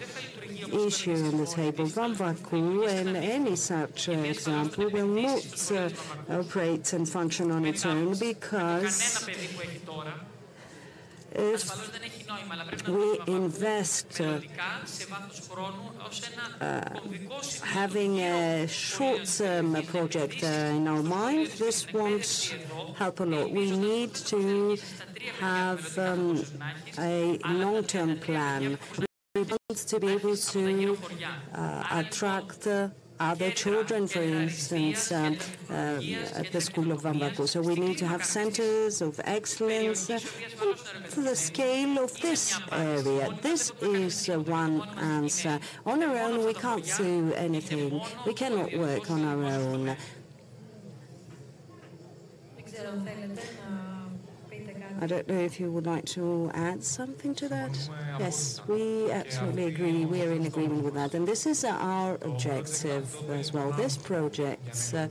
issue 0.72 1.16
on 1.28 1.38
the 1.38 1.46
table. 1.46 1.86
Vamvakou 1.86 2.88
and 2.88 3.18
any 3.18 3.58
such 3.58 4.08
example 4.08 4.90
will 4.90 5.08
not 5.08 5.72
uh, 5.72 5.90
operate 6.40 6.94
and 6.94 7.08
function 7.08 7.52
on 7.52 7.66
its 7.66 7.86
own 7.86 8.18
because 8.18 9.28
we 12.88 13.20
invest 13.28 14.22
uh, 14.22 14.40
uh, 16.62 16.82
having 17.64 18.20
a 18.20 18.68
short-term 18.68 19.82
project 19.84 20.44
uh, 20.44 20.48
in 20.48 20.88
our 20.88 21.04
mind, 21.04 21.48
this 21.58 21.92
won't 21.94 22.56
help 22.98 23.20
a 23.20 23.24
lot. 23.26 23.52
We 23.52 23.72
need 23.72 24.14
to 24.16 24.78
have 25.40 25.98
um, 25.98 26.44
a 27.00 27.38
long-term 27.46 28.18
plan. 28.20 28.78
we 29.36 29.44
want 29.44 29.78
to 29.78 30.00
be 30.00 30.08
able 30.10 30.36
to 30.36 30.98
uh, 31.54 31.84
attract 31.92 32.68
uh, 32.68 32.90
other 33.22 33.52
children, 33.52 34.08
for 34.08 34.22
instance, 34.22 35.12
um, 35.12 35.38
uh, 35.70 36.02
at 36.42 36.52
the 36.52 36.62
School 36.62 36.92
of 36.92 37.02
Vamvakou. 37.04 37.48
So 37.48 37.62
we 37.62 37.76
need 37.76 37.98
to 38.00 38.08
have 38.08 38.26
centers 38.26 39.02
of 39.02 39.20
excellence 39.24 40.10
uh, 40.10 40.20
to 41.12 41.22
the 41.22 41.36
scale 41.36 42.04
of 42.04 42.12
this 42.22 42.60
area. 42.72 43.30
This 43.42 43.72
is 43.82 44.30
uh, 44.30 44.40
one 44.40 44.82
answer. 44.98 45.60
On 45.86 46.02
our 46.02 46.18
own, 46.18 46.46
we 46.46 46.54
can't 46.54 46.86
do 46.98 47.34
anything. 47.36 48.02
We 48.26 48.34
cannot 48.34 48.74
work 48.74 49.10
on 49.12 49.22
our 49.26 49.44
own. 49.44 49.96
I 55.02 55.08
don't 55.08 55.28
know 55.28 55.40
if 55.40 55.60
you 55.60 55.72
would 55.72 55.88
like 55.88 56.06
to 56.18 56.52
add 56.54 56.84
something 56.84 57.34
to 57.36 57.50
that. 57.50 57.90
Yes, 58.20 58.62
we 58.68 59.12
absolutely 59.12 59.66
agree. 59.66 60.06
We 60.06 60.22
are 60.22 60.32
in 60.32 60.46
agreement 60.46 60.84
with 60.84 60.94
that. 60.94 61.16
And 61.16 61.28
this 61.28 61.48
is 61.48 61.66
our 61.66 62.20
objective 62.22 63.08
as 63.32 63.52
well. 63.52 63.72
This 63.72 63.98
project 63.98 64.94
uh, 64.96 65.08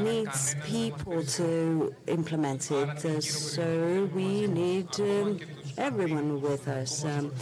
needs 0.00 0.56
people 0.64 1.22
to 1.22 1.94
implement 2.08 2.72
it. 2.72 3.04
Uh, 3.04 3.20
so 3.20 4.10
we 4.12 4.48
need 4.48 4.88
um, 4.98 5.38
everyone 5.78 6.40
with 6.40 6.66
us. 6.66 7.04
Um, 7.04 7.32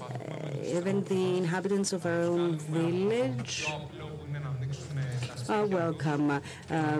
uh, 0.00 0.48
even 0.64 1.04
the 1.04 1.36
inhabitants 1.36 1.92
of 1.92 2.06
our 2.06 2.22
own 2.22 2.58
village 2.58 3.66
are 5.50 5.66
welcome. 5.66 6.30
Uh, 6.30 6.40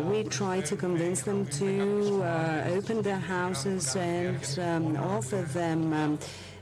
we 0.05 0.24
try 0.24 0.61
to 0.61 0.76
convince 0.76 1.22
them 1.22 1.44
to 1.46 2.22
uh, 2.22 2.64
open 2.68 3.03
their 3.03 3.18
houses 3.18 3.94
and 3.96 4.59
um, 4.59 4.96
offer 4.96 5.42
them 5.42 5.92
um, 5.92 6.18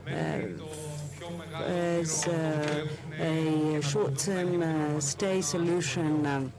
uh, 0.06 1.62
as 1.62 2.26
uh, 2.26 2.86
a 3.18 3.80
short-term 3.82 4.62
uh, 4.62 5.00
stay 5.00 5.40
solution 5.40 6.26
um, 6.26 6.52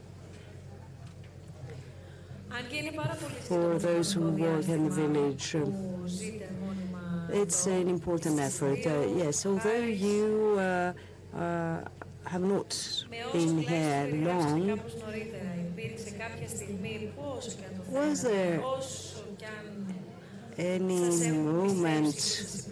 for 3.42 3.78
those 3.78 4.12
who 4.12 4.30
work 4.30 4.68
in 4.68 4.84
the 4.84 4.90
village. 4.90 5.56
It's 7.30 7.66
an 7.66 7.88
important 7.88 8.40
effort. 8.40 8.86
Uh, 8.86 9.06
yes, 9.16 9.44
although 9.44 9.84
you 9.84 10.58
have 11.34 12.42
not 12.42 13.04
been 13.32 13.58
here 13.58 14.10
long, 14.12 14.80
was 17.90 18.22
there 18.22 18.62
any 20.58 21.30
moment 21.30 22.66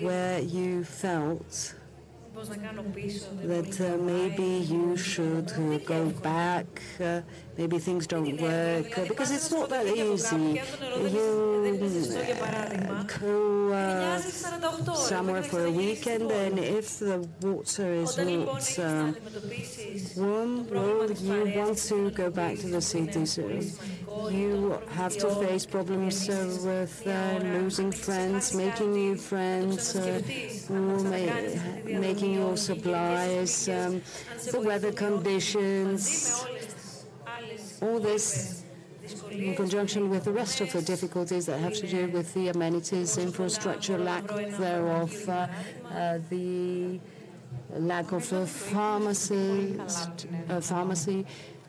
where 0.00 0.40
you 0.40 0.84
felt 0.84 1.74
that 3.44 3.80
uh, 3.80 3.96
maybe 4.02 4.44
you 4.44 4.96
should 4.96 5.52
uh, 5.52 5.78
go 5.78 6.10
back, 6.10 6.66
uh, 7.00 7.20
maybe 7.56 7.78
things 7.78 8.06
don't 8.06 8.40
work, 8.40 8.98
uh, 8.98 9.04
because 9.06 9.30
it's 9.30 9.50
not 9.50 9.68
that 9.68 9.86
easy. 9.86 10.60
You 11.10 11.76
uh, 12.42 13.04
go 13.20 13.72
uh, 13.72 14.18
somewhere 14.94 15.42
for 15.42 15.64
a 15.64 15.70
weekend, 15.70 16.30
and 16.30 16.58
if 16.58 16.98
the 16.98 17.26
water 17.42 17.92
is 17.92 18.16
not 18.18 18.26
warm, 20.16 20.66
well, 20.70 21.10
you 21.10 21.52
want 21.56 21.78
to 21.78 22.10
go 22.10 22.30
back 22.30 22.58
to 22.58 22.68
the 22.68 22.80
city. 22.80 23.24
So 23.26 23.42
you 24.30 24.78
have 24.90 25.16
to 25.18 25.28
face 25.44 25.66
problems 25.66 26.28
with 26.28 27.06
losing 27.42 27.92
friends, 27.92 28.54
making 28.54 28.92
new 28.92 29.16
friends, 29.16 29.96
or 29.96 30.22
making 31.84 32.34
your 32.34 32.56
supplies, 32.56 33.68
um, 33.68 34.02
the 34.50 34.60
weather 34.60 34.92
conditions, 34.92 36.46
all 37.84 38.00
this 38.00 38.64
in 39.30 39.54
conjunction 39.54 40.08
with 40.08 40.24
the 40.24 40.32
rest 40.32 40.60
of 40.60 40.72
the 40.72 40.80
difficulties 40.80 41.44
that 41.46 41.58
have 41.60 41.74
to 41.74 41.86
do 41.86 42.08
with 42.08 42.32
the 42.34 42.48
amenities, 42.48 43.18
infrastructure, 43.18 43.98
lack 43.98 44.26
thereof, 44.26 45.12
uh, 45.28 45.32
uh, 45.32 46.18
the 46.30 46.98
lack 47.76 48.12
of 48.12 48.32
a 48.32 48.46
pharmacy, 48.46 49.78
uh, 50.48 50.60
pharmacy 50.60 51.26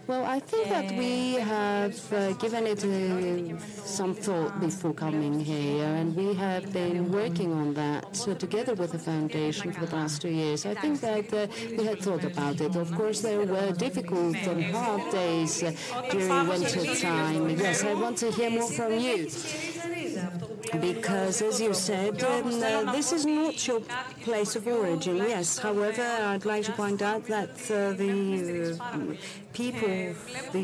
well, 0.08 0.26
I 0.26 0.40
think 0.40 0.70
that 0.70 0.92
we 0.92 1.34
have 1.36 2.14
uh, 2.14 2.34
given 2.34 2.68
it 2.68 2.84
uh, 2.84 3.58
some 3.84 4.14
thought 4.14 4.60
before 4.60 4.94
coming 4.94 5.40
here, 5.40 5.86
and 5.86 6.16
we 6.16 6.34
have 6.36 6.72
been 6.72 7.12
working 7.12 7.52
on 7.54 7.74
that 7.74 8.14
together 8.40 8.76
with 8.76 8.92
the 8.92 9.00
foundation 9.00 9.72
for 9.72 9.82
the 9.82 9.88
past 9.88 10.22
two 10.22 10.30
years. 10.30 10.66
I 10.66 10.76
think 10.76 11.02
that 11.02 11.34
uh, 11.34 11.48
we 11.78 11.84
had 11.86 12.02
thought 12.02 12.24
about 12.24 12.62
it. 12.62 12.76
Of 12.76 12.94
course, 12.94 13.22
there 13.22 13.40
were 13.46 13.72
difficult 13.72 14.36
and 14.36 14.64
hard 14.66 15.12
days 15.12 15.64
uh, 15.64 15.72
during 16.12 16.48
winter 16.48 16.96
time. 16.96 17.50
Yes, 17.50 17.84
I 17.84 17.94
want 17.94 18.18
to 18.20 18.32
hear 18.32 18.50
more 18.50 18.70
from 18.72 19.00
you 19.00 19.30
because, 20.82 21.42
as 21.42 21.62
you 21.62 21.74
said, 21.74 22.22
um, 22.24 22.48
uh, 22.48 22.92
this 22.92 23.12
is 23.12 23.26
not 23.26 23.68
your 23.68 23.82
place 24.22 24.56
of 24.56 24.68
origin. 24.68 25.18
Yes, 25.18 25.58
however, 25.58 26.04
I'd 26.04 26.46
like 26.46 26.64
to 26.66 26.72
point 26.74 27.02
out 27.02 27.26
that 27.26 27.50
uh, 27.72 27.94
the 27.94 28.78
people, 29.56 30.14
the 30.52 30.62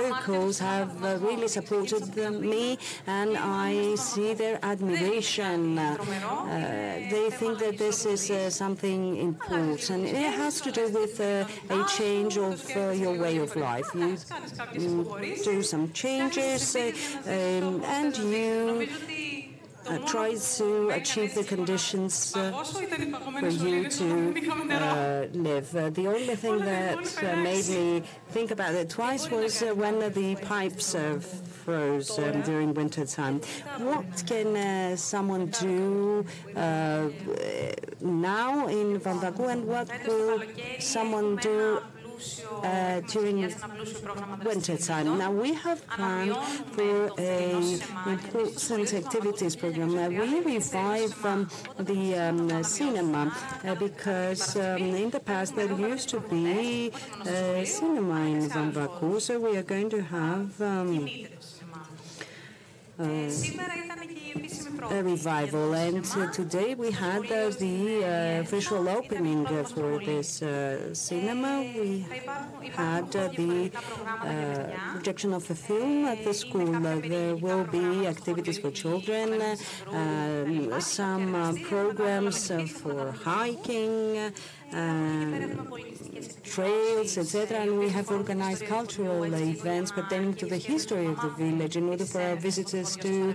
locals, 0.00 0.58
have 0.58 0.92
uh, 1.04 1.18
really 1.20 1.48
supported 1.48 2.04
me, 2.54 2.78
and 3.06 3.36
I 3.36 3.94
see 3.96 4.32
their 4.34 4.58
admiration. 4.62 5.78
Uh, 5.78 5.96
they 7.14 7.28
think 7.30 7.58
that 7.58 7.76
this 7.78 8.06
is 8.06 8.30
uh, 8.30 8.50
something 8.50 9.16
important. 9.18 10.06
It 10.06 10.32
has 10.42 10.60
to 10.62 10.70
do 10.72 10.84
with 10.88 11.20
a 11.20 11.46
change 11.96 12.38
of 12.38 12.58
your 13.02 13.14
way 13.24 13.36
of 13.38 13.54
life. 13.54 13.88
You 13.94 14.16
mm, 14.16 15.44
do 15.44 15.62
some 15.62 15.92
changes, 15.92 16.74
um, 16.76 17.84
and 17.98 18.16
you 18.16 19.31
uh, 19.88 19.98
tries 20.06 20.58
to 20.58 20.90
achieve 20.90 21.34
the 21.34 21.44
conditions 21.44 22.34
uh, 22.36 22.52
for 23.40 23.48
you 23.48 23.88
to 23.88 24.34
uh, 24.70 25.26
live. 25.32 25.74
Uh, 25.74 25.90
the 25.90 26.06
only 26.06 26.36
thing 26.36 26.58
that 26.58 26.98
uh, 26.98 27.36
made 27.36 27.66
me 27.68 28.02
think 28.30 28.50
about 28.50 28.74
it 28.74 28.90
twice 28.90 29.30
was 29.30 29.62
uh, 29.62 29.74
when 29.74 29.98
the 30.12 30.36
pipes 30.36 30.94
froze 31.64 32.18
um, 32.18 32.42
during 32.42 32.74
winter 32.74 33.06
time. 33.06 33.40
What 33.78 34.24
can 34.26 34.96
someone 34.96 35.46
do 35.46 36.24
now 36.54 38.66
in 38.68 39.00
Vamvakou 39.00 39.50
and 39.52 39.66
what 39.66 39.88
will 40.06 40.42
someone 40.78 41.36
do 41.36 41.80
uh, 42.62 43.00
during 43.12 43.38
winter 44.44 44.76
time. 44.76 45.18
Now 45.18 45.32
we 45.32 45.54
have 45.54 45.86
planned 45.88 46.36
for 46.74 47.10
a 47.18 47.80
important 48.06 48.94
activities 48.94 49.56
program. 49.56 49.96
Uh, 49.96 50.08
we 50.08 50.40
revive 50.40 51.24
um, 51.24 51.48
the 51.78 52.14
um, 52.16 52.62
cinema 52.64 53.34
uh, 53.64 53.74
because 53.74 54.56
um, 54.56 54.82
in 54.82 55.10
the 55.10 55.20
past 55.20 55.56
there 55.56 55.72
used 55.72 56.08
to 56.10 56.20
be 56.20 56.92
a 57.26 57.64
cinema 57.64 58.20
in 58.20 58.48
Vamvakou, 58.48 59.20
so 59.20 59.40
we 59.40 59.56
are 59.56 59.62
going 59.62 59.90
to 59.90 60.02
have 60.02 60.60
um, 60.60 61.08
uh, 62.98 63.30
revival. 64.90 65.74
And 65.74 66.04
uh, 66.16 66.30
today 66.30 66.74
we 66.74 66.90
had 66.90 67.30
uh, 67.30 67.50
the 67.50 68.04
uh, 68.04 68.42
visual 68.42 68.88
opening 68.88 69.46
for 69.46 69.98
this 70.04 70.42
cinema. 70.92 71.62
We 71.62 72.06
had 72.72 73.10
the 73.12 73.70
projection 74.92 75.32
of 75.32 75.50
a 75.50 75.54
film 75.54 76.04
at 76.06 76.24
the 76.24 76.34
school. 76.34 76.72
there 77.00 77.36
will 77.36 77.64
be 77.64 78.06
activities 78.06 78.58
for 78.58 78.70
children, 78.70 79.40
um, 79.88 80.80
some 80.80 81.58
programs 81.68 82.50
for 82.80 83.12
hiking, 83.12 84.32
trails, 86.52 87.16
etc. 87.18 87.58
And 87.58 87.78
we 87.78 87.88
have 87.88 88.10
organized 88.10 88.66
cultural 88.66 89.24
events 89.24 89.92
pertaining 89.92 90.34
to 90.34 90.46
the 90.46 90.56
history 90.56 91.06
of 91.06 91.20
the 91.20 91.30
village 91.30 91.76
in 91.76 91.88
order 91.88 92.04
for 92.04 92.20
our 92.20 92.36
visitors 92.36 92.96
to 92.96 93.34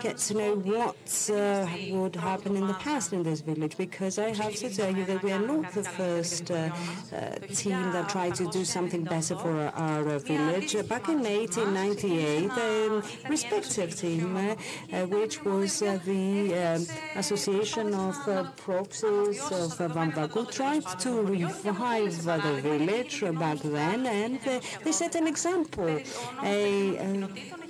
get 0.00 0.18
to 0.18 0.34
know 0.34 0.54
what 0.56 1.30
uh, 1.30 1.66
would 1.90 2.16
happen 2.16 2.56
in 2.56 2.66
the 2.66 2.74
past 2.74 3.12
in 3.12 3.22
this 3.22 3.40
village. 3.40 3.76
Because 3.76 4.18
I 4.18 4.34
have 4.34 4.54
to 4.56 4.68
tell 4.68 4.94
you 4.94 5.04
that 5.04 5.22
we 5.22 5.32
are 5.32 5.46
not 5.52 5.72
the 5.72 5.84
first 5.84 6.50
uh, 6.50 6.70
uh, 7.12 7.30
team 7.54 7.92
that 7.92 8.08
tried 8.08 8.34
to 8.36 8.46
do 8.48 8.64
something 8.64 9.04
better 9.04 9.36
for 9.36 9.56
our, 9.74 10.18
village. 10.18 10.72
Back 10.88 11.08
in 11.08 11.22
1898, 11.22 12.50
a 12.50 13.02
respective 13.28 13.94
team, 13.96 14.36
uh, 14.36 14.54
uh, 14.92 15.06
which 15.06 15.44
was 15.44 15.82
uh, 15.82 15.98
the 16.04 16.54
um, 16.54 16.86
Association 17.16 17.94
of 17.94 18.14
Proxies 18.56 19.40
of 19.60 19.78
Vamvakou, 19.78 20.50
tried 20.70 21.00
to 21.00 21.22
revive 21.22 22.24
the 22.24 22.60
village 22.62 23.24
back 23.38 23.58
then, 23.58 24.06
and 24.06 24.40
they 24.84 24.92
set 24.92 25.14
an 25.14 25.26
example. 25.26 26.00
A, 26.42 27.26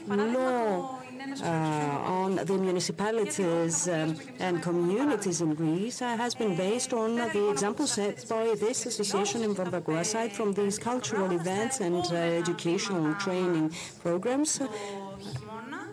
law 0.09 0.99
uh, 1.43 2.19
on 2.21 2.37
the 2.37 2.59
municipalities 2.59 3.89
um, 3.89 4.17
and 4.39 4.63
communities 4.63 5.41
in 5.41 5.55
Greece 5.55 6.03
uh, 6.03 6.17
has 6.17 6.35
been 6.35 6.57
based 6.57 6.93
on 6.93 7.15
the 7.17 7.51
example 7.51 7.87
set 7.87 8.29
by 8.29 8.55
this 8.59 8.87
association 8.87 9.43
in 9.45 9.55
Vamvakou. 9.55 10.01
Aside 10.01 10.33
from 10.33 10.53
these 10.53 10.79
cultural 10.79 11.31
events 11.31 11.81
and 11.81 12.05
uh, 12.11 12.15
educational 12.43 13.15
training 13.15 13.73
programs, 14.03 14.61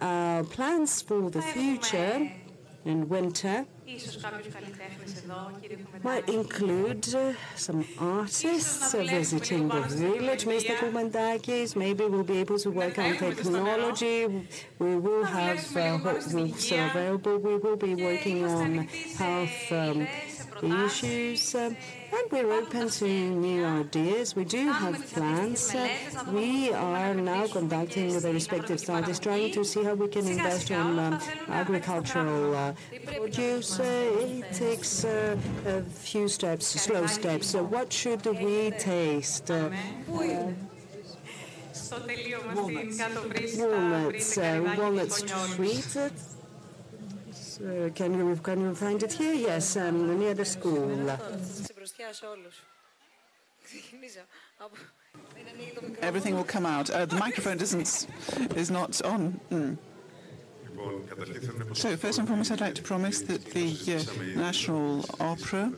uh, 0.01 0.43
plans 0.55 1.01
for 1.01 1.29
the 1.29 1.41
future 1.41 2.31
in 2.85 3.07
winter 3.09 3.65
might 6.03 6.27
include 6.27 7.15
uh, 7.15 7.33
some 7.55 7.85
artists 7.99 8.93
uh, 8.93 9.03
visiting 9.03 9.69
the 9.69 9.81
village. 9.81 10.43
Mr. 10.45 10.75
Koumandakis, 10.75 11.75
maybe 11.75 12.03
we'll 12.05 12.23
be 12.23 12.39
able 12.39 12.59
to 12.59 12.69
work 12.69 12.99
on 12.99 13.15
technology. 13.15 14.27
We 14.77 14.97
will 14.97 15.23
have 15.23 15.77
uh, 15.77 15.99
roofs 16.33 16.71
available. 16.71 17.37
We 17.37 17.57
will 17.57 17.77
be 17.77 17.95
working 17.95 18.45
on 18.45 18.87
health 19.17 19.71
um, 19.71 20.07
issues. 20.85 21.55
And 22.09 22.31
we're 22.31 22.51
open 22.53 22.89
to 22.89 23.07
new 23.07 23.65
ideas. 23.65 24.35
We 24.35 24.45
do 24.45 24.71
have 24.71 25.05
plans. 25.13 25.75
We 26.31 26.71
are 26.71 27.13
now 27.13 27.47
conducting 27.47 28.17
the 28.19 28.31
respective 28.31 28.79
studies, 28.79 29.19
trying 29.19 29.51
to 29.51 29.65
see 29.65 29.83
how 29.83 29.93
we 29.93 30.07
can 30.07 30.25
invest 30.25 30.71
on 30.71 30.99
um, 30.99 31.19
agricultural 31.49 32.55
uh, 32.55 32.73
produce. 33.05 33.79
Uh, 33.79 33.83
it 33.83 34.53
takes 34.53 35.03
uh, 35.03 35.35
a 35.65 35.81
few 35.81 36.27
steps, 36.29 36.67
slow 36.67 37.07
steps. 37.07 37.47
So 37.47 37.63
what 37.63 37.91
should 37.91 38.25
we 38.25 38.71
taste? 38.71 39.51
Uh, 39.51 39.69
walnuts, 42.55 44.37
uh, 44.37 44.75
walnuts 44.77 45.23
treated. 45.55 46.13
So 47.57 47.89
can 47.95 48.13
you 48.13 48.35
can 48.43 48.61
you 48.61 48.75
find 48.75 49.01
it 49.01 49.13
here? 49.13 49.33
Yes, 49.33 49.75
um, 49.77 50.19
near 50.19 50.35
the 50.35 50.45
school. 50.45 51.09
Everything 56.01 56.35
will 56.35 56.43
come 56.43 56.67
out. 56.67 56.89
Uh, 56.91 57.05
the 57.05 57.15
microphone 57.15 57.59
isn't 57.59 58.07
is 58.55 58.69
not 58.69 59.01
on. 59.03 59.39
Mm. 59.51 59.77
So 61.73 61.97
first 61.97 62.19
and 62.19 62.27
foremost, 62.27 62.51
I'd 62.51 62.61
like 62.61 62.75
to 62.75 62.83
promise 62.83 63.21
that 63.21 63.43
the 63.45 63.67
uh, 63.95 64.39
National 64.39 65.03
Opera 65.19 65.73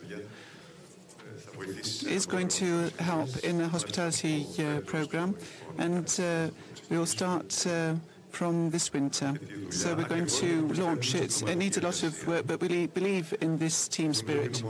is 2.06 2.26
going 2.26 2.48
to 2.48 2.90
help 2.98 3.34
in 3.38 3.56
the 3.56 3.68
hospitality 3.68 4.46
uh, 4.58 4.80
program, 4.80 5.34
and 5.78 6.06
uh, 6.20 6.48
we 6.90 6.98
will 6.98 7.06
start 7.06 7.66
uh, 7.66 7.94
from 8.30 8.70
this 8.70 8.92
winter. 8.92 9.34
So 9.70 9.94
we're 9.94 10.04
going 10.04 10.26
to 10.26 10.68
launch 10.74 11.14
it. 11.14 11.42
It 11.42 11.56
needs 11.56 11.76
a 11.76 11.80
lot 11.80 12.02
of 12.02 12.26
work, 12.26 12.46
but 12.46 12.60
we 12.60 12.86
believe 12.86 13.34
in 13.40 13.58
this 13.58 13.88
team 13.88 14.14
spirit. 14.14 14.62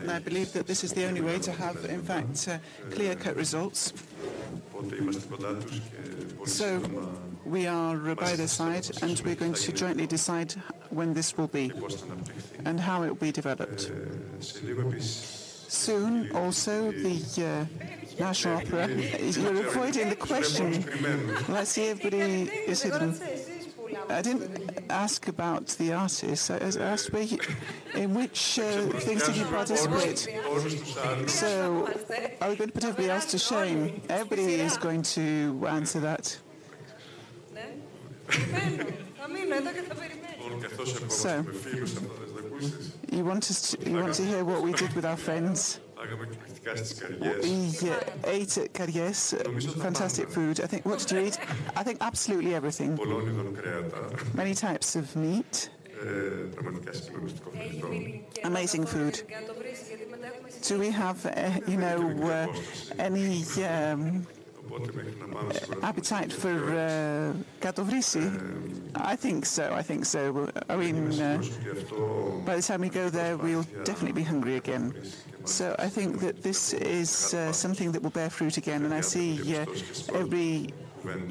And 0.00 0.10
I 0.10 0.18
believe 0.18 0.52
that 0.52 0.66
this 0.66 0.84
is 0.84 0.92
the 0.92 1.06
only 1.06 1.20
way 1.20 1.38
to 1.40 1.52
have, 1.52 1.84
in 1.84 2.02
fact, 2.02 2.48
uh, 2.48 2.58
clear-cut 2.90 3.36
results. 3.36 3.92
So 6.46 6.80
we 7.44 7.66
are 7.66 7.96
by 8.14 8.36
their 8.36 8.48
side, 8.48 8.88
and 9.02 9.20
we're 9.24 9.34
going 9.34 9.54
to 9.54 9.72
jointly 9.72 10.06
decide 10.06 10.54
when 10.90 11.14
this 11.14 11.36
will 11.36 11.48
be 11.48 11.72
and 12.64 12.80
how 12.80 13.02
it 13.02 13.08
will 13.08 13.16
be 13.16 13.32
developed. 13.32 13.90
Soon, 15.68 16.30
also, 16.32 16.92
the 16.92 17.20
uh, 17.44 17.95
National 18.18 18.56
Opera. 18.58 18.88
You're 18.88 19.66
avoiding 19.66 20.08
the 20.08 20.16
question. 20.16 20.84
Let's 21.48 21.70
see, 21.70 21.88
everybody 21.88 22.50
is 22.66 22.82
hidden. 22.82 23.18
I 24.08 24.22
didn't 24.22 24.84
ask 24.90 25.28
about 25.28 25.66
the 25.78 25.92
artists. 25.92 26.50
I 26.50 26.58
asked 26.58 27.12
where 27.12 27.22
you, 27.22 27.38
in 27.94 28.14
which 28.14 28.58
uh, 28.58 28.88
things 29.06 29.26
did 29.26 29.36
you 29.36 29.44
participate. 29.44 30.28
So, 31.28 31.88
are 32.40 32.50
we 32.50 32.56
going 32.56 32.70
to 32.70 32.72
put 32.72 32.84
everybody 32.84 33.10
else 33.10 33.26
to 33.26 33.38
shame? 33.38 34.00
Everybody 34.08 34.54
is 34.54 34.76
going 34.76 35.02
to 35.02 35.64
answer 35.68 36.00
that. 36.00 36.38
So, 41.08 41.44
you 43.12 43.24
want 43.24 43.50
us 43.50 43.70
to, 43.70 43.90
you 43.90 43.96
want 43.96 44.14
to 44.14 44.24
hear 44.24 44.44
what 44.44 44.62
we 44.62 44.72
did 44.72 44.92
with 44.94 45.04
our 45.04 45.16
friends? 45.16 45.80
We 47.42 47.90
uh, 47.90 48.00
ate 48.24 48.58
at 48.58 48.72
Karies, 48.72 49.34
fantastic 49.80 50.28
food. 50.28 50.60
I 50.60 50.66
think, 50.66 50.84
what 50.84 50.98
did 51.00 51.10
you 51.12 51.26
eat? 51.26 51.38
I 51.76 51.82
think 51.82 51.98
absolutely 52.00 52.54
everything. 52.54 52.98
Many 54.34 54.54
types 54.54 54.96
of 54.96 55.14
meat. 55.16 55.70
Amazing 58.44 58.86
food. 58.86 59.22
Do 60.62 60.78
we 60.78 60.90
have, 60.90 61.24
uh, 61.26 61.60
you 61.66 61.76
know, 61.76 61.98
uh, 62.22 62.46
any 62.98 63.42
um, 63.64 64.26
appetite 65.82 66.32
for 66.32 66.56
uh, 66.76 67.32
I 68.94 69.16
think 69.16 69.46
so. 69.46 69.72
I 69.72 69.82
think 69.82 70.04
so. 70.04 70.50
I 70.68 70.76
mean, 70.76 71.20
uh, 71.20 71.42
by 72.44 72.56
the 72.56 72.62
time 72.62 72.80
we 72.80 72.88
go 72.88 73.08
there, 73.08 73.36
we'll 73.36 73.66
definitely 73.84 74.12
be 74.12 74.22
hungry 74.22 74.56
again. 74.56 74.94
So 75.46 75.74
I 75.78 75.88
think 75.88 76.20
that 76.20 76.42
this 76.42 76.74
is 76.74 77.32
uh, 77.32 77.52
something 77.52 77.92
that 77.92 78.02
will 78.02 78.10
bear 78.10 78.30
fruit 78.30 78.56
again, 78.56 78.84
and 78.84 78.92
I 78.92 79.00
see 79.00 79.56
uh, 79.56 79.64
every 80.12 80.70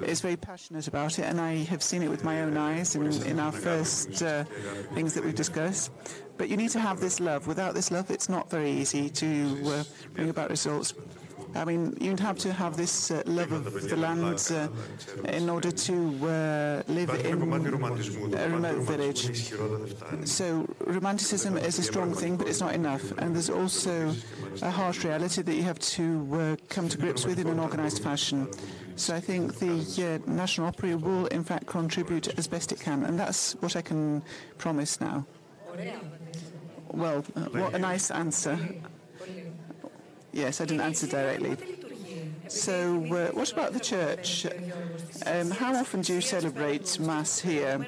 is 0.05 0.21
very 0.21 0.37
passionate 0.37 0.87
about 0.87 1.19
it, 1.19 1.23
and 1.23 1.39
I 1.41 1.55
have 1.65 1.83
seen 1.83 2.01
it 2.01 2.09
with 2.09 2.23
my 2.23 2.41
own 2.43 2.55
eyes 2.55 2.95
in, 2.95 3.11
in 3.23 3.39
our 3.39 3.51
first 3.51 4.21
uh, 4.23 4.45
things 4.93 5.13
that 5.13 5.23
we've 5.23 5.35
discussed. 5.35 5.91
But 6.37 6.49
you 6.49 6.55
need 6.55 6.69
to 6.71 6.79
have 6.79 6.99
this 6.99 7.19
love. 7.19 7.47
Without 7.47 7.73
this 7.73 7.91
love, 7.91 8.09
it's 8.09 8.29
not 8.29 8.49
very 8.49 8.71
easy 8.71 9.09
to 9.09 9.61
uh, 9.65 9.83
bring 10.13 10.29
about 10.29 10.49
results. 10.49 10.93
I 11.55 11.63
mean, 11.63 11.95
you'd 12.01 12.19
have 12.19 12.37
to 12.39 12.51
have 12.51 12.75
this 12.75 13.11
uh, 13.11 13.23
love 13.25 13.51
of 13.51 13.89
the 13.89 13.95
land 13.95 14.51
uh, 14.51 14.67
in 15.29 15.49
order 15.49 15.71
to 15.71 15.93
uh, 15.93 16.83
live 16.87 17.09
in 17.25 17.25
a 17.25 18.49
remote 18.49 18.81
village. 18.83 19.53
So 20.25 20.67
romanticism 20.85 21.57
is 21.57 21.79
a 21.79 21.83
strong 21.83 22.13
thing, 22.13 22.35
but 22.35 22.47
it's 22.47 22.59
not 22.59 22.75
enough. 22.75 23.11
And 23.17 23.33
there's 23.33 23.49
also 23.49 24.13
a 24.61 24.69
harsh 24.69 25.05
reality 25.05 25.41
that 25.41 25.55
you 25.55 25.63
have 25.63 25.79
to 25.79 26.27
uh, 26.33 26.55
come 26.67 26.89
to 26.89 26.97
grips 26.97 27.25
with 27.25 27.39
in 27.39 27.47
an 27.47 27.59
organized 27.59 28.03
fashion. 28.03 28.49
So 28.97 29.15
I 29.15 29.19
think 29.19 29.59
the 29.59 30.21
uh, 30.25 30.31
National 30.31 30.67
Opera 30.67 30.97
will, 30.97 31.27
in 31.27 31.43
fact, 31.43 31.67
contribute 31.67 32.37
as 32.37 32.47
best 32.47 32.71
it 32.71 32.79
can, 32.79 33.03
and 33.03 33.19
that's 33.19 33.53
what 33.61 33.75
I 33.75 33.81
can 33.81 34.23
promise 34.57 34.99
now. 35.01 35.25
Well, 36.91 37.25
uh, 37.35 37.41
what 37.51 37.73
a 37.73 37.79
nice 37.79 38.11
answer. 38.11 38.57
Yes, 40.35 40.59
I 40.59 40.65
didn't 40.65 40.81
answer 40.81 41.07
directly. 41.07 41.55
So, 42.49 43.05
uh, 43.05 43.27
what 43.31 43.53
about 43.53 43.71
the 43.71 43.79
church? 43.79 44.45
Um, 45.25 45.49
how 45.49 45.73
often 45.73 46.01
do 46.01 46.13
you 46.13 46.19
celebrate 46.19 46.99
Mass 46.99 47.39
here? 47.39 47.87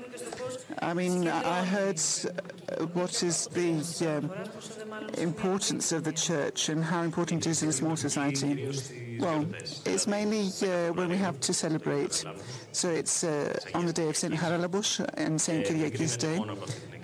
I 0.81 0.93
mean, 0.93 1.27
I 1.27 1.65
heard 1.65 1.99
uh, 1.99 2.85
what 2.93 3.21
is 3.21 3.47
the 3.47 3.73
um, 4.15 4.31
importance 5.17 5.91
of 5.91 6.05
the 6.05 6.13
church 6.13 6.69
and 6.69 6.81
how 6.81 7.01
important 7.01 7.45
it 7.45 7.49
is 7.49 7.63
in 7.63 7.69
a 7.69 7.73
small 7.73 7.97
society. 7.97 8.71
Well, 9.19 9.45
it's 9.85 10.07
mainly 10.07 10.49
uh, 10.63 10.93
when 10.93 11.09
we 11.09 11.17
have 11.17 11.41
to 11.41 11.53
celebrate. 11.53 12.23
So 12.71 12.89
it's 12.89 13.25
uh, 13.25 13.59
on 13.75 13.85
the 13.87 13.93
day 13.93 14.07
of 14.07 14.15
St. 14.15 14.33
Haralambos 14.33 15.05
and 15.15 15.39
St. 15.39 15.65
Kyriakis 15.67 16.17
Day. 16.17 16.39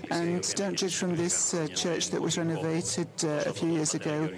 And 0.10 0.42
don't 0.56 0.78
judge 0.78 0.96
from 0.96 1.18
this 1.18 1.54
uh, 1.54 1.68
church 1.68 2.12
that 2.12 2.22
was 2.22 2.38
renovated 2.38 3.10
uh, 3.24 3.50
a 3.50 3.54
few 3.54 3.70
years 3.70 3.94
ago 3.94 4.30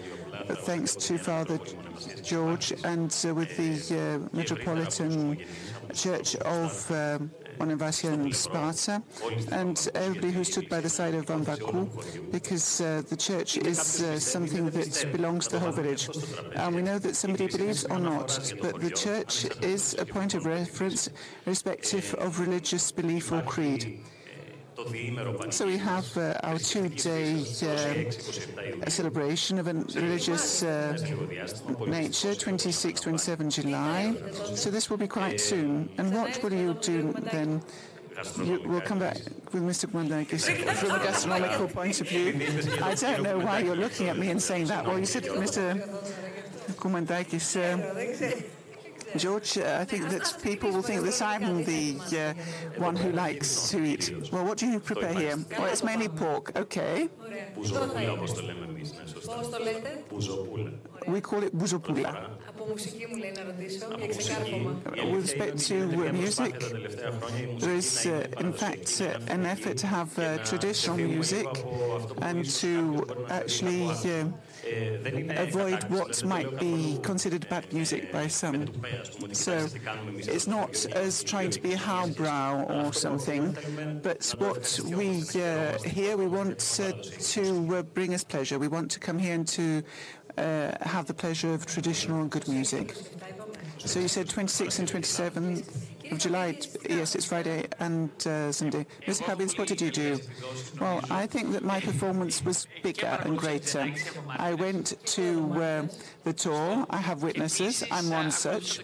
thanks 0.65 0.95
to 0.95 1.17
Father 1.17 1.59
George 2.23 2.73
and 2.83 3.15
uh, 3.27 3.33
with 3.33 3.55
the 3.57 3.97
uh, 3.97 4.35
Metropolitan 4.35 5.37
Church 5.93 6.35
of 6.37 6.91
um, 6.91 7.31
Monemvasia 7.59 8.33
Sparta, 8.33 9.01
and 9.51 9.89
everybody 9.95 10.31
who 10.31 10.43
stood 10.43 10.67
by 10.69 10.81
the 10.81 10.89
side 10.89 11.13
of 11.15 11.25
Vamvakou, 11.27 12.31
because 12.31 12.81
uh, 12.81 13.01
the 13.09 13.15
church 13.15 13.57
is 13.57 14.01
uh, 14.01 14.19
something 14.19 14.69
that 14.69 15.09
belongs 15.11 15.47
to 15.47 15.55
the 15.55 15.59
whole 15.59 15.71
village. 15.71 16.09
And 16.55 16.75
we 16.75 16.81
know 16.81 16.99
that 16.99 17.15
somebody 17.15 17.47
believes 17.47 17.85
or 17.85 17.99
not, 17.99 18.53
but 18.61 18.81
the 18.81 18.91
church 18.91 19.45
is 19.61 19.95
a 19.97 20.05
point 20.05 20.33
of 20.33 20.45
reference, 20.45 21.09
irrespective 21.45 22.13
of 22.15 22.39
religious 22.39 22.91
belief 22.91 23.31
or 23.31 23.41
creed. 23.41 24.01
So 25.51 25.65
we 25.67 25.77
have 25.77 26.17
uh, 26.17 26.33
our 26.43 26.57
two-day 26.57 27.39
uh, 27.39 28.89
celebration 28.89 29.57
of 29.59 29.67
a 29.67 29.73
religious 29.73 30.63
uh, 30.63 30.97
nature, 31.87 32.35
26, 32.35 32.99
27 32.99 33.49
July. 33.49 34.15
So 34.53 34.69
this 34.69 34.89
will 34.89 34.97
be 34.97 35.07
quite 35.07 35.39
soon. 35.39 35.89
And 35.97 36.13
what 36.13 36.43
will 36.43 36.53
you 36.53 36.73
do 36.81 37.13
then? 37.31 37.61
You, 38.43 38.61
we'll 38.65 38.81
come 38.81 38.99
back 38.99 39.17
with 39.53 39.63
Mr. 39.63 39.87
Koumandakis 39.87 40.75
from 40.75 40.91
a 40.91 40.99
gastronomical 40.99 41.67
point 41.67 42.01
of 42.01 42.09
view. 42.09 42.33
I 42.81 42.95
don't 42.95 43.23
know 43.23 43.39
why 43.39 43.59
you're 43.59 43.75
looking 43.75 44.09
at 44.09 44.17
me 44.17 44.29
and 44.29 44.41
saying 44.41 44.65
that. 44.67 44.85
Well, 44.85 44.99
you 44.99 45.05
said, 45.05 45.23
Mr. 45.23 45.81
Koumandakis, 46.75 47.55
uh, 47.57 48.41
George, 49.17 49.57
uh, 49.57 49.77
I 49.81 49.85
think 49.85 50.09
that 50.09 50.37
people 50.43 50.71
will 50.71 50.81
think 50.81 51.03
that 51.03 51.21
I'm 51.21 51.63
the 51.63 51.97
uh, 52.13 52.33
one 52.81 52.95
who 52.95 53.11
likes 53.11 53.69
to 53.69 53.83
eat. 53.83 54.11
Well, 54.31 54.45
what 54.45 54.57
do 54.57 54.67
you 54.67 54.79
prepare 54.79 55.13
here? 55.13 55.37
Well, 55.57 55.65
it's 55.65 55.83
mainly 55.83 56.09
pork. 56.09 56.51
Okay. 56.55 57.09
We 61.07 61.21
call 61.21 61.43
it 61.43 61.55
bouzopoula. 61.57 62.29
With 65.11 65.21
respect 65.21 65.59
to 65.67 65.85
music, 66.11 66.59
there 67.59 67.75
is, 67.75 68.05
uh, 68.07 68.27
in 68.39 68.53
fact, 68.53 69.01
uh, 69.01 69.19
an 69.27 69.45
effort 69.45 69.77
to 69.77 69.87
have 69.87 70.17
uh, 70.17 70.37
traditional 70.39 70.97
music 70.97 71.47
and 72.21 72.43
to 72.45 73.05
actually 73.29 73.89
uh, 73.89 74.25
avoid 74.65 75.83
what 75.85 76.23
might 76.25 76.59
be 76.59 76.99
considered 77.03 77.47
bad 77.49 77.71
music 77.73 78.11
by 78.11 78.27
some. 78.27 78.67
So 79.31 79.67
it's 80.15 80.47
not 80.47 80.85
as 80.87 81.23
trying 81.23 81.51
to 81.51 81.61
be 81.61 81.73
a 81.73 81.77
highbrow 81.77 82.63
or 82.63 82.93
something, 82.93 83.55
but 84.01 84.33
what 84.37 84.79
we 84.85 85.23
uh, 85.35 85.77
here 85.83 86.17
we 86.17 86.27
want 86.27 86.79
uh, 86.81 86.91
to 87.19 87.77
uh, 87.77 87.83
bring 87.83 88.13
us 88.13 88.23
pleasure. 88.23 88.59
We 88.59 88.67
want 88.67 88.91
to 88.91 88.99
come 88.99 89.19
here 89.19 89.35
and 89.35 89.47
to 89.49 89.83
uh, 90.37 90.71
have 90.81 91.05
the 91.05 91.13
pleasure 91.13 91.53
of 91.53 91.65
traditional 91.65 92.21
and 92.21 92.29
good 92.29 92.47
music. 92.47 92.95
So 93.79 93.99
you 93.99 94.07
said 94.07 94.27
26th 94.27 94.79
and 94.79 94.87
27th 94.91 95.94
of 96.11 96.19
July. 96.19 96.57
Yes, 96.89 97.15
it's 97.15 97.25
Friday 97.25 97.65
and 97.79 98.09
uh, 98.27 98.51
Sunday. 98.51 98.85
Mr. 99.05 99.23
Hubbins, 99.23 99.57
what 99.57 99.67
did 99.67 99.81
you 99.81 99.91
do? 99.91 100.19
Well, 100.79 101.01
I 101.09 101.25
think 101.27 101.51
that 101.53 101.63
my 101.63 101.79
performance 101.79 102.43
was 102.43 102.67
bigger 102.83 103.19
and 103.23 103.37
greater. 103.37 103.93
I 104.29 104.53
went 104.53 104.93
to 105.05 105.53
uh, 105.61 105.87
the 106.23 106.33
tour. 106.33 106.85
I 106.89 106.97
have 106.97 107.23
witnesses. 107.23 107.83
I'm 107.91 108.09
one 108.09 108.31
such. 108.31 108.81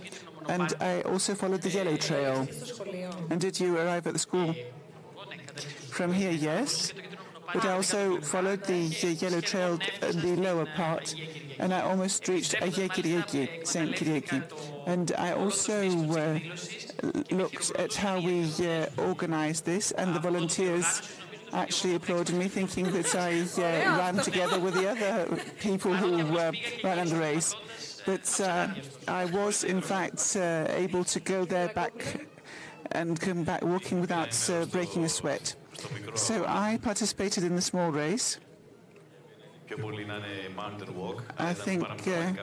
And 0.50 0.74
I 0.80 1.02
also 1.02 1.36
followed 1.36 1.62
the 1.62 1.70
yellow 1.70 1.98
trail. 1.98 2.48
And 3.30 3.40
did 3.40 3.60
you 3.60 3.78
arrive 3.78 4.08
at 4.08 4.14
the 4.14 4.20
school? 4.20 4.56
From 5.90 6.14
here, 6.14 6.32
yes. 6.32 6.94
But 7.54 7.66
I 7.66 7.74
also 7.74 8.20
followed 8.22 8.64
the, 8.64 8.82
yellow 9.20 9.42
trail 9.42 9.80
in 10.02 10.22
the 10.22 10.36
lower 10.42 10.66
part, 10.66 11.16
and 11.60 11.74
I 11.74 11.82
almost 11.82 12.28
reached 12.28 12.54
Agye 12.56 13.68
St. 13.68 13.92
Kyriaki. 13.96 14.44
And 14.86 15.12
I 15.18 15.34
also 15.34 15.82
uh, 16.12 16.40
looked 17.30 17.72
at 17.76 17.94
how 17.94 18.20
we 18.20 18.44
uh, 18.66 18.88
organized 18.98 19.66
this, 19.66 19.92
and 19.92 20.16
the 20.16 20.20
volunteers 20.20 21.02
actually 21.54 21.96
applauded 21.96 22.36
me, 22.36 22.48
thinking 22.48 22.92
that 22.92 23.16
I 23.16 23.42
uh, 23.42 23.98
ran 23.98 24.16
together 24.18 24.60
with 24.60 24.74
the 24.74 24.90
other 24.90 25.38
people 25.60 25.94
who 25.94 26.38
uh, 26.38 26.52
ran 26.84 27.08
the 27.08 27.18
race. 27.18 27.56
But 28.06 28.42
uh, 28.42 28.70
I 29.08 29.26
was, 29.26 29.64
in 29.64 29.82
fact, 29.82 30.36
uh, 30.36 30.66
able 30.70 31.04
to 31.06 31.20
go 31.20 31.46
there 31.46 31.70
back 31.70 32.26
and 32.92 33.20
come 33.20 33.44
back 33.44 33.62
walking 33.64 34.02
without 34.02 34.50
uh, 34.50 34.66
breaking 34.66 35.04
a 35.04 35.10
sweat. 35.10 35.56
So 36.16 36.46
I 36.48 36.80
participated 36.82 37.44
in 37.44 37.56
the 37.56 37.62
small 37.62 37.92
race. 37.92 38.40
I 41.38 41.54
think 41.54 41.84
uh, 42.08 42.34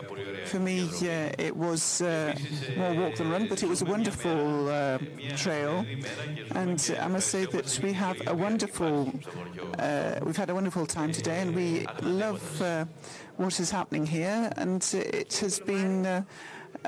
for 0.46 0.58
me 0.58 0.88
uh, 1.02 1.30
it 1.38 1.54
was 1.54 2.00
uh, 2.00 2.34
more 2.78 2.94
walk 2.94 3.16
than 3.16 3.30
run, 3.30 3.48
but 3.48 3.62
it 3.62 3.68
was 3.68 3.82
a 3.82 3.84
wonderful 3.84 4.68
uh, 4.70 4.98
trail, 5.36 5.84
and 6.54 6.96
I 6.98 7.06
must 7.08 7.28
say 7.28 7.44
that 7.44 7.80
we 7.82 7.92
have 7.92 8.16
a 8.26 8.34
wonderful, 8.34 9.12
uh, 9.78 10.20
we've 10.22 10.38
had 10.38 10.48
a 10.48 10.54
wonderful 10.54 10.86
time 10.86 11.12
today, 11.12 11.40
and 11.40 11.54
we 11.54 11.86
love 12.00 12.62
uh, 12.62 12.86
what 13.36 13.60
is 13.60 13.70
happening 13.70 14.06
here, 14.06 14.50
and 14.56 14.82
it 14.94 15.36
has 15.38 15.60
been 15.60 16.24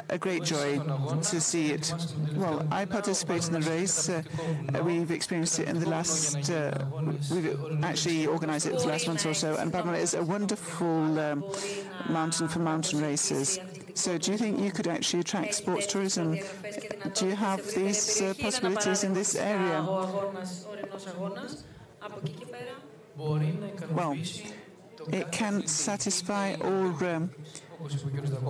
a 0.09 0.19
great 0.19 0.45
joy 0.45 0.79
to 0.79 1.41
see 1.41 1.73
it. 1.73 1.93
Well, 2.35 2.67
I 2.71 2.85
participate 2.85 3.47
in 3.47 3.53
the 3.53 3.61
race. 3.61 4.09
Uh, 4.09 4.23
we've 4.83 5.11
experienced 5.11 5.59
it 5.59 5.69
in 5.69 5.79
the 5.79 5.89
last, 5.89 6.51
uh, 6.51 6.85
we've 7.31 7.85
actually 7.85 8.27
organized 8.27 8.67
it 8.67 8.73
for 8.75 8.81
the 8.81 8.89
last 8.89 9.07
month 9.07 9.27
or 9.27 9.35
so, 9.35 9.57
and 9.57 9.71
Babylon 9.71 9.97
is 9.97 10.15
a 10.15 10.23
wonderful 10.23 11.19
um, 11.19 11.45
mountain 12.09 12.49
for 12.49 12.61
mountain 12.61 13.01
races. 13.01 13.59
So 13.95 14.17
do 14.19 14.33
you 14.33 14.39
think 14.39 14.61
you 14.61 14.71
could 14.71 14.87
actually 14.87 15.21
attract 15.21 15.55
sports 15.55 15.87
tourism? 15.87 16.39
Do 17.15 17.27
you 17.27 17.37
have 17.37 17.65
these 17.75 18.23
uh, 18.23 18.35
possibilities 18.41 19.05
in 19.05 19.13
this 19.13 19.35
area? 19.35 19.83
Well, 23.91 24.17
it 25.13 25.33
can 25.33 25.67
satisfy 25.67 26.55
all 26.55 27.05
um, 27.05 27.31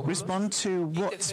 respond 0.04 0.52
to 0.52 0.86
what 0.86 1.32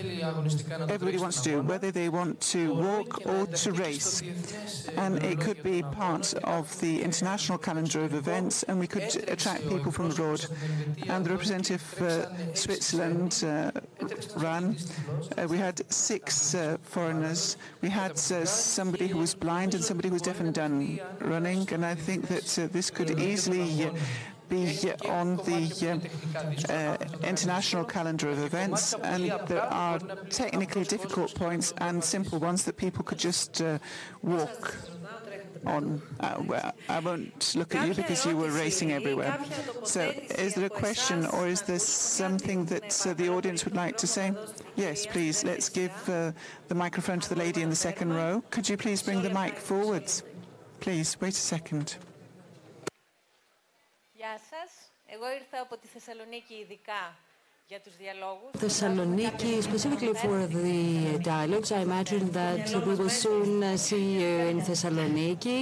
everybody 0.89 1.17
wants 1.17 1.41
to 1.41 1.49
do, 1.49 1.61
whether 1.61 1.91
they 1.91 2.09
want 2.09 2.39
to 2.41 2.73
walk 2.73 3.25
or 3.25 3.45
to 3.47 3.71
race. 3.71 4.21
And 4.95 5.23
it 5.23 5.39
could 5.39 5.63
be 5.63 5.81
part 5.81 6.33
of 6.43 6.79
the 6.79 7.01
international 7.01 7.57
calendar 7.57 8.03
of 8.03 8.13
events, 8.13 8.63
and 8.63 8.79
we 8.79 8.87
could 8.87 9.15
attract 9.27 9.67
people 9.67 9.91
from 9.91 10.11
abroad. 10.11 10.45
And 11.07 11.25
the 11.25 11.31
representative 11.31 12.01
uh, 12.01 12.53
Switzerland 12.53 13.43
uh, 13.45 13.71
ran. 14.35 14.77
Uh, 15.37 15.47
we 15.47 15.57
had 15.57 15.81
six 15.91 16.55
uh, 16.55 16.77
foreigners. 16.81 17.57
We 17.81 17.89
had 17.89 18.11
uh, 18.11 18.45
somebody 18.45 19.07
who 19.07 19.17
was 19.17 19.33
blind 19.33 19.73
and 19.73 19.83
somebody 19.83 20.09
who 20.09 20.13
was 20.13 20.21
deaf 20.21 20.39
and 20.39 20.53
dumb 20.53 20.99
running, 21.19 21.67
and 21.73 21.85
I 21.85 21.95
think 21.95 22.27
that 22.27 22.59
uh, 22.59 22.67
this 22.71 22.89
could 22.89 23.19
easily 23.19 23.89
be 24.49 24.91
on 25.05 25.37
the 25.37 26.01
uh, 26.69 27.25
international 27.25 27.85
calendar 27.85 28.29
of 28.29 28.43
events, 28.43 28.93
and 29.03 29.31
there 29.47 29.63
are 29.63 29.99
technically 30.29 30.83
difficult 30.83 31.33
points 31.35 31.73
and 31.77 32.03
simple 32.03 32.39
ones 32.39 32.63
that 32.65 32.77
people 32.77 33.03
could 33.03 33.19
just 33.19 33.61
uh, 33.61 33.77
walk 34.21 34.75
on. 35.65 36.01
Uh, 36.19 36.41
well, 36.45 36.73
I 36.89 36.99
won't 36.99 37.55
look 37.55 37.75
at 37.75 37.87
you 37.87 37.93
because 37.93 38.25
you 38.25 38.37
were 38.37 38.51
racing 38.51 38.91
everywhere. 38.91 39.39
So, 39.83 40.01
is 40.37 40.55
there 40.55 40.65
a 40.65 40.69
question, 40.69 41.25
or 41.27 41.47
is 41.47 41.61
there 41.63 41.79
something 41.79 42.65
that 42.65 43.05
uh, 43.05 43.13
the 43.13 43.29
audience 43.29 43.65
would 43.65 43.75
like 43.75 43.97
to 43.97 44.07
say? 44.07 44.33
Yes, 44.75 45.05
please. 45.05 45.43
Let's 45.43 45.69
give 45.69 45.91
uh, 46.09 46.31
the 46.67 46.75
microphone 46.75 47.19
to 47.19 47.29
the 47.29 47.35
lady 47.35 47.61
in 47.61 47.69
the 47.69 47.75
second 47.75 48.13
row. 48.13 48.43
Could 48.51 48.69
you 48.69 48.77
please 48.77 49.01
bring 49.01 49.21
the 49.21 49.29
mic 49.29 49.57
forwards? 49.57 50.23
Please, 50.79 51.17
wait 51.19 51.33
a 51.33 51.35
second. 51.35 51.97
Γεια 54.27 54.39
σας. 54.51 54.71
Εγώ 55.05 55.25
ήρθα 55.39 55.61
από 55.61 55.77
τη 55.77 55.87
Θεσσαλονίκη 55.87 56.53
ειδικά 56.53 57.01
για 57.67 57.79
τους 57.81 57.95
διαλόγους. 58.01 58.51
Thessaloniki, 58.63 59.51
specifically 59.69 60.13
for 60.23 60.37
the 60.57 60.79
dialogues. 61.31 61.69
I 61.71 61.81
imagine 61.89 62.25
that 62.39 62.65
we 62.87 62.93
will 62.99 63.15
soon 63.25 63.77
see 63.87 64.07
you 64.21 64.33
in 64.51 64.57
Thessaloniki. 64.67 65.59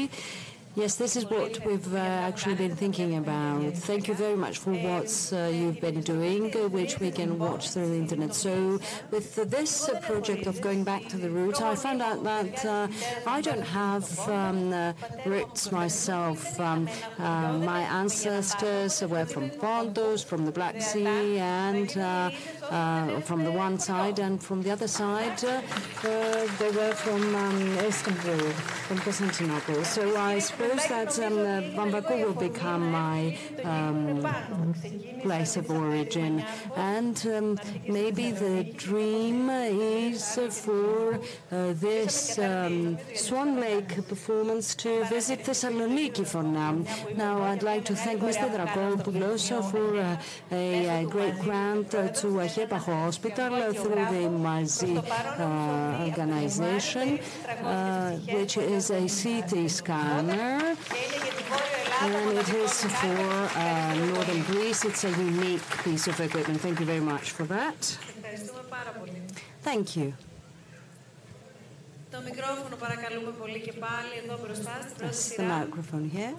Yes, 0.76 0.96
this 0.96 1.16
is 1.16 1.26
what 1.26 1.66
we've 1.66 1.94
uh, 1.94 1.98
actually 1.98 2.56
been 2.56 2.76
thinking 2.76 3.16
about. 3.16 3.72
Thank 3.78 4.10
you 4.10 4.14
very 4.14 4.36
much 4.36 4.58
for 4.58 4.74
what 4.74 5.32
uh, 5.32 5.48
you've 5.48 5.80
been 5.80 6.02
doing, 6.02 6.54
uh, 6.54 6.68
which 6.68 7.00
we 7.00 7.12
can 7.12 7.40
watch 7.40 7.70
through 7.70 7.88
the 7.88 7.96
internet. 7.96 8.36
So, 8.36 8.82
with 9.10 9.36
this 9.50 9.88
uh, 9.88 10.02
project 10.02 10.48
of 10.48 10.60
going 10.60 10.84
back 10.84 11.08
to 11.08 11.18
the 11.18 11.30
roots, 11.30 11.62
I 11.62 11.76
found 11.76 12.02
out 12.02 12.26
that 12.26 12.66
uh, 12.66 12.90
I 13.26 13.40
don't 13.40 13.62
have 13.62 14.20
um, 14.28 14.74
uh, 14.74 14.92
roots 15.26 15.72
myself. 15.72 16.60
Um, 16.60 16.90
my 17.18 17.84
ancestors 17.84 19.02
were 19.02 19.26
from 19.26 19.52
Pontus, 19.52 20.24
from 20.24 20.44
the 20.44 20.52
Black 20.52 20.82
Sea, 20.82 21.40
and 21.40 21.90
from 23.24 23.44
the 23.44 23.52
one 23.52 23.80
side, 23.80 24.20
and 24.20 24.42
from 24.42 24.62
the 24.64 24.72
other 24.72 24.88
side, 24.88 25.38
they 26.00 26.72
were 26.72 26.94
from 26.94 27.36
um, 27.36 27.78
Istanbul, 27.80 28.50
from 28.88 28.98
Constantinople. 29.00 29.84
So 29.84 30.18
I 30.18 30.40
suppose 30.40 30.86
that 30.88 31.18
um, 31.20 31.38
Vamvakou 31.76 32.26
will 32.26 32.34
become 32.34 32.92
my 32.92 33.38
um, 33.64 34.74
place 35.22 35.58
of 35.58 35.70
origin. 35.72 36.44
And 36.76 37.18
um, 37.36 37.60
maybe 37.88 38.32
the 38.32 38.64
dream 38.78 39.50
is 39.50 40.40
for 40.64 41.16
uh, 41.16 41.74
this 41.74 42.38
um, 42.40 42.98
Swan 43.16 43.60
Lake 43.60 44.08
performance 44.08 44.76
to 44.76 45.04
visit 45.06 45.40
Thessaloniki 45.44 46.26
for 46.28 46.44
now. 46.44 46.74
Now, 47.16 47.42
I'd 47.42 47.64
like 47.64 47.86
to 47.86 47.96
thank 47.96 48.22
Mr. 48.22 48.48
Dracopoulos 48.56 49.46
for 49.72 49.98
uh, 50.00 50.18
a, 50.52 51.04
a, 51.04 51.06
great 51.06 51.38
grant 51.40 51.94
uh, 51.96 52.10
to 52.10 52.28
HEPA 52.55 52.79
Hospital 52.79 53.73
through 53.73 54.05
the 54.15 54.29
Mazi 54.45 54.97
uh, 54.97 56.05
organization, 56.05 57.19
uh, 57.65 58.17
which 58.17 58.57
is 58.57 58.91
a 58.91 59.03
CT 59.09 59.71
scanner 59.71 60.77
and 62.03 62.39
it 62.39 62.49
is 62.49 62.85
for 62.85 63.21
uh, 63.59 63.95
northern 64.13 64.43
Greece. 64.45 64.85
It's 64.85 65.05
a 65.05 65.11
unique 65.11 65.67
piece 65.85 66.07
of 66.07 66.19
equipment. 66.21 66.61
Thank 66.61 66.81
you 66.81 66.87
very 66.87 67.05
much 67.13 67.31
for 67.33 67.45
that. 67.45 67.79
Thank 69.63 69.97
you. 69.97 70.13
Το 72.11 72.21
μικρόφωνο 72.25 72.77
παρακαλούμε 72.77 73.31
πολύ 73.31 73.61
και 73.61 73.73
πάλι 73.73 74.13
εδώ 74.25 74.39
μπροστά 74.45 74.73
στην 74.83 74.97
πρώτη 74.97 75.17
σειρά. 75.17 75.45
The 75.45 75.75
microphone 75.75 76.17
here. 76.17 76.37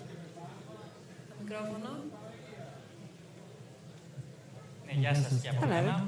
Το 1.30 1.36
μικρόφωνο. 1.44 2.05
Ναι, 4.87 4.93
γεια 4.93 5.15
σας 5.15 5.41
και 5.43 5.49
από 5.49 5.67
μένα. 5.67 6.05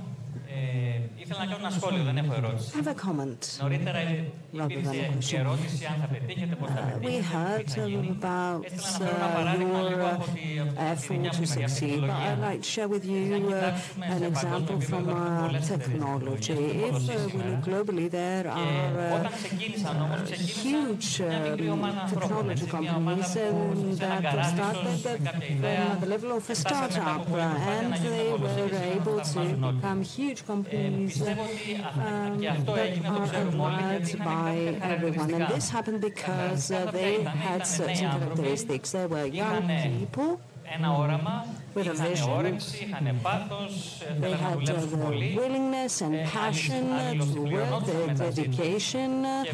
ήθελα 1.23 1.39
να 1.39 1.45
κάνω 1.45 1.65
ένα 1.65 1.69
σχόλιο, 1.77 2.03
δεν 2.03 2.17
έχω 2.17 2.33
ερώτηση. 2.33 2.71
Have 2.79 2.87
a 2.87 2.95
comment. 3.05 3.37
Νωρίτερα 3.61 3.99
υπήρχε 4.51 5.11
και 5.19 5.37
ερώτηση 5.37 5.85
αν 5.85 5.95
θα 6.01 6.07
πετύχετε, 6.07 6.55
πώς 6.55 6.69
θα 6.69 6.81
πετύχετε. 6.81 7.07
We 7.09 7.21
heard 7.35 7.69
about 8.17 8.61
uh, 9.01 9.63
your 9.85 10.67
effort 10.91 11.23
to 11.37 11.43
succeed, 11.57 12.01
but 12.01 12.17
I'd 12.27 12.41
like 12.47 12.61
to 12.65 12.69
share 12.75 12.89
with 12.95 13.05
you 13.13 13.23
uh, 13.51 14.15
an 14.15 14.23
example 14.31 14.77
from 14.89 15.03
uh, 15.09 15.59
technology. 15.73 16.63
If 16.89 16.97
uh, 17.09 17.13
we 17.33 17.39
look 17.49 17.61
globally, 17.69 18.07
there 18.19 18.45
are 18.63 18.95
uh, 18.99 19.29
huge 20.63 21.09
um, 21.21 21.81
technology 22.13 22.65
companies 22.77 23.31
um, 23.37 23.95
that 24.03 24.23
started 24.53 24.97
from 25.59 25.99
the 26.01 26.07
level 26.13 26.31
of 26.39 26.43
a 26.55 26.55
startup, 26.63 27.23
and 27.75 27.89
they 28.07 28.27
were 28.43 28.75
able 28.97 29.17
to 29.33 29.41
become 29.67 30.01
huge 30.17 30.36
companies 30.46 31.20
um, 31.22 32.40
that 32.40 33.04
are 33.06 33.30
admired 33.34 34.18
by 34.24 34.78
everyone. 34.82 35.34
And 35.34 35.48
this 35.48 35.68
happened 35.70 36.00
because 36.00 36.70
uh, 36.70 36.90
they 36.90 37.22
had 37.22 37.66
certain 37.66 37.96
characteristics. 37.96 38.92
They 38.92 39.06
were 39.06 39.26
young 39.26 39.68
people 39.98 40.40
with 41.74 41.86
a 41.86 41.94
vision. 41.94 42.58
They 44.20 44.32
had 44.32 44.68
uh, 44.68 44.84
the 44.84 45.32
willingness 45.36 46.00
and 46.02 46.26
passion 46.28 46.84
to 47.18 47.40
work, 47.40 47.86
the 47.86 48.14
dedication, 48.18 49.24
and 49.24 49.46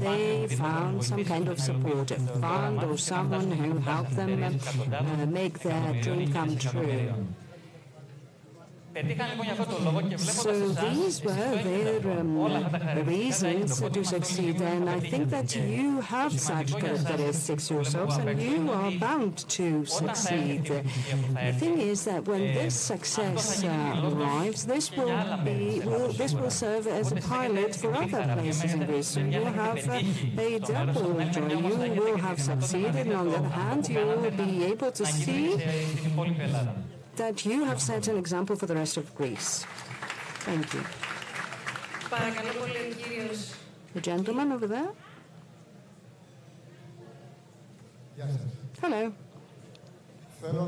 they 0.00 0.46
found 0.48 1.04
some 1.04 1.24
kind 1.24 1.48
of 1.48 1.58
supportive 1.58 2.22
fund 2.40 2.84
or 2.84 2.96
someone 2.96 3.50
who 3.50 3.78
helped 3.78 4.14
them 4.16 4.42
uh, 4.44 5.26
make 5.26 5.58
their 5.60 6.00
dream 6.02 6.32
come 6.32 6.56
true. 6.56 7.12
So 10.18 10.68
these 10.68 11.24
were 11.24 11.32
their 11.32 12.20
um, 12.20 12.36
reasons 13.06 13.80
to 13.80 14.04
succeed, 14.04 14.60
and 14.60 14.90
I 14.90 15.00
think 15.00 15.30
that 15.30 15.56
you 15.56 16.02
have 16.02 16.38
such 16.38 16.76
characteristics 16.76 17.70
yourselves, 17.70 18.18
and 18.18 18.40
you 18.40 18.70
are 18.70 18.90
bound 18.90 19.48
to 19.48 19.86
succeed. 19.86 20.64
The 20.66 21.52
thing 21.54 21.80
is 21.80 22.04
that 22.04 22.28
when 22.28 22.52
this 22.52 22.74
success 22.74 23.64
uh, 23.64 24.10
arrives, 24.12 24.66
this 24.66 24.94
will 24.94 25.38
be 25.42 25.80
will, 25.80 26.12
this 26.12 26.34
will 26.34 26.50
serve 26.50 26.86
as 26.86 27.12
a 27.12 27.16
pilot 27.16 27.74
for 27.74 27.94
other 27.94 28.24
places 28.36 28.74
in 28.74 28.84
Greece. 28.84 29.08
So 29.08 29.20
you 29.20 29.44
have 29.44 29.88
uh, 29.88 30.02
a 30.38 30.58
double 30.58 31.24
joy. 31.30 31.48
You 31.48 32.02
will 32.02 32.18
have 32.18 32.38
succeeded, 32.38 33.06
and 33.06 33.14
on 33.14 33.30
the 33.30 33.38
other 33.38 33.48
hand, 33.48 33.88
you 33.88 34.04
will 34.04 34.30
be 34.30 34.64
able 34.64 34.92
to 34.92 35.06
see 35.06 35.56
that 37.16 37.44
you 37.44 37.64
have 37.64 37.80
set 37.80 38.08
an 38.08 38.16
example 38.16 38.56
for 38.56 38.66
the 38.66 38.74
rest 38.74 38.96
of 38.96 39.14
Greece. 39.14 39.64
Thank 40.40 40.72
you. 40.74 40.84
The 43.94 44.00
gentleman 44.00 44.52
over 44.52 44.66
there. 44.66 44.88
Hello. 48.80 49.12
First 50.42 50.58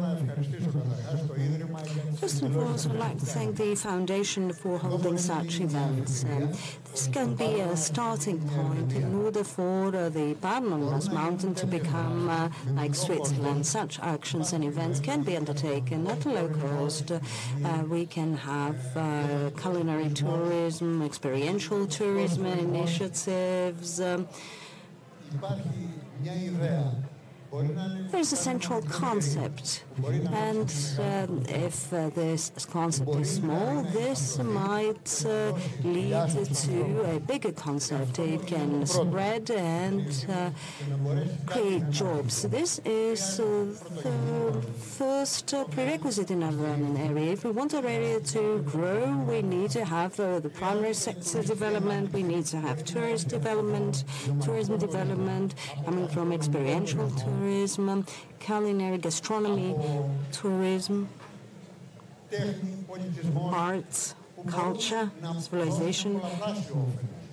and 2.43 2.55
foremost, 2.55 2.89
I'd 2.89 2.95
like 2.95 3.19
to 3.19 3.27
thank 3.27 3.57
the 3.57 3.75
Foundation 3.75 4.53
for 4.53 4.79
holding 4.79 5.19
such 5.19 5.59
events. 5.59 6.25
Um, 6.25 6.53
this 6.93 7.09
can 7.09 7.35
be 7.35 7.59
a 7.59 7.77
starting 7.77 8.39
point 8.51 8.93
in 8.93 9.13
order 9.17 9.43
for 9.43 9.89
uh, 9.89 10.11
the 10.11 10.37
Parnonas 10.37 11.13
Mountain 11.13 11.57
to 11.57 11.67
become 11.67 12.29
uh, 12.29 12.51
like 12.75 12.95
Switzerland. 12.95 13.67
Such 13.67 13.99
actions 13.99 14.53
and 14.53 14.63
events 14.63 15.01
can 15.01 15.25
be 15.25 15.37
undertaken 15.37 16.07
at 16.07 16.25
a 16.25 16.31
low 16.31 16.49
cost. 16.51 17.11
Uh, 17.11 17.21
we 17.89 18.07
can 18.07 18.37
have 18.37 18.97
uh, 18.97 19.51
culinary 19.61 20.11
tourism, 20.11 21.03
experiential 21.03 21.89
tourism 21.89 22.47
initiatives. 22.47 24.01
Um, 24.01 24.29
there's 28.11 28.33
a 28.33 28.37
central 28.37 28.83
concept, 28.83 29.84
and 30.03 30.73
um, 30.99 31.43
if 31.49 31.93
uh, 31.93 32.11
this 32.11 32.51
concept 32.71 33.15
is 33.17 33.37
small, 33.37 33.83
this 33.85 34.39
might 34.39 35.25
uh, 35.27 35.53
lead 35.85 36.31
to 36.65 37.15
a 37.15 37.21
bigger 37.21 37.53
concept. 37.53 38.19
It 38.19 38.47
can 38.47 38.87
spread 38.87 39.51
and 39.51 40.27
uh, 40.29 40.51
create 41.47 41.89
jobs. 41.91 42.43
This 42.43 42.81
is 42.85 43.37
the 43.37 44.63
first 44.81 45.55
prerequisite 45.71 46.31
in 46.31 46.43
our 46.43 46.67
area. 46.99 47.33
If 47.33 47.45
we 47.45 47.53
want 47.53 47.75
our 47.75 47.87
area 47.87 48.21
to 48.21 48.63
grow, 48.63 49.17
we 49.29 49.43
need 49.43 49.71
to 49.71 49.85
have 49.85 50.19
uh, 50.19 50.41
the 50.41 50.49
primary 50.49 50.95
sector 50.95 51.43
development, 51.43 52.13
we 52.13 52.23
need 52.23 52.47
to 52.47 52.59
have 52.59 52.85
tourist 52.85 53.29
development, 53.29 54.05
tourism 54.43 54.79
development 54.79 55.55
coming 55.85 56.09
from 56.09 56.33
experiential 56.33 57.11
tourism, 57.11 58.05
culinary 58.45 58.99
gastronomy, 58.99 59.75
tourism, 60.31 61.09
arts, 63.37 64.15
culture, 64.47 65.11
civilization. 65.39 66.21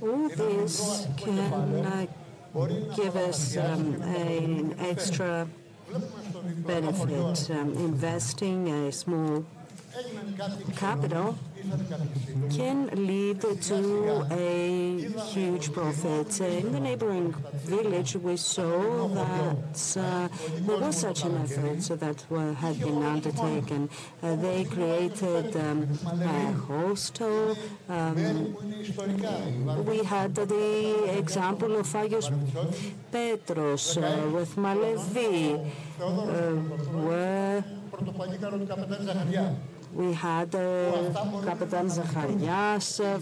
All 0.02 0.30
this 0.30 1.08
can 1.18 1.86
uh, 1.86 2.06
give 2.96 3.18
us 3.18 3.58
um, 3.58 4.02
an 4.02 4.76
extra 4.80 5.48
benefit. 6.66 7.52
Um, 7.52 7.74
investing 7.74 8.70
a 8.70 8.92
small 8.94 9.46
capital 10.78 11.38
can 12.50 12.90
lead 13.08 13.42
to 13.42 14.28
a 14.32 15.10
huge 15.34 15.72
profit. 15.74 16.40
In 16.42 16.72
the 16.72 16.80
neighboring 16.80 17.34
village, 17.66 18.16
we 18.16 18.38
saw 18.38 19.08
that 19.08 19.98
uh, 19.98 20.28
there 20.66 20.78
was 20.78 20.98
such 20.98 21.24
an 21.24 21.38
effort 21.44 22.00
that 22.00 22.20
had 22.58 22.80
been 22.80 23.04
undertaken. 23.04 23.90
Uh, 24.22 24.36
they 24.36 24.64
created 24.66 25.56
um, 25.56 25.88
a 26.22 26.52
hostel. 26.68 27.58
Um, 27.90 28.56
we 29.86 30.04
had 30.04 30.36
the 30.36 31.18
example 31.18 31.76
of 31.78 31.88
Agios 31.88 32.28
Petros 33.12 33.98
uh, 33.98 34.30
with 34.34 34.56
Malevi, 34.56 35.58
where 37.08 37.64
we 39.94 40.14
had 40.14 40.54
uh, 40.56 41.12
Kapitan 41.46 41.90
Zacharias 41.90 43.00
uh, 43.00 43.20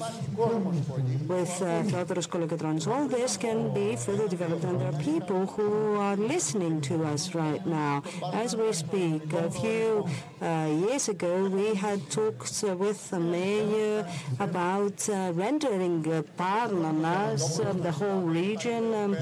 with 1.28 1.62
uh, 1.62 1.84
Theodoros 1.90 2.28
Kolokotronis. 2.28 2.88
All 2.88 3.08
this 3.08 3.38
can 3.38 3.74
be 3.74 3.96
further 3.96 4.28
developed, 4.28 4.64
and 4.64 4.80
there 4.80 4.90
are 4.94 5.00
people 5.02 5.46
who 5.48 5.96
are 5.96 6.16
listening 6.16 6.82
to 6.82 7.04
us 7.06 7.34
right 7.34 7.66
now 7.66 8.04
as 8.34 8.56
we 8.56 8.72
speak. 8.74 9.34
A 9.34 9.50
few 9.50 10.08
uh, 10.41 10.70
years 10.86 11.10
ago, 11.10 11.50
we 11.50 11.74
had 11.76 12.00
talks 12.12 12.64
uh, 12.64 12.76
with 12.76 13.10
the 13.10 13.20
mayor 13.20 14.08
about 14.40 15.10
uh, 15.10 15.32
rendering 15.34 16.06
uh, 16.08 16.22
Parnonas, 16.38 17.66
um, 17.66 17.82
the 17.82 17.91
whole 17.91 18.22
region, 18.22 18.94
um, 18.94 19.16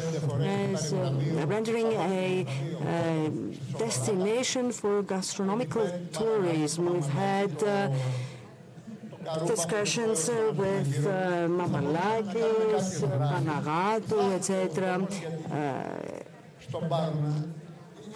as 0.43 0.93
rendering 1.45 1.93
a 1.93 2.45
destination 3.77 4.71
for 4.71 5.01
gastronomical 5.03 5.87
tourism. 6.11 6.93
We've 6.93 7.05
had 7.05 7.36
had 7.37 7.63
uh, 7.63 7.89
discussions 9.45 10.29
uh, 10.29 10.53
with 10.55 11.05
uh, 11.05 11.11
Mamalakis, 11.59 12.87
Panagatou, 13.31 14.21
etc., 14.37 15.07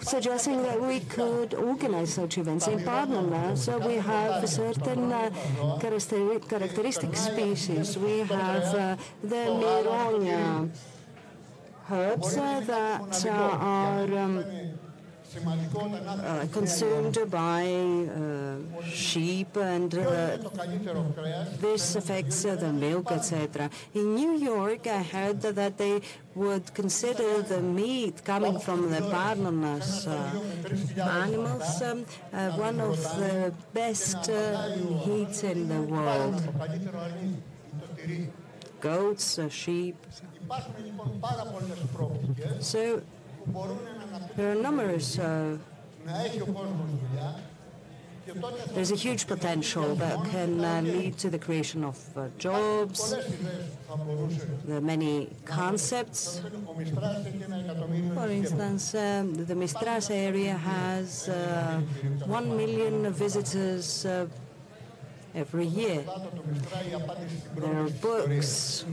suggesting 0.00 0.62
that 0.62 0.80
we 0.80 0.98
could 1.00 1.54
organize 1.54 2.14
such 2.14 2.38
events 2.38 2.66
in 2.66 2.78
Parnana. 2.80 3.56
So 3.56 3.78
we 3.78 3.96
have 4.12 4.48
certain 4.48 5.12
uh, 5.12 5.30
characteristic 5.80 7.14
species. 7.16 7.96
We 7.98 8.20
have 8.20 8.66
uh, 8.74 8.96
the 9.22 9.42
Mironia 9.62 10.70
herbs 11.90 12.36
uh, 12.36 12.60
that 12.66 13.26
are 13.26 14.18
um, 14.18 14.44
uh, 15.34 16.46
consumed 16.52 17.18
by 17.30 17.64
uh, 17.64 18.82
sheep 18.84 19.56
and 19.56 19.94
uh, 19.94 20.36
this 21.60 21.96
affects 21.96 22.42
the 22.42 22.72
milk, 22.72 23.10
etc. 23.12 23.70
In 23.94 24.14
New 24.14 24.36
York, 24.36 24.86
I 24.86 25.02
heard 25.02 25.40
that 25.42 25.78
they 25.78 26.02
would 26.34 26.74
consider 26.74 27.42
the 27.42 27.60
meat 27.60 28.24
coming 28.24 28.58
from 28.58 28.90
the 28.90 29.00
Parnonas 29.00 30.06
animals 30.98 31.82
um, 31.82 32.04
one 32.58 32.80
of 32.80 32.96
the 33.16 33.54
best 33.72 34.28
meats 35.06 35.44
in 35.44 35.68
the 35.68 35.82
world. 35.82 36.42
Goats, 38.80 39.38
sheep. 39.50 39.96
So 42.60 43.02
there 44.36 44.52
are 44.52 44.54
numerous 44.54 45.18
uh, 45.18 45.56
there's 48.74 48.92
a 48.92 48.96
huge 48.96 49.26
potential 49.26 49.94
that 49.96 50.24
can 50.30 50.64
uh, 50.64 50.80
lead 50.82 51.18
to 51.18 51.28
the 51.28 51.38
creation 51.38 51.82
of 51.84 51.98
uh, 52.16 52.28
jobs. 52.38 53.16
There 54.64 54.76
are 54.76 54.80
many 54.80 55.28
concepts. 55.44 56.40
For 58.14 58.28
instance, 58.28 58.94
um, 58.94 59.34
the 59.34 59.54
Mistras 59.54 60.10
area 60.10 60.56
has 60.56 61.28
uh, 61.28 61.80
one 62.26 62.56
million 62.56 63.12
visitors 63.12 64.06
uh, 64.06 64.26
every 65.34 65.66
year. 65.66 66.04
There 67.56 67.74
are 67.82 67.90
books 67.90 68.84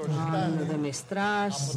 on 0.00 0.58
the 0.68 0.74
Mistras 0.74 1.74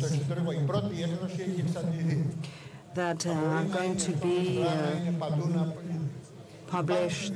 that 2.95 3.25
are 3.27 3.63
going 3.65 3.97
to 3.97 4.11
be 4.13 4.63
uh, 4.63 4.95
published. 6.67 7.33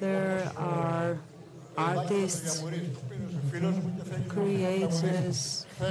There 0.00 0.50
are 0.56 1.18
artists, 1.76 2.64
creators, 4.28 5.66
uh, 5.80 5.84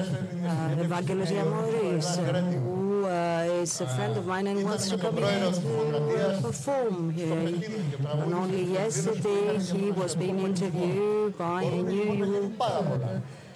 Evangelos 0.81 1.31
Yamoris, 1.31 2.17
who 2.17 3.05
uh, 3.05 3.61
is 3.61 3.79
a 3.81 3.87
friend 3.87 4.17
of 4.17 4.25
mine 4.25 4.47
and 4.47 4.63
wants 4.63 4.89
to 4.89 4.97
come 4.97 5.17
here 5.17 5.51
to 5.51 6.39
perform 6.41 7.11
here. 7.11 7.33
And 7.33 8.33
only 8.33 8.63
yesterday 8.63 9.59
he 9.59 9.91
was 9.91 10.15
being 10.15 10.39
interviewed 10.39 11.37
by 11.37 11.63
a 11.63 11.81
New 11.83 12.53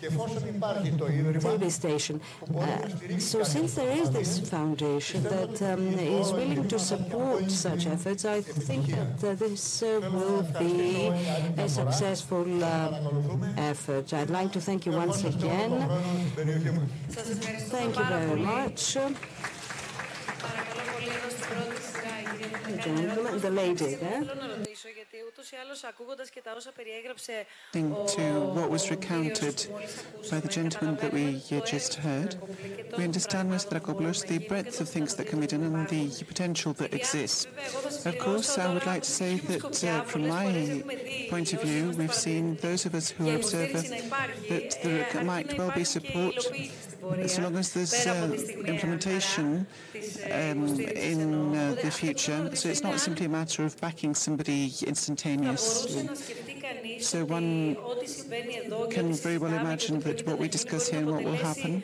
TV 0.01 1.71
station. 1.71 2.21
Uh, 2.55 3.19
so 3.19 3.43
since 3.43 3.75
there 3.75 3.91
is 3.91 4.09
this 4.11 4.39
foundation 4.39 5.23
that 5.23 5.61
um, 5.61 5.87
is 5.99 6.31
willing 6.31 6.67
to 6.67 6.79
support 6.79 7.49
such 7.51 7.87
efforts, 7.87 8.25
I 8.25 8.41
think 8.41 8.87
that 8.87 9.23
uh, 9.23 9.35
this 9.35 9.83
uh, 9.83 10.01
will 10.13 10.43
be 10.59 11.07
a 11.57 11.67
successful 11.69 12.63
uh, 12.63 12.91
effort. 13.57 14.13
I'd 14.13 14.29
like 14.29 14.51
to 14.53 14.61
thank 14.61 14.85
you 14.85 14.91
once 14.93 15.23
again. 15.23 15.71
Thank 17.75 17.97
you 17.97 18.05
very 18.05 18.39
much. 18.41 18.97
The 22.67 22.74
gentleman, 22.85 23.39
the 23.39 23.49
lady 23.49 23.95
there. 23.95 24.23
To 28.07 28.23
what 28.53 28.69
was 28.69 28.91
recounted 28.91 29.67
by 30.29 30.39
the 30.39 30.47
gentleman 30.47 30.95
that 30.97 31.13
we 31.13 31.41
just 31.65 31.95
heard, 31.95 32.35
we 32.97 33.03
understand, 33.03 33.51
Mr. 33.51 33.79
Dracopoulos, 33.79 34.27
the 34.27 34.39
breadth 34.47 34.79
of 34.81 34.89
things 34.89 35.15
that 35.15 35.27
can 35.27 35.39
be 35.39 35.47
done 35.47 35.63
and 35.63 35.87
the 35.87 36.23
potential 36.25 36.73
that 36.73 36.93
exists. 36.93 37.47
Of 38.05 38.19
course, 38.19 38.57
I 38.57 38.73
would 38.73 38.85
like 38.85 39.03
to 39.03 39.11
say 39.11 39.37
that 39.37 39.83
uh, 39.83 40.01
from 40.03 40.27
my 40.27 40.83
point 41.29 41.53
of 41.53 41.61
view, 41.61 41.91
we've 41.97 42.13
seen 42.13 42.55
those 42.57 42.85
of 42.85 42.95
us 42.95 43.09
who 43.09 43.29
are 43.29 43.35
observers 43.35 43.89
that 43.89 44.77
there 44.83 45.23
might 45.23 45.57
well 45.57 45.71
be 45.71 45.83
support 45.83 46.35
as 47.13 47.39
long 47.39 47.55
as 47.57 47.73
there's 47.73 48.07
uh, 48.07 48.35
implementation 48.65 49.67
um, 50.31 50.79
in 50.79 51.55
uh, 51.55 51.75
the 51.81 51.91
future. 51.91 52.55
So 52.55 52.69
it's 52.69 52.83
not 52.83 52.99
simply 52.99 53.25
a 53.25 53.29
matter 53.29 53.63
of 53.63 53.79
backing 53.81 54.15
somebody 54.15 54.73
instantaneously. 54.85 56.09
So 56.99 57.25
one 57.25 57.77
can 58.89 59.13
very 59.13 59.37
well 59.37 59.53
imagine 59.53 59.99
that 60.01 60.25
what 60.25 60.39
we 60.39 60.47
discuss 60.47 60.89
here 60.89 60.99
and 60.99 61.11
what 61.11 61.23
will 61.23 61.35
happen 61.35 61.83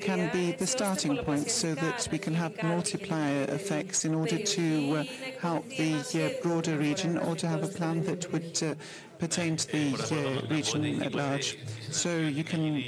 can 0.00 0.30
be 0.32 0.52
the 0.52 0.66
starting 0.66 1.16
point 1.18 1.50
so 1.50 1.74
that 1.74 2.08
we 2.10 2.18
can 2.18 2.34
have 2.34 2.60
multiplier 2.62 3.44
effects 3.44 4.04
in 4.04 4.14
order 4.14 4.38
to 4.38 4.96
uh, 4.96 5.04
help 5.40 5.68
the 5.68 5.94
uh, 5.96 6.42
broader 6.42 6.76
region 6.76 7.18
or 7.18 7.36
to 7.36 7.46
have 7.46 7.62
a 7.62 7.68
plan 7.68 8.04
that 8.04 8.30
would 8.32 8.62
uh, 8.62 8.74
pertain 9.18 9.56
to 9.56 9.66
the 9.70 10.42
uh, 10.42 10.54
region 10.54 11.02
at 11.02 11.14
large. 11.14 11.58
So 11.90 12.16
you 12.16 12.44
can 12.44 12.82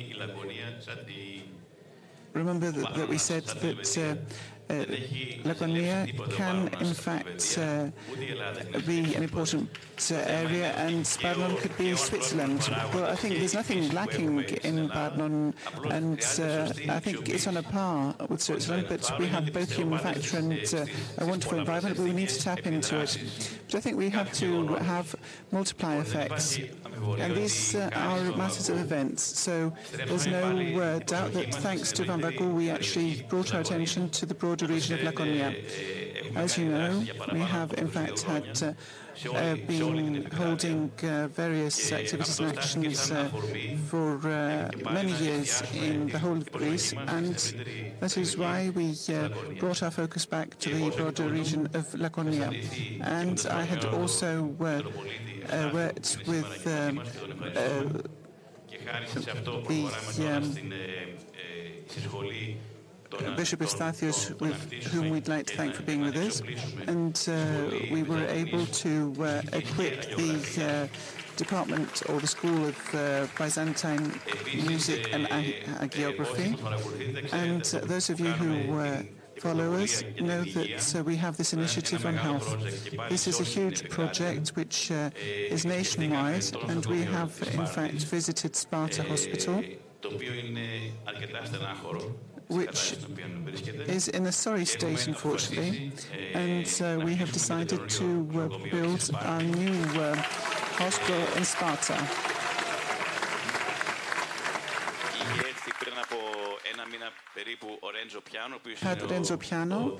remember 2.35 2.70
that, 2.70 2.94
that 2.94 3.09
we 3.09 3.19
said 3.19 3.44
that 3.44 3.97
uh, 3.98 4.15
Laconia 4.69 6.07
can, 6.31 6.69
in 6.81 6.95
fact, 6.95 7.59
uh, 7.61 7.91
be 8.86 9.15
an 9.15 9.23
important 9.23 9.69
uh, 10.11 10.15
area, 10.27 10.73
and 10.73 11.05
Sparnon 11.05 11.57
could 11.59 11.77
be 11.77 11.95
Switzerland. 11.95 12.61
Well, 12.95 13.07
I 13.07 13.15
think 13.15 13.39
there's 13.39 13.55
nothing 13.55 13.93
lacking 13.93 14.39
in 14.65 14.89
Sparnon, 14.89 15.55
and 15.91 16.20
uh, 16.41 16.93
I 16.93 16.99
think 16.99 17.28
it's 17.28 17.47
on 17.47 17.59
a 17.59 17.62
par 17.62 18.15
with 18.28 18.41
Switzerland, 18.41 18.86
but 18.89 19.11
we 19.19 19.27
have 19.27 19.53
both 19.53 19.70
human 19.70 19.99
factor 19.99 20.39
and 20.39 20.53
uh, 20.74 20.86
a 21.19 21.27
wonderful 21.27 21.59
environment, 21.59 21.97
but 21.97 22.05
we 22.05 22.12
need 22.12 22.31
to 22.31 22.41
tap 22.41 22.66
into 22.66 23.01
it. 23.01 23.19
But 23.66 23.77
I 23.77 23.81
think 23.81 23.99
we 23.99 24.09
have 24.11 24.32
to 24.35 24.66
have 24.77 25.15
multiplier 25.53 26.01
effects. 26.01 26.59
And 27.19 27.36
these 27.36 27.74
uh, 27.74 27.91
are 27.95 28.36
matters 28.36 28.70
of 28.70 28.78
events, 28.81 29.23
so 29.23 29.73
there's 29.93 30.27
no 30.27 30.57
uh, 30.81 30.99
doubt 31.01 31.32
that 31.35 31.55
thanks 31.57 31.93
to 31.93 32.05
Vamvakou, 32.05 32.53
we 32.55 32.70
actually 32.70 33.23
brought 33.28 33.55
our 33.55 33.61
attention 33.61 34.09
to 34.11 34.27
the 34.27 34.35
broader 34.56 34.72
region 34.72 34.94
of 34.94 35.02
Laconia. 35.02 35.52
As 36.36 36.56
you 36.59 36.66
know, 36.66 37.05
we 37.32 37.40
have 37.40 37.72
in 37.74 37.89
fact 37.89 38.22
had 38.22 38.62
uh, 38.62 38.72
uh, 39.35 39.55
been 39.66 40.26
holding 40.32 40.93
uh, 41.02 41.28
various 41.28 41.93
activities 41.93 42.39
and 42.40 42.56
actions 42.56 43.10
uh, 43.10 43.28
for 43.89 44.16
uh, 44.28 44.70
many 44.93 45.12
years 45.12 45.62
in 45.74 46.09
the 46.09 46.18
whole 46.18 46.36
of 46.36 46.51
Greece, 46.52 46.93
and 46.93 47.36
that 48.01 48.16
is 48.16 48.36
why 48.36 48.70
we 48.74 48.94
uh, 49.09 49.28
brought 49.59 49.82
our 49.82 49.90
focus 49.90 50.24
back 50.26 50.56
to 50.59 50.70
the 50.70 50.90
broader 50.90 51.28
region 51.28 51.68
of 51.74 51.93
Laconia. 51.94 52.52
And 53.01 53.44
I 53.51 53.62
had 53.62 53.85
also 53.86 54.44
worked 54.44 54.93
with 56.26 56.66
um, 56.66 57.02
the 57.55 58.02
um, 60.36 60.64
Bishop 63.36 63.61
Eustathios, 63.61 64.39
with 64.41 64.73
whom 64.93 65.11
we'd 65.11 65.28
like 65.28 65.47
to 65.47 65.57
thank 65.57 65.74
for 65.74 65.82
being 65.82 66.01
with 66.01 66.16
us. 66.16 66.43
And 66.86 67.16
uh, 67.28 67.77
we 67.91 68.03
were 68.03 68.27
able 68.27 68.66
to 68.66 69.15
uh, 69.20 69.43
equip 69.53 70.03
the 70.16 70.89
uh, 70.91 71.36
department 71.36 72.03
or 72.09 72.20
the 72.20 72.27
School 72.27 72.66
of 72.66 72.95
uh, 72.95 73.27
Byzantine 73.39 74.20
Music 74.66 75.12
and 75.12 75.27
Hagiography. 75.27 76.51
And 77.32 77.62
uh, 77.74 77.86
those 77.86 78.11
of 78.11 78.20
you 78.20 78.32
who 78.32 78.78
uh, 78.78 79.03
follow 79.41 79.74
us 79.74 80.05
know 80.20 80.45
that 80.45 81.03
we 81.05 81.16
have 81.16 81.36
this 81.36 81.53
initiative 81.53 82.07
on 82.07 82.15
health. 82.15 82.57
This 83.09 83.27
is 83.27 83.41
a 83.41 83.45
huge 83.45 83.89
project 83.91 84.51
which 84.51 84.91
is 84.91 85.65
nationwide, 85.65 86.45
and 86.69 86.86
we 86.86 87.03
have 87.03 87.32
in 87.53 87.66
fact 87.66 87.95
visited 88.05 88.55
Sparta 88.55 89.03
Hospital 89.03 89.62
which 92.48 92.96
is 93.86 94.08
in 94.08 94.26
a 94.26 94.32
sorry 94.32 94.64
state, 94.64 95.06
unfortunately, 95.06 95.92
and 96.34 96.66
uh, 96.82 97.04
we 97.04 97.14
have 97.14 97.32
decided 97.32 97.88
to 97.88 98.28
uh, 98.34 98.70
build 98.70 99.10
a 99.20 99.42
new 99.42 100.00
uh, 100.00 100.14
hospital 100.16 101.36
in 101.36 101.44
Sparta. 101.44 102.34
Renzo 109.11 109.36
Piano, 109.36 109.97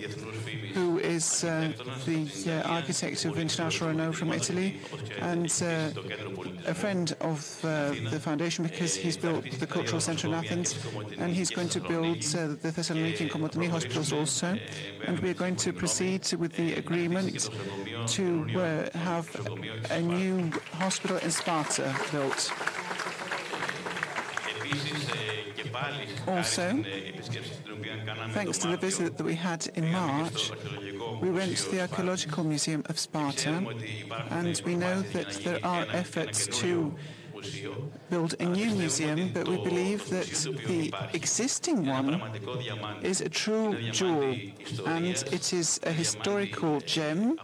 who 0.74 0.98
is 0.98 1.43
uh, 1.43 1.73
the 2.06 2.62
uh, 2.65 2.69
architect 2.69 3.24
of 3.24 3.39
international 3.39 3.90
renown 3.90 4.12
from 4.12 4.32
Italy 4.32 4.81
and 5.20 5.51
uh, 5.62 5.90
a 6.66 6.74
friend 6.74 7.16
of 7.20 7.65
uh, 7.65 7.90
the 8.11 8.20
foundation 8.20 8.65
because 8.65 8.94
he's 8.94 9.16
built 9.16 9.44
the 9.59 9.66
Cultural 9.66 10.01
Centre 10.01 10.28
in 10.28 10.35
Athens 10.35 10.77
and 11.19 11.35
he's 11.35 11.51
going 11.51 11.69
to 11.70 11.81
build 11.81 12.19
uh, 12.19 12.55
the 12.62 12.70
Thessaloniki 12.70 13.23
and 13.23 13.31
Komotini 13.31 13.69
hospitals 13.69 14.12
also. 14.12 14.56
And 15.06 15.19
we're 15.19 15.35
going 15.35 15.56
to 15.56 15.73
proceed 15.73 16.32
with 16.35 16.52
the 16.52 16.74
agreement 16.74 17.51
to 18.09 18.47
uh, 18.55 18.98
have 18.98 19.28
a 19.90 20.01
new 20.01 20.51
hospital 20.73 21.16
in 21.19 21.31
Sparta 21.31 21.94
built. 22.12 22.52
Also, 26.26 26.84
thanks 28.32 28.59
to 28.59 28.68
the 28.68 28.76
visit 28.76 29.16
that 29.16 29.24
we 29.24 29.34
had 29.34 29.66
in 29.74 29.90
March, 29.92 30.51
we 31.20 31.30
went 31.30 31.56
to 31.56 31.70
the 31.70 31.80
Archaeological 31.80 32.44
Museum 32.44 32.82
of 32.86 32.98
Sparta, 32.98 33.64
and 34.30 34.60
we 34.64 34.74
know 34.76 35.02
that 35.02 35.32
there 35.44 35.59
are 35.64 35.86
efforts 35.92 36.46
to 36.59 36.94
build 38.10 38.34
a 38.40 38.44
new 38.44 38.70
museum, 38.74 39.30
but 39.32 39.48
we 39.48 39.56
believe 39.56 40.08
that 40.10 40.26
the 40.66 40.92
existing 41.12 41.86
one 41.86 42.20
is 43.02 43.20
a 43.20 43.28
true 43.28 43.70
jewel 43.90 44.34
and 44.86 45.06
it 45.06 45.52
is 45.52 45.80
a 45.84 45.92
historical 45.92 46.80
gem 46.80 47.38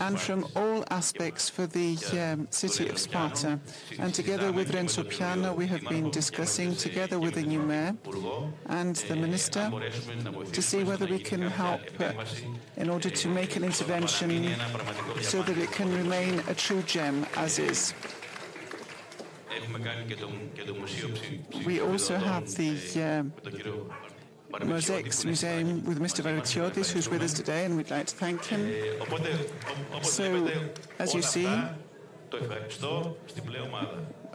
and 0.00 0.18
from 0.18 0.46
all 0.56 0.84
aspects 0.90 1.48
for 1.48 1.66
the 1.66 1.96
um, 2.12 2.46
city 2.50 2.88
of 2.88 2.98
Sparta. 2.98 3.58
And 3.98 4.14
together 4.14 4.52
with 4.52 4.74
Renzo 4.74 5.04
Piano, 5.04 5.52
we 5.52 5.66
have 5.66 5.82
been 5.88 6.10
discussing 6.10 6.74
together 6.74 7.18
with 7.18 7.34
the 7.34 7.42
new 7.42 7.62
mayor 7.62 7.96
and 8.66 8.96
the 8.96 9.16
minister 9.16 9.70
to 10.52 10.62
see 10.62 10.84
whether 10.84 11.06
we 11.06 11.18
can 11.18 11.42
help 11.42 11.80
uh, 12.00 12.12
in 12.76 12.90
order 12.90 13.10
to 13.10 13.28
make 13.28 13.56
an 13.56 13.64
intervention 13.64 14.54
so 15.20 15.42
that 15.42 15.58
it 15.58 15.70
can 15.72 15.92
remain 15.96 16.40
a 16.48 16.54
true 16.54 16.82
gem 16.82 17.26
as 17.36 17.58
is. 17.58 17.77
We 21.66 21.80
also 21.80 22.16
have 22.16 22.46
the 22.54 23.32
uh, 24.52 24.64
Mosaics 24.64 25.24
Museum 25.24 25.84
with 25.84 26.00
Mr. 26.00 26.22
Varoutiotis, 26.22 26.90
who's 26.90 27.08
with 27.08 27.22
us 27.22 27.32
today, 27.32 27.64
and 27.64 27.76
we'd 27.76 27.90
like 27.90 28.06
to 28.06 28.14
thank 28.14 28.44
him. 28.44 28.72
So, 30.02 30.50
as 30.98 31.14
you 31.14 31.22
see, 31.22 31.46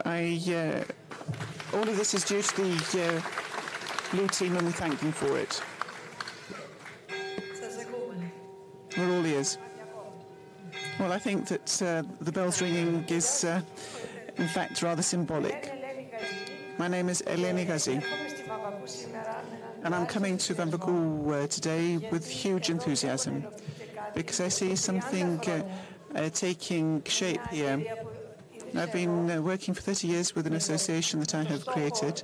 I, 0.04 0.40
uh, 0.48 1.76
all 1.76 1.88
of 1.88 1.96
this 1.96 2.14
is 2.14 2.24
due 2.24 2.42
to 2.42 2.56
the 2.56 3.16
uh, 3.16 3.22
blue 4.10 4.28
team, 4.28 4.56
and 4.56 4.66
we 4.66 4.72
thank 4.72 4.98
them 5.00 5.12
for 5.12 5.38
it. 5.38 5.62
We're 8.96 9.16
all 9.16 9.26
ears. 9.26 9.58
Well, 10.98 11.12
I 11.12 11.18
think 11.18 11.48
that 11.48 11.82
uh, 11.82 12.02
the 12.20 12.30
bells 12.30 12.62
ringing 12.62 13.04
is, 13.08 13.44
uh, 13.44 13.60
in 14.36 14.46
fact, 14.48 14.82
rather 14.82 15.02
symbolic. 15.02 15.72
My 16.78 16.88
name 16.88 17.08
is 17.08 17.22
Eleni 17.26 17.66
Gazi, 17.66 18.02
and 19.82 19.94
I'm 19.94 20.06
coming 20.06 20.38
to 20.38 20.54
Vamvakou 20.54 21.44
uh, 21.44 21.46
today 21.48 21.98
with 22.10 22.28
huge 22.28 22.70
enthusiasm 22.70 23.44
because 24.14 24.40
I 24.40 24.48
see 24.48 24.76
something 24.76 25.40
uh, 25.48 25.62
uh, 26.14 26.28
taking 26.30 27.02
shape 27.04 27.44
here. 27.50 27.84
I've 28.76 28.92
been 28.92 29.30
uh, 29.30 29.40
working 29.40 29.74
for 29.74 29.82
30 29.82 30.08
years 30.08 30.34
with 30.34 30.46
an 30.46 30.54
association 30.54 31.20
that 31.20 31.34
I 31.34 31.44
have 31.44 31.64
created 31.64 32.22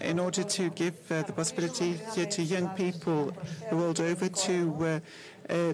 in 0.00 0.18
order 0.18 0.42
to 0.44 0.70
give 0.70 1.08
the 1.08 1.32
possibility 1.34 1.98
to 2.14 2.42
young 2.42 2.68
people 2.70 3.32
the 3.68 3.76
world 3.76 4.00
over 4.00 4.28
to 4.28 5.00
uh, 5.48 5.72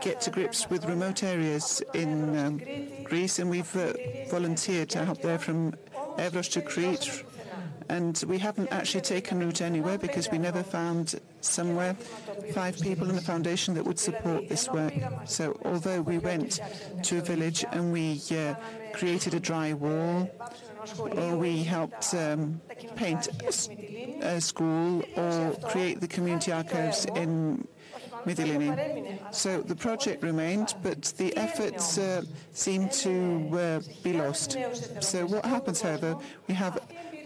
get 0.00 0.20
to 0.22 0.30
grips 0.30 0.68
with 0.70 0.84
remote 0.84 1.22
areas 1.22 1.82
in 1.94 2.36
um, 2.38 2.60
Greece, 3.04 3.38
and 3.38 3.50
we've 3.50 3.76
uh, 3.76 3.92
volunteered 4.30 4.88
to 4.90 5.04
help 5.04 5.22
there 5.22 5.38
from 5.38 5.72
Evros 6.18 6.50
to 6.52 6.62
Crete. 6.62 7.24
And 7.88 8.22
we 8.28 8.38
haven't 8.38 8.70
actually 8.70 9.00
taken 9.00 9.40
root 9.40 9.60
anywhere 9.60 9.98
because 9.98 10.30
we 10.30 10.38
never 10.38 10.62
found 10.62 11.20
somewhere 11.40 11.94
five 12.54 12.80
people 12.80 13.10
in 13.10 13.16
the 13.16 13.20
foundation 13.20 13.74
that 13.74 13.84
would 13.84 13.98
support 13.98 14.48
this 14.48 14.68
work. 14.68 14.94
So 15.24 15.58
although 15.64 16.00
we 16.00 16.18
went 16.18 16.60
to 17.02 17.18
a 17.18 17.20
village 17.20 17.64
and 17.72 17.92
we 17.92 18.22
uh, 18.30 18.54
created 18.92 19.34
a 19.34 19.40
dry 19.40 19.72
wall, 19.72 20.30
or 21.10 21.36
we 21.36 21.64
helped 21.64 22.14
um, 22.14 22.60
paint 22.94 23.28
a 24.22 24.40
school 24.40 25.02
or 25.16 25.56
create 25.68 26.00
the 26.00 26.08
community 26.08 26.52
archives 26.52 27.06
in 27.16 27.66
Mytilene. 28.26 29.18
So 29.32 29.60
the 29.62 29.76
project 29.76 30.22
remained, 30.22 30.74
but 30.82 31.14
the 31.16 31.36
efforts 31.36 31.98
uh, 31.98 32.22
seemed 32.52 32.92
to 32.92 33.48
uh, 33.52 33.80
be 34.02 34.12
lost. 34.12 34.56
So 35.00 35.26
what 35.26 35.44
happens, 35.44 35.80
however, 35.80 36.16
we 36.48 36.54
have 36.54 36.78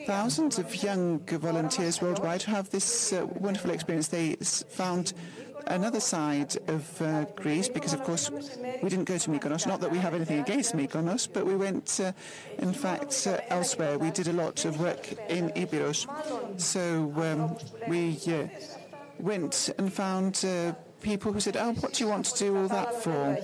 thousands 0.06 0.58
of 0.58 0.82
young 0.82 1.18
volunteers 1.20 2.02
worldwide 2.02 2.42
who 2.42 2.52
have 2.52 2.70
this 2.70 3.12
uh, 3.12 3.26
wonderful 3.40 3.70
experience. 3.70 4.08
They 4.08 4.36
found 4.36 5.14
another 5.66 6.00
side 6.00 6.56
of 6.68 7.00
uh, 7.00 7.24
Greece, 7.36 7.68
because 7.68 7.94
of 7.94 8.02
course 8.04 8.30
we 8.82 8.88
didn't 8.88 9.06
go 9.06 9.18
to 9.18 9.30
Mykonos. 9.30 9.66
Not 9.66 9.80
that 9.80 9.90
we 9.90 9.98
have 9.98 10.14
anything 10.14 10.40
against 10.40 10.76
Mykonos, 10.76 11.28
but 11.32 11.46
we 11.46 11.56
went, 11.56 12.00
uh, 12.02 12.12
in 12.58 12.72
fact, 12.72 13.26
uh, 13.26 13.38
elsewhere. 13.48 13.98
We 13.98 14.10
did 14.10 14.28
a 14.28 14.32
lot 14.32 14.64
of 14.64 14.78
work 14.78 15.12
in 15.30 15.50
Ipiros. 15.50 16.06
So 16.60 17.12
um, 17.16 17.56
we 17.88 18.18
uh, 18.26 18.48
went 19.19 19.69
and 19.77 19.91
found 19.91 20.43
uh, 20.45 20.73
people 21.01 21.31
who 21.31 21.39
said, 21.39 21.57
oh, 21.57 21.73
what 21.73 21.93
do 21.93 22.03
you 22.03 22.09
want 22.09 22.25
to 22.25 22.37
do 22.37 22.57
all 22.57 22.67
that 22.67 22.93
for? 23.03 23.37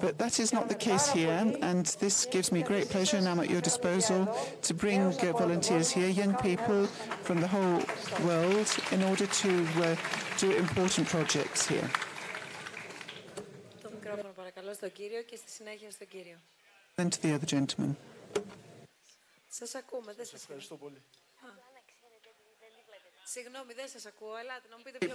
But 0.00 0.18
that 0.18 0.38
is 0.40 0.52
not 0.52 0.68
the 0.68 0.74
case 0.74 1.10
here, 1.10 1.54
and 1.62 1.86
this 2.00 2.26
gives 2.26 2.52
me 2.52 2.62
great 2.62 2.88
pleasure, 2.88 3.16
and 3.16 3.28
I'm 3.28 3.40
at 3.40 3.50
your 3.50 3.60
disposal, 3.60 4.36
to 4.62 4.74
bring 4.74 5.00
uh, 5.00 5.32
volunteers 5.32 5.90
here, 5.90 6.08
young 6.08 6.34
people 6.36 6.86
from 7.22 7.40
the 7.40 7.48
whole 7.48 7.82
world, 8.26 8.68
in 8.90 9.02
order 9.02 9.26
to 9.26 9.66
uh, 9.76 9.96
do 10.38 10.52
important 10.52 11.06
projects 11.08 11.66
here. 11.66 11.88
Then 16.96 17.10
to 17.10 17.22
the 17.22 17.34
other 17.34 17.46
gentleman. 17.46 17.96
Σας 19.48 19.74
ακούμε, 19.74 20.12
δεν 20.16 20.26
σας 20.26 20.46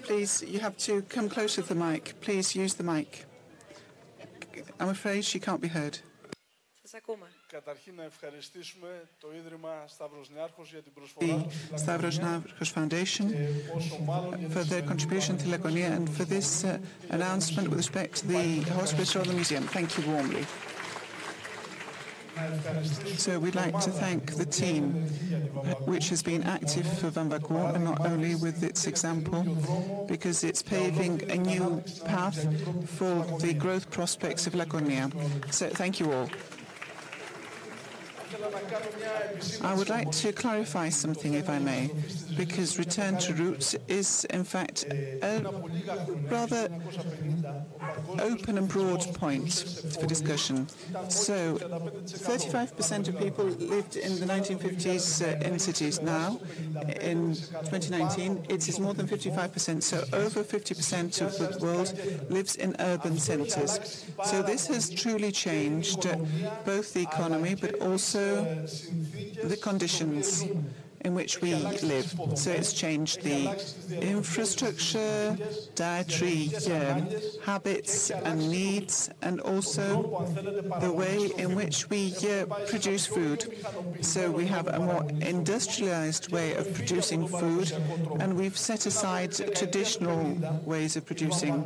Please, 0.02 0.42
you 0.42 0.60
have 0.60 0.78
to 0.78 1.02
come 1.04 1.30
closer 1.30 1.62
to 1.62 1.68
the 1.74 1.76
mic. 1.76 2.20
Please 2.22 2.56
use 2.56 2.74
the 2.74 2.84
mic. 2.84 3.26
I'm 4.80 4.90
afraid 4.90 5.24
she 5.24 5.40
can't 5.40 5.62
be 5.62 5.68
heard. 5.68 6.00
Σας 6.90 7.00
ακούμε. 7.00 7.28
Καταρχήν 7.48 7.96
να 7.96 8.04
ευχαριστήσουμε 8.04 9.10
το 9.20 9.28
Ίδρυμα 9.34 9.84
Σταύρος 9.88 10.30
Νιάρχος 10.30 10.70
για 10.70 10.82
την 10.82 10.94
προσφορά 10.94 11.46
The 11.72 11.80
Stavros 11.86 12.20
Niarchos 12.20 12.72
Foundation 12.76 13.26
for 14.54 14.64
their 14.64 14.84
contribution 14.92 15.38
to 15.38 15.46
Laconia 15.54 15.90
and 15.98 16.10
for 16.18 16.26
this 16.36 16.64
uh, 16.64 16.78
announcement 17.18 17.68
with 17.70 17.78
respect 17.86 18.12
to 18.20 18.28
the 18.28 18.46
hospital 18.80 19.22
and 19.22 19.30
the 19.32 19.38
museum. 19.42 19.64
Thank 19.78 19.90
you 19.98 20.04
warmly. 20.12 20.44
So 23.17 23.39
we'd 23.39 23.55
like 23.55 23.79
to 23.81 23.91
thank 23.91 24.35
the 24.35 24.47
team, 24.47 24.93
which 25.85 26.09
has 26.09 26.23
been 26.23 26.43
active 26.43 26.87
for 26.99 27.11
Van 27.11 27.31
Vamvakou, 27.31 27.75
and 27.75 27.85
not 27.85 28.05
only 28.07 28.35
with 28.35 28.63
its 28.63 28.87
example, 28.87 29.43
because 30.09 30.45
it's 30.45 30.63
paving 30.63 31.31
a 31.31 31.37
new 31.37 31.83
path 32.05 32.39
for 32.89 33.25
the 33.39 33.55
growth 33.55 33.91
prospects 33.91 34.47
of 34.47 34.55
Laconia. 34.55 35.11
So 35.51 35.69
thank 35.69 36.01
you 36.01 36.13
all. 36.13 36.29
I 39.63 39.75
would 39.75 39.89
like 39.89 40.11
to 40.13 40.33
clarify 40.33 40.89
something, 40.89 41.35
if 41.35 41.49
I 41.49 41.59
may, 41.59 41.91
because 42.37 42.79
return 42.79 43.19
to 43.19 43.35
roots 43.35 43.75
is, 43.89 44.25
in 44.27 44.45
fact, 44.45 44.85
a 44.91 45.43
rather 46.31 46.69
open 48.21 48.59
and 48.59 48.69
broad 48.69 49.01
point 49.15 49.53
for 49.99 50.07
discussion. 50.07 50.69
So, 51.09 51.57
35% 51.57 53.09
of 53.09 53.19
people 53.19 53.45
lived 53.45 53.97
in 53.97 54.19
the 54.21 54.27
1950s 54.27 55.23
uh, 55.23 55.47
in 55.47 55.59
cities. 55.59 56.01
Now, 56.01 56.41
in 57.01 57.35
2019, 57.35 58.47
it 58.49 58.69
is 58.69 58.79
more 58.79 58.95
than 58.95 59.07
55%. 59.07 59.83
So, 59.83 60.05
over 60.13 60.43
50% 60.43 61.21
of 61.21 61.39
the 61.39 61.65
world 61.65 61.93
lives 62.31 62.57
in 62.57 62.77
urban 62.79 63.19
centres. 63.19 64.05
So, 64.25 64.43
this 64.43 64.67
has 64.69 64.91
truly 64.91 65.33
changed 65.33 66.07
uh, 66.07 66.17
both 66.65 66.95
the 66.95 67.03
economy, 67.03 67.55
but 67.55 67.81
also 67.81 68.62
the 68.63 69.57
conditions 69.61 70.45
in 71.05 71.15
which 71.15 71.41
we 71.41 71.55
live. 71.55 72.15
So 72.35 72.51
it's 72.51 72.73
changed 72.73 73.23
the 73.23 73.41
infrastructure, 74.01 75.37
dietary 75.75 76.51
um, 76.71 77.09
habits 77.45 78.11
and 78.11 78.51
needs, 78.51 79.11
and 79.21 79.41
also 79.41 80.25
the 80.81 80.93
way 80.93 81.31
in 81.37 81.55
which 81.55 81.91
we 81.91 82.15
uh, 82.29 82.47
produce 82.67 83.07
food. 83.07 83.41
So 84.01 84.31
we 84.31 84.47
have 84.47 84.69
a 84.69 84.79
more 84.79 85.05
industrialized 85.21 86.31
way 86.33 86.55
of 86.55 86.73
producing 86.73 87.27
food, 87.27 87.73
and 88.21 88.37
we've 88.37 88.59
set 88.59 88.87
aside 88.87 89.33
traditional 89.57 90.37
ways 90.65 90.97
of 90.97 91.05
producing. 91.05 91.65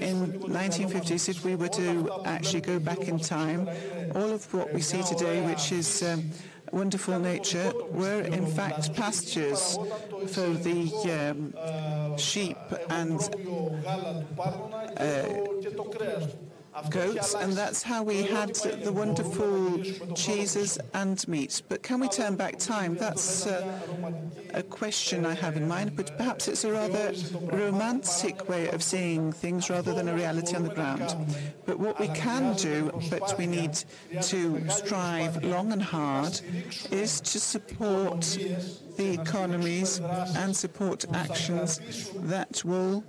In 0.00 0.40
1950s, 0.40 1.28
if 1.28 1.44
we 1.44 1.54
were 1.54 1.68
to 1.68 2.10
actually 2.24 2.62
go 2.62 2.78
back 2.78 3.08
in 3.08 3.18
time, 3.18 3.68
all 4.14 4.30
of 4.30 4.52
what 4.54 4.72
we 4.72 4.80
see 4.80 5.02
today, 5.02 5.44
which 5.46 5.72
is 5.72 6.02
um, 6.02 6.30
wonderful 6.74 7.18
nature 7.20 7.72
were 7.90 8.22
in 8.22 8.46
fact 8.46 8.92
pastures 8.94 9.78
for 10.28 10.48
the 10.66 10.80
um, 11.14 12.18
sheep 12.18 12.56
and 12.90 13.20
uh, 14.96 15.24
goats, 16.90 17.34
and 17.34 17.52
that's 17.52 17.82
how 17.82 18.02
we 18.02 18.22
had 18.22 18.54
the 18.54 18.92
wonderful 18.92 19.82
cheeses 20.14 20.78
and 20.92 21.26
meat. 21.28 21.62
But 21.68 21.82
can 21.82 22.00
we 22.00 22.08
turn 22.08 22.36
back 22.36 22.58
time? 22.58 22.96
That's 22.96 23.46
uh, 23.46 23.80
a 24.52 24.62
question 24.62 25.24
I 25.26 25.34
have 25.34 25.56
in 25.56 25.68
mind, 25.68 25.96
but 25.96 26.16
perhaps 26.16 26.48
it's 26.48 26.64
a 26.64 26.72
rather 26.72 27.12
romantic 27.52 28.48
way 28.48 28.68
of 28.68 28.82
seeing 28.82 29.32
things 29.32 29.70
rather 29.70 29.94
than 29.94 30.08
a 30.08 30.14
reality 30.14 30.56
on 30.56 30.64
the 30.64 30.74
ground. 30.74 31.14
But 31.66 31.78
what 31.78 31.98
we 31.98 32.08
can 32.08 32.54
do, 32.54 32.90
but 33.10 33.36
we 33.38 33.46
need 33.46 33.74
to 34.22 34.68
strive 34.68 35.42
long 35.44 35.72
and 35.72 35.82
hard, 35.82 36.40
is 36.90 37.20
to 37.20 37.40
support 37.40 38.38
the 38.96 39.12
economies 39.20 40.00
and 40.36 40.56
support 40.56 41.04
actions 41.12 42.10
that 42.14 42.62
will 42.64 43.02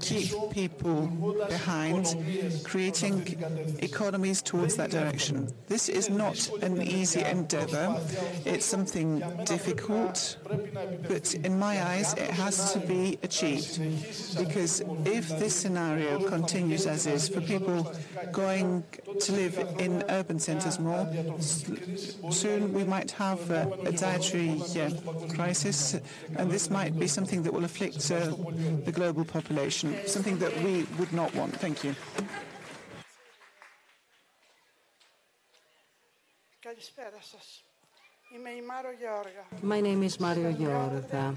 keep 0.00 0.32
people 0.50 1.06
behind, 1.48 2.16
creating 2.64 3.36
economies 3.78 4.42
towards 4.42 4.76
that 4.76 4.90
direction. 4.90 5.48
This 5.68 5.88
is 5.88 6.10
not 6.10 6.50
an 6.62 6.82
easy 6.82 7.22
endeavor. 7.22 8.00
It's 8.44 8.66
something 8.66 9.22
difficult, 9.44 10.36
but 11.08 11.34
in 11.34 11.58
my 11.58 11.82
eyes, 11.82 12.14
it 12.14 12.30
has 12.30 12.72
to 12.72 12.80
be 12.80 13.18
achieved. 13.22 13.78
Because 14.38 14.82
if 15.04 15.28
this 15.38 15.54
scenario 15.54 16.28
continues 16.28 16.86
as 16.86 17.06
is, 17.06 17.28
for 17.28 17.40
people 17.40 17.92
going 18.32 18.84
to 19.20 19.32
live 19.32 19.58
in 19.78 20.04
urban 20.08 20.38
centers 20.38 20.78
more, 20.78 21.08
soon 22.30 22.72
we 22.72 22.84
might 22.84 23.10
have 23.12 23.50
a, 23.50 23.70
a 23.84 23.92
dietary 23.92 24.60
uh, 24.76 24.79
crisis, 25.34 25.96
and 26.36 26.50
this 26.50 26.70
might 26.70 26.98
be 26.98 27.06
something 27.06 27.42
that 27.42 27.52
will 27.52 27.64
afflict 27.64 28.10
uh, 28.10 28.34
the 28.84 28.92
global 28.92 29.24
population, 29.24 29.94
something 30.06 30.38
that 30.38 30.56
we 30.62 30.86
would 30.98 31.12
not 31.12 31.34
want. 31.34 31.54
Thank 31.56 31.84
you. 31.84 31.94
My 39.62 39.80
name 39.80 40.02
is 40.04 40.20
Mario 40.20 40.52
Georga. 40.52 41.34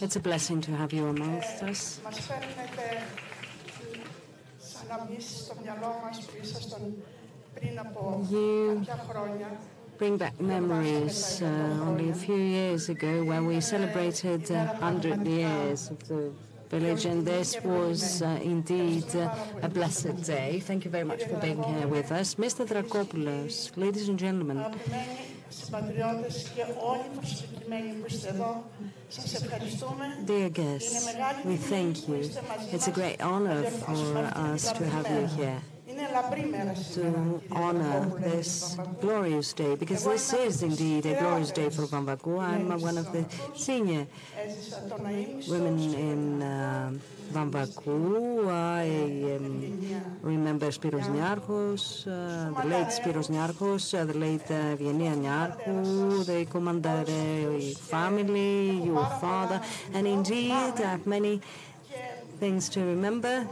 It's 0.00 0.16
a 0.16 0.20
blessing 0.20 0.60
to 0.62 0.72
have 0.72 0.92
you 0.92 1.06
amongst 1.06 1.62
us. 1.62 2.00
You 8.30 8.84
bring 10.00 10.16
back 10.16 10.40
memories 10.40 11.42
uh, 11.42 11.46
only 11.86 12.08
a 12.08 12.14
few 12.14 12.40
years 12.58 12.88
ago 12.88 13.22
when 13.22 13.44
we 13.44 13.60
celebrated 13.60 14.50
uh, 14.50 14.64
100 14.80 15.26
years 15.26 15.90
of 15.90 15.98
the 16.08 16.32
village, 16.70 17.04
and 17.04 17.26
this 17.26 17.60
was 17.62 18.22
uh, 18.22 18.40
indeed 18.42 19.04
uh, 19.14 19.28
a 19.60 19.68
blessed 19.68 20.22
day. 20.24 20.58
Thank 20.60 20.86
you 20.86 20.90
very 20.90 21.04
much 21.04 21.24
for 21.24 21.36
being 21.36 21.62
here 21.62 21.86
with 21.86 22.10
us. 22.12 22.36
Mr. 22.36 22.66
Dracopoulos, 22.66 23.76
ladies 23.76 24.08
and 24.08 24.18
gentlemen, 24.18 24.64
Dear 30.24 30.48
guests, 30.48 31.14
we 31.44 31.56
thank 31.56 32.08
you. 32.08 32.30
It's 32.72 32.88
a 32.88 32.92
great 32.92 33.20
honor 33.20 33.64
for 33.64 34.16
us 34.48 34.72
to 34.72 34.86
have 34.86 35.06
you 35.10 35.26
here 35.36 35.60
to 36.94 37.42
honor 37.52 38.10
this 38.18 38.76
glorious 39.00 39.52
day, 39.52 39.74
because 39.76 40.04
this 40.04 40.32
is 40.32 40.62
indeed 40.62 41.06
a 41.06 41.18
glorious 41.18 41.50
day 41.50 41.68
for 41.70 41.82
Vamvakou. 41.82 42.40
I'm 42.40 42.80
one 42.80 42.98
of 42.98 43.12
the 43.12 43.24
senior 43.54 44.06
women 45.48 45.78
in 45.94 46.42
uh. 46.42 46.92
I 47.32 47.38
um, 49.36 49.72
remember 50.20 50.66
Spiros 50.72 51.06
Niarchos, 51.06 52.04
uh, 52.06 52.60
the 52.60 52.66
late 52.66 52.88
Spiros 52.88 53.30
Niarchos, 53.30 53.94
uh, 53.94 54.04
the 54.04 54.18
late 54.18 54.50
uh, 54.50 54.76
Eugenia 54.80 55.14
Niarchou, 55.14 56.26
the 56.26 56.44
commander 56.46 57.04
uh, 57.06 57.60
family, 57.78 58.82
your 58.82 59.06
father, 59.20 59.60
and 59.94 60.08
indeed 60.08 60.50
I 60.50 60.72
have 60.80 61.06
many 61.06 61.40
things 62.40 62.68
to 62.70 62.80
remember. 62.80 63.46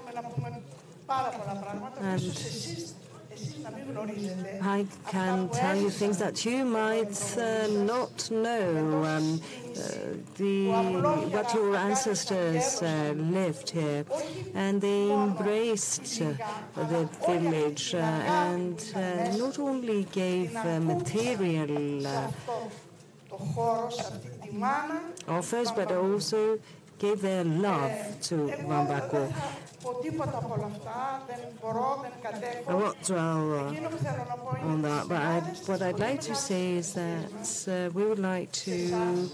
And 1.11 2.23
I 4.63 4.87
can 5.09 5.49
tell 5.49 5.77
you 5.77 5.89
things 5.91 6.19
that 6.19 6.45
you 6.45 6.65
might 6.65 7.39
uh, 7.39 7.67
not 7.69 8.31
know. 8.31 9.05
Um, 9.05 9.41
uh, 9.79 9.81
the, 10.37 10.71
what 11.31 11.55
your 11.55 11.77
ancestors 11.77 12.83
uh, 12.83 13.15
lived 13.17 13.71
here, 13.71 14.05
and 14.55 14.81
they 14.81 15.11
embraced 15.11 16.21
uh, 16.21 16.35
the 16.75 17.09
village 17.27 17.95
uh, 17.95 17.99
and 17.99 18.93
uh, 18.95 19.37
not 19.37 19.59
only 19.59 20.05
gave 20.05 20.53
material 20.65 22.07
offers, 25.29 25.73
but 25.73 25.93
also 25.93 26.59
gave 26.99 27.23
their 27.23 27.45
love 27.45 28.21
to 28.23 28.35
Vamvakou. 28.67 29.33
I 32.69 32.75
won't 32.75 33.03
dwell 33.03 33.55
uh, 33.55 33.73
on 34.63 34.83
that, 34.83 35.09
but 35.09 35.21
I'd, 35.21 35.43
what 35.67 35.83
I'd 35.83 35.99
like 35.99 36.21
to 36.23 36.35
say 36.35 36.73
is 36.77 36.93
that 36.95 37.69
uh, 37.69 37.91
we 37.95 38.05
would 38.05 38.19
like 38.19 38.53
to 38.53 39.31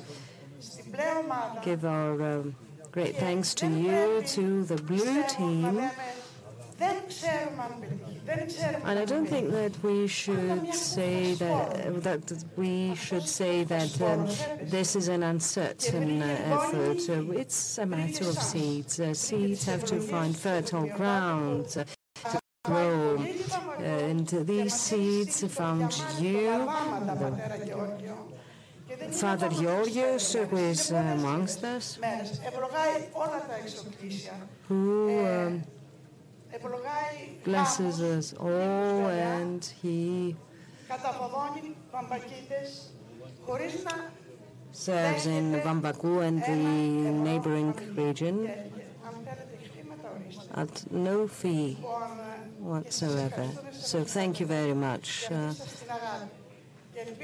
give 1.65 1.85
our 1.85 2.23
um, 2.23 2.57
great 2.93 3.17
thanks 3.17 3.55
to 3.55 3.67
you, 3.67 4.23
to 4.23 4.65
the 4.65 4.77
blue 4.77 5.25
team, 5.29 5.91
and 8.85 8.99
I 8.99 9.05
don't 9.05 9.27
think 9.27 9.51
that 9.53 9.73
we 9.83 10.09
should 10.09 10.75
say 10.75 11.35
that 11.35 12.03
that 12.03 12.45
we 12.57 12.95
should 12.97 13.27
say 13.27 13.65
that 13.65 14.01
um, 14.03 14.27
this 14.63 14.97
is 14.97 15.09
an 15.09 15.23
uncertain 15.23 16.23
uh, 16.23 16.27
effort. 16.55 17.09
Uh, 17.09 17.31
it's 17.33 17.79
a 17.79 17.87
matter 17.87 18.29
of 18.29 18.39
seeds. 18.39 18.99
Uh, 18.99 19.15
seeds 19.15 19.65
have 19.67 19.85
to 19.85 20.01
find 20.01 20.37
fertile 20.37 20.89
ground 20.89 21.69
to 21.69 21.87
grow, 22.65 23.19
and 23.79 24.29
these 24.29 24.75
seeds 24.75 25.45
found 25.55 26.03
you. 26.19 26.69
Father 29.11 29.49
Georgios, 29.49 30.33
who 30.33 30.57
is 30.57 30.91
amongst 30.91 31.65
us, 31.65 31.99
who 34.69 35.27
um, 35.27 35.63
blesses 37.45 38.01
us 38.01 38.35
all 38.35 39.09
and 39.09 39.65
he 39.83 40.37
serves 44.73 45.27
in 45.27 45.53
Vamvakou 45.61 46.27
and 46.27 46.43
the 46.43 46.57
neighboring 47.29 47.73
region. 47.95 48.51
at 50.55 50.91
no 50.93 51.27
fee 51.27 51.75
whatsoever. 52.59 53.49
So 53.73 54.05
thank 54.05 54.41
you 54.41 54.47
very 54.47 54.75
much, 54.75 55.27
uh, 55.31 55.53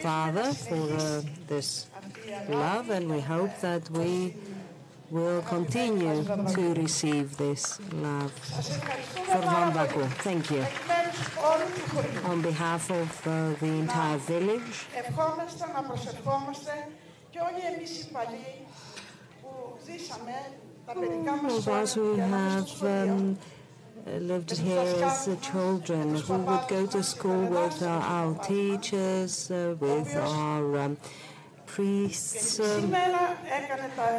Father, 0.02 0.52
for 0.52 0.96
uh, 0.96 1.22
this 1.46 1.86
love, 2.48 2.90
and 2.90 3.08
we 3.08 3.20
hope 3.20 3.56
that 3.60 3.88
we 3.90 4.34
will 5.10 5.42
continue 5.42 6.24
to 6.24 6.74
receive 6.74 7.36
this 7.36 7.80
love 7.92 8.32
for 8.32 9.42
Vamvakou. 9.42 10.06
Thank 10.22 10.50
you. 10.50 10.64
On 12.30 12.40
behalf 12.42 12.90
of 12.90 13.26
uh, 13.26 13.52
the 13.60 13.66
entire 13.66 14.18
village, 14.18 14.86
of 20.88 21.68
us 21.68 21.94
who 21.94 22.16
have 22.16 22.82
um, 22.82 23.38
lived 24.06 24.56
here 24.58 25.04
as 25.04 25.28
children, 25.42 26.14
who 26.16 26.38
would 26.38 26.68
go 26.68 26.86
to 26.86 27.02
school 27.02 27.46
with 27.46 27.82
uh, 27.82 27.88
our 27.88 28.34
teachers, 28.44 29.50
uh, 29.50 29.74
with 29.78 30.16
our 30.16 30.78
um, 30.78 30.96
priests. 31.74 32.60
Um, 32.60 32.94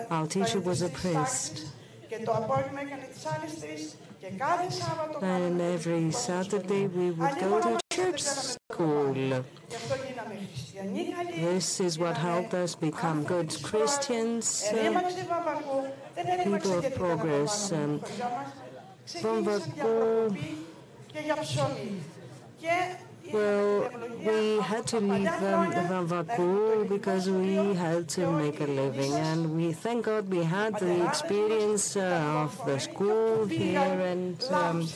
our 0.10 0.28
teacher 0.28 0.60
was 0.60 0.82
a 0.82 0.90
priest. 0.90 1.66
And 5.22 5.62
every 5.62 6.12
Saturday 6.12 6.88
we 6.88 7.12
would 7.12 7.38
go 7.40 7.62
to 7.62 7.80
church 7.92 8.22
school. 8.22 9.14
This 11.48 11.80
is 11.80 12.00
what 12.00 12.18
helped 12.18 12.54
us 12.54 12.76
become 12.76 13.24
good 13.24 13.50
Christians, 13.62 14.66
uh, 14.72 15.12
people 16.44 16.80
of 16.80 16.96
progress. 16.96 17.72
Um, 17.72 18.02
from 19.22 19.44
the 19.44 19.60
Well, 23.30 23.90
we 24.26 24.60
had 24.62 24.88
to 24.88 25.00
leave 25.00 25.28
um, 25.28 25.72
Vamvakou 25.72 26.90
because 26.90 27.30
we 27.30 27.56
had 27.76 28.10
to 28.10 28.32
make 28.32 28.60
a 28.60 28.66
living, 28.66 29.14
and 29.14 29.56
we 29.56 29.72
thank 29.74 30.06
God 30.06 30.30
we 30.30 30.44
had 30.44 30.80
the 30.80 31.06
experience 31.08 31.96
uh, 31.96 32.44
of 32.44 32.66
the 32.66 32.80
school 32.80 33.46
here, 33.46 33.80
and 33.80 34.42
um, 34.52 34.88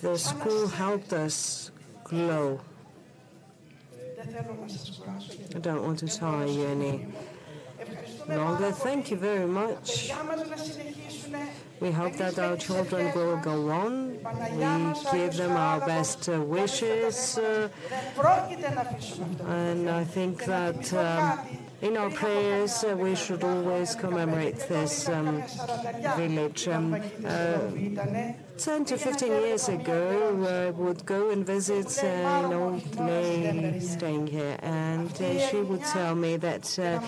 the 0.00 0.16
school 0.18 0.68
helped 0.68 1.12
us 1.12 1.70
grow. 2.04 2.60
I 5.54 5.58
don't 5.58 5.82
want 5.82 5.98
to 6.00 6.08
tire 6.08 6.46
you 6.46 6.66
any 6.66 7.06
longer. 8.28 8.72
Thank 8.72 9.10
you 9.10 9.16
very 9.16 9.46
much. 9.46 10.12
We 11.80 11.90
hope 11.90 12.16
that 12.16 12.38
our 12.38 12.56
children 12.56 13.12
will 13.14 13.38
go 13.38 13.70
on. 13.70 14.18
We 15.12 15.18
give 15.18 15.36
them 15.36 15.56
our 15.56 15.80
best 15.80 16.28
uh, 16.28 16.40
wishes. 16.42 17.38
Uh, 17.38 17.68
and 19.46 19.88
I 19.88 20.04
think 20.04 20.44
that 20.44 20.92
um, 20.92 21.38
in 21.80 21.96
our 21.96 22.10
prayers, 22.10 22.84
uh, 22.84 22.94
we 22.96 23.14
should 23.14 23.42
always 23.42 23.94
commemorate 23.94 24.58
this 24.68 25.08
um, 25.08 25.42
village. 26.16 26.68
Um, 26.68 27.00
uh, 27.24 27.58
10 28.60 28.84
to 28.84 28.98
15 28.98 29.32
years 29.32 29.68
ago, 29.70 30.66
I 30.68 30.70
would 30.70 31.06
go 31.06 31.30
and 31.30 31.46
visit 31.46 31.98
uh, 32.04 32.06
an 32.06 32.52
old 32.52 33.00
lady 33.00 33.80
staying 33.80 34.26
here, 34.26 34.58
and 34.60 35.10
uh, 35.10 35.48
she 35.48 35.56
would 35.62 35.82
tell 35.82 36.14
me 36.14 36.36
that 36.36 36.78
uh, 36.78 37.00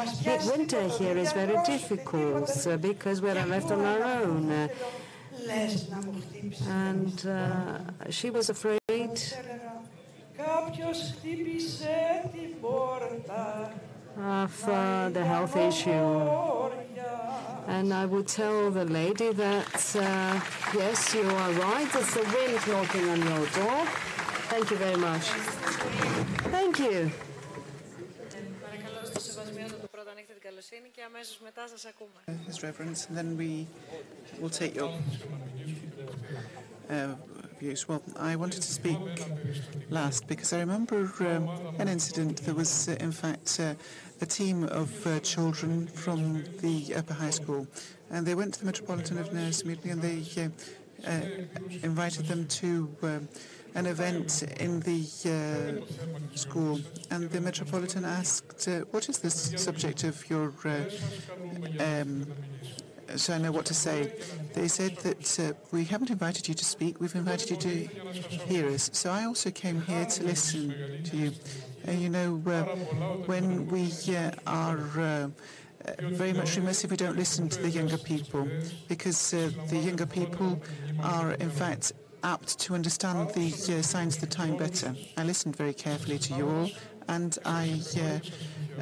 winter 0.51 0.83
here 0.89 1.15
is 1.19 1.31
very 1.33 1.63
difficult 1.67 2.67
uh, 2.67 2.79
because 2.79 3.21
we're 3.21 3.35
left 3.35 3.71
on 3.71 3.85
our 3.85 4.03
own. 4.23 4.71
and 6.69 7.21
she 8.09 8.31
was 8.31 8.49
afraid 8.49 8.81
of 14.19 14.69
uh, 14.69 15.09
the 15.11 15.25
health 15.25 15.57
issue. 15.57 15.91
And 17.67 17.93
I 17.95 18.07
would 18.07 18.29
tell 18.29 18.71
the 18.71 18.85
lady 18.85 19.33
that, 19.33 19.97
uh, 19.97 20.41
yes, 20.75 21.15
you 21.15 21.23
are 21.23 21.53
right, 21.53 21.89
it's 21.95 22.15
the 22.15 22.23
wind 22.23 22.67
knocking 22.69 23.09
on 23.09 23.21
your 23.21 23.47
door. 23.51 23.87
Thank 24.51 24.71
you 24.71 24.77
very 24.77 24.97
much. 24.97 25.23
Thank 26.51 26.79
you. 26.79 27.11
His 32.47 32.63
Reverence, 32.63 33.07
and 33.09 33.17
then 33.17 33.37
we 33.37 33.67
will 34.41 34.51
take 34.51 34.75
your 34.75 34.93
uh, 36.91 37.15
views. 37.59 37.89
Well, 37.89 38.03
I 38.17 38.37
wanted 38.37 38.63
to 38.63 38.73
speak 38.73 38.99
last 39.91 40.27
because 40.27 40.53
I 40.53 40.61
remember 40.61 41.11
um, 41.21 41.49
an 41.79 41.89
incident. 41.89 42.39
There 42.45 42.55
was, 42.55 42.89
uh, 42.89 42.97
in 43.01 43.13
fact, 43.13 43.61
uh, 43.61 43.75
a 44.23 44.27
team 44.27 44.63
of 44.69 45.05
uh, 45.05 45.19
children 45.19 45.89
from 45.89 46.45
the 46.61 46.95
upper 46.95 47.13
high 47.13 47.31
school, 47.31 47.67
and 48.09 48.25
they 48.25 48.37
went 48.37 48.55
to 48.55 48.61
the 48.61 48.67
Metropolitan 48.67 49.19
of 49.19 49.31
Nursemiri 49.31 49.91
and 49.91 50.01
they 50.01 50.21
uh, 50.41 50.49
uh, 51.11 51.21
invited 51.83 52.27
them 52.27 52.47
to 52.47 52.89
um, 53.03 53.29
an 53.75 53.87
event 53.87 54.45
in 54.61 54.79
the 54.81 55.03
uh, 55.27 56.37
school, 56.37 56.81
and 57.11 57.31
the 57.31 57.41
Metropolitan 57.41 58.05
asked, 58.05 58.69
uh, 58.69 58.81
"What 58.93 59.09
is 59.09 59.19
the 59.19 59.31
subject 59.31 60.05
of 60.05 60.31
your?" 60.31 60.53
Uh, 60.65 60.85
um, 61.81 62.27
so 63.17 63.35
I 63.35 63.39
know 63.39 63.53
what 63.53 63.67
to 63.67 63.75
say. 63.75 64.13
They 64.55 64.69
said 64.69 64.97
that 64.99 65.39
uh, 65.41 65.53
we 65.71 65.85
haven't 65.85 66.11
invited 66.11 66.49
you 66.49 66.55
to 66.55 66.65
speak, 66.65 67.01
we've 67.01 67.15
invited 67.15 67.51
you 67.51 67.57
to 67.57 67.71
hear 68.47 68.69
us. 68.69 68.91
So 68.93 69.11
I 69.11 69.25
also 69.25 69.51
came 69.51 69.81
here 69.83 70.05
to 70.05 70.25
listen 70.25 70.75
to 71.05 71.17
you. 71.17 71.33
You 71.89 72.11
know, 72.11 72.41
uh, 72.47 72.63
when 73.27 73.67
we 73.69 73.91
uh, 74.15 74.31
are 74.47 74.79
uh, 75.01 75.29
very 76.01 76.33
much 76.33 76.57
remiss 76.57 76.85
if 76.85 76.91
we 76.91 76.97
don't 76.97 77.17
listen 77.17 77.49
to 77.49 77.61
the 77.61 77.69
younger 77.69 77.99
people, 77.99 78.49
because 78.89 79.35
uh, 79.35 79.51
the 79.69 79.79
younger 79.79 80.07
people 80.07 80.63
are, 81.03 81.33
in 81.33 81.51
fact, 81.51 81.93
apt 82.25 82.59
to 82.61 82.75
understand 82.75 83.31
the 83.31 83.49
uh, 83.49 83.83
signs 83.83 84.15
of 84.15 84.21
the 84.21 84.29
time 84.29 84.57
better. 84.57 84.95
I 85.17 85.25
listened 85.25 85.57
very 85.57 85.75
carefully 85.75 86.19
to 86.19 86.35
you 86.35 86.49
all, 86.49 86.71
and 87.09 87.39
I 87.45 87.81
uh, 87.97 88.21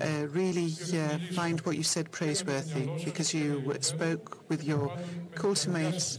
uh, 0.00 0.26
really 0.28 0.72
uh, 0.94 1.18
find 1.32 1.60
what 1.60 1.76
you 1.76 1.82
said 1.82 2.10
praiseworthy 2.10 2.88
because 3.04 3.34
you 3.34 3.74
spoke 3.80 4.48
with 4.48 4.64
your 4.64 4.96
cultivate 5.34 6.18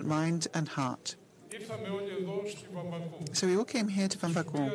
mind 0.00 0.48
and 0.54 0.68
heart. 0.68 1.16
So 3.32 3.46
we 3.46 3.56
all 3.56 3.64
came 3.64 3.88
here 3.88 4.08
to 4.08 4.18
Vamvakou 4.18 4.70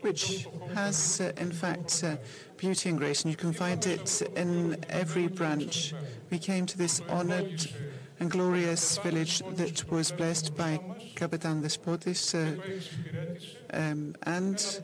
which 0.00 0.46
has, 0.74 1.20
uh, 1.20 1.32
in 1.36 1.52
fact, 1.52 2.02
uh, 2.04 2.16
beauty 2.56 2.88
and 2.88 2.98
grace, 2.98 3.22
and 3.22 3.30
you 3.30 3.36
can 3.36 3.52
find 3.52 3.86
it 3.86 4.22
in 4.36 4.82
every 4.88 5.26
branch. 5.28 5.94
We 6.30 6.38
came 6.38 6.66
to 6.66 6.78
this 6.78 7.00
honored 7.08 7.66
and 8.20 8.30
glorious 8.30 8.98
village 8.98 9.42
that 9.56 9.90
was 9.90 10.12
blessed 10.12 10.54
by 10.56 10.78
Kapitan 11.16 11.62
Despotis, 11.62 12.34
uh, 12.34 12.60
um, 13.72 14.14
and 14.24 14.80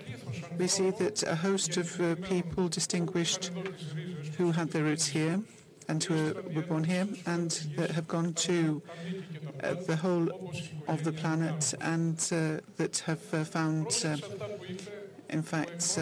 we 0.59 0.67
see 0.67 0.91
that 0.91 1.23
a 1.23 1.37
host 1.37 1.77
of 1.77 2.01
uh, 2.01 2.15
people 2.17 2.69
distinguished 2.69 3.51
who 4.39 4.53
had 4.53 4.71
their 4.71 4.85
roots 4.85 5.07
here 5.07 5.41
and 5.89 6.03
who 6.03 6.35
were 6.55 6.63
born 6.63 6.85
here 6.85 7.07
and 7.27 7.51
that 7.77 7.91
have 7.91 8.09
gone 8.09 8.33
to 8.35 8.83
uh, 9.63 9.75
the 9.87 9.97
whole 9.97 10.51
of 10.89 11.05
the 11.05 11.13
planet 11.13 11.75
and 11.81 12.19
uh, 12.33 12.61
that 12.77 12.99
have 13.07 13.35
uh, 13.35 13.45
found, 13.45 13.87
uh, 14.05 14.17
in 15.29 15.43
fact, 15.43 15.99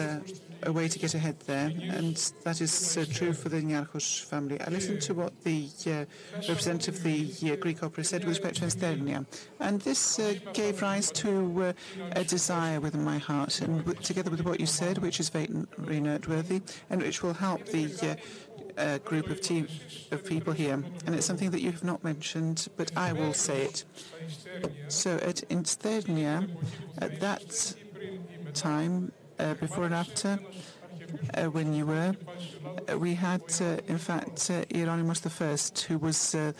a 0.65 0.71
way 0.71 0.87
to 0.87 0.99
get 0.99 1.13
ahead 1.13 1.39
there, 1.41 1.71
and 1.91 2.15
that 2.43 2.61
is 2.61 2.97
uh, 2.97 3.05
true 3.11 3.33
for 3.33 3.49
the 3.49 3.61
Niarchos 3.61 4.23
family. 4.23 4.59
I 4.59 4.69
listened 4.69 5.01
to 5.01 5.13
what 5.13 5.43
the 5.43 5.67
uh, 5.87 6.05
representative 6.47 6.95
of 6.95 7.03
the 7.03 7.51
uh, 7.51 7.55
Greek 7.55 7.83
opera 7.83 8.03
said 8.03 8.23
with 8.23 8.29
respect 8.29 8.57
to 8.57 8.65
Isternia, 8.65 9.25
and 9.59 9.81
this 9.81 10.19
uh, 10.19 10.35
gave 10.53 10.81
rise 10.81 11.11
to 11.11 11.63
uh, 11.63 11.73
a 12.13 12.23
desire 12.23 12.79
within 12.79 13.03
my 13.03 13.17
heart, 13.17 13.61
and 13.61 13.85
together 14.03 14.31
with 14.31 14.43
what 14.43 14.59
you 14.59 14.65
said, 14.65 14.97
which 14.99 15.19
is 15.19 15.29
very, 15.29 15.47
noteworthy, 15.99 16.61
and 16.89 17.01
which 17.01 17.23
will 17.23 17.33
help 17.33 17.65
the 17.65 18.17
group 19.05 19.29
of, 19.29 19.39
team, 19.39 19.67
of 20.11 20.25
people 20.25 20.51
here, 20.51 20.83
and 21.05 21.15
it's 21.15 21.25
something 21.25 21.51
that 21.51 21.61
you 21.61 21.71
have 21.71 21.83
not 21.83 22.03
mentioned, 22.03 22.67
but 22.75 22.91
I 22.97 23.13
will 23.13 23.33
say 23.33 23.63
it. 23.63 23.85
So 24.87 25.11
at 25.17 25.47
Isternia, 25.49 26.49
at 26.97 27.19
that 27.21 27.75
time, 28.53 29.11
before 29.37 29.85
and 29.85 29.93
after, 29.93 30.39
uh, 31.33 31.45
when 31.45 31.73
you 31.73 31.85
were, 31.85 32.15
uh, 32.91 32.97
we 32.97 33.15
had, 33.15 33.41
uh, 33.61 33.77
in 33.87 33.97
fact, 33.97 34.49
uh, 34.49 34.63
Hieronymus 34.73 35.25
I, 35.25 35.57
who 35.87 35.97
was 35.97 36.35
uh, 36.35 36.51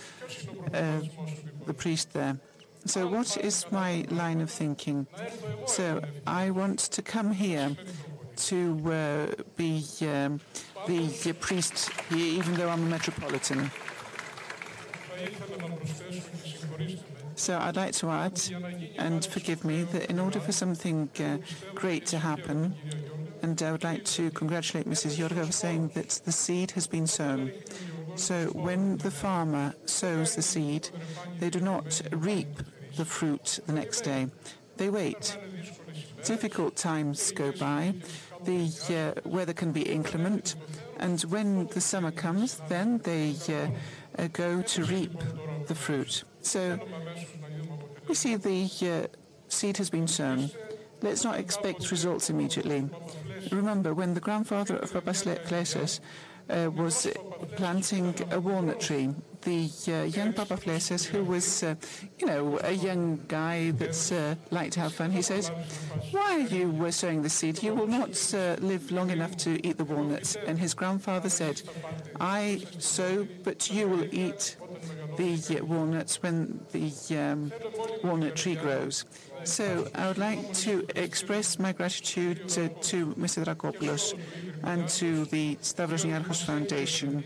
the 1.65 1.73
priest 1.73 2.13
there. 2.13 2.37
So 2.85 3.07
what 3.07 3.37
is 3.37 3.65
my 3.71 4.05
line 4.09 4.41
of 4.41 4.51
thinking? 4.51 5.07
So 5.65 6.01
I 6.27 6.51
want 6.51 6.79
to 6.79 7.01
come 7.01 7.31
here 7.31 7.75
to 8.35 9.35
be 9.55 9.83
um, 10.01 10.39
the, 10.85 11.07
the 11.23 11.33
priest 11.33 11.89
here, 12.09 12.39
even 12.39 12.53
though 12.55 12.69
I'm 12.69 12.83
a 12.83 12.89
metropolitan. 12.89 13.71
So 17.35 17.59
I'd 17.59 17.75
like 17.75 17.93
to 17.95 18.09
add, 18.09 18.41
and 18.97 19.25
forgive 19.25 19.65
me, 19.65 19.83
that 19.83 20.09
in 20.09 20.19
order 20.19 20.39
for 20.39 20.51
something 20.51 21.09
uh, 21.19 21.37
great 21.75 22.05
to 22.07 22.17
happen, 22.17 22.73
and 23.41 23.61
I 23.61 23.71
would 23.71 23.83
like 23.83 24.05
to 24.05 24.31
congratulate 24.31 24.87
Mrs. 24.87 25.17
Yorga 25.17 25.45
for 25.45 25.51
saying 25.51 25.91
that 25.95 26.21
the 26.25 26.31
seed 26.31 26.71
has 26.71 26.87
been 26.87 27.07
sown. 27.07 27.51
So 28.15 28.45
when 28.47 28.97
the 28.97 29.11
farmer 29.11 29.73
sows 29.85 30.35
the 30.35 30.41
seed, 30.41 30.89
they 31.39 31.49
do 31.49 31.59
not 31.59 32.01
reap 32.11 32.47
the 32.95 33.05
fruit 33.05 33.59
the 33.67 33.73
next 33.73 34.01
day. 34.01 34.27
They 34.77 34.89
wait. 34.89 35.37
Difficult 36.23 36.75
times 36.75 37.31
go 37.31 37.51
by. 37.51 37.95
The 38.43 39.13
uh, 39.25 39.27
weather 39.27 39.53
can 39.53 39.71
be 39.71 39.81
inclement, 39.81 40.55
and 40.99 41.21
when 41.23 41.67
the 41.67 41.81
summer 41.81 42.11
comes, 42.11 42.61
then 42.69 42.99
they 42.99 43.35
uh, 43.49 43.69
go 44.33 44.61
to 44.61 44.83
reap 44.83 45.17
the 45.67 45.75
fruit. 45.75 46.23
So 46.41 46.79
we 48.07 48.15
see 48.15 48.35
the 48.35 48.69
uh, 48.81 49.07
seed 49.47 49.77
has 49.77 49.89
been 49.89 50.07
sown. 50.07 50.49
Let's 51.01 51.23
not 51.23 51.39
expect 51.39 51.91
results 51.91 52.29
immediately. 52.29 52.89
Remember, 53.51 53.93
when 53.93 54.13
the 54.13 54.21
grandfather 54.21 54.77
of 54.77 54.91
Papaflessas 54.91 55.99
uh, 56.49 56.71
was 56.71 57.07
planting 57.55 58.15
a 58.31 58.39
walnut 58.39 58.79
tree, 58.79 59.09
the 59.45 59.69
uh, 59.87 60.03
young 60.03 60.33
Papaflessas, 60.33 61.05
who 61.05 61.23
was, 61.23 61.63
uh, 61.63 61.75
you 62.19 62.27
know, 62.27 62.59
a 62.63 62.73
young 62.73 63.23
guy 63.27 63.71
that 63.71 64.11
uh, 64.11 64.35
liked 64.53 64.73
to 64.73 64.79
have 64.81 64.93
fun, 64.93 65.11
he 65.11 65.21
says, 65.21 65.51
why 66.11 66.35
are 66.35 66.39
you 66.39 66.91
sowing 66.91 67.21
the 67.21 67.29
seed? 67.29 67.63
You 67.63 67.73
will 67.73 67.87
not 67.87 68.33
uh, 68.33 68.57
live 68.59 68.91
long 68.91 69.09
enough 69.11 69.37
to 69.37 69.65
eat 69.65 69.77
the 69.77 69.85
walnuts. 69.85 70.35
And 70.35 70.59
his 70.59 70.73
grandfather 70.73 71.29
said, 71.29 71.61
I 72.19 72.63
sow, 72.79 73.27
but 73.43 73.71
you 73.71 73.87
will 73.87 74.07
eat 74.13 74.57
the 75.17 75.61
walnuts 75.61 76.21
when 76.21 76.59
the 76.71 76.91
um, 77.17 77.51
walnut 78.03 78.35
tree 78.35 78.55
grows. 78.55 79.05
So 79.43 79.87
I 79.93 80.07
would 80.07 80.17
like 80.17 80.53
to 80.65 80.85
express 80.95 81.59
my 81.59 81.71
gratitude 81.71 82.49
to, 82.49 82.69
to 82.69 83.07
Mr. 83.13 83.45
Dracopoulos 83.45 84.17
and 84.63 84.89
to 84.89 85.25
the 85.25 85.57
Stavros 85.61 86.03
Niarchos 86.03 86.43
Foundation 86.43 87.23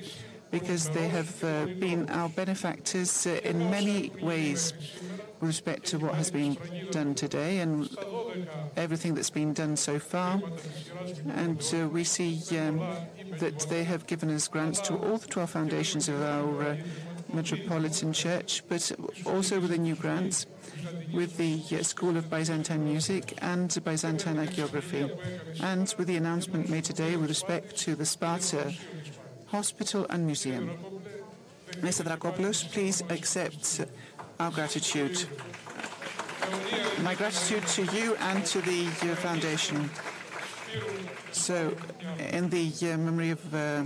because 0.51 0.89
they 0.89 1.07
have 1.07 1.43
uh, 1.43 1.65
been 1.79 2.09
our 2.09 2.29
benefactors 2.29 3.27
uh, 3.27 3.39
in 3.43 3.69
many 3.69 4.11
ways 4.21 4.73
with 5.39 5.47
respect 5.47 5.85
to 5.85 5.99
what 5.99 6.15
has 6.15 6.31
been 6.31 6.57
done 6.91 7.15
today 7.15 7.59
and 7.59 7.89
everything 8.75 9.13
that's 9.13 9.29
been 9.29 9.53
done 9.53 9.75
so 9.75 9.99
far. 9.99 10.41
And 11.35 11.63
uh, 11.73 11.87
we 11.87 12.03
see 12.03 12.39
um, 12.57 12.79
that 13.39 13.59
they 13.69 13.83
have 13.83 14.07
given 14.07 14.29
us 14.31 14.47
grants 14.47 14.79
to 14.81 14.95
all 14.95 15.17
the 15.17 15.27
12 15.27 15.49
foundations 15.49 16.09
of 16.09 16.21
our 16.21 16.63
uh, 16.63 16.77
Metropolitan 17.31 18.11
Church, 18.11 18.63
but 18.67 18.91
also 19.25 19.59
with 19.59 19.69
the 19.69 19.77
new 19.77 19.95
grants 19.95 20.47
with 21.13 21.37
the 21.37 21.61
uh, 21.71 21.83
School 21.83 22.17
of 22.17 22.29
Byzantine 22.29 22.83
Music 22.83 23.37
and 23.41 23.67
Byzantine 23.83 24.35
Hagiography, 24.35 25.15
and 25.61 25.93
with 25.97 26.07
the 26.07 26.17
announcement 26.17 26.69
made 26.69 26.85
today 26.85 27.15
with 27.15 27.29
respect 27.29 27.75
to 27.77 27.95
the 27.95 28.05
Sparta 28.05 28.73
Hospital 29.51 30.05
and 30.09 30.25
Museum. 30.25 30.69
Mr. 31.81 32.03
Dracopoulos, 32.03 32.71
please 32.71 33.03
accept 33.09 33.81
our 34.39 34.51
gratitude. 34.51 35.25
My 37.03 37.15
gratitude 37.15 37.65
to 37.67 37.83
you 37.95 38.15
and 38.19 38.45
to 38.45 38.61
the 38.61 38.87
uh, 38.87 39.15
Foundation. 39.15 39.89
So, 41.31 41.75
in 42.31 42.49
the 42.49 42.71
uh, 42.81 42.97
memory 42.97 43.31
of 43.31 43.53
uh, 43.53 43.83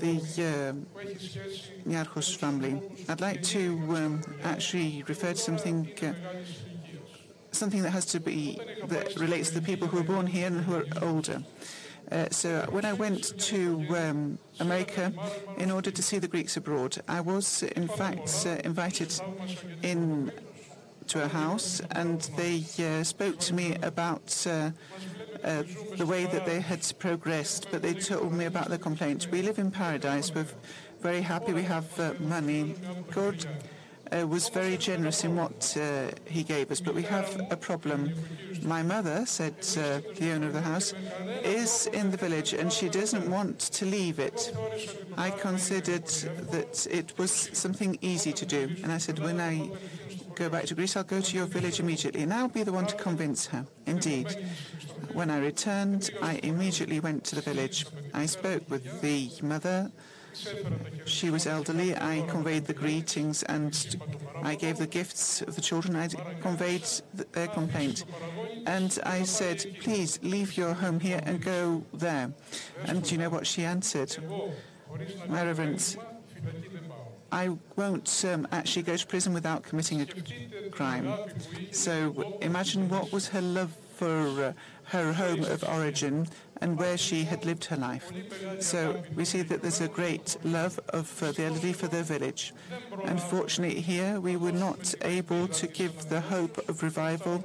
the 0.00 0.76
uh, 1.86 2.20
family, 2.20 2.82
I'd 3.08 3.20
like 3.20 3.42
to 3.44 3.78
um, 3.96 4.22
actually 4.42 5.02
refer 5.08 5.32
to 5.32 5.38
something 5.38 5.90
uh, 6.02 6.12
something 7.52 7.82
that 7.82 7.90
has 7.90 8.04
to 8.06 8.20
be 8.20 8.60
that 8.86 9.16
relates 9.16 9.48
to 9.48 9.54
the 9.54 9.62
people 9.62 9.88
who 9.88 9.98
are 9.98 10.04
born 10.14 10.26
here 10.26 10.46
and 10.46 10.64
who 10.64 10.74
are 10.76 10.86
older. 11.02 11.42
Uh, 12.10 12.26
so 12.30 12.66
when 12.70 12.84
I 12.84 12.92
went 12.92 13.38
to 13.38 13.84
um, 13.90 14.38
America 14.60 15.12
in 15.58 15.70
order 15.70 15.90
to 15.90 16.02
see 16.02 16.18
the 16.18 16.28
Greeks 16.28 16.56
abroad, 16.56 16.96
I 17.06 17.20
was 17.20 17.62
in 17.62 17.88
fact 17.88 18.46
uh, 18.46 18.56
invited 18.64 19.12
in 19.82 20.32
to 21.08 21.24
a 21.24 21.28
house, 21.28 21.80
and 21.92 22.20
they 22.36 22.62
uh, 22.80 23.02
spoke 23.02 23.38
to 23.38 23.54
me 23.54 23.76
about 23.82 24.46
uh, 24.46 24.70
uh, 25.42 25.62
the 25.96 26.04
way 26.04 26.26
that 26.26 26.44
they 26.44 26.60
had 26.60 26.86
progressed, 26.98 27.68
but 27.70 27.80
they 27.80 27.94
told 27.94 28.32
me 28.32 28.44
about 28.44 28.68
their 28.68 28.78
complaints. 28.78 29.26
We 29.26 29.40
live 29.40 29.58
in 29.58 29.70
paradise. 29.70 30.34
We're 30.34 30.46
very 31.00 31.22
happy. 31.22 31.54
We 31.54 31.62
have 31.62 32.20
money. 32.20 32.74
God 33.10 33.46
uh, 34.12 34.26
was 34.26 34.48
very 34.48 34.76
generous 34.76 35.24
in 35.24 35.36
what 35.36 35.76
uh, 35.80 36.10
he 36.24 36.42
gave 36.42 36.70
us, 36.70 36.80
but 36.80 36.94
we 36.94 37.02
have 37.02 37.40
a 37.50 37.56
problem. 37.56 38.12
My 38.62 38.82
mother, 38.82 39.26
said 39.26 39.54
uh, 39.76 40.00
the 40.16 40.32
owner 40.32 40.48
of 40.48 40.52
the 40.52 40.60
house, 40.60 40.94
is 41.44 41.86
in 41.92 42.10
the 42.10 42.16
village 42.16 42.52
and 42.52 42.72
she 42.72 42.88
doesn't 42.88 43.30
want 43.30 43.58
to 43.58 43.84
leave 43.84 44.18
it. 44.18 44.54
I 45.16 45.30
considered 45.30 46.06
that 46.50 46.86
it 46.90 47.16
was 47.18 47.50
something 47.52 47.98
easy 48.00 48.32
to 48.32 48.46
do, 48.46 48.70
and 48.82 48.92
I 48.92 48.98
said, 48.98 49.18
when 49.18 49.40
I 49.40 49.70
go 50.34 50.48
back 50.48 50.64
to 50.66 50.74
Greece, 50.74 50.96
I'll 50.96 51.04
go 51.04 51.20
to 51.20 51.36
your 51.36 51.46
village 51.46 51.80
immediately, 51.80 52.22
and 52.22 52.32
I'll 52.32 52.48
be 52.48 52.62
the 52.62 52.72
one 52.72 52.86
to 52.86 52.96
convince 52.96 53.46
her. 53.46 53.66
Indeed. 53.86 54.46
When 55.12 55.30
I 55.30 55.38
returned, 55.38 56.10
I 56.22 56.38
immediately 56.42 57.00
went 57.00 57.24
to 57.24 57.34
the 57.34 57.40
village. 57.40 57.86
I 58.14 58.26
spoke 58.26 58.70
with 58.70 59.00
the 59.00 59.30
mother, 59.42 59.90
she 61.04 61.30
was 61.30 61.46
elderly. 61.46 61.96
I 61.96 62.24
conveyed 62.28 62.66
the 62.66 62.74
greetings 62.74 63.42
and 63.44 63.72
I 64.42 64.54
gave 64.54 64.78
the 64.78 64.86
gifts 64.86 65.42
of 65.42 65.54
the 65.54 65.60
children. 65.60 65.96
I 65.96 66.08
conveyed 66.40 66.86
their 67.32 67.48
complaint. 67.48 68.04
And 68.66 68.98
I 69.04 69.22
said, 69.22 69.64
please 69.80 70.18
leave 70.22 70.56
your 70.56 70.74
home 70.74 71.00
here 71.00 71.20
and 71.24 71.42
go 71.42 71.82
there. 71.92 72.32
And 72.84 73.02
do 73.02 73.14
you 73.14 73.18
know 73.18 73.30
what 73.30 73.46
she 73.46 73.64
answered? 73.64 74.16
My 75.28 75.44
Reverence, 75.44 75.96
I 77.30 77.50
won't 77.76 78.24
um, 78.26 78.48
actually 78.52 78.82
go 78.82 78.96
to 78.96 79.06
prison 79.06 79.34
without 79.34 79.62
committing 79.62 80.00
a 80.00 80.70
crime. 80.70 81.12
So 81.72 82.38
imagine 82.40 82.88
what 82.88 83.12
was 83.12 83.28
her 83.28 83.42
love 83.42 83.76
for 83.96 84.44
uh, 84.44 84.52
her 84.88 85.12
home 85.12 85.44
of 85.44 85.62
origin 85.64 86.26
and 86.60 86.78
where 86.78 86.96
she 86.96 87.24
had 87.24 87.44
lived 87.44 87.64
her 87.66 87.76
life. 87.76 88.10
So 88.60 89.02
we 89.14 89.24
see 89.24 89.42
that 89.42 89.62
there's 89.62 89.80
a 89.80 89.88
great 89.88 90.36
love 90.44 90.80
of 90.88 91.22
uh, 91.22 91.32
the 91.32 91.44
elderly 91.44 91.72
for 91.72 91.88
their 91.88 92.02
village. 92.02 92.52
Unfortunately, 93.04 93.80
here 93.80 94.20
we 94.20 94.36
were 94.36 94.52
not 94.52 94.94
able 95.02 95.46
to 95.48 95.66
give 95.66 96.08
the 96.08 96.20
hope 96.20 96.68
of 96.68 96.82
revival 96.82 97.44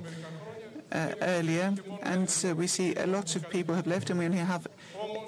uh, 0.92 1.14
earlier, 1.22 1.74
and 2.04 2.30
so 2.30 2.54
we 2.54 2.68
see 2.68 2.96
a 2.96 3.08
lot 3.08 3.36
of 3.36 3.50
people 3.50 3.74
have 3.74 3.88
left, 3.88 4.10
and 4.10 4.20
we 4.20 4.26
only 4.26 4.38
have 4.38 4.68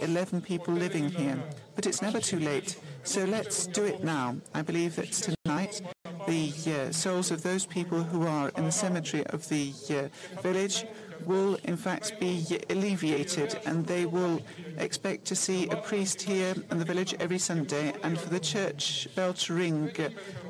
11 0.01 0.41
people 0.41 0.73
living 0.73 1.09
here. 1.09 1.37
But 1.75 1.87
it's 1.87 2.01
never 2.01 2.19
too 2.19 2.39
late. 2.39 2.79
So 3.03 3.25
let's 3.25 3.67
do 3.67 3.83
it 3.83 4.03
now. 4.03 4.37
I 4.53 4.61
believe 4.61 4.95
that 4.95 5.11
tonight 5.11 5.81
the 6.27 6.51
uh, 6.67 6.91
souls 6.91 7.31
of 7.31 7.43
those 7.43 7.65
people 7.65 8.01
who 8.01 8.25
are 8.25 8.49
in 8.57 8.65
the 8.65 8.71
cemetery 8.71 9.25
of 9.27 9.47
the 9.49 9.73
uh, 9.89 10.41
village 10.41 10.85
will 11.23 11.57
in 11.63 11.77
fact 11.77 12.19
be 12.19 12.59
alleviated 12.69 13.59
and 13.65 13.85
they 13.85 14.05
will 14.05 14.41
expect 14.77 15.25
to 15.25 15.35
see 15.35 15.67
a 15.69 15.75
priest 15.77 16.21
here 16.21 16.55
in 16.71 16.77
the 16.77 16.85
village 16.85 17.15
every 17.19 17.37
Sunday 17.39 17.93
and 18.03 18.19
for 18.19 18.29
the 18.29 18.39
church 18.39 19.07
bell 19.15 19.33
to 19.33 19.53
ring 19.53 19.91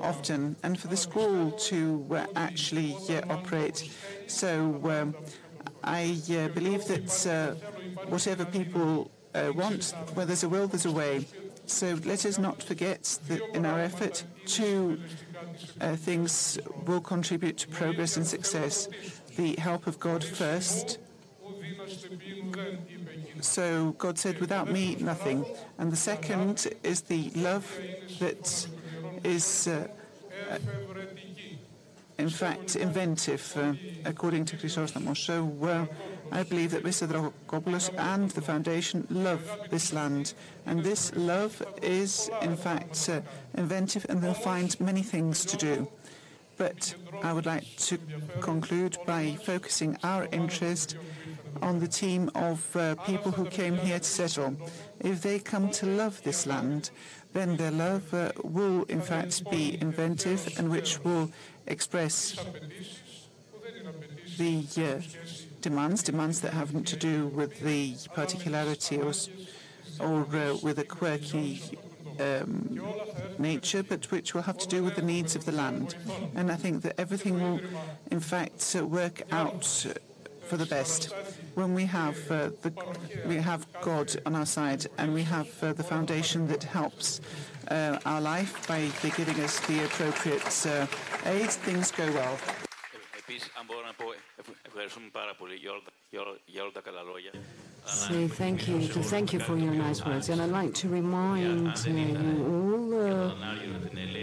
often 0.02 0.56
and 0.64 0.80
for 0.80 0.88
the 0.88 0.98
school 0.98 1.52
to 1.52 2.06
uh, 2.12 2.26
actually 2.36 2.96
uh, 3.10 3.22
operate. 3.30 3.92
So 4.28 4.80
um, 4.86 5.16
I 5.84 6.18
uh, 6.30 6.48
believe 6.50 6.86
that 6.86 7.58
whatever 8.08 8.46
people 8.46 9.12
want, 9.34 9.94
where 10.14 10.26
there's 10.26 10.44
a 10.44 10.50
will, 10.50 10.68
there's 10.68 10.86
a 10.86 10.92
way. 10.92 11.26
So 11.68 11.98
let 12.06 12.26
us 12.26 12.38
not 12.38 12.62
forget 12.62 13.18
that 13.28 13.42
in 13.56 13.66
our 13.66 13.80
effort, 13.80 14.24
two 14.46 15.00
uh, 15.82 15.96
things 15.96 16.60
will 16.86 17.02
contribute 17.02 17.58
to 17.58 17.68
progress 17.68 18.18
and 18.18 18.26
success 18.26 18.88
the 19.36 19.56
help 19.60 19.88
of 19.88 20.00
God 20.00 20.24
first. 20.24 21.00
So 23.42 23.92
God 23.98 24.18
said, 24.18 24.40
without 24.40 24.72
me, 24.72 24.96
nothing. 25.00 25.46
And 25.78 25.92
the 25.92 25.98
second 25.98 26.68
is 26.84 27.02
the 27.02 27.30
love 27.36 27.66
that 28.20 28.68
is, 29.24 29.68
uh, 29.68 29.88
uh, 30.50 30.58
in 32.18 32.30
fact, 32.30 32.76
inventive, 32.76 33.54
uh, 33.56 33.74
according 34.06 34.46
to 34.46 34.58
Chrysostomos. 34.58 35.18
So 35.18 35.88
I 36.32 36.44
believe 36.44 36.72
that 36.72 36.84
Mr. 36.84 37.08
Dracopoulos 37.08 37.94
and 37.98 38.32
the 38.32 38.42
Foundation 38.42 39.06
love 39.10 39.44
this 39.70 39.94
land. 39.94 40.34
And 40.66 40.84
this 40.84 41.16
love 41.16 41.62
is, 41.82 42.30
in 42.42 42.56
fact, 42.56 43.10
uh, 43.10 43.22
inventive, 43.56 44.06
and 44.10 44.22
they'll 44.22 44.34
find 44.34 44.80
many 44.80 45.04
things 45.04 45.46
to 45.46 45.58
do. 45.58 45.88
But 46.58 46.96
I 47.24 47.34
would 47.34 47.46
like 47.46 47.76
to 47.78 47.98
conclude 48.40 48.98
by 49.06 49.38
focusing 49.44 49.98
our 50.04 50.28
interest 50.32 50.96
on 51.62 51.80
the 51.80 51.88
team 51.88 52.30
of 52.36 52.76
uh, 52.76 52.96
people 53.06 53.32
who 53.32 53.46
came 53.46 53.78
here 53.78 54.00
to 54.00 54.06
settle. 54.06 54.56
If 55.00 55.22
they 55.22 55.40
come 55.40 55.70
to 55.72 55.86
love 55.86 56.22
this 56.24 56.46
land, 56.46 56.92
then 57.34 57.58
their 57.58 57.72
love 57.72 58.14
uh, 58.14 58.32
will 58.44 58.84
in 58.84 59.02
fact 59.02 59.50
be 59.50 59.78
inventive 59.82 60.58
and 60.58 60.70
which 60.70 61.04
will 61.04 61.32
express 61.68 62.38
the 64.38 64.66
uh, 64.78 65.02
demands, 65.62 66.04
demands 66.04 66.42
that 66.42 66.54
have 66.54 66.72
to 66.86 66.96
do 66.96 67.28
with 67.28 67.60
the 67.60 67.96
particularity 68.14 68.98
or, 68.98 69.14
or 70.00 70.26
uh, 70.36 70.58
with 70.62 70.80
a 70.80 70.84
quirky 70.84 71.62
um, 72.22 72.80
nature, 73.38 73.84
but 73.84 74.12
which 74.12 74.34
will 74.34 74.44
have 74.44 74.58
to 74.58 74.68
do 74.68 74.84
with 74.84 74.96
the 74.96 75.02
needs 75.02 75.36
of 75.36 75.46
the 75.46 75.52
land. 75.52 75.96
And 76.36 76.52
I 76.52 76.56
think 76.56 76.82
that 76.84 77.00
everything 77.00 77.42
will, 77.42 77.60
in 78.12 78.20
fact, 78.20 78.76
uh, 78.78 78.86
work 78.86 79.22
out 79.32 79.66
for 80.46 80.58
the 80.58 80.66
best 80.66 81.14
when 81.56 81.74
we 81.74 81.86
have 81.86 82.18
uh, 82.30 82.50
the 82.62 82.72
we 83.26 83.38
have 83.38 83.66
God 83.82 84.16
on 84.26 84.36
our 84.36 84.46
side 84.46 84.86
and 84.98 85.14
we 85.14 85.24
have 85.24 85.48
uh, 85.64 85.74
the 85.74 85.84
foundation 85.84 86.48
that 86.48 86.64
helps 86.64 87.22
uh, 87.70 87.98
our 88.06 88.22
life 88.22 88.68
by 88.68 88.92
giving 89.02 89.40
us 89.44 89.60
the 89.62 89.84
appropriate 89.86 90.66
uh, 90.68 90.86
aid. 91.26 91.50
Things 91.50 91.92
go 91.92 92.06
well. 92.12 92.38
Say 97.86 98.28
thank 98.28 98.68
you 98.68 98.88
to 98.88 99.04
thank 99.04 99.32
you 99.32 99.40
for 99.40 99.56
your 99.58 99.74
nice 99.74 100.04
words 100.04 100.30
and 100.30 100.42
I'd 100.42 100.50
like 100.50 100.74
to 100.76 100.90
remind 100.90 101.68
uh, 101.68 101.90
you 101.90 102.46
all 102.52 102.94
uh, 103.00 103.36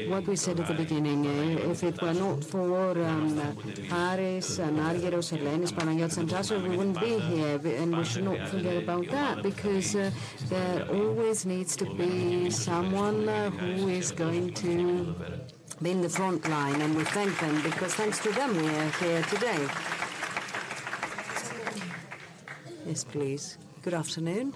what 0.09 0.27
we 0.27 0.35
said 0.35 0.59
at 0.59 0.67
the 0.67 0.75
beginning 0.75 1.27
uh, 1.27 1.71
if 1.71 1.85
it 1.85 2.03
were 2.03 2.13
not 2.13 2.43
for 2.43 2.91
um, 3.03 3.39
Haris 3.89 4.59
Anargyros, 4.59 5.37
Elenis, 5.37 5.73
Panagiotis 5.73 6.19
and 6.19 6.29
Tasos 6.29 6.63
we 6.63 6.77
wouldn't 6.77 7.01
be 7.01 7.19
here 7.21 7.61
and 7.65 7.97
we 7.97 8.05
should 8.05 8.25
not 8.25 8.49
forget 8.49 8.83
about 8.83 9.07
that 9.09 9.43
because 9.43 9.95
uh, 9.95 10.11
there 10.49 10.85
always 10.91 11.47
needs 11.47 11.77
to 11.77 11.85
be 11.95 12.51
someone 12.51 13.29
uh, 13.29 13.51
who 13.51 13.89
is 13.89 14.11
going 14.11 14.53
to 14.55 15.15
be 15.83 15.91
in 15.91 16.01
the 16.01 16.09
front 16.09 16.49
line, 16.49 16.81
and 16.81 16.95
we 16.95 17.03
thank 17.05 17.37
them 17.41 17.61
because 17.63 17.93
thanks 17.95 18.21
to 18.21 18.31
them 18.33 18.57
we 18.57 18.69
are 18.69 18.91
here 19.01 19.23
today. 19.23 19.67
Yes, 22.87 23.05
please. 23.05 23.59
Good 23.83 23.95
afternoon. 23.95 24.55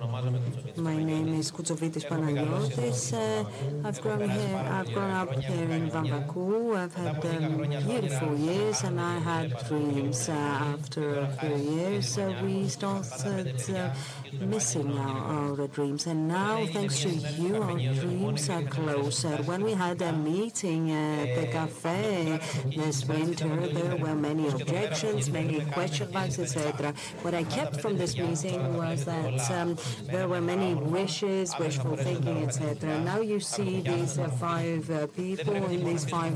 My 0.00 0.96
name 0.96 1.34
is 1.34 1.52
Koutsovitis 1.52 2.06
Panagiotis. 2.08 3.12
Uh, 3.12 3.44
I've 3.86 4.00
grown 4.00 4.30
here. 4.30 4.56
I've 4.56 4.90
grown 4.94 5.10
up 5.10 5.34
here 5.34 5.70
in 5.70 5.90
Vamvakou. 5.90 6.74
I've 6.74 6.94
had 6.94 7.22
um, 7.26 7.58
beautiful 7.86 8.34
years, 8.34 8.82
and 8.82 8.98
I 8.98 9.18
had 9.18 9.50
dreams. 9.68 10.30
Uh, 10.30 10.32
after 10.32 11.20
a 11.20 11.28
few 11.28 11.54
years, 11.54 12.16
uh, 12.16 12.34
we 12.42 12.66
started 12.68 13.60
uh, 13.76 13.94
missing 14.40 14.96
our, 14.96 15.60
our, 15.60 15.66
dreams, 15.68 16.06
and 16.06 16.26
now, 16.26 16.64
thanks 16.72 17.00
to 17.00 17.10
you, 17.10 17.62
our 17.62 17.76
dreams 17.76 18.48
are 18.48 18.62
closer. 18.62 19.36
When 19.44 19.62
we 19.62 19.74
had 19.74 20.00
a 20.00 20.14
meeting 20.14 20.92
at 20.92 21.34
the 21.38 21.46
cafe 21.52 22.40
this 22.74 23.04
winter, 23.04 23.54
there 23.66 23.96
were 23.96 24.14
many 24.14 24.48
objections, 24.48 25.28
many 25.28 25.60
question 25.72 26.10
marks, 26.10 26.38
etc. 26.38 26.94
What 27.20 27.34
I 27.34 27.44
kept 27.44 27.82
from 27.82 27.98
this 27.98 28.16
meeting 28.16 28.78
was 28.78 29.04
that 29.04 29.50
um, 29.50 29.76
there 30.06 30.28
were 30.28 30.40
many 30.40 30.74
wishes, 30.74 31.54
wishful 31.58 31.96
thinking, 31.96 32.44
etc. 32.44 33.00
Now 33.00 33.20
you 33.20 33.40
see 33.40 33.80
these 33.80 34.18
uh, 34.18 34.28
five 34.28 34.90
uh, 34.90 35.06
people 35.08 35.54
in 35.54 35.84
these 35.84 36.04
five 36.04 36.34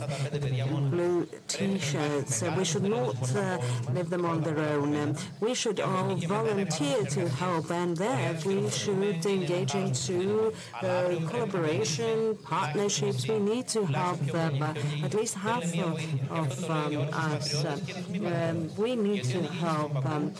blue 0.91 1.27
T-shirts. 1.49 2.43
Uh, 2.43 2.55
we 2.57 2.65
should 2.65 2.85
not 2.85 3.37
uh, 3.37 3.59
leave 3.93 4.11
them 4.11 4.25
on 4.25 4.43
their 4.43 4.59
own. 4.59 4.97
Um, 4.97 5.17
we 5.41 5.55
should 5.55 5.81
all 5.81 6.15
volunteer 6.17 7.05
to 7.05 7.29
help, 7.29 7.71
and 7.71 7.97
there 7.97 8.37
we 8.45 8.69
should 8.71 9.25
engage 9.27 9.75
into 9.75 10.53
uh, 10.83 11.15
collaboration, 11.29 12.37
partnerships. 12.45 13.29
We 13.29 13.39
need 13.39 13.69
to 13.69 13.85
help 13.87 14.21
them. 14.21 14.63
Uh, 14.63 14.75
at 15.03 15.15
least 15.15 15.35
half 15.35 15.65
of, 16.31 16.71
um, 16.71 16.97
us. 17.13 17.65
Um, 17.65 18.75
we 18.77 18.97
need 18.97 19.25
to 19.25 19.43
help 19.43 20.05
um, 20.07 20.33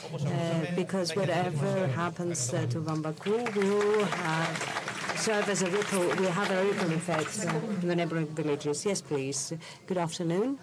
because 0.77 1.15
whatever 1.17 1.87
happens 1.89 2.49
to 2.49 2.67
Vamvakou 3.05 3.55
will 3.55 4.05
have 4.05 5.15
serve 5.17 5.51
as 5.51 5.61
a 5.61 5.71
ripple, 5.71 6.09
we 6.17 6.25
have 6.25 6.51
a 6.51 6.65
ripple 6.65 6.93
effect 6.93 7.47
uh, 7.47 7.83
in 7.83 7.89
the 7.89 7.95
neighboring 7.95 8.27
villages. 8.29 8.87
Yes, 8.87 9.03
please. 9.03 9.53
Good 9.87 9.99
afternoon. 9.99 10.59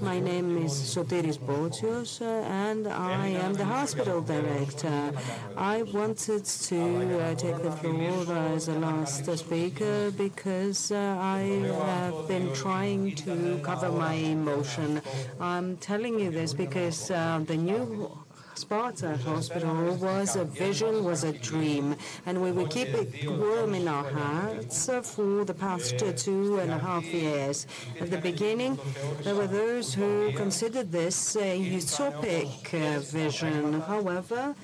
My 0.00 0.18
name 0.18 0.64
is 0.64 0.72
Sotiris 0.72 1.38
Botios, 1.38 2.22
uh, 2.22 2.24
and 2.24 2.88
I 2.88 3.26
am 3.28 3.52
the 3.52 3.64
hospital 3.64 4.22
director. 4.22 5.12
I 5.56 5.82
wanted 5.82 6.44
to 6.44 7.20
uh, 7.20 7.34
take 7.34 7.58
the 7.62 7.72
floor 7.72 8.24
as 8.54 8.68
a 8.68 8.78
last 8.78 9.26
speaker 9.38 10.10
because 10.12 10.92
uh, 10.92 11.16
I 11.20 11.40
have 11.86 12.26
been 12.26 12.54
trying 12.54 13.14
to 13.16 13.60
cover 13.62 13.90
my 13.90 14.14
emotion. 14.14 15.02
I'm 15.40 15.76
telling 15.76 16.18
you 16.18 16.30
this 16.30 16.54
because 16.54 17.10
uh, 17.10 17.40
the 17.44 17.56
new 17.56 18.25
Sparta 18.56 19.18
Hospital 19.18 19.94
was 19.96 20.34
a 20.34 20.44
vision, 20.44 21.04
was 21.04 21.24
a 21.24 21.32
dream, 21.32 21.94
and 22.24 22.40
we 22.40 22.52
will 22.52 22.66
keep 22.66 22.88
it 22.88 23.28
warm 23.28 23.74
in 23.74 23.86
our 23.86 24.10
hearts 24.10 24.88
for 25.02 25.44
the 25.44 25.52
past 25.52 25.98
two 26.16 26.58
and 26.58 26.70
a 26.72 26.78
half 26.78 27.04
years. 27.04 27.66
At 28.00 28.10
the 28.10 28.16
beginning, 28.16 28.78
there 29.24 29.34
were 29.34 29.46
those 29.46 29.92
who 29.92 30.32
considered 30.32 30.90
this 30.90 31.36
a 31.36 31.60
utopic 31.60 32.72
uh, 32.72 33.00
vision. 33.00 33.80
However, 33.82 34.54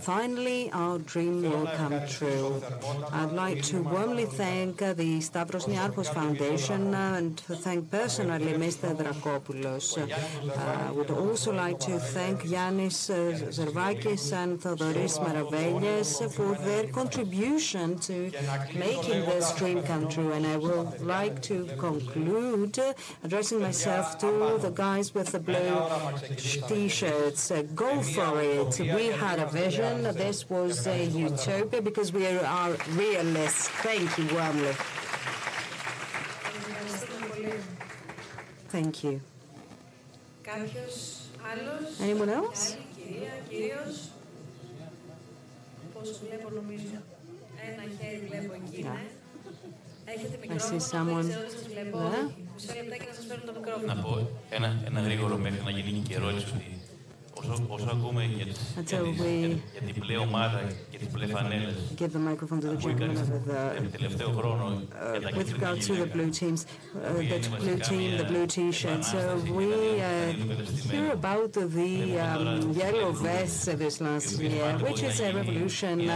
Finally, 0.00 0.70
our 0.72 0.98
dream 0.98 1.42
will 1.42 1.66
come 1.76 2.00
true. 2.08 2.62
I'd 3.12 3.32
like 3.32 3.62
to 3.64 3.82
warmly 3.82 4.24
thank 4.24 4.80
uh, 4.80 4.94
the 4.94 5.20
Stavros 5.20 5.66
Niarchos 5.66 6.12
Foundation 6.12 6.94
uh, 6.94 7.14
and 7.18 7.36
to 7.38 7.54
thank 7.54 7.90
personally 7.90 8.54
Mr. 8.54 8.96
Dracopoulos. 8.96 9.98
Uh, 9.98 10.88
I 10.88 10.90
would 10.90 11.10
also 11.10 11.52
like 11.52 11.80
to 11.80 11.98
thank 11.98 12.42
Yanis 12.44 13.10
Zervakis 13.56 14.32
and 14.32 14.58
Theodoris 14.58 15.18
Maravellas 15.18 16.32
for 16.32 16.54
their 16.64 16.86
contribution 16.88 17.98
to 17.98 18.32
making 18.74 19.20
this 19.26 19.52
dream 19.54 19.82
come 19.82 20.08
true. 20.08 20.32
And 20.32 20.46
I 20.46 20.56
would 20.56 21.02
like 21.02 21.42
to 21.42 21.66
conclude 21.78 22.80
addressing 23.22 23.60
myself 23.60 24.18
to 24.20 24.58
the 24.62 24.70
guys 24.70 25.14
with 25.14 25.32
the 25.32 25.40
blue 25.40 25.76
t-shirts. 26.68 27.52
Go 27.74 28.00
for 28.00 28.40
it 28.40 28.61
it. 28.61 28.79
We 28.79 29.07
had 29.07 29.39
a 29.39 29.47
vision. 29.47 30.03
This 30.03 30.49
was 30.49 30.87
a 30.87 31.05
utopia 31.05 31.81
because 31.81 32.11
we 32.13 32.25
are 32.27 32.71
realists. 32.95 33.67
Thank 33.85 34.17
you 34.17 34.25
warmly. 34.35 34.73
Thank 38.69 39.03
you. 39.03 39.21
Anyone 42.01 42.29
else? 42.29 42.77
Yeah. 48.77 48.97
I 50.49 50.57
see 50.57 50.79
someone 50.79 51.27
there. 51.29 51.47
Να 53.85 53.95
πω 53.95 54.27
ένα, 54.49 54.81
ένα 54.85 55.01
γρήγορο 55.01 55.37
μέχρι 55.37 55.61
να 55.63 55.69
γίνει 55.71 55.99
και 55.99 56.15
ερώτηση 56.15 56.45
ότι 56.55 56.79
όσο, 57.50 57.64
όσο 57.68 57.88
ακούμε 57.92 58.24
για, 58.24 58.46
τις, 58.46 58.72
για, 58.74 58.82
τις, 58.82 59.20
για, 59.20 59.48
για 59.48 59.92
την 59.92 60.00
πλέ 60.00 60.16
ομάδα 60.16 60.60
give 61.96 62.12
the 62.12 62.18
microphone 62.18 62.60
to 62.60 62.68
the 62.68 62.76
gentleman 62.76 63.16
of 63.16 63.44
the, 63.44 63.58
uh, 63.58 65.36
with 65.36 65.52
regard 65.52 65.80
to 65.80 65.94
the 65.96 66.06
blue 66.06 66.30
teams, 66.30 66.66
uh, 66.96 67.12
the 67.14 67.56
blue 67.58 67.78
team, 67.78 68.14
uh, 68.14 68.14
um, 68.14 68.14
uh, 68.14 68.16
uh, 68.16 68.18
the 68.18 68.24
blue 68.28 68.46
t-shirts. 68.46 69.14
we 69.50 70.00
hear 70.90 71.12
about 71.12 71.52
the 71.52 72.18
um, 72.20 72.72
yellow 72.72 73.12
vests 73.12 73.64
this 73.66 74.00
last 74.00 74.38
year, 74.40 74.78
which 74.78 75.02
is 75.02 75.20
a 75.20 75.32
revolution 75.32 76.10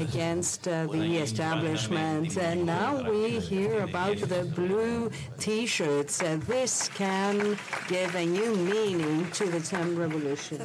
against 0.00 0.64
the 0.64 1.16
establishment. 1.16 2.36
And 2.36 2.66
now 2.66 3.10
we 3.10 3.40
hear 3.40 3.82
about 3.82 4.18
the 4.18 4.44
blue 4.54 5.10
t-shirts. 5.38 6.18
this 6.18 6.88
can 6.88 7.58
give 7.88 8.14
a 8.14 8.26
new 8.26 8.54
meaning 8.56 9.30
to 9.32 9.46
the 9.46 9.60
term 9.60 9.96
revolution. 9.96 10.60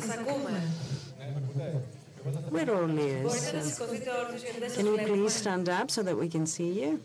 We're 2.51 2.73
all 2.73 2.99
ears. 2.99 3.77
So. 3.77 3.87
Can 4.75 4.85
you 4.85 4.97
please 4.97 5.33
stand 5.33 5.69
up 5.69 5.89
so 5.91 6.03
that 6.03 6.17
we 6.17 6.27
can 6.27 6.45
see 6.45 6.71
you? 6.81 6.99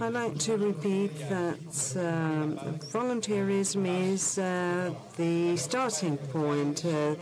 I'd 0.00 0.12
like 0.14 0.38
to 0.38 0.56
repeat 0.56 1.18
that 1.28 1.96
um, 1.96 2.58
uh, 2.58 2.72
volunteerism 2.92 4.12
is 4.12 4.38
uh, 4.38 4.94
the 5.16 5.56
starting 5.56 6.16
point. 6.16 6.84
Uh, 6.84 7.16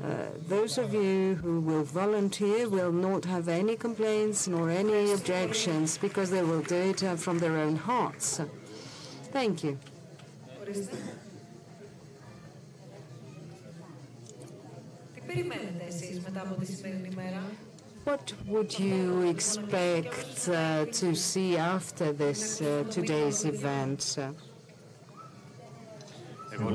uh, 0.00 0.28
those 0.46 0.78
of 0.78 0.94
you 0.94 1.34
who 1.42 1.60
will 1.60 1.82
volunteer 1.82 2.68
will 2.68 2.92
not 2.92 3.24
have 3.24 3.48
any 3.48 3.74
complaints 3.74 4.46
nor 4.46 4.70
any 4.70 5.12
objections 5.12 5.98
because 5.98 6.30
they 6.30 6.42
will 6.42 6.62
do 6.62 6.76
it 6.76 7.02
uh, 7.02 7.16
from 7.16 7.40
their 7.40 7.56
own 7.56 7.74
hearts. 7.74 8.40
Thank 9.32 9.64
you. 9.64 9.76
What 18.04 18.32
would 18.46 18.78
you 18.78 19.22
expect 19.28 20.48
uh, 20.48 20.86
to 20.86 21.14
see 21.14 21.56
after 21.56 22.12
this 22.12 22.60
uh, 22.60 22.84
today's 22.90 23.44
event? 23.44 24.18
Well, 26.58 26.74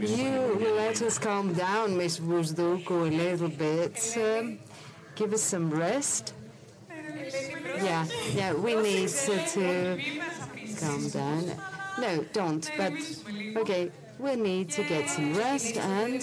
you 0.00 0.74
let 0.76 1.00
us 1.02 1.18
calm 1.18 1.54
down, 1.54 1.96
Miss 1.96 2.18
Vousdoukou, 2.18 3.08
a 3.08 3.10
little 3.10 3.48
bit. 3.48 4.16
Um, 4.16 4.58
give 5.14 5.32
us 5.32 5.42
some 5.42 5.70
rest. 5.70 6.34
Yeah, 6.88 8.06
yeah, 8.34 8.52
we 8.52 8.74
need 8.74 9.08
to 9.08 9.98
calm 10.80 11.08
down. 11.10 11.77
No, 11.99 12.25
don't, 12.33 12.69
but 12.77 12.93
okay, 13.61 13.91
we 14.19 14.35
need 14.35 14.69
to 14.71 14.83
get 14.83 15.09
some 15.09 15.35
rest 15.35 15.77
and 15.77 16.21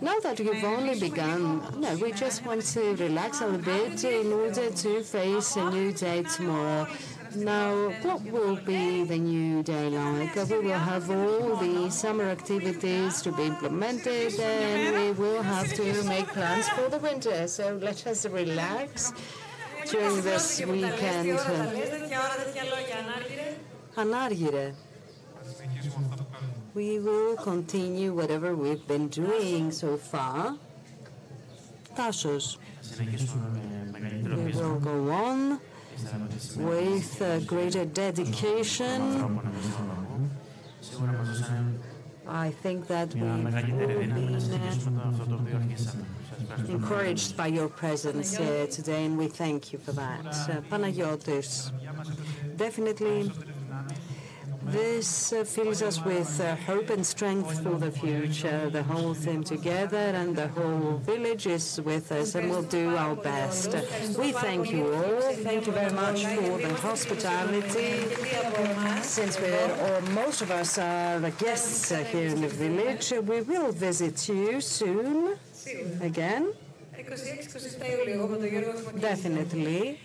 now 0.00 0.18
that 0.18 0.40
you've 0.40 0.64
only 0.64 0.98
begun, 0.98 1.62
no, 1.80 1.94
we 1.96 2.10
just 2.10 2.44
want 2.44 2.62
to 2.62 2.96
relax 2.96 3.40
a 3.40 3.46
little 3.46 3.60
bit 3.60 4.02
in 4.02 4.32
order 4.32 4.68
to 4.68 5.02
face 5.04 5.54
a 5.54 5.70
new 5.70 5.92
day 5.92 6.24
tomorrow. 6.24 6.88
Now, 7.36 7.90
what 8.02 8.20
will 8.22 8.56
be 8.56 9.04
the 9.04 9.16
new 9.16 9.62
day 9.62 9.88
like? 9.90 10.34
We 10.34 10.58
will 10.58 10.72
have 10.72 11.08
all 11.08 11.54
the 11.56 11.88
summer 11.90 12.24
activities 12.24 13.22
to 13.22 13.30
be 13.30 13.44
implemented 13.44 14.34
and 14.40 14.96
we 14.96 15.12
will 15.12 15.40
have 15.40 15.72
to 15.74 16.02
make 16.02 16.26
plans 16.26 16.68
for 16.70 16.88
the 16.88 16.98
winter. 16.98 17.46
So 17.46 17.78
let 17.80 18.04
us 18.06 18.26
relax 18.26 19.12
during 19.88 20.20
this 20.22 20.60
weekend. 20.66 21.38
Ανάργυρε. 23.96 24.74
We 26.73 26.99
will 26.99 27.35
continue 27.37 28.13
whatever 28.13 28.55
we've 28.55 28.87
been 28.87 29.07
doing 29.07 29.71
so 29.71 29.97
far. 29.97 30.57
Tassos. 31.95 32.57
We 32.99 34.51
will 34.51 34.79
go 34.79 35.11
on 35.11 35.59
with 36.55 37.21
uh, 37.21 37.39
greater 37.39 37.85
dedication. 37.85 39.01
I 42.27 42.51
think 42.51 42.87
that 42.87 43.13
we've 43.15 43.43
been 43.43 44.39
encouraged 46.69 47.35
by 47.35 47.47
your 47.47 47.69
presence 47.69 48.37
here 48.37 48.67
today, 48.67 49.05
and 49.05 49.17
we 49.17 49.27
thank 49.27 49.73
you 49.73 49.79
for 49.79 49.93
that. 49.93 50.25
Uh, 50.27 50.61
Panagiotis, 50.69 51.71
definitely 52.57 53.31
this 54.67 55.31
uh, 55.33 55.43
fills 55.43 55.81
us 55.81 56.03
with 56.03 56.41
uh, 56.41 56.55
hope 56.55 56.89
and 56.89 57.05
strength 57.05 57.63
for 57.63 57.75
the 57.77 57.91
future. 57.91 58.69
The 58.69 58.83
whole 58.83 59.15
team 59.15 59.43
together 59.43 59.97
and 59.97 60.35
the 60.35 60.47
whole 60.49 60.97
village 60.97 61.47
is 61.47 61.79
with 61.81 62.11
us 62.11 62.35
and 62.35 62.49
we'll 62.49 62.63
do 62.63 62.95
our 62.95 63.15
best. 63.15 63.75
We 64.17 64.31
thank 64.31 64.71
you 64.71 64.93
all. 64.93 65.21
Thank 65.47 65.67
you 65.67 65.73
very 65.73 65.93
much 65.93 66.25
for 66.25 66.57
the 66.57 66.73
hospitality. 66.75 68.05
Since 69.01 69.39
we're, 69.39 69.71
or 69.87 70.01
most 70.11 70.41
of 70.41 70.51
us 70.51 70.77
are 70.77 71.19
guests 71.31 71.89
here 71.89 72.27
in 72.27 72.41
the 72.41 72.49
village, 72.49 73.11
we 73.11 73.41
will 73.41 73.71
visit 73.71 74.27
you 74.27 74.59
soon 74.61 75.37
again. 76.01 76.53
Definitely. 78.99 79.99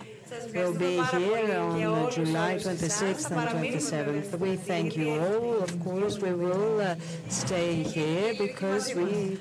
We'll 0.55 0.75
be 0.75 1.03
here 1.03 1.59
on 1.59 2.11
July 2.11 2.57
26th 2.57 3.31
and 3.31 3.73
27th. 3.73 4.39
We 4.39 4.57
thank 4.57 4.97
you 4.97 5.11
all. 5.11 5.63
Of 5.63 5.81
course, 5.85 6.19
we 6.19 6.33
will 6.33 6.81
uh, 6.81 6.97
stay 7.29 7.83
here 7.83 8.35
because 8.39 8.95
we 8.95 9.39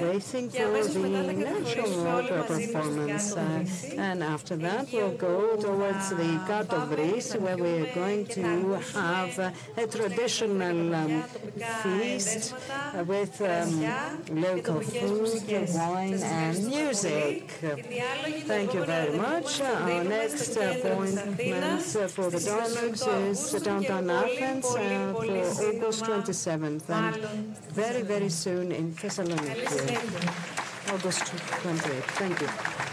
waiting 0.00 0.48
for 0.50 0.82
the 0.82 1.32
national 1.32 2.06
opera 2.08 2.44
performance. 2.44 3.36
Uh, 3.36 3.64
and 3.96 4.22
after 4.22 4.56
that, 4.56 4.90
we'll 4.92 5.16
go 5.16 5.56
towards 5.56 6.10
the 6.10 6.40
Katovris, 6.48 7.38
where 7.40 7.56
we 7.56 7.70
are 7.82 7.94
going 7.94 8.26
to 8.26 8.42
have 8.94 9.38
uh, 9.38 9.50
a 9.76 9.86
traditional 9.86 10.94
um, 10.94 11.22
feast 11.82 12.54
with 13.06 13.40
um, 13.42 14.40
local 14.40 14.80
food, 14.80 15.68
wine, 15.74 16.14
and 16.14 16.66
music. 16.66 17.50
Thank 18.46 18.74
you 18.74 18.84
very 18.84 19.16
much. 19.16 19.60
Our 19.60 20.04
next 20.04 20.56
appointment 20.56 21.82
for 22.10 22.30
the 22.30 22.40
dialogues 22.40 23.06
is 23.06 23.62
downtown 23.62 24.10
Athens 24.10 24.66
for 24.66 24.78
August 25.18 26.04
27th 26.04 26.90
and 26.90 27.16
very, 27.72 28.02
very 28.02 28.28
soon 28.28 28.72
in 28.72 28.92
Thessaloniki. 28.92 29.41
August 30.92 31.24
28th. 31.24 32.04
Thank 32.18 32.40
you. 32.40 32.91